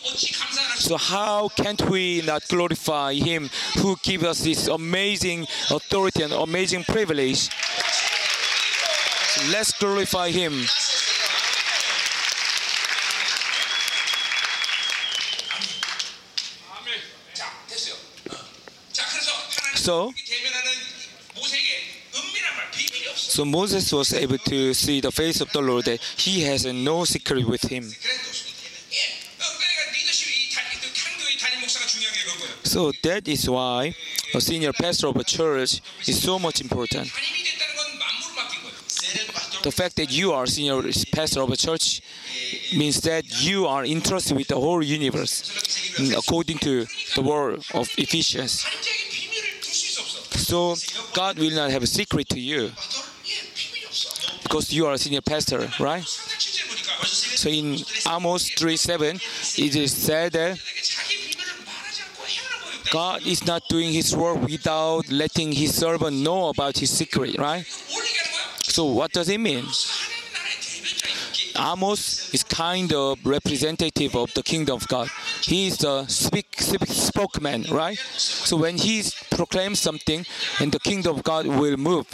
So 0.77 0.97
how 0.97 1.49
can't 1.49 1.83
we 1.91 2.23
not 2.23 2.47
glorify 2.49 3.15
him 3.15 3.51
who 3.79 3.97
gives 4.03 4.25
us 4.25 4.41
this 4.41 4.69
amazing 4.69 5.47
authority 5.71 6.23
and 6.23 6.33
amazing 6.33 6.85
privilege? 6.85 7.51
So 9.33 9.53
let's 9.53 9.73
glorify 9.79 10.31
him. 10.31 10.53
so. 19.83 20.13
So 23.15 23.45
Moses 23.45 23.93
was 23.93 24.13
able 24.13 24.39
to 24.39 24.75
see 24.75 25.01
the 25.01 25.11
face 25.11 25.41
of 25.41 25.51
the 25.53 25.61
Lord 25.61 25.85
that 25.87 26.01
he 26.01 26.43
has 26.43 26.65
no 26.67 27.05
secret 27.05 27.47
with 27.47 27.63
him. 27.63 27.85
So 32.65 32.93
that 33.03 33.29
is 33.29 33.51
why 33.51 33.95
a 34.35 34.41
senior 34.41 34.73
pastor 34.73 35.09
of 35.09 35.17
a 35.17 35.25
church 35.25 35.81
is 36.07 36.23
so 36.23 36.39
much 36.39 36.61
important. 36.61 37.11
The 39.63 39.71
fact 39.71 39.97
that 39.97 40.11
you 40.11 40.33
are 40.33 40.47
senior 40.47 40.83
pastor 41.13 41.41
of 41.43 41.51
a 41.51 41.57
church 41.57 42.01
means 42.77 43.01
that 43.03 43.25
you 43.45 43.67
are 43.67 43.85
entrusted 43.85 44.37
with 44.37 44.49
the 44.49 44.57
whole 44.57 44.83
universe 44.83 45.37
according 46.17 46.59
to 46.59 46.87
the 47.15 47.23
word 47.23 47.63
of 47.75 47.89
Ephesians. 47.97 48.65
So 50.35 50.77
God 51.15 51.39
will 51.39 51.55
not 51.55 51.71
have 51.71 51.83
a 51.83 51.87
secret 51.87 52.29
to 52.31 52.41
you 52.41 52.71
because 54.43 54.73
you 54.73 54.87
are 54.87 54.95
a 54.95 54.99
senior 54.99 55.21
pastor, 55.21 55.69
right? 55.81 56.05
So 56.05 57.49
in 57.49 57.79
Amos 58.09 58.51
3:7, 58.51 59.17
it 59.59 59.77
is 59.77 59.93
said 59.93 60.33
that 60.33 60.59
God 62.93 63.27
is 63.27 63.47
not 63.47 63.63
doing 63.69 63.93
His 63.93 64.15
work 64.15 64.41
without 64.43 65.11
letting 65.11 65.53
His 65.53 65.75
servant 65.75 66.19
know 66.19 66.49
about 66.49 66.77
His 66.79 66.91
secret, 66.91 67.39
right? 67.39 67.65
So 68.63 68.85
what 68.87 69.13
does 69.13 69.29
it 69.29 69.41
mean? 69.41 69.65
Amos 71.59 72.33
is 72.33 72.43
kind 72.43 72.93
of 72.93 73.25
representative 73.25 74.17
of 74.17 74.33
the 74.35 74.43
kingdom 74.43 74.77
of 74.77 74.89
God. 74.89 75.09
He 75.43 75.67
is 75.67 75.79
the 75.79 76.07
speak, 76.07 76.61
speak, 76.61 76.87
spokesman, 76.89 77.65
right? 77.71 77.99
So 77.99 78.57
when 78.57 78.79
he's 78.79 79.15
proclaim 79.37 79.75
something 79.75 80.25
and 80.61 80.73
the 80.73 80.81
kingdom 80.81 81.17
of 81.17 81.23
God 81.23 81.47
will 81.47 81.77
move. 81.77 82.07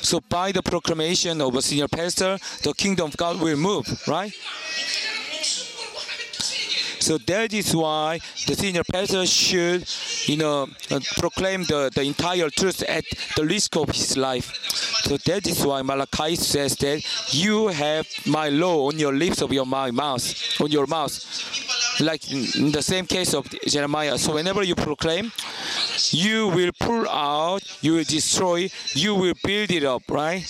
So 0.00 0.20
by 0.20 0.52
the 0.52 0.62
proclamation 0.62 1.40
of 1.40 1.54
a 1.54 1.62
senior 1.62 1.88
pastor, 1.88 2.38
the 2.62 2.72
kingdom 2.72 3.08
of 3.08 3.16
God 3.16 3.40
will 3.40 3.56
move, 3.56 3.86
right? 4.06 4.32
So 7.00 7.16
that 7.16 7.54
is 7.54 7.74
why 7.74 8.18
the 8.46 8.54
senior 8.54 8.82
pastor 8.84 9.24
should, 9.24 9.88
you 10.26 10.36
know, 10.36 10.68
uh, 10.90 11.00
proclaim 11.16 11.64
the, 11.64 11.90
the 11.94 12.02
entire 12.02 12.50
truth 12.50 12.82
at 12.82 13.04
the 13.36 13.44
risk 13.46 13.76
of 13.76 13.88
his 13.88 14.16
life. 14.16 14.52
So 15.04 15.16
that 15.16 15.46
is 15.46 15.64
why 15.64 15.80
Malachi 15.82 16.36
says 16.36 16.76
that 16.76 17.02
you 17.32 17.68
have 17.68 18.06
my 18.26 18.50
law 18.50 18.88
on 18.88 18.98
your 18.98 19.14
lips 19.14 19.40
of 19.40 19.52
your 19.52 19.64
mouth, 19.64 20.60
on 20.60 20.70
your 20.70 20.86
mouth 20.86 21.14
like 22.00 22.30
in 22.30 22.72
the 22.72 22.82
same 22.82 23.06
case 23.06 23.34
of 23.34 23.48
Jeremiah. 23.66 24.18
So 24.18 24.34
whenever 24.34 24.62
you 24.62 24.74
proclaim, 24.74 25.32
you 26.10 26.48
will 26.48 26.72
pull 26.78 27.08
out, 27.08 27.62
you 27.82 27.94
will 27.94 28.04
destroy, 28.04 28.70
you 28.94 29.14
will 29.14 29.34
build 29.42 29.70
it 29.70 29.84
up, 29.84 30.02
right? 30.08 30.44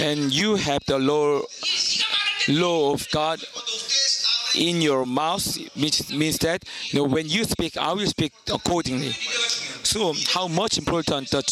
And 0.00 0.32
you 0.32 0.56
have 0.56 0.82
the 0.86 0.98
law, 0.98 1.42
law 2.48 2.92
of 2.92 3.08
God 3.10 3.40
in 4.54 4.82
your 4.82 5.06
mouth, 5.06 5.56
which 5.76 6.10
means 6.10 6.38
that 6.38 6.64
you 6.88 7.00
know, 7.00 7.04
when 7.04 7.28
you 7.28 7.44
speak, 7.44 7.76
I 7.76 7.92
will 7.92 8.06
speak 8.06 8.32
accordingly 8.52 9.14
assume 9.92 10.16
how 10.28 10.48
much 10.48 10.78
important 10.78 11.30
the, 11.30 11.42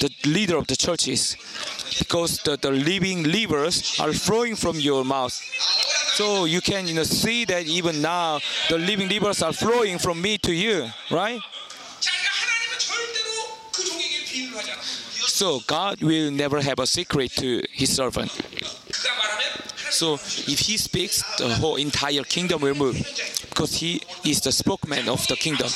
the 0.00 0.30
leader 0.30 0.56
of 0.56 0.66
the 0.66 0.76
church 0.76 1.06
is 1.08 1.36
because 1.98 2.38
the, 2.44 2.56
the 2.56 2.70
living 2.70 3.22
livers 3.24 4.00
are 4.00 4.12
flowing 4.12 4.56
from 4.56 4.76
your 4.80 5.04
mouth. 5.04 5.32
So 6.14 6.46
you 6.46 6.60
can 6.62 6.86
you 6.86 6.94
know, 6.94 7.02
see 7.02 7.44
that 7.46 7.66
even 7.66 8.00
now 8.00 8.40
the 8.70 8.78
living 8.78 9.08
livers 9.08 9.42
are 9.42 9.52
flowing 9.52 9.98
from 9.98 10.20
me 10.22 10.38
to 10.38 10.52
you, 10.52 10.88
right? 11.10 11.40
So 15.18 15.60
God 15.66 16.02
will 16.02 16.30
never 16.30 16.60
have 16.62 16.78
a 16.78 16.86
secret 16.86 17.32
to 17.32 17.62
his 17.70 17.94
servant. 17.94 18.30
So 19.90 20.14
if 20.14 20.58
he 20.60 20.76
speaks, 20.78 21.22
the 21.36 21.48
whole 21.54 21.76
entire 21.76 22.22
kingdom 22.22 22.62
will 22.62 22.74
move 22.74 22.96
because 23.50 23.74
he 23.74 24.00
is 24.24 24.40
the 24.40 24.52
spokesman 24.52 25.08
of 25.08 25.26
the 25.26 25.36
kingdom 25.36 25.68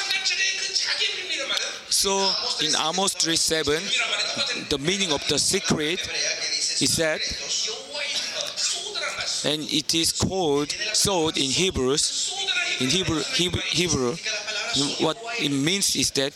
also 2.07 2.65
in 2.65 2.75
Amos 2.75 3.15
3.7, 3.15 4.69
the 4.69 4.79
meaning 4.79 5.13
of 5.13 5.27
the 5.29 5.39
secret 5.39 6.01
is 6.81 6.97
that, 6.97 7.21
and 9.51 9.63
it 9.73 9.95
is 9.95 10.13
called 10.13 10.71
sod 10.93 11.37
in 11.37 11.51
Hebrews, 11.51 12.35
in 12.81 12.89
Hebrew, 12.89 13.23
Hebrew, 13.35 13.61
Hebrew 13.61 14.17
what 15.01 15.17
it 15.39 15.51
means 15.51 15.97
is 15.97 16.11
that 16.13 16.33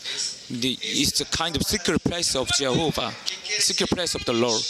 the, 0.49 0.77
it's 0.81 1.19
the 1.19 1.25
kind 1.25 1.55
of 1.55 1.63
secret 1.63 2.03
place 2.03 2.35
of 2.35 2.47
Jehovah, 2.57 3.11
secret 3.43 3.89
place 3.89 4.15
of 4.15 4.25
the 4.25 4.33
Lord, 4.33 4.61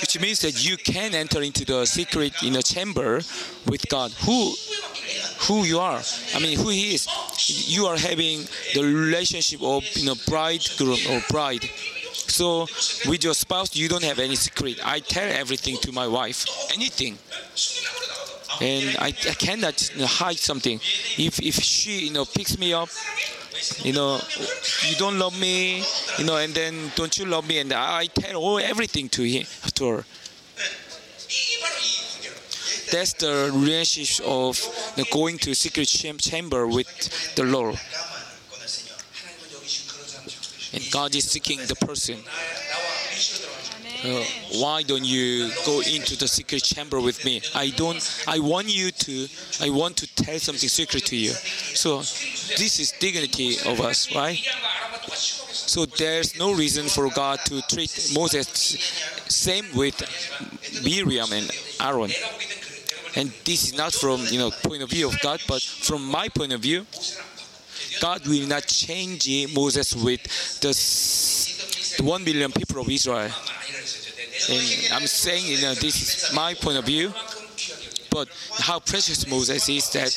which 0.00 0.20
means 0.20 0.40
that 0.40 0.64
you 0.64 0.76
can 0.76 1.14
enter 1.14 1.42
into 1.42 1.64
the 1.64 1.86
secret 1.86 2.42
in 2.42 2.56
a 2.56 2.62
chamber 2.62 3.20
with 3.66 3.88
God. 3.88 4.12
Who 4.26 4.54
who 5.46 5.64
you 5.64 5.78
are. 5.78 6.00
I 6.34 6.38
mean, 6.38 6.58
who 6.58 6.68
he 6.68 6.94
is. 6.94 7.06
You 7.68 7.86
are 7.86 7.96
having 7.96 8.46
the 8.74 8.82
relationship 8.82 9.62
of 9.62 9.84
you 9.96 10.06
know 10.06 10.14
bridegroom 10.28 10.98
or 11.10 11.22
bride. 11.30 11.64
So 12.12 12.66
with 13.08 13.24
your 13.24 13.34
spouse, 13.34 13.74
you 13.74 13.88
don't 13.88 14.04
have 14.04 14.18
any 14.18 14.36
secret. 14.36 14.78
I 14.84 15.00
tell 15.00 15.28
everything 15.28 15.76
to 15.78 15.92
my 15.92 16.06
wife, 16.06 16.46
anything 16.72 17.18
and 18.60 18.96
I, 18.98 19.08
I 19.08 19.34
cannot 19.34 19.90
you 19.94 20.00
know, 20.00 20.06
hide 20.06 20.38
something. 20.38 20.80
If 21.18 21.40
if 21.40 21.56
she 21.56 22.06
you 22.06 22.12
know 22.12 22.24
picks 22.24 22.58
me 22.58 22.72
up, 22.72 22.88
you 23.82 23.92
know, 23.92 24.20
you 24.88 24.96
don't 24.96 25.18
love 25.18 25.38
me, 25.38 25.82
you 26.18 26.24
know, 26.24 26.36
and 26.36 26.54
then 26.54 26.90
don't 26.96 27.16
you 27.18 27.26
love 27.26 27.46
me? 27.48 27.58
And 27.58 27.72
I 27.72 28.06
tell 28.06 28.36
all 28.36 28.58
everything 28.58 29.08
to 29.10 29.22
him 29.22 29.46
to 29.74 29.88
her. 29.88 30.04
That's 32.90 33.12
the 33.14 33.50
relationship 33.54 34.26
of 34.26 34.58
you 34.96 35.04
know, 35.04 35.08
going 35.12 35.38
to 35.38 35.54
secret 35.54 35.86
chamber 35.86 36.66
with 36.66 37.34
the 37.36 37.44
Lord. 37.44 37.78
And 40.72 40.90
God 40.90 41.14
is 41.14 41.30
seeking 41.30 41.58
the 41.66 41.76
person 41.76 42.16
uh, 44.04 44.24
why 44.60 44.82
don't 44.82 45.04
you 45.04 45.50
go 45.66 45.80
into 45.80 46.16
the 46.16 46.26
secret 46.28 46.62
chamber 46.62 47.00
with 47.00 47.24
me? 47.24 47.42
I 47.54 47.70
don't. 47.70 48.24
I 48.26 48.38
want 48.38 48.74
you 48.74 48.90
to. 48.90 49.28
I 49.60 49.70
want 49.70 49.96
to 49.98 50.14
tell 50.14 50.38
something 50.38 50.68
secret 50.68 51.04
to 51.06 51.16
you. 51.16 51.30
So 51.30 51.98
this 51.98 52.78
is 52.80 52.92
dignity 52.98 53.56
of 53.66 53.80
us, 53.80 54.14
right? 54.14 54.38
So 55.12 55.86
there's 55.86 56.38
no 56.38 56.54
reason 56.54 56.88
for 56.88 57.10
God 57.10 57.40
to 57.46 57.62
treat 57.62 58.10
Moses 58.14 58.48
same 59.30 59.64
with 59.74 59.96
Miriam 60.82 61.32
and 61.32 61.50
Aaron. 61.80 62.10
And 63.16 63.30
this 63.44 63.68
is 63.68 63.76
not 63.76 63.92
from 63.92 64.20
you 64.30 64.38
know 64.38 64.50
point 64.50 64.82
of 64.82 64.90
view 64.90 65.08
of 65.08 65.20
God, 65.20 65.40
but 65.48 65.62
from 65.62 66.04
my 66.04 66.28
point 66.28 66.52
of 66.52 66.60
view, 66.60 66.86
God 68.00 68.26
will 68.26 68.46
not 68.46 68.66
change 68.66 69.28
Moses 69.54 69.94
with 69.94 70.22
the 70.60 70.72
1 72.00 72.24
million 72.24 72.50
people 72.52 72.80
of 72.80 72.88
Israel. 72.88 73.30
And 74.48 74.92
I'm 74.92 75.06
saying, 75.06 75.46
you 75.46 75.60
know, 75.62 75.74
this 75.74 76.28
is 76.28 76.34
my 76.34 76.54
point 76.54 76.78
of 76.78 76.84
view. 76.84 77.12
But 78.10 78.28
how 78.58 78.80
precious 78.80 79.26
Moses 79.28 79.68
is 79.68 79.90
that 79.90 80.10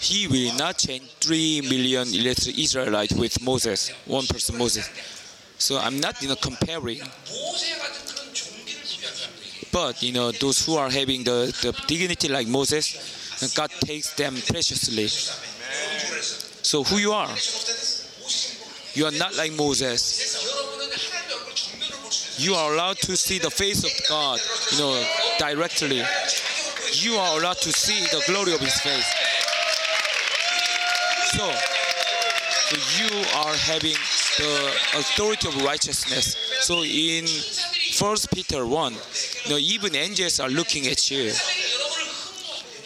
he 0.00 0.28
will 0.28 0.54
not 0.56 0.78
change 0.78 1.02
3 1.20 1.62
million 1.62 2.06
Israelites 2.08 3.14
with 3.14 3.42
Moses, 3.42 3.90
one 4.06 4.26
person 4.26 4.58
Moses. 4.58 4.88
So 5.58 5.78
I'm 5.78 5.98
not, 5.98 6.20
you 6.22 6.28
know, 6.28 6.36
comparing. 6.36 7.00
But, 9.72 10.02
you 10.02 10.12
know, 10.12 10.30
those 10.30 10.64
who 10.64 10.76
are 10.76 10.90
having 10.90 11.24
the, 11.24 11.52
the 11.62 11.72
dignity 11.86 12.28
like 12.28 12.46
Moses, 12.46 13.52
God 13.56 13.70
takes 13.80 14.14
them 14.14 14.34
preciously. 14.46 15.08
So 15.08 16.84
who 16.84 16.98
you 16.98 17.12
are, 17.12 17.28
you 18.94 19.06
are 19.06 19.12
not 19.12 19.34
like 19.36 19.52
Moses. 19.52 20.50
You 22.38 22.54
are 22.54 22.72
allowed 22.72 22.98
to 22.98 23.16
see 23.16 23.38
the 23.38 23.50
face 23.50 23.84
of 23.84 23.90
God, 24.08 24.40
you 24.72 24.78
know, 24.78 25.04
directly. 25.38 26.02
You 26.92 27.14
are 27.16 27.38
allowed 27.38 27.58
to 27.58 27.72
see 27.72 28.06
the 28.06 28.22
glory 28.26 28.54
of 28.54 28.60
His 28.60 28.78
face. 28.80 29.06
So, 31.32 31.50
so 32.68 32.76
you 33.02 33.10
are 33.34 33.54
having 33.54 33.96
the 34.38 34.72
authority 34.98 35.48
of 35.48 35.62
righteousness. 35.64 36.36
So 36.60 36.82
in 36.84 37.26
First 37.94 38.30
Peter 38.32 38.64
one, 38.66 38.94
you 39.44 39.50
know, 39.50 39.58
even 39.58 39.96
angels 39.96 40.38
are 40.40 40.48
looking 40.48 40.86
at 40.86 41.10
you, 41.10 41.32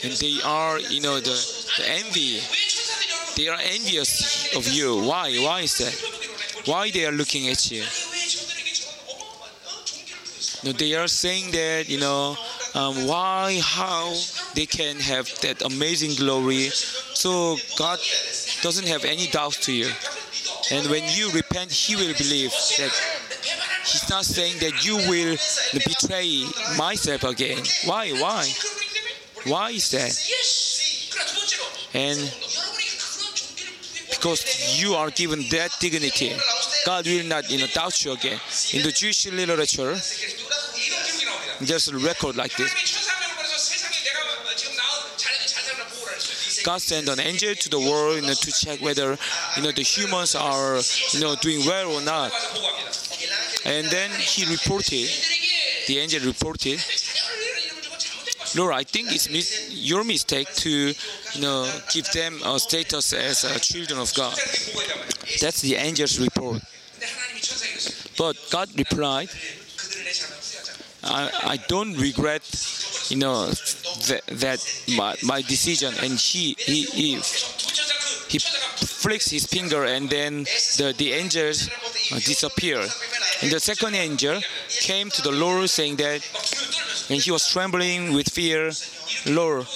and 0.04 0.12
they 0.14 0.40
are, 0.44 0.78
you 0.78 1.00
know, 1.00 1.20
the, 1.20 1.36
the 1.76 1.88
envy 1.88 2.40
they 3.38 3.46
are 3.46 3.60
envious 3.62 4.52
of 4.56 4.66
you. 4.66 5.00
Why? 5.04 5.30
Why 5.38 5.60
is 5.60 5.78
that? 5.78 5.94
Why 6.66 6.90
they 6.90 7.06
are 7.06 7.12
looking 7.12 7.46
at 7.46 7.70
you? 7.70 7.84
No, 10.64 10.72
they 10.72 10.96
are 10.96 11.06
saying 11.06 11.52
that 11.52 11.88
you 11.88 12.00
know 12.00 12.36
um, 12.74 13.06
why, 13.06 13.60
how 13.62 14.12
they 14.54 14.66
can 14.66 14.96
have 14.96 15.30
that 15.42 15.62
amazing 15.62 16.16
glory. 16.16 16.70
So 17.14 17.56
God 17.78 18.00
doesn't 18.62 18.88
have 18.88 19.04
any 19.04 19.28
doubt 19.28 19.52
to 19.62 19.72
you. 19.72 19.88
And 20.72 20.90
when 20.90 21.04
you 21.06 21.30
repent, 21.30 21.70
He 21.70 21.94
will 21.94 22.14
believe 22.18 22.50
that 22.50 22.92
He's 23.86 24.10
not 24.10 24.24
saying 24.24 24.58
that 24.58 24.84
you 24.84 24.96
will 24.96 25.36
betray 25.86 26.44
myself 26.76 27.22
again. 27.22 27.62
Why? 27.84 28.10
Why? 28.18 28.50
Why 29.46 29.70
is 29.70 29.90
that? 29.92 30.10
And 31.94 32.18
because 34.18 34.82
you 34.82 34.94
are 34.94 35.10
given 35.10 35.44
that 35.50 35.70
dignity. 35.80 36.32
God 36.84 37.06
will 37.06 37.24
not 37.24 37.50
you 37.50 37.58
know, 37.58 37.66
doubt 37.68 38.04
you 38.04 38.12
again. 38.12 38.40
In 38.72 38.82
the 38.82 38.92
Jewish 38.92 39.26
literature, 39.30 39.96
there's 41.60 41.88
a 41.88 41.96
record 41.98 42.36
like 42.36 42.56
this. 42.56 42.72
God 46.64 46.80
sent 46.82 47.08
an 47.08 47.20
angel 47.20 47.54
to 47.54 47.68
the 47.68 47.78
world 47.78 48.16
you 48.16 48.22
know, 48.22 48.34
to 48.34 48.52
check 48.52 48.80
whether 48.80 49.16
you 49.56 49.62
know 49.62 49.72
the 49.72 49.82
humans 49.82 50.34
are 50.34 50.80
you 51.12 51.20
know 51.20 51.34
doing 51.36 51.64
well 51.64 51.92
or 51.92 52.02
not. 52.02 52.32
And 53.64 53.86
then 53.86 54.10
he 54.10 54.44
reported, 54.46 55.08
the 55.86 55.98
angel 55.98 56.20
reported 56.26 56.80
Lord, 58.56 58.74
I 58.74 58.84
think 58.84 59.12
it's 59.12 59.30
mis- 59.30 59.70
your 59.72 60.04
mistake 60.04 60.48
to 60.64 60.70
you 60.70 61.40
know, 61.40 61.70
give 61.92 62.10
them 62.12 62.40
a 62.44 62.58
status 62.58 63.12
as 63.12 63.44
a 63.44 63.58
children 63.58 63.98
of 63.98 64.12
God. 64.14 64.36
That's 65.40 65.60
the 65.60 65.76
angel's 65.76 66.18
report. 66.18 66.62
But 68.16 68.36
God 68.50 68.68
replied, 68.76 69.28
I, 71.04 71.30
I 71.44 71.56
don't 71.68 71.96
regret 71.96 72.42
you 73.10 73.16
know 73.16 73.46
that, 74.08 74.22
that 74.32 74.82
my, 74.96 75.16
my 75.22 75.42
decision 75.42 75.94
and 76.02 76.18
he 76.18 76.54
he, 76.58 76.82
he 76.82 77.14
he 78.28 78.38
flicks 78.38 79.30
his 79.30 79.46
finger 79.46 79.84
and 79.84 80.10
then 80.10 80.44
the, 80.76 80.94
the 80.98 81.12
angels 81.12 81.70
disappear 82.26 82.80
and 83.40 83.50
the 83.50 83.60
second 83.60 83.94
angel 83.94 84.40
came 84.68 85.08
to 85.10 85.22
the 85.22 85.32
lord 85.32 85.68
saying 85.70 85.96
that 85.96 86.20
and 87.08 87.20
he 87.20 87.30
was 87.30 87.48
trembling 87.48 88.12
with 88.12 88.28
fear, 88.28 88.70
Lord. 89.26 89.66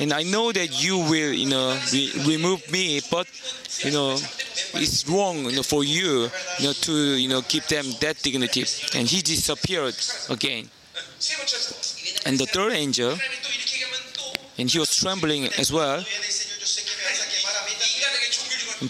And 0.00 0.12
I 0.12 0.22
know 0.22 0.50
that 0.52 0.82
you 0.82 0.98
will, 0.98 1.32
you 1.32 1.48
know, 1.48 1.78
re- 1.92 2.12
remove 2.26 2.70
me, 2.72 3.00
but 3.10 3.26
you 3.84 3.92
know, 3.92 4.16
it's 4.74 5.08
wrong 5.08 5.44
you 5.44 5.56
know, 5.56 5.62
for 5.62 5.84
you, 5.84 6.28
you 6.58 6.66
know, 6.66 6.72
to 6.72 6.92
you 6.92 7.28
know 7.28 7.42
keep 7.42 7.64
them 7.64 7.84
that 8.00 8.22
dignity. 8.22 8.64
And 8.94 9.06
he 9.08 9.22
disappeared 9.22 9.96
again. 10.30 10.70
And 12.26 12.38
the 12.38 12.46
third 12.46 12.72
angel, 12.72 13.16
and 14.58 14.70
he 14.70 14.78
was 14.78 14.96
trembling 14.96 15.46
as 15.58 15.72
well. 15.72 16.04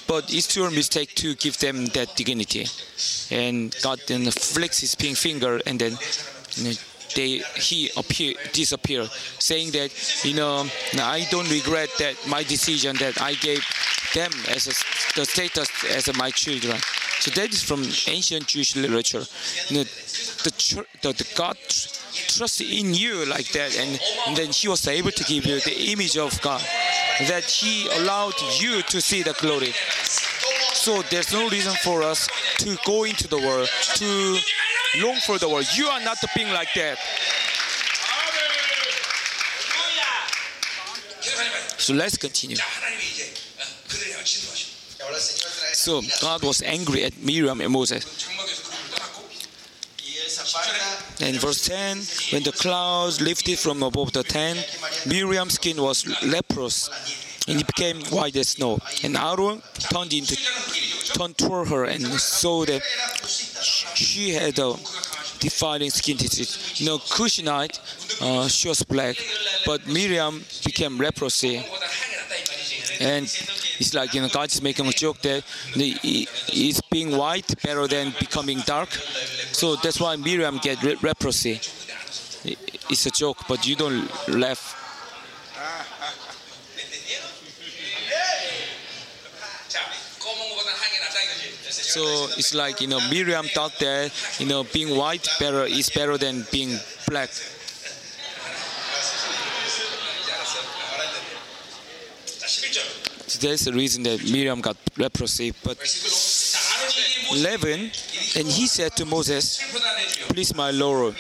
But 0.07 0.33
it's 0.33 0.57
your 0.57 0.71
mistake 0.71 1.15
to 1.17 1.35
give 1.35 1.59
them 1.59 1.87
that 1.87 2.17
dignity. 2.17 2.67
And 3.31 3.77
God 3.83 4.01
then 4.07 4.31
flicks 4.31 4.79
his 4.79 4.95
pink 4.95 5.19
finger 5.19 5.61
and 5.67 5.79
then 5.79 5.99
you 6.57 6.65
know, 6.65 6.75
they 7.15 7.43
he 7.57 7.91
appear 7.97 8.35
disappeared, 8.53 9.11
saying 9.39 9.73
that 9.73 9.91
you 10.25 10.35
know 10.35 10.67
I 10.95 11.27
don't 11.31 11.51
regret 11.51 11.91
that 11.99 12.17
my 12.29 12.43
decision 12.43 12.97
that 12.97 13.21
I 13.21 13.35
gave 13.35 13.65
them 14.15 14.33
as 14.49 14.67
a, 14.67 14.75
the 15.19 15.25
status 15.25 15.69
as 15.85 16.15
my 16.17 16.31
children. 16.31 16.79
So 17.21 17.31
that 17.33 17.53
is 17.53 17.63
from 17.63 17.85
ancient 18.13 18.47
Jewish 18.49 18.75
literature. 18.75 19.25
You 19.69 19.77
know, 19.77 19.85
the, 19.85 20.85
the, 21.03 21.13
the 21.13 21.29
God 21.37 21.57
trust 22.13 22.61
in 22.61 22.95
you 22.95 23.25
like 23.27 23.53
that, 23.53 23.77
and, 23.79 24.01
and 24.27 24.37
then 24.37 24.51
He 24.51 24.69
was 24.69 24.87
able 24.89 25.13
to 25.13 25.25
give 25.25 25.47
you 25.47 25.61
the 25.61 25.93
image 25.93 26.17
of 26.17 26.41
God. 26.43 26.61
That 27.29 27.45
He 27.45 27.89
allowed 28.01 28.35
you 28.59 28.83
to 28.83 29.01
see 29.01 29.23
the 29.23 29.35
glory. 29.35 29.73
So 30.75 31.03
there's 31.03 31.33
no 31.33 31.49
reason 31.49 31.75
for 31.85 32.03
us 32.03 32.29
to 32.59 32.77
go 32.85 33.05
into 33.05 33.29
the 33.29 33.39
world, 33.39 33.69
to 33.95 34.39
long 35.01 35.17
for 35.17 35.39
the 35.39 35.49
world. 35.49 35.67
You 35.75 35.87
are 35.87 36.01
not 36.01 36.19
being 36.35 36.53
like 36.53 36.73
that. 36.75 36.99
So 41.79 41.95
let's 41.95 42.17
continue. 42.17 42.57
So 45.73 46.01
God 46.21 46.43
was 46.43 46.63
angry 46.63 47.05
at 47.05 47.19
Miriam 47.19 47.61
and 47.61 47.73
Moses. 47.73 48.05
And 51.21 51.37
verse 51.41 51.67
10, 51.67 51.99
when 52.33 52.43
the 52.43 52.53
clouds 52.53 53.21
lifted 53.21 53.59
from 53.59 53.83
above 53.83 54.13
the 54.13 54.23
tent, 54.23 54.59
Miriam's 55.07 55.55
skin 55.55 55.81
was 55.81 56.07
leprous 56.23 56.89
and 57.49 57.61
it 57.61 57.67
became 57.67 58.01
white 58.07 58.37
as 58.37 58.51
snow. 58.51 58.79
And 59.03 59.17
Aaron 59.17 59.63
turned 59.79 60.13
into 60.13 60.37
turned 61.15 61.37
toward 61.37 61.69
her 61.69 61.85
and 61.85 62.03
saw 62.05 62.65
that 62.65 62.83
she 63.95 64.31
had 64.31 64.59
a 64.59 64.75
defiling 65.41 65.91
skin 65.91 66.17
disease. 66.17 66.81
You 66.81 66.87
know, 66.87 66.99
Cushionite, 66.99 67.79
uh, 68.23 68.49
she 68.49 68.69
was 68.69 68.83
black, 68.83 69.17
but 69.67 69.87
Miriam 69.87 70.45
became 70.65 70.99
leprosy. 70.99 71.65
And 73.01 73.25
it's 73.25 73.95
like, 73.95 74.15
you 74.15 74.21
know, 74.21 74.29
God 74.29 74.53
is 74.53 74.63
making 74.63 74.87
a 74.87 74.93
joke 74.93 75.21
that 75.23 75.43
is 75.75 76.81
being 76.91 77.17
white 77.17 77.61
better 77.63 77.89
than 77.89 78.13
becoming 78.21 78.61
dark. 78.61 78.91
So 78.91 79.77
that's 79.77 80.01
why 80.01 80.15
Miriam 80.17 80.59
get 80.63 80.83
leprosy. 81.03 81.61
It's 82.45 83.07
a 83.07 83.11
joke, 83.11 83.39
but 83.49 83.67
you 83.67 83.75
don't 83.75 84.09
laugh 84.29 84.82
So 91.93 92.27
it's 92.39 92.55
like, 92.55 92.81
you 92.81 92.87
know, 92.87 93.01
Miriam 93.11 93.45
thought 93.45 93.79
that, 93.81 94.11
you 94.41 94.47
know, 94.47 94.65
being 94.65 94.97
white 94.97 95.29
better 95.39 95.65
is 95.65 95.91
better 95.91 96.17
than 96.17 96.47
being 96.51 96.79
black. 97.07 97.29
So 103.29 103.47
that's 103.47 103.67
the 103.67 103.75
reason 103.75 104.05
that 104.05 104.25
Miriam 104.25 104.63
got 104.63 104.79
leprosy. 104.97 105.53
But 105.63 105.77
11, 107.31 107.91
and 108.37 108.49
he 108.49 108.67
said 108.67 108.97
to 108.97 109.05
Moses, 109.05 109.61
Please, 110.29 110.55
my 110.55 110.71
Lord, 110.71 111.15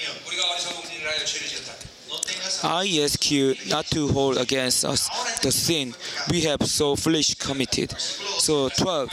I 2.65 3.01
ask 3.03 3.31
you 3.31 3.55
not 3.69 3.85
to 3.87 4.09
hold 4.09 4.39
against 4.39 4.87
us 4.87 5.11
the 5.41 5.53
sin 5.53 5.95
we 6.31 6.41
have 6.43 6.63
so 6.63 6.97
foolish 6.97 7.35
committed. 7.35 7.93
So 7.99 8.71
12, 8.71 9.11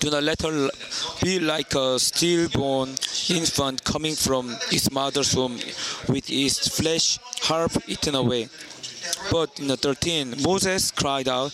do 0.00 0.10
not 0.10 0.22
let 0.22 0.42
her 0.42 0.68
be 1.22 1.40
like 1.40 1.74
a 1.74 1.98
stillborn 1.98 2.90
infant 3.30 3.82
coming 3.84 4.14
from 4.14 4.54
its 4.70 4.90
mother's 4.90 5.34
womb 5.34 5.56
with 6.08 6.30
its 6.30 6.68
flesh 6.68 7.18
half 7.42 7.76
eaten 7.88 8.14
away. 8.14 8.48
But 9.30 9.58
in 9.60 9.68
the 9.68 9.76
13, 9.76 10.42
Moses 10.42 10.90
cried 10.90 11.28
out 11.28 11.52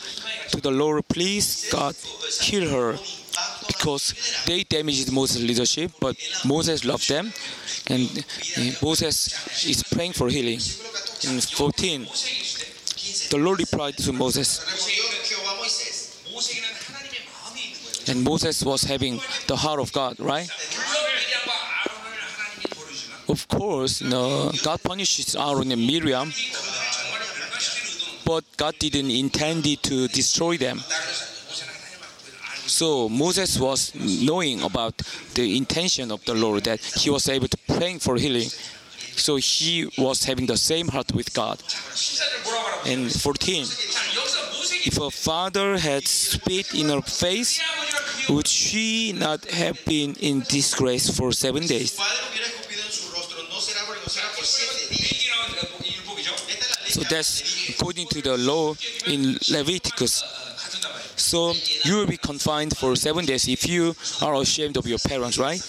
to 0.50 0.60
the 0.60 0.70
Lord, 0.70 1.06
Please, 1.08 1.68
God, 1.70 1.94
heal 2.40 2.68
her. 2.70 2.98
Because 3.66 4.42
they 4.46 4.64
damaged 4.64 5.10
Moses' 5.12 5.42
leadership, 5.42 5.92
but 6.00 6.16
Moses 6.44 6.84
loved 6.84 7.08
them, 7.08 7.32
and 7.86 8.24
uh, 8.58 8.60
Moses 8.82 9.66
is 9.66 9.82
praying 9.84 10.12
for 10.12 10.28
healing. 10.28 10.60
In 11.24 11.40
14, 11.40 12.06
the 13.30 13.38
Lord 13.38 13.60
replied 13.60 13.96
to 13.98 14.12
Moses, 14.12 14.60
and 18.08 18.24
Moses 18.24 18.64
was 18.64 18.82
having 18.82 19.20
the 19.46 19.56
heart 19.56 19.80
of 19.80 19.92
God, 19.92 20.18
right? 20.18 20.48
Of 23.28 23.48
course, 23.48 24.00
you 24.02 24.10
know, 24.10 24.50
God 24.62 24.82
punishes 24.82 25.36
Aaron 25.36 25.70
and 25.72 25.86
Miriam, 25.86 26.32
but 28.26 28.44
God 28.56 28.74
didn't 28.78 29.10
intend 29.10 29.66
it 29.66 29.82
to 29.84 30.08
destroy 30.08 30.56
them. 30.56 30.80
So 32.66 33.08
Moses 33.08 33.58
was 33.58 33.94
knowing 33.94 34.62
about 34.62 34.96
the 35.34 35.56
intention 35.56 36.10
of 36.10 36.24
the 36.24 36.34
Lord 36.34 36.64
that 36.64 36.80
he 36.80 37.10
was 37.10 37.28
able 37.28 37.48
to 37.48 37.58
pray 37.68 37.98
for 37.98 38.16
healing. 38.16 38.48
So 39.16 39.36
he 39.36 39.88
was 39.98 40.24
having 40.24 40.46
the 40.46 40.56
same 40.56 40.88
heart 40.88 41.12
with 41.12 41.32
God. 41.34 41.62
And 42.86 43.12
14. 43.12 43.66
If 44.62 45.00
a 45.00 45.10
father 45.10 45.76
had 45.76 46.06
spit 46.06 46.74
in 46.74 46.88
her 46.88 47.02
face, 47.02 47.60
would 48.28 48.46
she 48.46 49.12
not 49.12 49.44
have 49.46 49.84
been 49.84 50.14
in 50.20 50.40
disgrace 50.48 51.10
for 51.10 51.32
seven 51.32 51.66
days? 51.66 51.98
So 56.88 57.00
that's 57.08 57.70
according 57.70 58.06
to 58.08 58.22
the 58.22 58.36
law 58.36 58.74
in 59.06 59.38
Leviticus. 59.50 60.22
So 61.16 61.54
you 61.84 61.96
will 61.96 62.06
be 62.06 62.16
confined 62.16 62.76
for 62.76 62.94
seven 62.94 63.24
days 63.24 63.48
if 63.48 63.66
you 63.68 63.94
are 64.20 64.34
ashamed 64.40 64.76
of 64.76 64.86
your 64.86 64.98
parents, 64.98 65.38
right? 65.38 65.60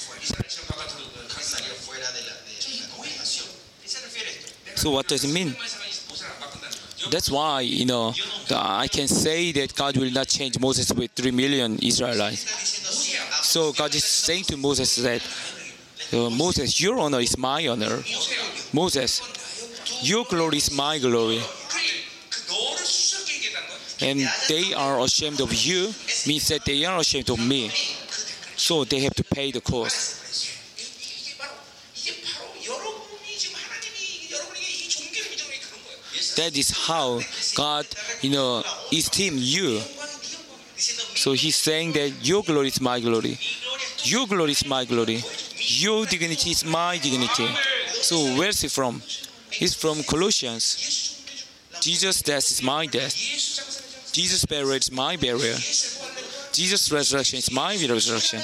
So 4.76 4.92
what 4.92 5.08
does 5.08 5.24
it 5.24 5.34
mean? 5.34 5.56
That's 7.10 7.30
why, 7.30 7.62
you 7.62 7.86
know, 7.86 8.14
uh, 8.50 8.56
I 8.56 8.88
can 8.88 9.08
say 9.08 9.52
that 9.54 9.76
God 9.76 9.98
will 9.98 10.12
not 10.12 10.28
change 10.28 10.60
Moses 10.60 10.92
with 10.92 11.12
3 11.12 11.32
million 11.32 11.78
Israelites. 11.80 12.42
So 13.44 13.74
God 13.74 13.94
is 13.94 14.04
saying 14.04 14.46
to 14.46 14.58
Moses 14.58 14.96
that, 14.98 15.22
uh, 16.14 16.30
Moses, 16.30 16.80
your 16.80 17.00
honor 17.00 17.20
is 17.20 17.38
my 17.38 17.68
honor. 17.68 18.02
Moses, 18.74 19.22
your 20.02 20.26
glory 20.26 20.58
is 20.58 20.72
my 20.72 20.98
glory. 21.00 21.42
And 24.02 24.20
they 24.50 24.74
are 24.74 25.00
ashamed 25.00 25.40
of 25.40 25.54
you, 25.54 25.94
means 26.28 26.48
that 26.50 26.66
they 26.66 26.84
are 26.86 27.00
ashamed 27.00 27.30
of 27.30 27.40
me. 27.40 27.70
So 28.56 28.84
they 28.84 29.00
have 29.02 29.14
to 29.16 29.24
pay 29.24 29.52
the 29.52 29.62
cost. 29.62 30.23
That 36.36 36.58
is 36.58 36.72
how 36.88 37.20
God, 37.56 37.86
you 38.22 38.32
know, 38.32 38.64
esteem 38.92 39.36
you. 39.38 39.80
So 41.16 41.34
he's 41.34 41.56
saying 41.56 41.94
that 41.94 42.12
your 42.22 42.44
glory 42.44 42.68
is 42.68 42.82
my 42.82 43.00
glory. 43.00 43.38
Your 44.04 44.28
glory 44.28 44.52
is 44.52 44.66
my 44.66 44.86
glory. 44.86 45.22
Your 45.58 46.06
dignity 46.06 46.52
is 46.52 46.66
my 46.66 46.98
dignity. 46.98 47.48
So 48.02 48.18
where's 48.38 48.64
it 48.64 48.72
from? 48.72 49.02
It's 49.52 49.76
from 49.76 50.04
Colossians. 50.04 51.20
Jesus' 51.80 52.22
death 52.22 52.50
is 52.50 52.64
my 52.64 52.86
death. 52.86 53.14
Jesus' 54.12 54.46
burial 54.46 54.72
is 54.72 54.92
my 54.92 55.16
burial. 55.16 55.58
Jesus' 56.52 56.92
resurrection 56.92 57.40
is 57.40 57.52
my 57.52 57.74
resurrection. 57.76 58.42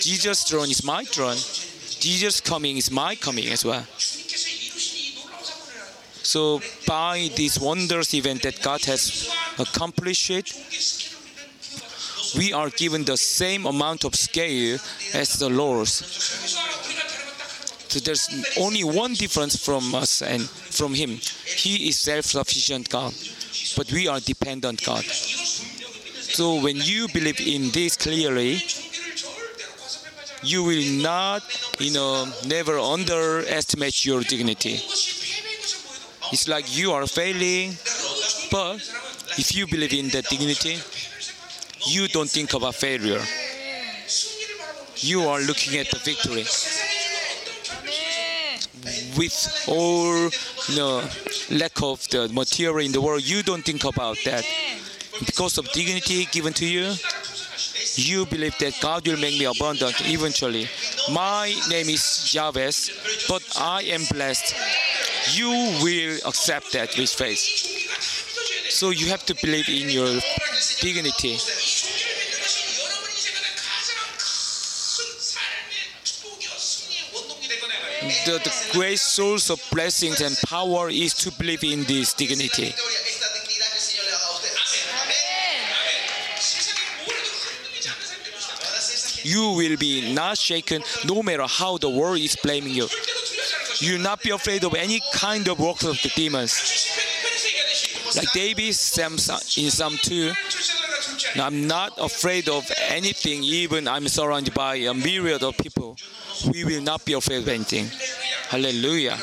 Jesus' 0.00 0.44
throne 0.44 0.70
is 0.70 0.84
my 0.84 1.04
throne. 1.04 1.36
Jesus' 2.00 2.40
coming 2.40 2.76
is 2.76 2.90
my 2.90 3.14
coming 3.14 3.48
as 3.48 3.64
well. 3.64 3.84
So 6.30 6.60
by 6.86 7.28
this 7.34 7.58
wondrous 7.58 8.14
event 8.14 8.42
that 8.42 8.62
God 8.62 8.84
has 8.84 9.28
accomplished 9.58 10.30
it, 10.30 10.54
we 12.38 12.52
are 12.52 12.70
given 12.70 13.02
the 13.04 13.16
same 13.16 13.66
amount 13.66 14.04
of 14.04 14.14
scale 14.14 14.78
as 15.12 15.40
the 15.40 15.48
Lord's. 15.48 15.90
So 17.88 17.98
there's 17.98 18.28
only 18.56 18.84
one 18.84 19.14
difference 19.14 19.56
from 19.56 19.92
us 19.92 20.22
and 20.22 20.48
from 20.48 20.94
Him. 20.94 21.18
He 21.46 21.88
is 21.88 21.98
self-sufficient 21.98 22.88
God, 22.88 23.12
but 23.76 23.90
we 23.90 24.06
are 24.06 24.20
dependent 24.20 24.86
God. 24.86 25.02
So 25.02 26.62
when 26.62 26.76
you 26.76 27.08
believe 27.08 27.40
in 27.40 27.72
this 27.72 27.96
clearly, 27.96 28.62
you 30.44 30.62
will 30.62 31.02
not, 31.02 31.42
you 31.80 31.92
know, 31.92 32.28
never 32.46 32.78
underestimate 32.78 34.06
your 34.06 34.22
dignity. 34.22 34.78
It's 36.32 36.46
like 36.46 36.76
you 36.76 36.92
are 36.92 37.06
failing, 37.06 37.76
but 38.50 38.76
if 39.36 39.54
you 39.54 39.66
believe 39.66 39.92
in 39.92 40.08
the 40.10 40.22
dignity, 40.22 40.78
you 41.86 42.06
don't 42.08 42.30
think 42.30 42.54
about 42.54 42.74
failure. 42.76 43.20
You 44.96 45.28
are 45.28 45.40
looking 45.40 45.78
at 45.78 45.90
the 45.90 45.98
victory. 45.98 46.44
With 49.18 49.64
all 49.66 50.30
the 50.76 51.02
lack 51.50 51.82
of 51.82 52.06
the 52.10 52.28
material 52.32 52.86
in 52.86 52.92
the 52.92 53.00
world, 53.00 53.22
you 53.24 53.42
don't 53.42 53.64
think 53.64 53.84
about 53.84 54.18
that. 54.24 54.44
Because 55.26 55.58
of 55.58 55.70
dignity 55.72 56.26
given 56.30 56.52
to 56.54 56.66
you, 56.66 56.92
you 57.96 58.24
believe 58.26 58.56
that 58.58 58.78
God 58.80 59.06
will 59.06 59.18
make 59.18 59.38
me 59.38 59.46
abundant 59.46 59.96
eventually. 60.06 60.68
My 61.10 61.52
name 61.68 61.88
is 61.88 62.30
Jabez, 62.30 62.90
but 63.28 63.42
I 63.58 63.82
am 63.82 64.02
blessed 64.10 64.54
you 65.36 65.50
will 65.82 66.18
accept 66.26 66.72
that 66.72 66.96
with 66.96 67.10
faith. 67.10 67.38
So 68.70 68.90
you 68.90 69.06
have 69.08 69.24
to 69.26 69.34
believe 69.34 69.68
in 69.68 69.90
your 69.90 70.20
dignity. 70.80 71.36
The, 78.24 78.38
the 78.38 78.68
great 78.72 78.98
source 78.98 79.50
of 79.50 79.62
blessings 79.70 80.20
and 80.20 80.36
power 80.46 80.88
is 80.88 81.14
to 81.14 81.32
believe 81.32 81.64
in 81.64 81.84
this 81.84 82.14
dignity. 82.14 82.74
You 89.22 89.52
will 89.52 89.76
be 89.76 90.14
not 90.14 90.38
shaken 90.38 90.82
no 91.04 91.22
matter 91.22 91.46
how 91.46 91.76
the 91.78 91.90
world 91.90 92.18
is 92.18 92.36
blaming 92.36 92.74
you. 92.74 92.88
You 93.80 93.94
will 93.94 94.02
not 94.02 94.22
be 94.22 94.30
afraid 94.30 94.64
of 94.64 94.74
any 94.74 95.00
kind 95.14 95.48
of 95.48 95.58
works 95.58 95.84
of 95.84 96.00
the 96.02 96.10
demons. 96.14 96.52
Like 98.16 98.32
David 98.32 98.74
Samson, 98.74 99.38
in 99.62 99.70
Psalm 99.70 99.96
2, 100.02 100.32
I'm 101.36 101.66
not 101.66 101.92
afraid 101.98 102.48
of 102.48 102.70
anything, 102.88 103.42
even 103.42 103.86
I'm 103.88 104.08
surrounded 104.08 104.52
by 104.52 104.76
a 104.76 104.92
myriad 104.92 105.42
of 105.42 105.56
people. 105.56 105.96
We 106.52 106.64
will 106.64 106.82
not 106.82 107.04
be 107.04 107.12
afraid 107.12 107.38
of 107.38 107.48
anything. 107.48 107.86
Hallelujah. 108.48 109.18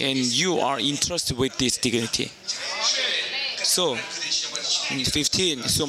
And 0.00 0.18
you 0.18 0.58
are 0.60 0.78
entrusted 0.78 1.36
with 1.36 1.56
this 1.58 1.76
dignity. 1.78 2.30
So, 3.56 3.94
in 4.90 5.04
15, 5.04 5.62
so 5.62 5.86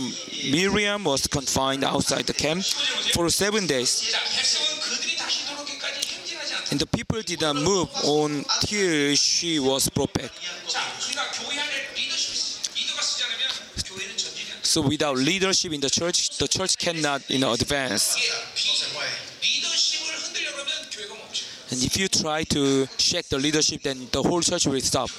Miriam 0.52 1.04
was 1.04 1.28
confined 1.28 1.84
outside 1.84 2.26
the 2.26 2.34
camp 2.34 2.64
for 3.14 3.30
seven 3.30 3.68
days. 3.68 4.16
And 6.76 6.82
the 6.82 6.88
people 6.88 7.22
did 7.22 7.40
not 7.40 7.56
move 7.56 7.88
until 8.04 9.16
she 9.16 9.60
was 9.62 9.88
prophet. 9.88 10.30
So 14.62 14.82
without 14.82 15.16
leadership 15.16 15.72
in 15.72 15.80
the 15.80 15.90
church, 15.90 16.38
the 16.38 16.50
church 16.50 16.78
cannot 16.78 17.30
you 17.30 17.40
know, 17.40 17.54
advance. 17.54 18.18
And 21.72 21.82
if 21.82 21.96
you 21.98 22.10
try 22.10 22.44
to 22.44 22.88
shake 22.98 23.30
the 23.30 23.38
leadership, 23.38 23.84
then 23.84 24.10
the 24.12 24.22
whole 24.22 24.42
church 24.42 24.68
will 24.68 24.82
stop. 24.82 25.10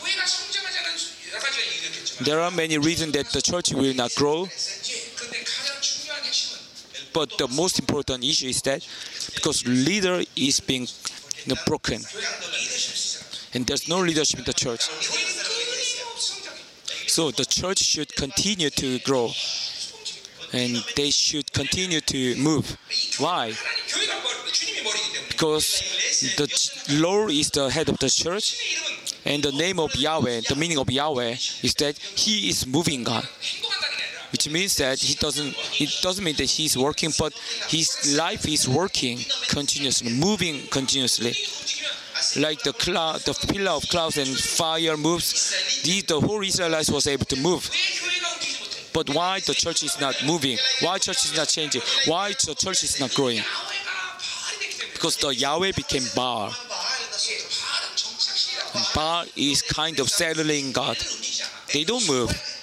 There 2.21 2.39
are 2.39 2.51
many 2.51 2.77
reasons 2.77 3.13
that 3.13 3.29
the 3.29 3.41
church 3.41 3.73
will 3.73 3.95
not 3.95 4.15
grow. 4.15 4.47
But 7.15 7.39
the 7.39 7.49
most 7.49 7.79
important 7.79 8.25
issue 8.25 8.49
is 8.49 8.61
that 8.61 8.87
because 9.37 9.67
leader 9.67 10.23
is 10.35 10.61
being 10.61 10.87
you 11.47 11.55
know, 11.55 11.61
broken. 11.67 12.01
And 13.55 13.67
there's 13.67 13.89
no 13.89 14.01
leadership 14.01 14.41
in 14.41 14.45
the 14.45 14.53
church. 14.53 14.83
So 17.09 17.31
the 17.31 17.45
church 17.45 17.79
should 17.79 18.15
continue 18.15 18.71
to 18.71 18.99
grow 19.01 19.31
and 20.53 20.85
they 20.97 21.11
should 21.11 21.53
continue 21.53 22.01
to 22.01 22.37
move. 22.37 22.77
Why? 23.19 23.55
Because 25.29 25.81
the 26.37 26.97
Lord 27.01 27.31
is 27.31 27.51
the 27.51 27.71
head 27.71 27.89
of 27.89 27.99
the 27.99 28.11
church 28.11 28.77
and 29.25 29.43
the 29.43 29.53
name 29.53 29.79
of 29.81 29.95
Yahweh, 29.95 30.43
the 30.49 30.57
meaning 30.57 30.79
of 30.79 30.91
Yahweh 30.91 31.33
is 31.63 31.75
that 31.79 31.99
He 31.99 32.49
is 32.49 32.67
moving 32.67 33.05
God 33.05 33.27
which 34.37 34.51
means 34.51 34.77
that 34.77 34.99
he 34.99 35.15
doesn't 35.15 35.57
it 35.81 35.91
doesn't 36.03 36.23
mean 36.23 36.37
that 36.37 36.51
he's 36.51 36.77
working, 36.77 37.11
but 37.19 37.33
his 37.69 38.15
life 38.19 38.47
is 38.47 38.69
working 38.69 39.19
continuously, 39.49 40.13
moving 40.13 40.61
continuously. 40.67 41.33
Like 42.39 42.63
the 42.63 42.75
cloud, 42.75 43.21
the 43.21 43.33
pillar 43.33 43.71
of 43.71 43.89
clouds 43.89 44.19
and 44.19 44.29
fire 44.29 44.99
moves, 44.99 45.83
the, 45.85 46.03
the 46.03 46.21
whole 46.21 46.43
Israelites 46.43 46.91
was 46.91 47.07
able 47.07 47.25
to 47.25 47.37
move. 47.37 47.71
But 48.93 49.09
why 49.09 49.41
the 49.41 49.55
church 49.55 49.83
is 49.83 49.99
not 50.03 50.15
moving? 50.27 50.59
Why 50.83 50.99
church 50.99 51.25
is 51.25 51.35
not 51.35 51.49
changing? 51.49 51.81
Why 52.05 52.33
the 52.33 52.55
church 52.55 52.85
is 52.85 53.01
not 53.01 53.15
growing? 53.15 53.41
Because 54.93 55.17
the 55.17 55.29
Yahweh 55.29 55.73
became 55.73 56.05
Baal. 56.15 56.53
Baal 58.95 59.25
is 59.35 59.63
kind 59.63 59.99
of 59.99 60.11
settling 60.11 60.73
God. 60.73 60.99
They 61.73 61.85
don't 61.85 62.07
move. 62.07 62.56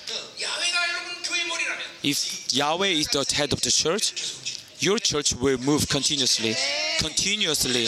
If 2.04 2.54
Yahweh 2.54 2.88
is 2.88 3.08
the 3.08 3.26
head 3.34 3.54
of 3.54 3.62
the 3.62 3.72
church, 3.72 4.14
your 4.80 5.00
church 5.00 5.34
will 5.36 5.58
move 5.60 5.88
continuously, 5.88 6.56
continuously, 7.00 7.88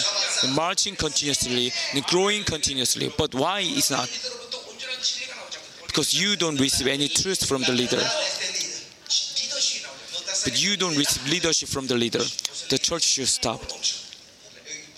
marching 0.56 0.96
continuously, 0.96 1.72
growing 2.10 2.44
continuously. 2.44 3.12
But 3.18 3.36
why 3.36 3.60
is 3.60 3.92
not? 3.92 4.08
Because 5.88 6.14
you 6.14 6.38
don't 6.38 6.60
receive 6.60 6.88
any 6.88 7.10
truth 7.10 7.46
from 7.46 7.64
the 7.64 7.74
leader. 7.74 8.02
But 10.46 10.64
you 10.64 10.78
don't 10.78 10.96
receive 10.96 11.30
leadership 11.32 11.70
from 11.70 11.88
the 11.88 11.96
leader. 11.96 12.24
The 12.70 12.78
church 12.78 13.04
should 13.04 13.28
stop. 13.28 13.62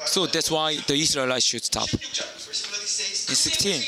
So 0.06 0.26
that's 0.28 0.52
why 0.52 0.78
the 0.88 0.94
Israelites 0.94 1.46
should 1.46 1.64
stop. 1.64 1.92
In 1.94 3.36
16, 3.36 3.82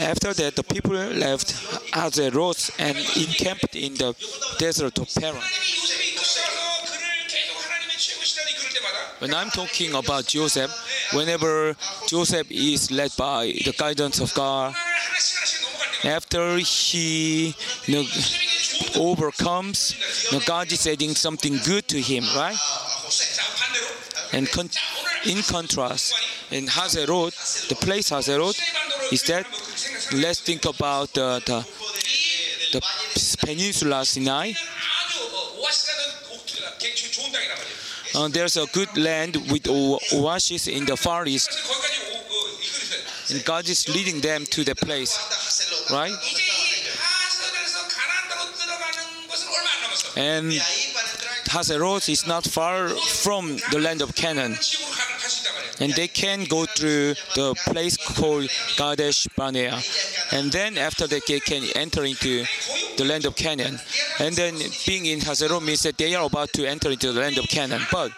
after 0.00 0.32
that, 0.34 0.56
the 0.56 0.62
people 0.62 0.92
left 0.92 1.54
other 1.92 2.30
and 2.78 2.96
encamped 3.16 3.76
in 3.76 3.94
the 3.94 4.14
desert 4.58 4.98
of 4.98 5.08
Paran. 5.14 5.40
When 9.18 9.34
I'm 9.34 9.50
talking 9.50 9.94
about 9.94 10.26
Joseph, 10.26 10.70
whenever 11.12 11.76
Joseph 12.08 12.50
is 12.50 12.90
led 12.90 13.14
by 13.18 13.52
the 13.64 13.74
guidance 13.76 14.20
of 14.20 14.32
God, 14.34 14.74
after 16.04 16.56
he 16.56 17.54
you 17.84 17.94
know, 17.94 18.04
overcomes, 18.96 19.94
you 20.32 20.38
know, 20.38 20.44
God 20.46 20.72
is 20.72 20.86
adding 20.86 21.14
something 21.14 21.58
good 21.66 21.86
to 21.88 22.00
him, 22.00 22.24
right? 22.34 22.56
And 24.32 24.50
con 24.50 24.70
in 25.26 25.42
contrast, 25.42 26.14
in 26.50 26.66
Hazeroth, 26.66 27.68
the 27.68 27.74
place 27.74 28.10
Hazeroth, 28.10 28.58
is 29.12 29.22
that 29.24 29.46
let's 30.12 30.40
think 30.40 30.64
about 30.64 31.16
uh, 31.16 31.38
the, 31.40 31.66
the 32.72 32.80
peninsula 33.38 34.04
Sinai. 34.04 34.52
Uh, 38.14 38.28
there's 38.28 38.56
a 38.56 38.66
good 38.72 38.96
land 38.96 39.36
with 39.50 39.68
oasis 39.68 40.66
in 40.66 40.84
the 40.84 40.96
Far 40.96 41.26
East. 41.26 41.50
And 43.30 43.44
God 43.44 43.68
is 43.68 43.88
leading 43.88 44.20
them 44.20 44.44
to 44.46 44.64
the 44.64 44.74
place, 44.74 45.16
right? 45.92 46.12
And 50.16 50.50
Hazeroth 51.50 52.08
is 52.08 52.26
not 52.26 52.44
far 52.44 52.88
from 52.88 53.56
the 53.70 53.78
land 53.78 54.02
of 54.02 54.14
Canaan. 54.14 54.56
And 55.80 55.92
they 55.94 56.08
can 56.08 56.44
go 56.44 56.66
through 56.66 57.14
the 57.34 57.54
place 57.66 57.96
called 57.96 58.48
Kadesh 58.76 59.26
Barnea. 59.36 59.80
And 60.32 60.52
then 60.52 60.78
after 60.78 61.06
that, 61.06 61.26
they 61.26 61.40
can 61.40 61.64
enter 61.74 62.04
into 62.04 62.44
the 62.96 63.04
land 63.04 63.24
of 63.24 63.34
Canaan. 63.34 63.78
And 64.20 64.34
then 64.34 64.54
being 64.86 65.06
in 65.06 65.20
Hazero 65.20 65.64
means 65.64 65.82
that 65.82 65.98
they 65.98 66.14
are 66.14 66.26
about 66.26 66.52
to 66.54 66.66
enter 66.66 66.90
into 66.90 67.12
the 67.12 67.20
land 67.20 67.38
of 67.38 67.46
Canaan. 67.48 67.82
But 67.90 68.12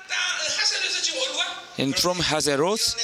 and 1.79 1.97
from 1.97 2.19
Hazeroth, 2.19 2.95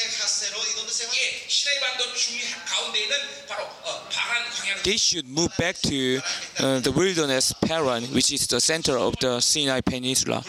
they 4.85 4.97
should 4.97 5.28
move 5.28 5.51
back 5.59 5.76
to 5.76 6.20
uh, 6.59 6.80
the 6.80 6.93
wilderness 6.93 7.52
Paran, 7.52 8.05
which 8.14 8.30
is 8.32 8.47
the 8.47 8.60
center 8.60 8.98
of 8.98 9.16
the 9.20 9.40
Sinai 9.40 9.80
Peninsula 9.80 10.44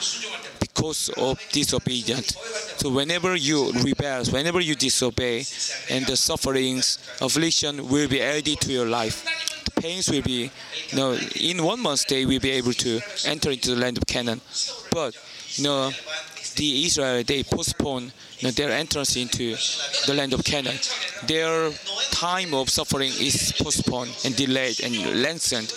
cause 0.79 1.09
of 1.17 1.39
disobedience. 1.51 2.35
So 2.77 2.89
whenever 2.89 3.35
you 3.35 3.71
rebel, 3.71 4.25
whenever 4.25 4.61
you 4.61 4.75
disobey, 4.75 5.45
and 5.89 6.05
the 6.05 6.15
sufferings, 6.15 6.97
affliction 7.21 7.87
will 7.89 8.07
be 8.07 8.21
added 8.21 8.59
to 8.61 8.71
your 8.71 8.85
life. 8.85 9.25
The 9.65 9.81
pains 9.81 10.09
will 10.09 10.21
be, 10.21 10.51
you 10.89 10.97
know, 10.97 11.17
in 11.35 11.63
one 11.63 11.81
month 11.81 12.07
they 12.07 12.25
will 12.25 12.39
be 12.39 12.51
able 12.51 12.73
to 12.73 13.01
enter 13.25 13.51
into 13.51 13.75
the 13.75 13.81
land 13.81 13.97
of 13.97 14.05
Canaan. 14.05 14.41
But, 14.91 15.15
you 15.55 15.63
know, 15.63 15.91
the 16.55 16.85
Israel, 16.85 17.23
they 17.23 17.43
postpone 17.43 18.11
you 18.39 18.47
know, 18.47 18.51
their 18.51 18.71
entrance 18.71 19.15
into 19.15 19.55
the 20.07 20.13
land 20.13 20.33
of 20.33 20.43
Canaan. 20.43 20.77
Their 21.27 21.71
time 22.11 22.53
of 22.53 22.69
suffering 22.69 23.11
is 23.11 23.53
postponed 23.57 24.11
and 24.25 24.35
delayed 24.35 24.81
and 24.81 25.21
lengthened 25.21 25.73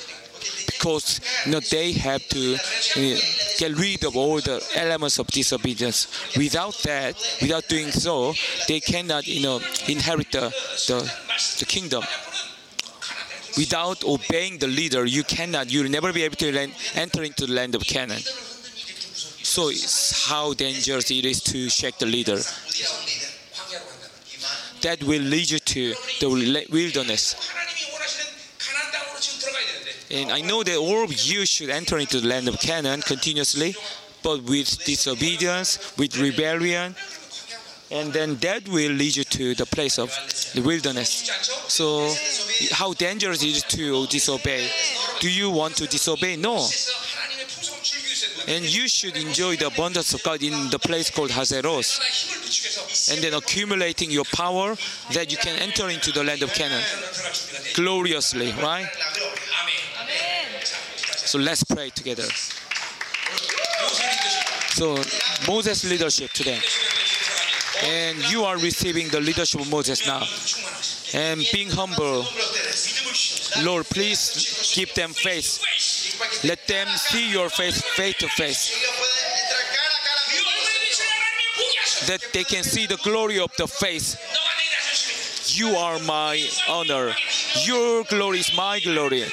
because 0.67 1.21
you 1.45 1.53
know, 1.53 1.61
they 1.71 1.93
have 1.93 2.27
to 2.29 2.57
you 2.97 3.15
know, 3.15 3.21
get 3.59 3.77
rid 3.79 4.05
of 4.05 4.17
all 4.17 4.41
the 4.41 4.65
elements 4.75 5.19
of 5.19 5.27
disobedience. 5.29 6.09
Without 6.37 6.75
that, 6.85 7.15
without 7.41 7.69
doing 7.69 7.91
so, 7.91 8.35
they 8.69 8.81
cannot 8.81 9.27
you 9.27 9.43
know, 9.43 9.61
inherit 9.89 10.31
the, 10.33 10.51
the, 10.89 11.13
the 11.59 11.65
kingdom 11.67 12.03
without 13.57 14.05
obeying 14.05 14.59
the 14.59 14.67
leader, 14.67 15.05
you 15.05 15.23
cannot, 15.23 15.71
you'll 15.71 15.91
never 15.91 16.13
be 16.13 16.23
able 16.23 16.37
to 16.37 16.53
land, 16.53 16.73
enter 16.95 17.23
into 17.23 17.47
the 17.47 17.53
land 17.53 17.75
of 17.75 17.83
Canaan. 17.83 18.21
So 18.21 19.69
it's 19.69 20.27
how 20.29 20.55
dangerous 20.55 21.11
it 21.11 21.25
is 21.25 21.43
to 21.45 21.69
shake 21.69 21.99
the 21.99 22.07
leader. 22.07 22.39
That 24.81 25.03
will 25.05 25.23
lead 25.23 25.51
you 25.51 25.59
to 25.59 25.95
the 26.21 26.67
wilderness. 26.71 27.37
And 30.13 30.31
I 30.31 30.43
know 30.43 30.63
that 30.63 30.77
all 30.77 31.05
of 31.05 31.13
you 31.13 31.47
should 31.47 31.71
enter 31.71 31.99
into 31.99 32.21
the 32.21 32.29
land 32.29 32.47
of 32.49 32.61
Canaan 32.61 33.01
continuously, 33.01 33.75
but 34.23 34.43
with 34.43 34.85
disobedience, 34.85 35.95
with 35.97 36.19
rebellion, 36.19 36.95
and 37.91 38.13
then 38.13 38.37
that 38.37 38.67
will 38.69 38.93
lead 38.93 39.17
you 39.17 39.25
to 39.25 39.55
the 39.55 39.67
place 39.67 39.99
of 39.99 40.09
the 40.55 40.63
wilderness. 40.63 41.31
So, 41.69 42.13
how 42.73 42.93
dangerous 42.95 43.43
it 43.43 43.49
is 43.49 43.63
to 43.65 44.07
disobey? 44.07 44.69
Do 45.21 45.31
you 45.31 45.51
want 45.51 45.77
to 45.77 45.87
disobey? 45.87 46.37
No. 46.37 46.67
And 48.49 48.65
you 48.65 48.89
should 48.89 49.17
enjoy 49.17 49.57
the 49.57 49.67
abundance 49.69 50.15
of 50.15 50.23
God 50.23 50.43
in 50.43 50.71
the 50.71 50.79
place 50.79 51.11
called 51.11 51.31
Hazeros, 51.31 52.01
and 53.13 53.23
then 53.23 53.35
accumulating 53.35 54.11
your 54.11 54.25
power 54.25 54.77
that 55.13 55.31
you 55.31 55.39
can 55.39 55.57
enter 55.59 55.89
into 55.89 56.13
the 56.13 56.25
land 56.25 56.43
of 56.43 56.53
Canaan 56.53 56.83
gloriously, 57.75 58.53
right? 58.53 58.89
So 61.33 61.39
let's 61.39 61.65
pray 61.65 61.89
together. 61.89 62.29
So, 64.77 64.97
Moses' 65.51 65.89
leadership 65.89 66.31
today. 66.33 66.61
And 67.85 68.19
you 68.31 68.45
are 68.45 68.59
receiving 68.59 69.09
the 69.09 69.19
leadership 69.19 69.63
of 69.63 69.71
Moses 69.71 70.07
now. 70.07 70.25
And 71.19 71.43
being 71.51 71.71
humble, 71.71 72.27
Lord, 73.65 73.87
please 73.87 74.75
give 74.77 74.93
them 74.93 75.15
faith. 75.15 76.45
Let 76.45 76.67
them 76.69 76.87
see 76.89 77.31
your 77.31 77.49
face 77.49 77.81
face 77.81 78.17
to 78.17 78.29
face. 78.29 78.69
That 82.09 82.21
they 82.35 82.45
can 82.45 82.63
see 82.63 82.85
the 82.85 82.99
glory 82.99 83.41
of 83.41 83.57
the 83.57 83.67
face. 83.67 84.19
You 85.59 85.77
are 85.77 85.99
my 86.01 86.47
honor. 86.69 87.15
Your 87.65 88.05
glory 88.05 88.41
is 88.41 88.55
my 88.55 88.81
glory. 88.81 89.25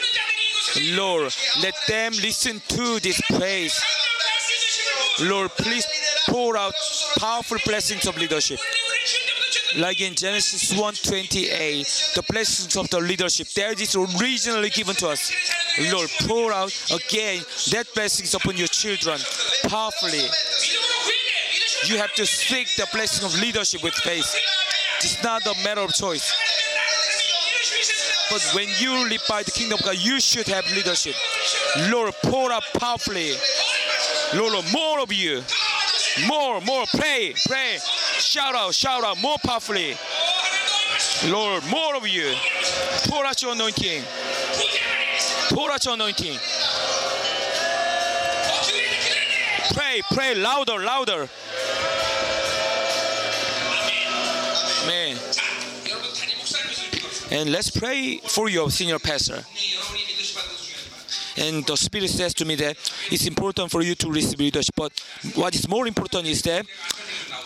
Lord, 0.96 1.34
let 1.62 1.76
them 1.88 2.14
listen 2.14 2.62
to 2.70 3.00
this 3.00 3.20
praise. 3.22 3.80
Lord, 5.22 5.52
please 5.52 5.86
pour 6.28 6.56
out 6.58 6.74
powerful 7.18 7.58
blessings 7.66 8.08
of 8.08 8.18
leadership. 8.18 8.60
Like 9.76 10.02
in 10.02 10.16
Genesis 10.16 10.72
1:28, 10.74 12.14
the 12.16 12.24
blessings 12.24 12.76
of 12.76 12.90
the 12.90 13.00
leadership 13.00 13.48
that 13.54 13.80
is 13.80 13.96
originally 13.96 14.70
given 14.70 14.96
to 14.96 15.10
us. 15.10 15.32
Lord, 15.92 16.10
pour 16.28 16.52
out 16.52 16.74
again 16.92 17.46
that 17.72 17.88
blessings 17.94 18.34
upon 18.34 18.58
your 18.58 18.68
children 18.68 19.20
powerfully. 19.68 20.28
You 21.86 21.98
have 21.98 22.14
to 22.16 22.26
seek 22.26 22.68
the 22.76 22.88
blessing 22.92 23.26
of 23.26 23.40
leadership 23.40 23.84
with 23.84 23.94
faith. 23.96 24.36
It's 25.02 25.22
not 25.24 25.46
a 25.46 25.54
matter 25.64 25.82
of 25.82 25.94
choice. 25.94 26.34
But 28.30 28.52
when 28.54 28.68
you 28.78 29.10
live 29.10 29.24
by 29.28 29.44
the 29.44 29.52
kingdom 29.52 29.80
of 29.80 29.86
God, 29.86 29.98
you 29.98 30.20
should 30.20 30.48
have 30.48 30.70
leadership. 30.72 31.16
Lord, 31.90 32.14
pour 32.24 32.52
out 32.52 32.64
powerfully. 32.74 33.34
Lord, 34.36 34.64
more 34.72 35.00
of 35.00 35.12
you. 35.12 35.42
More, 36.28 36.62
more. 36.62 36.86
Pray, 36.96 37.34
pray. 37.48 37.78
Shout 38.18 38.54
out, 38.56 38.74
shout 38.76 39.04
out 39.04 39.20
more 39.20 39.38
powerfully. 39.44 39.96
Lord, 41.28 41.64
more 41.68 41.96
of 41.96 42.08
you. 42.08 42.34
Pour 43.08 43.26
out 43.26 43.42
your 43.42 43.54
anointing. 43.54 44.04
Pour 45.50 45.72
out 45.72 45.84
your 45.86 45.96
anointing. 45.96 46.38
Pray, 49.74 50.02
pray 50.12 50.36
louder, 50.36 50.80
louder. 50.80 51.30
And 57.32 57.52
let's 57.52 57.70
pray 57.70 58.18
for 58.18 58.50
your 58.50 58.72
senior 58.72 59.00
pastor. 59.00 59.44
And 61.38 61.66
the 61.66 61.78
Spirit 61.78 62.10
says 62.10 62.34
to 62.36 62.46
me 62.46 62.56
that 62.56 62.76
it's 63.12 63.28
important 63.28 63.72
for 63.72 63.82
you 63.82 63.96
to 63.96 64.12
receive 64.12 64.40
leadership, 64.40 64.76
but 64.76 64.92
what 65.36 65.56
is 65.56 65.70
more 65.70 65.88
important 65.88 66.28
is 66.28 66.42
that 66.42 66.66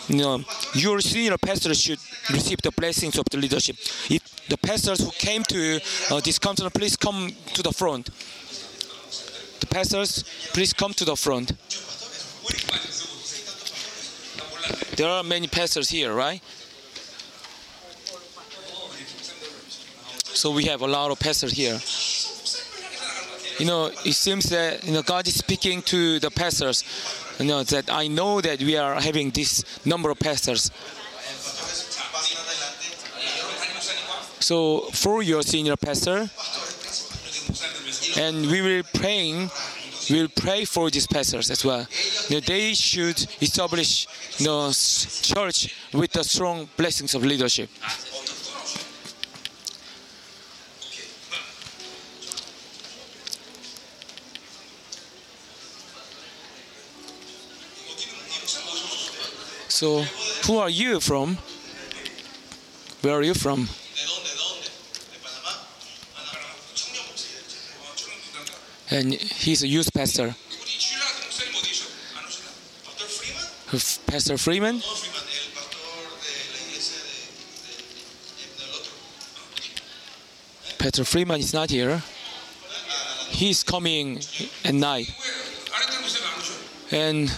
you 0.08 0.16
know, 0.16 0.42
your 0.74 1.00
senior 1.00 1.38
pastor 1.38 1.74
should 1.74 1.98
receive 2.30 2.60
the 2.62 2.70
blessings 2.72 3.18
of 3.18 3.24
the 3.30 3.38
leadership. 3.38 3.76
If 4.10 4.48
the 4.48 4.58
pastors 4.58 5.00
who 5.00 5.10
came 5.12 5.42
to 5.44 5.80
uh, 6.10 6.20
this 6.20 6.38
conference, 6.38 6.72
please 6.72 6.96
come 6.96 7.30
to 7.54 7.62
the 7.62 7.72
front. 7.72 8.06
The 9.60 9.66
pastors, 9.66 10.24
please 10.52 10.72
come 10.72 10.92
to 10.94 11.04
the 11.04 11.16
front. 11.16 11.52
There 14.96 15.08
are 15.08 15.22
many 15.22 15.48
pastors 15.48 15.88
here, 15.88 16.12
right? 16.12 16.42
So 20.34 20.50
we 20.50 20.64
have 20.64 20.82
a 20.82 20.86
lot 20.86 21.10
of 21.10 21.18
pastors 21.20 21.52
here. 21.52 21.78
You 23.58 23.66
know, 23.66 23.86
it 24.04 24.14
seems 24.14 24.50
that 24.50 24.84
you 24.84 24.92
know 24.92 25.02
God 25.02 25.28
is 25.28 25.36
speaking 25.36 25.80
to 25.82 26.18
the 26.18 26.30
pastors. 26.30 26.82
You 27.38 27.46
know 27.46 27.62
that 27.62 27.88
I 27.88 28.08
know 28.08 28.40
that 28.40 28.60
we 28.60 28.76
are 28.76 29.00
having 29.00 29.30
this 29.30 29.64
number 29.86 30.10
of 30.10 30.18
pastors. 30.18 30.70
So 34.40 34.90
for 34.92 35.22
your 35.22 35.42
senior 35.42 35.76
pastor, 35.76 36.28
and 38.18 38.46
we 38.50 38.60
will 38.60 38.82
praying, 38.92 39.50
will 40.10 40.28
pray 40.34 40.64
for 40.64 40.90
these 40.90 41.06
pastors 41.06 41.50
as 41.50 41.64
well. 41.64 41.86
You 42.28 42.36
know, 42.36 42.40
they 42.40 42.74
should 42.74 43.18
establish 43.40 44.06
you 44.38 44.46
know, 44.46 44.70
church 44.70 45.74
with 45.92 46.12
the 46.12 46.24
strong 46.24 46.68
blessings 46.76 47.14
of 47.14 47.24
leadership. 47.24 47.70
So, 59.74 60.02
who 60.46 60.58
are 60.58 60.70
you 60.70 61.00
from? 61.00 61.36
Where 63.02 63.14
are 63.14 63.24
you 63.24 63.34
from? 63.34 63.68
And 68.88 69.14
he's 69.14 69.64
a 69.64 69.66
youth 69.66 69.92
pastor. 69.92 70.36
Pastor 74.06 74.38
Freeman? 74.38 74.80
Pastor 80.78 81.04
Freeman 81.04 81.40
is 81.40 81.52
not 81.52 81.70
here. 81.70 82.00
He's 83.30 83.64
coming 83.64 84.20
at 84.64 84.74
night. 84.74 85.12
And 86.92 87.28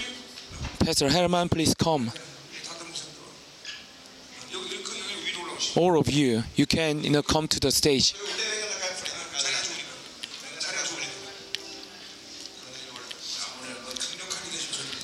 Pastor 0.81 1.09
Herman, 1.09 1.49
please 1.49 1.73
come. 1.73 2.13
all 5.77 5.99
of 5.99 6.11
you, 6.11 6.43
you 6.55 6.67
can 6.67 7.03
you 7.05 7.11
know 7.11 7.23
come 7.23 7.47
to 7.49 7.61
the 7.61 7.71
stage. 7.71 8.15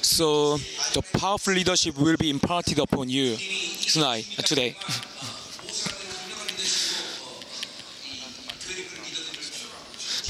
So 0.03 0.57
the 0.95 1.03
powerful 1.19 1.55
leadership 1.55 1.97
will 1.97 2.17
be 2.17 2.31
imparted 2.31 2.79
upon 2.79 3.09
you 3.09 3.37
tonight, 3.37 4.27
uh, 4.39 4.43
today. 4.43 4.77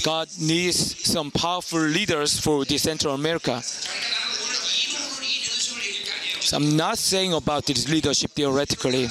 God 0.03 0.29
needs 0.41 1.05
some 1.05 1.31
powerful 1.31 1.81
leaders 1.81 2.41
for 2.41 2.65
the 2.65 2.79
Central 2.79 3.15
America. 3.15 3.63
So 6.41 6.57
I'm 6.57 6.77
not 6.77 6.99
saying 6.99 7.33
about 7.33 7.67
this 7.67 7.89
leadership 7.89 8.33
theoretically. 8.33 9.09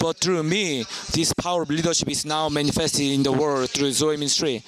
But 0.00 0.18
through 0.18 0.42
me, 0.42 0.84
this 1.12 1.32
power 1.32 1.62
of 1.62 1.70
leadership 1.70 2.08
is 2.08 2.24
now 2.24 2.48
manifested 2.48 3.06
in 3.06 3.22
the 3.22 3.32
world 3.32 3.70
through 3.70 3.92
Zoe 3.92 4.16
ministry. 4.16 4.62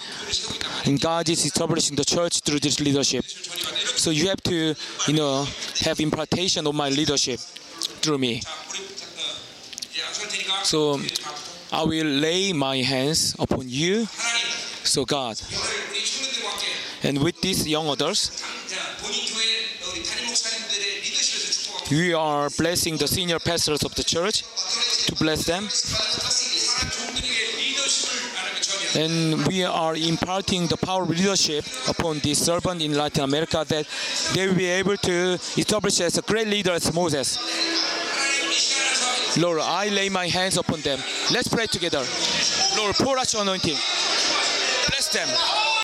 And 0.85 1.01
God 1.01 1.29
is 1.29 1.45
establishing 1.45 1.97
the 1.97 2.05
church 2.05 2.41
through 2.41 2.61
this 2.61 2.81
leadership. 2.81 3.25
So 3.25 4.11
you 4.11 4.29
have 4.29 4.43
to, 4.45 4.75
you 5.07 5.15
know, 5.15 5.47
have 5.81 6.01
impartation 6.01 6.67
of 6.67 6.75
my 6.75 6.89
leadership 6.89 7.41
through 8.03 8.19
me. 8.19 8.43
So 10.63 11.01
I 11.73 11.83
will 11.83 12.07
lay 12.07 12.53
my 12.53 12.79
hands 12.79 13.37
upon 13.39 13.69
you. 13.69 14.07
So 14.85 15.05
God. 15.05 15.41
And 17.03 17.23
with 17.23 17.41
these 17.41 17.67
young 17.69 17.89
adults, 17.89 18.43
we 21.91 22.13
are 22.13 22.51
blessing 22.51 22.97
the 22.97 23.09
senior 23.09 23.39
pastors 23.39 23.83
of 23.83 23.95
the 23.95 24.05
church 24.05 24.43
to 25.07 25.15
bless 25.17 25.45
them. 25.47 25.69
And 28.97 29.47
we 29.47 29.65
are 29.65 29.95
imparting 29.97 30.67
the 30.67 30.77
power 30.77 31.03
of 31.03 31.11
leadership 31.11 31.65
upon 31.89 32.19
these 32.21 32.39
servant 32.39 32.83
in 32.83 32.95
Latin 32.95 33.25
America 33.25 33.65
that 33.69 33.87
they 34.35 34.47
will 34.47 34.55
be 34.55 34.67
able 34.67 34.97
to 34.97 35.35
establish 35.57 36.01
as 36.01 36.19
a 36.19 36.23
great 36.23 36.49
leader 36.49 36.73
as 36.73 36.93
Moses. 36.93 37.39
Lord, 39.37 39.61
I 39.61 39.89
lay 39.89 40.09
my 40.09 40.27
hands 40.27 40.57
upon 40.57 40.81
them. 40.81 40.99
Let's 41.33 41.49
pray 41.49 41.67
together. 41.67 42.05
Lord, 42.77 42.95
pour 42.97 43.19
out 43.19 43.33
your 43.33 43.43
anointing. 43.43 43.77
Bless 44.89 45.09
them. 45.13 45.29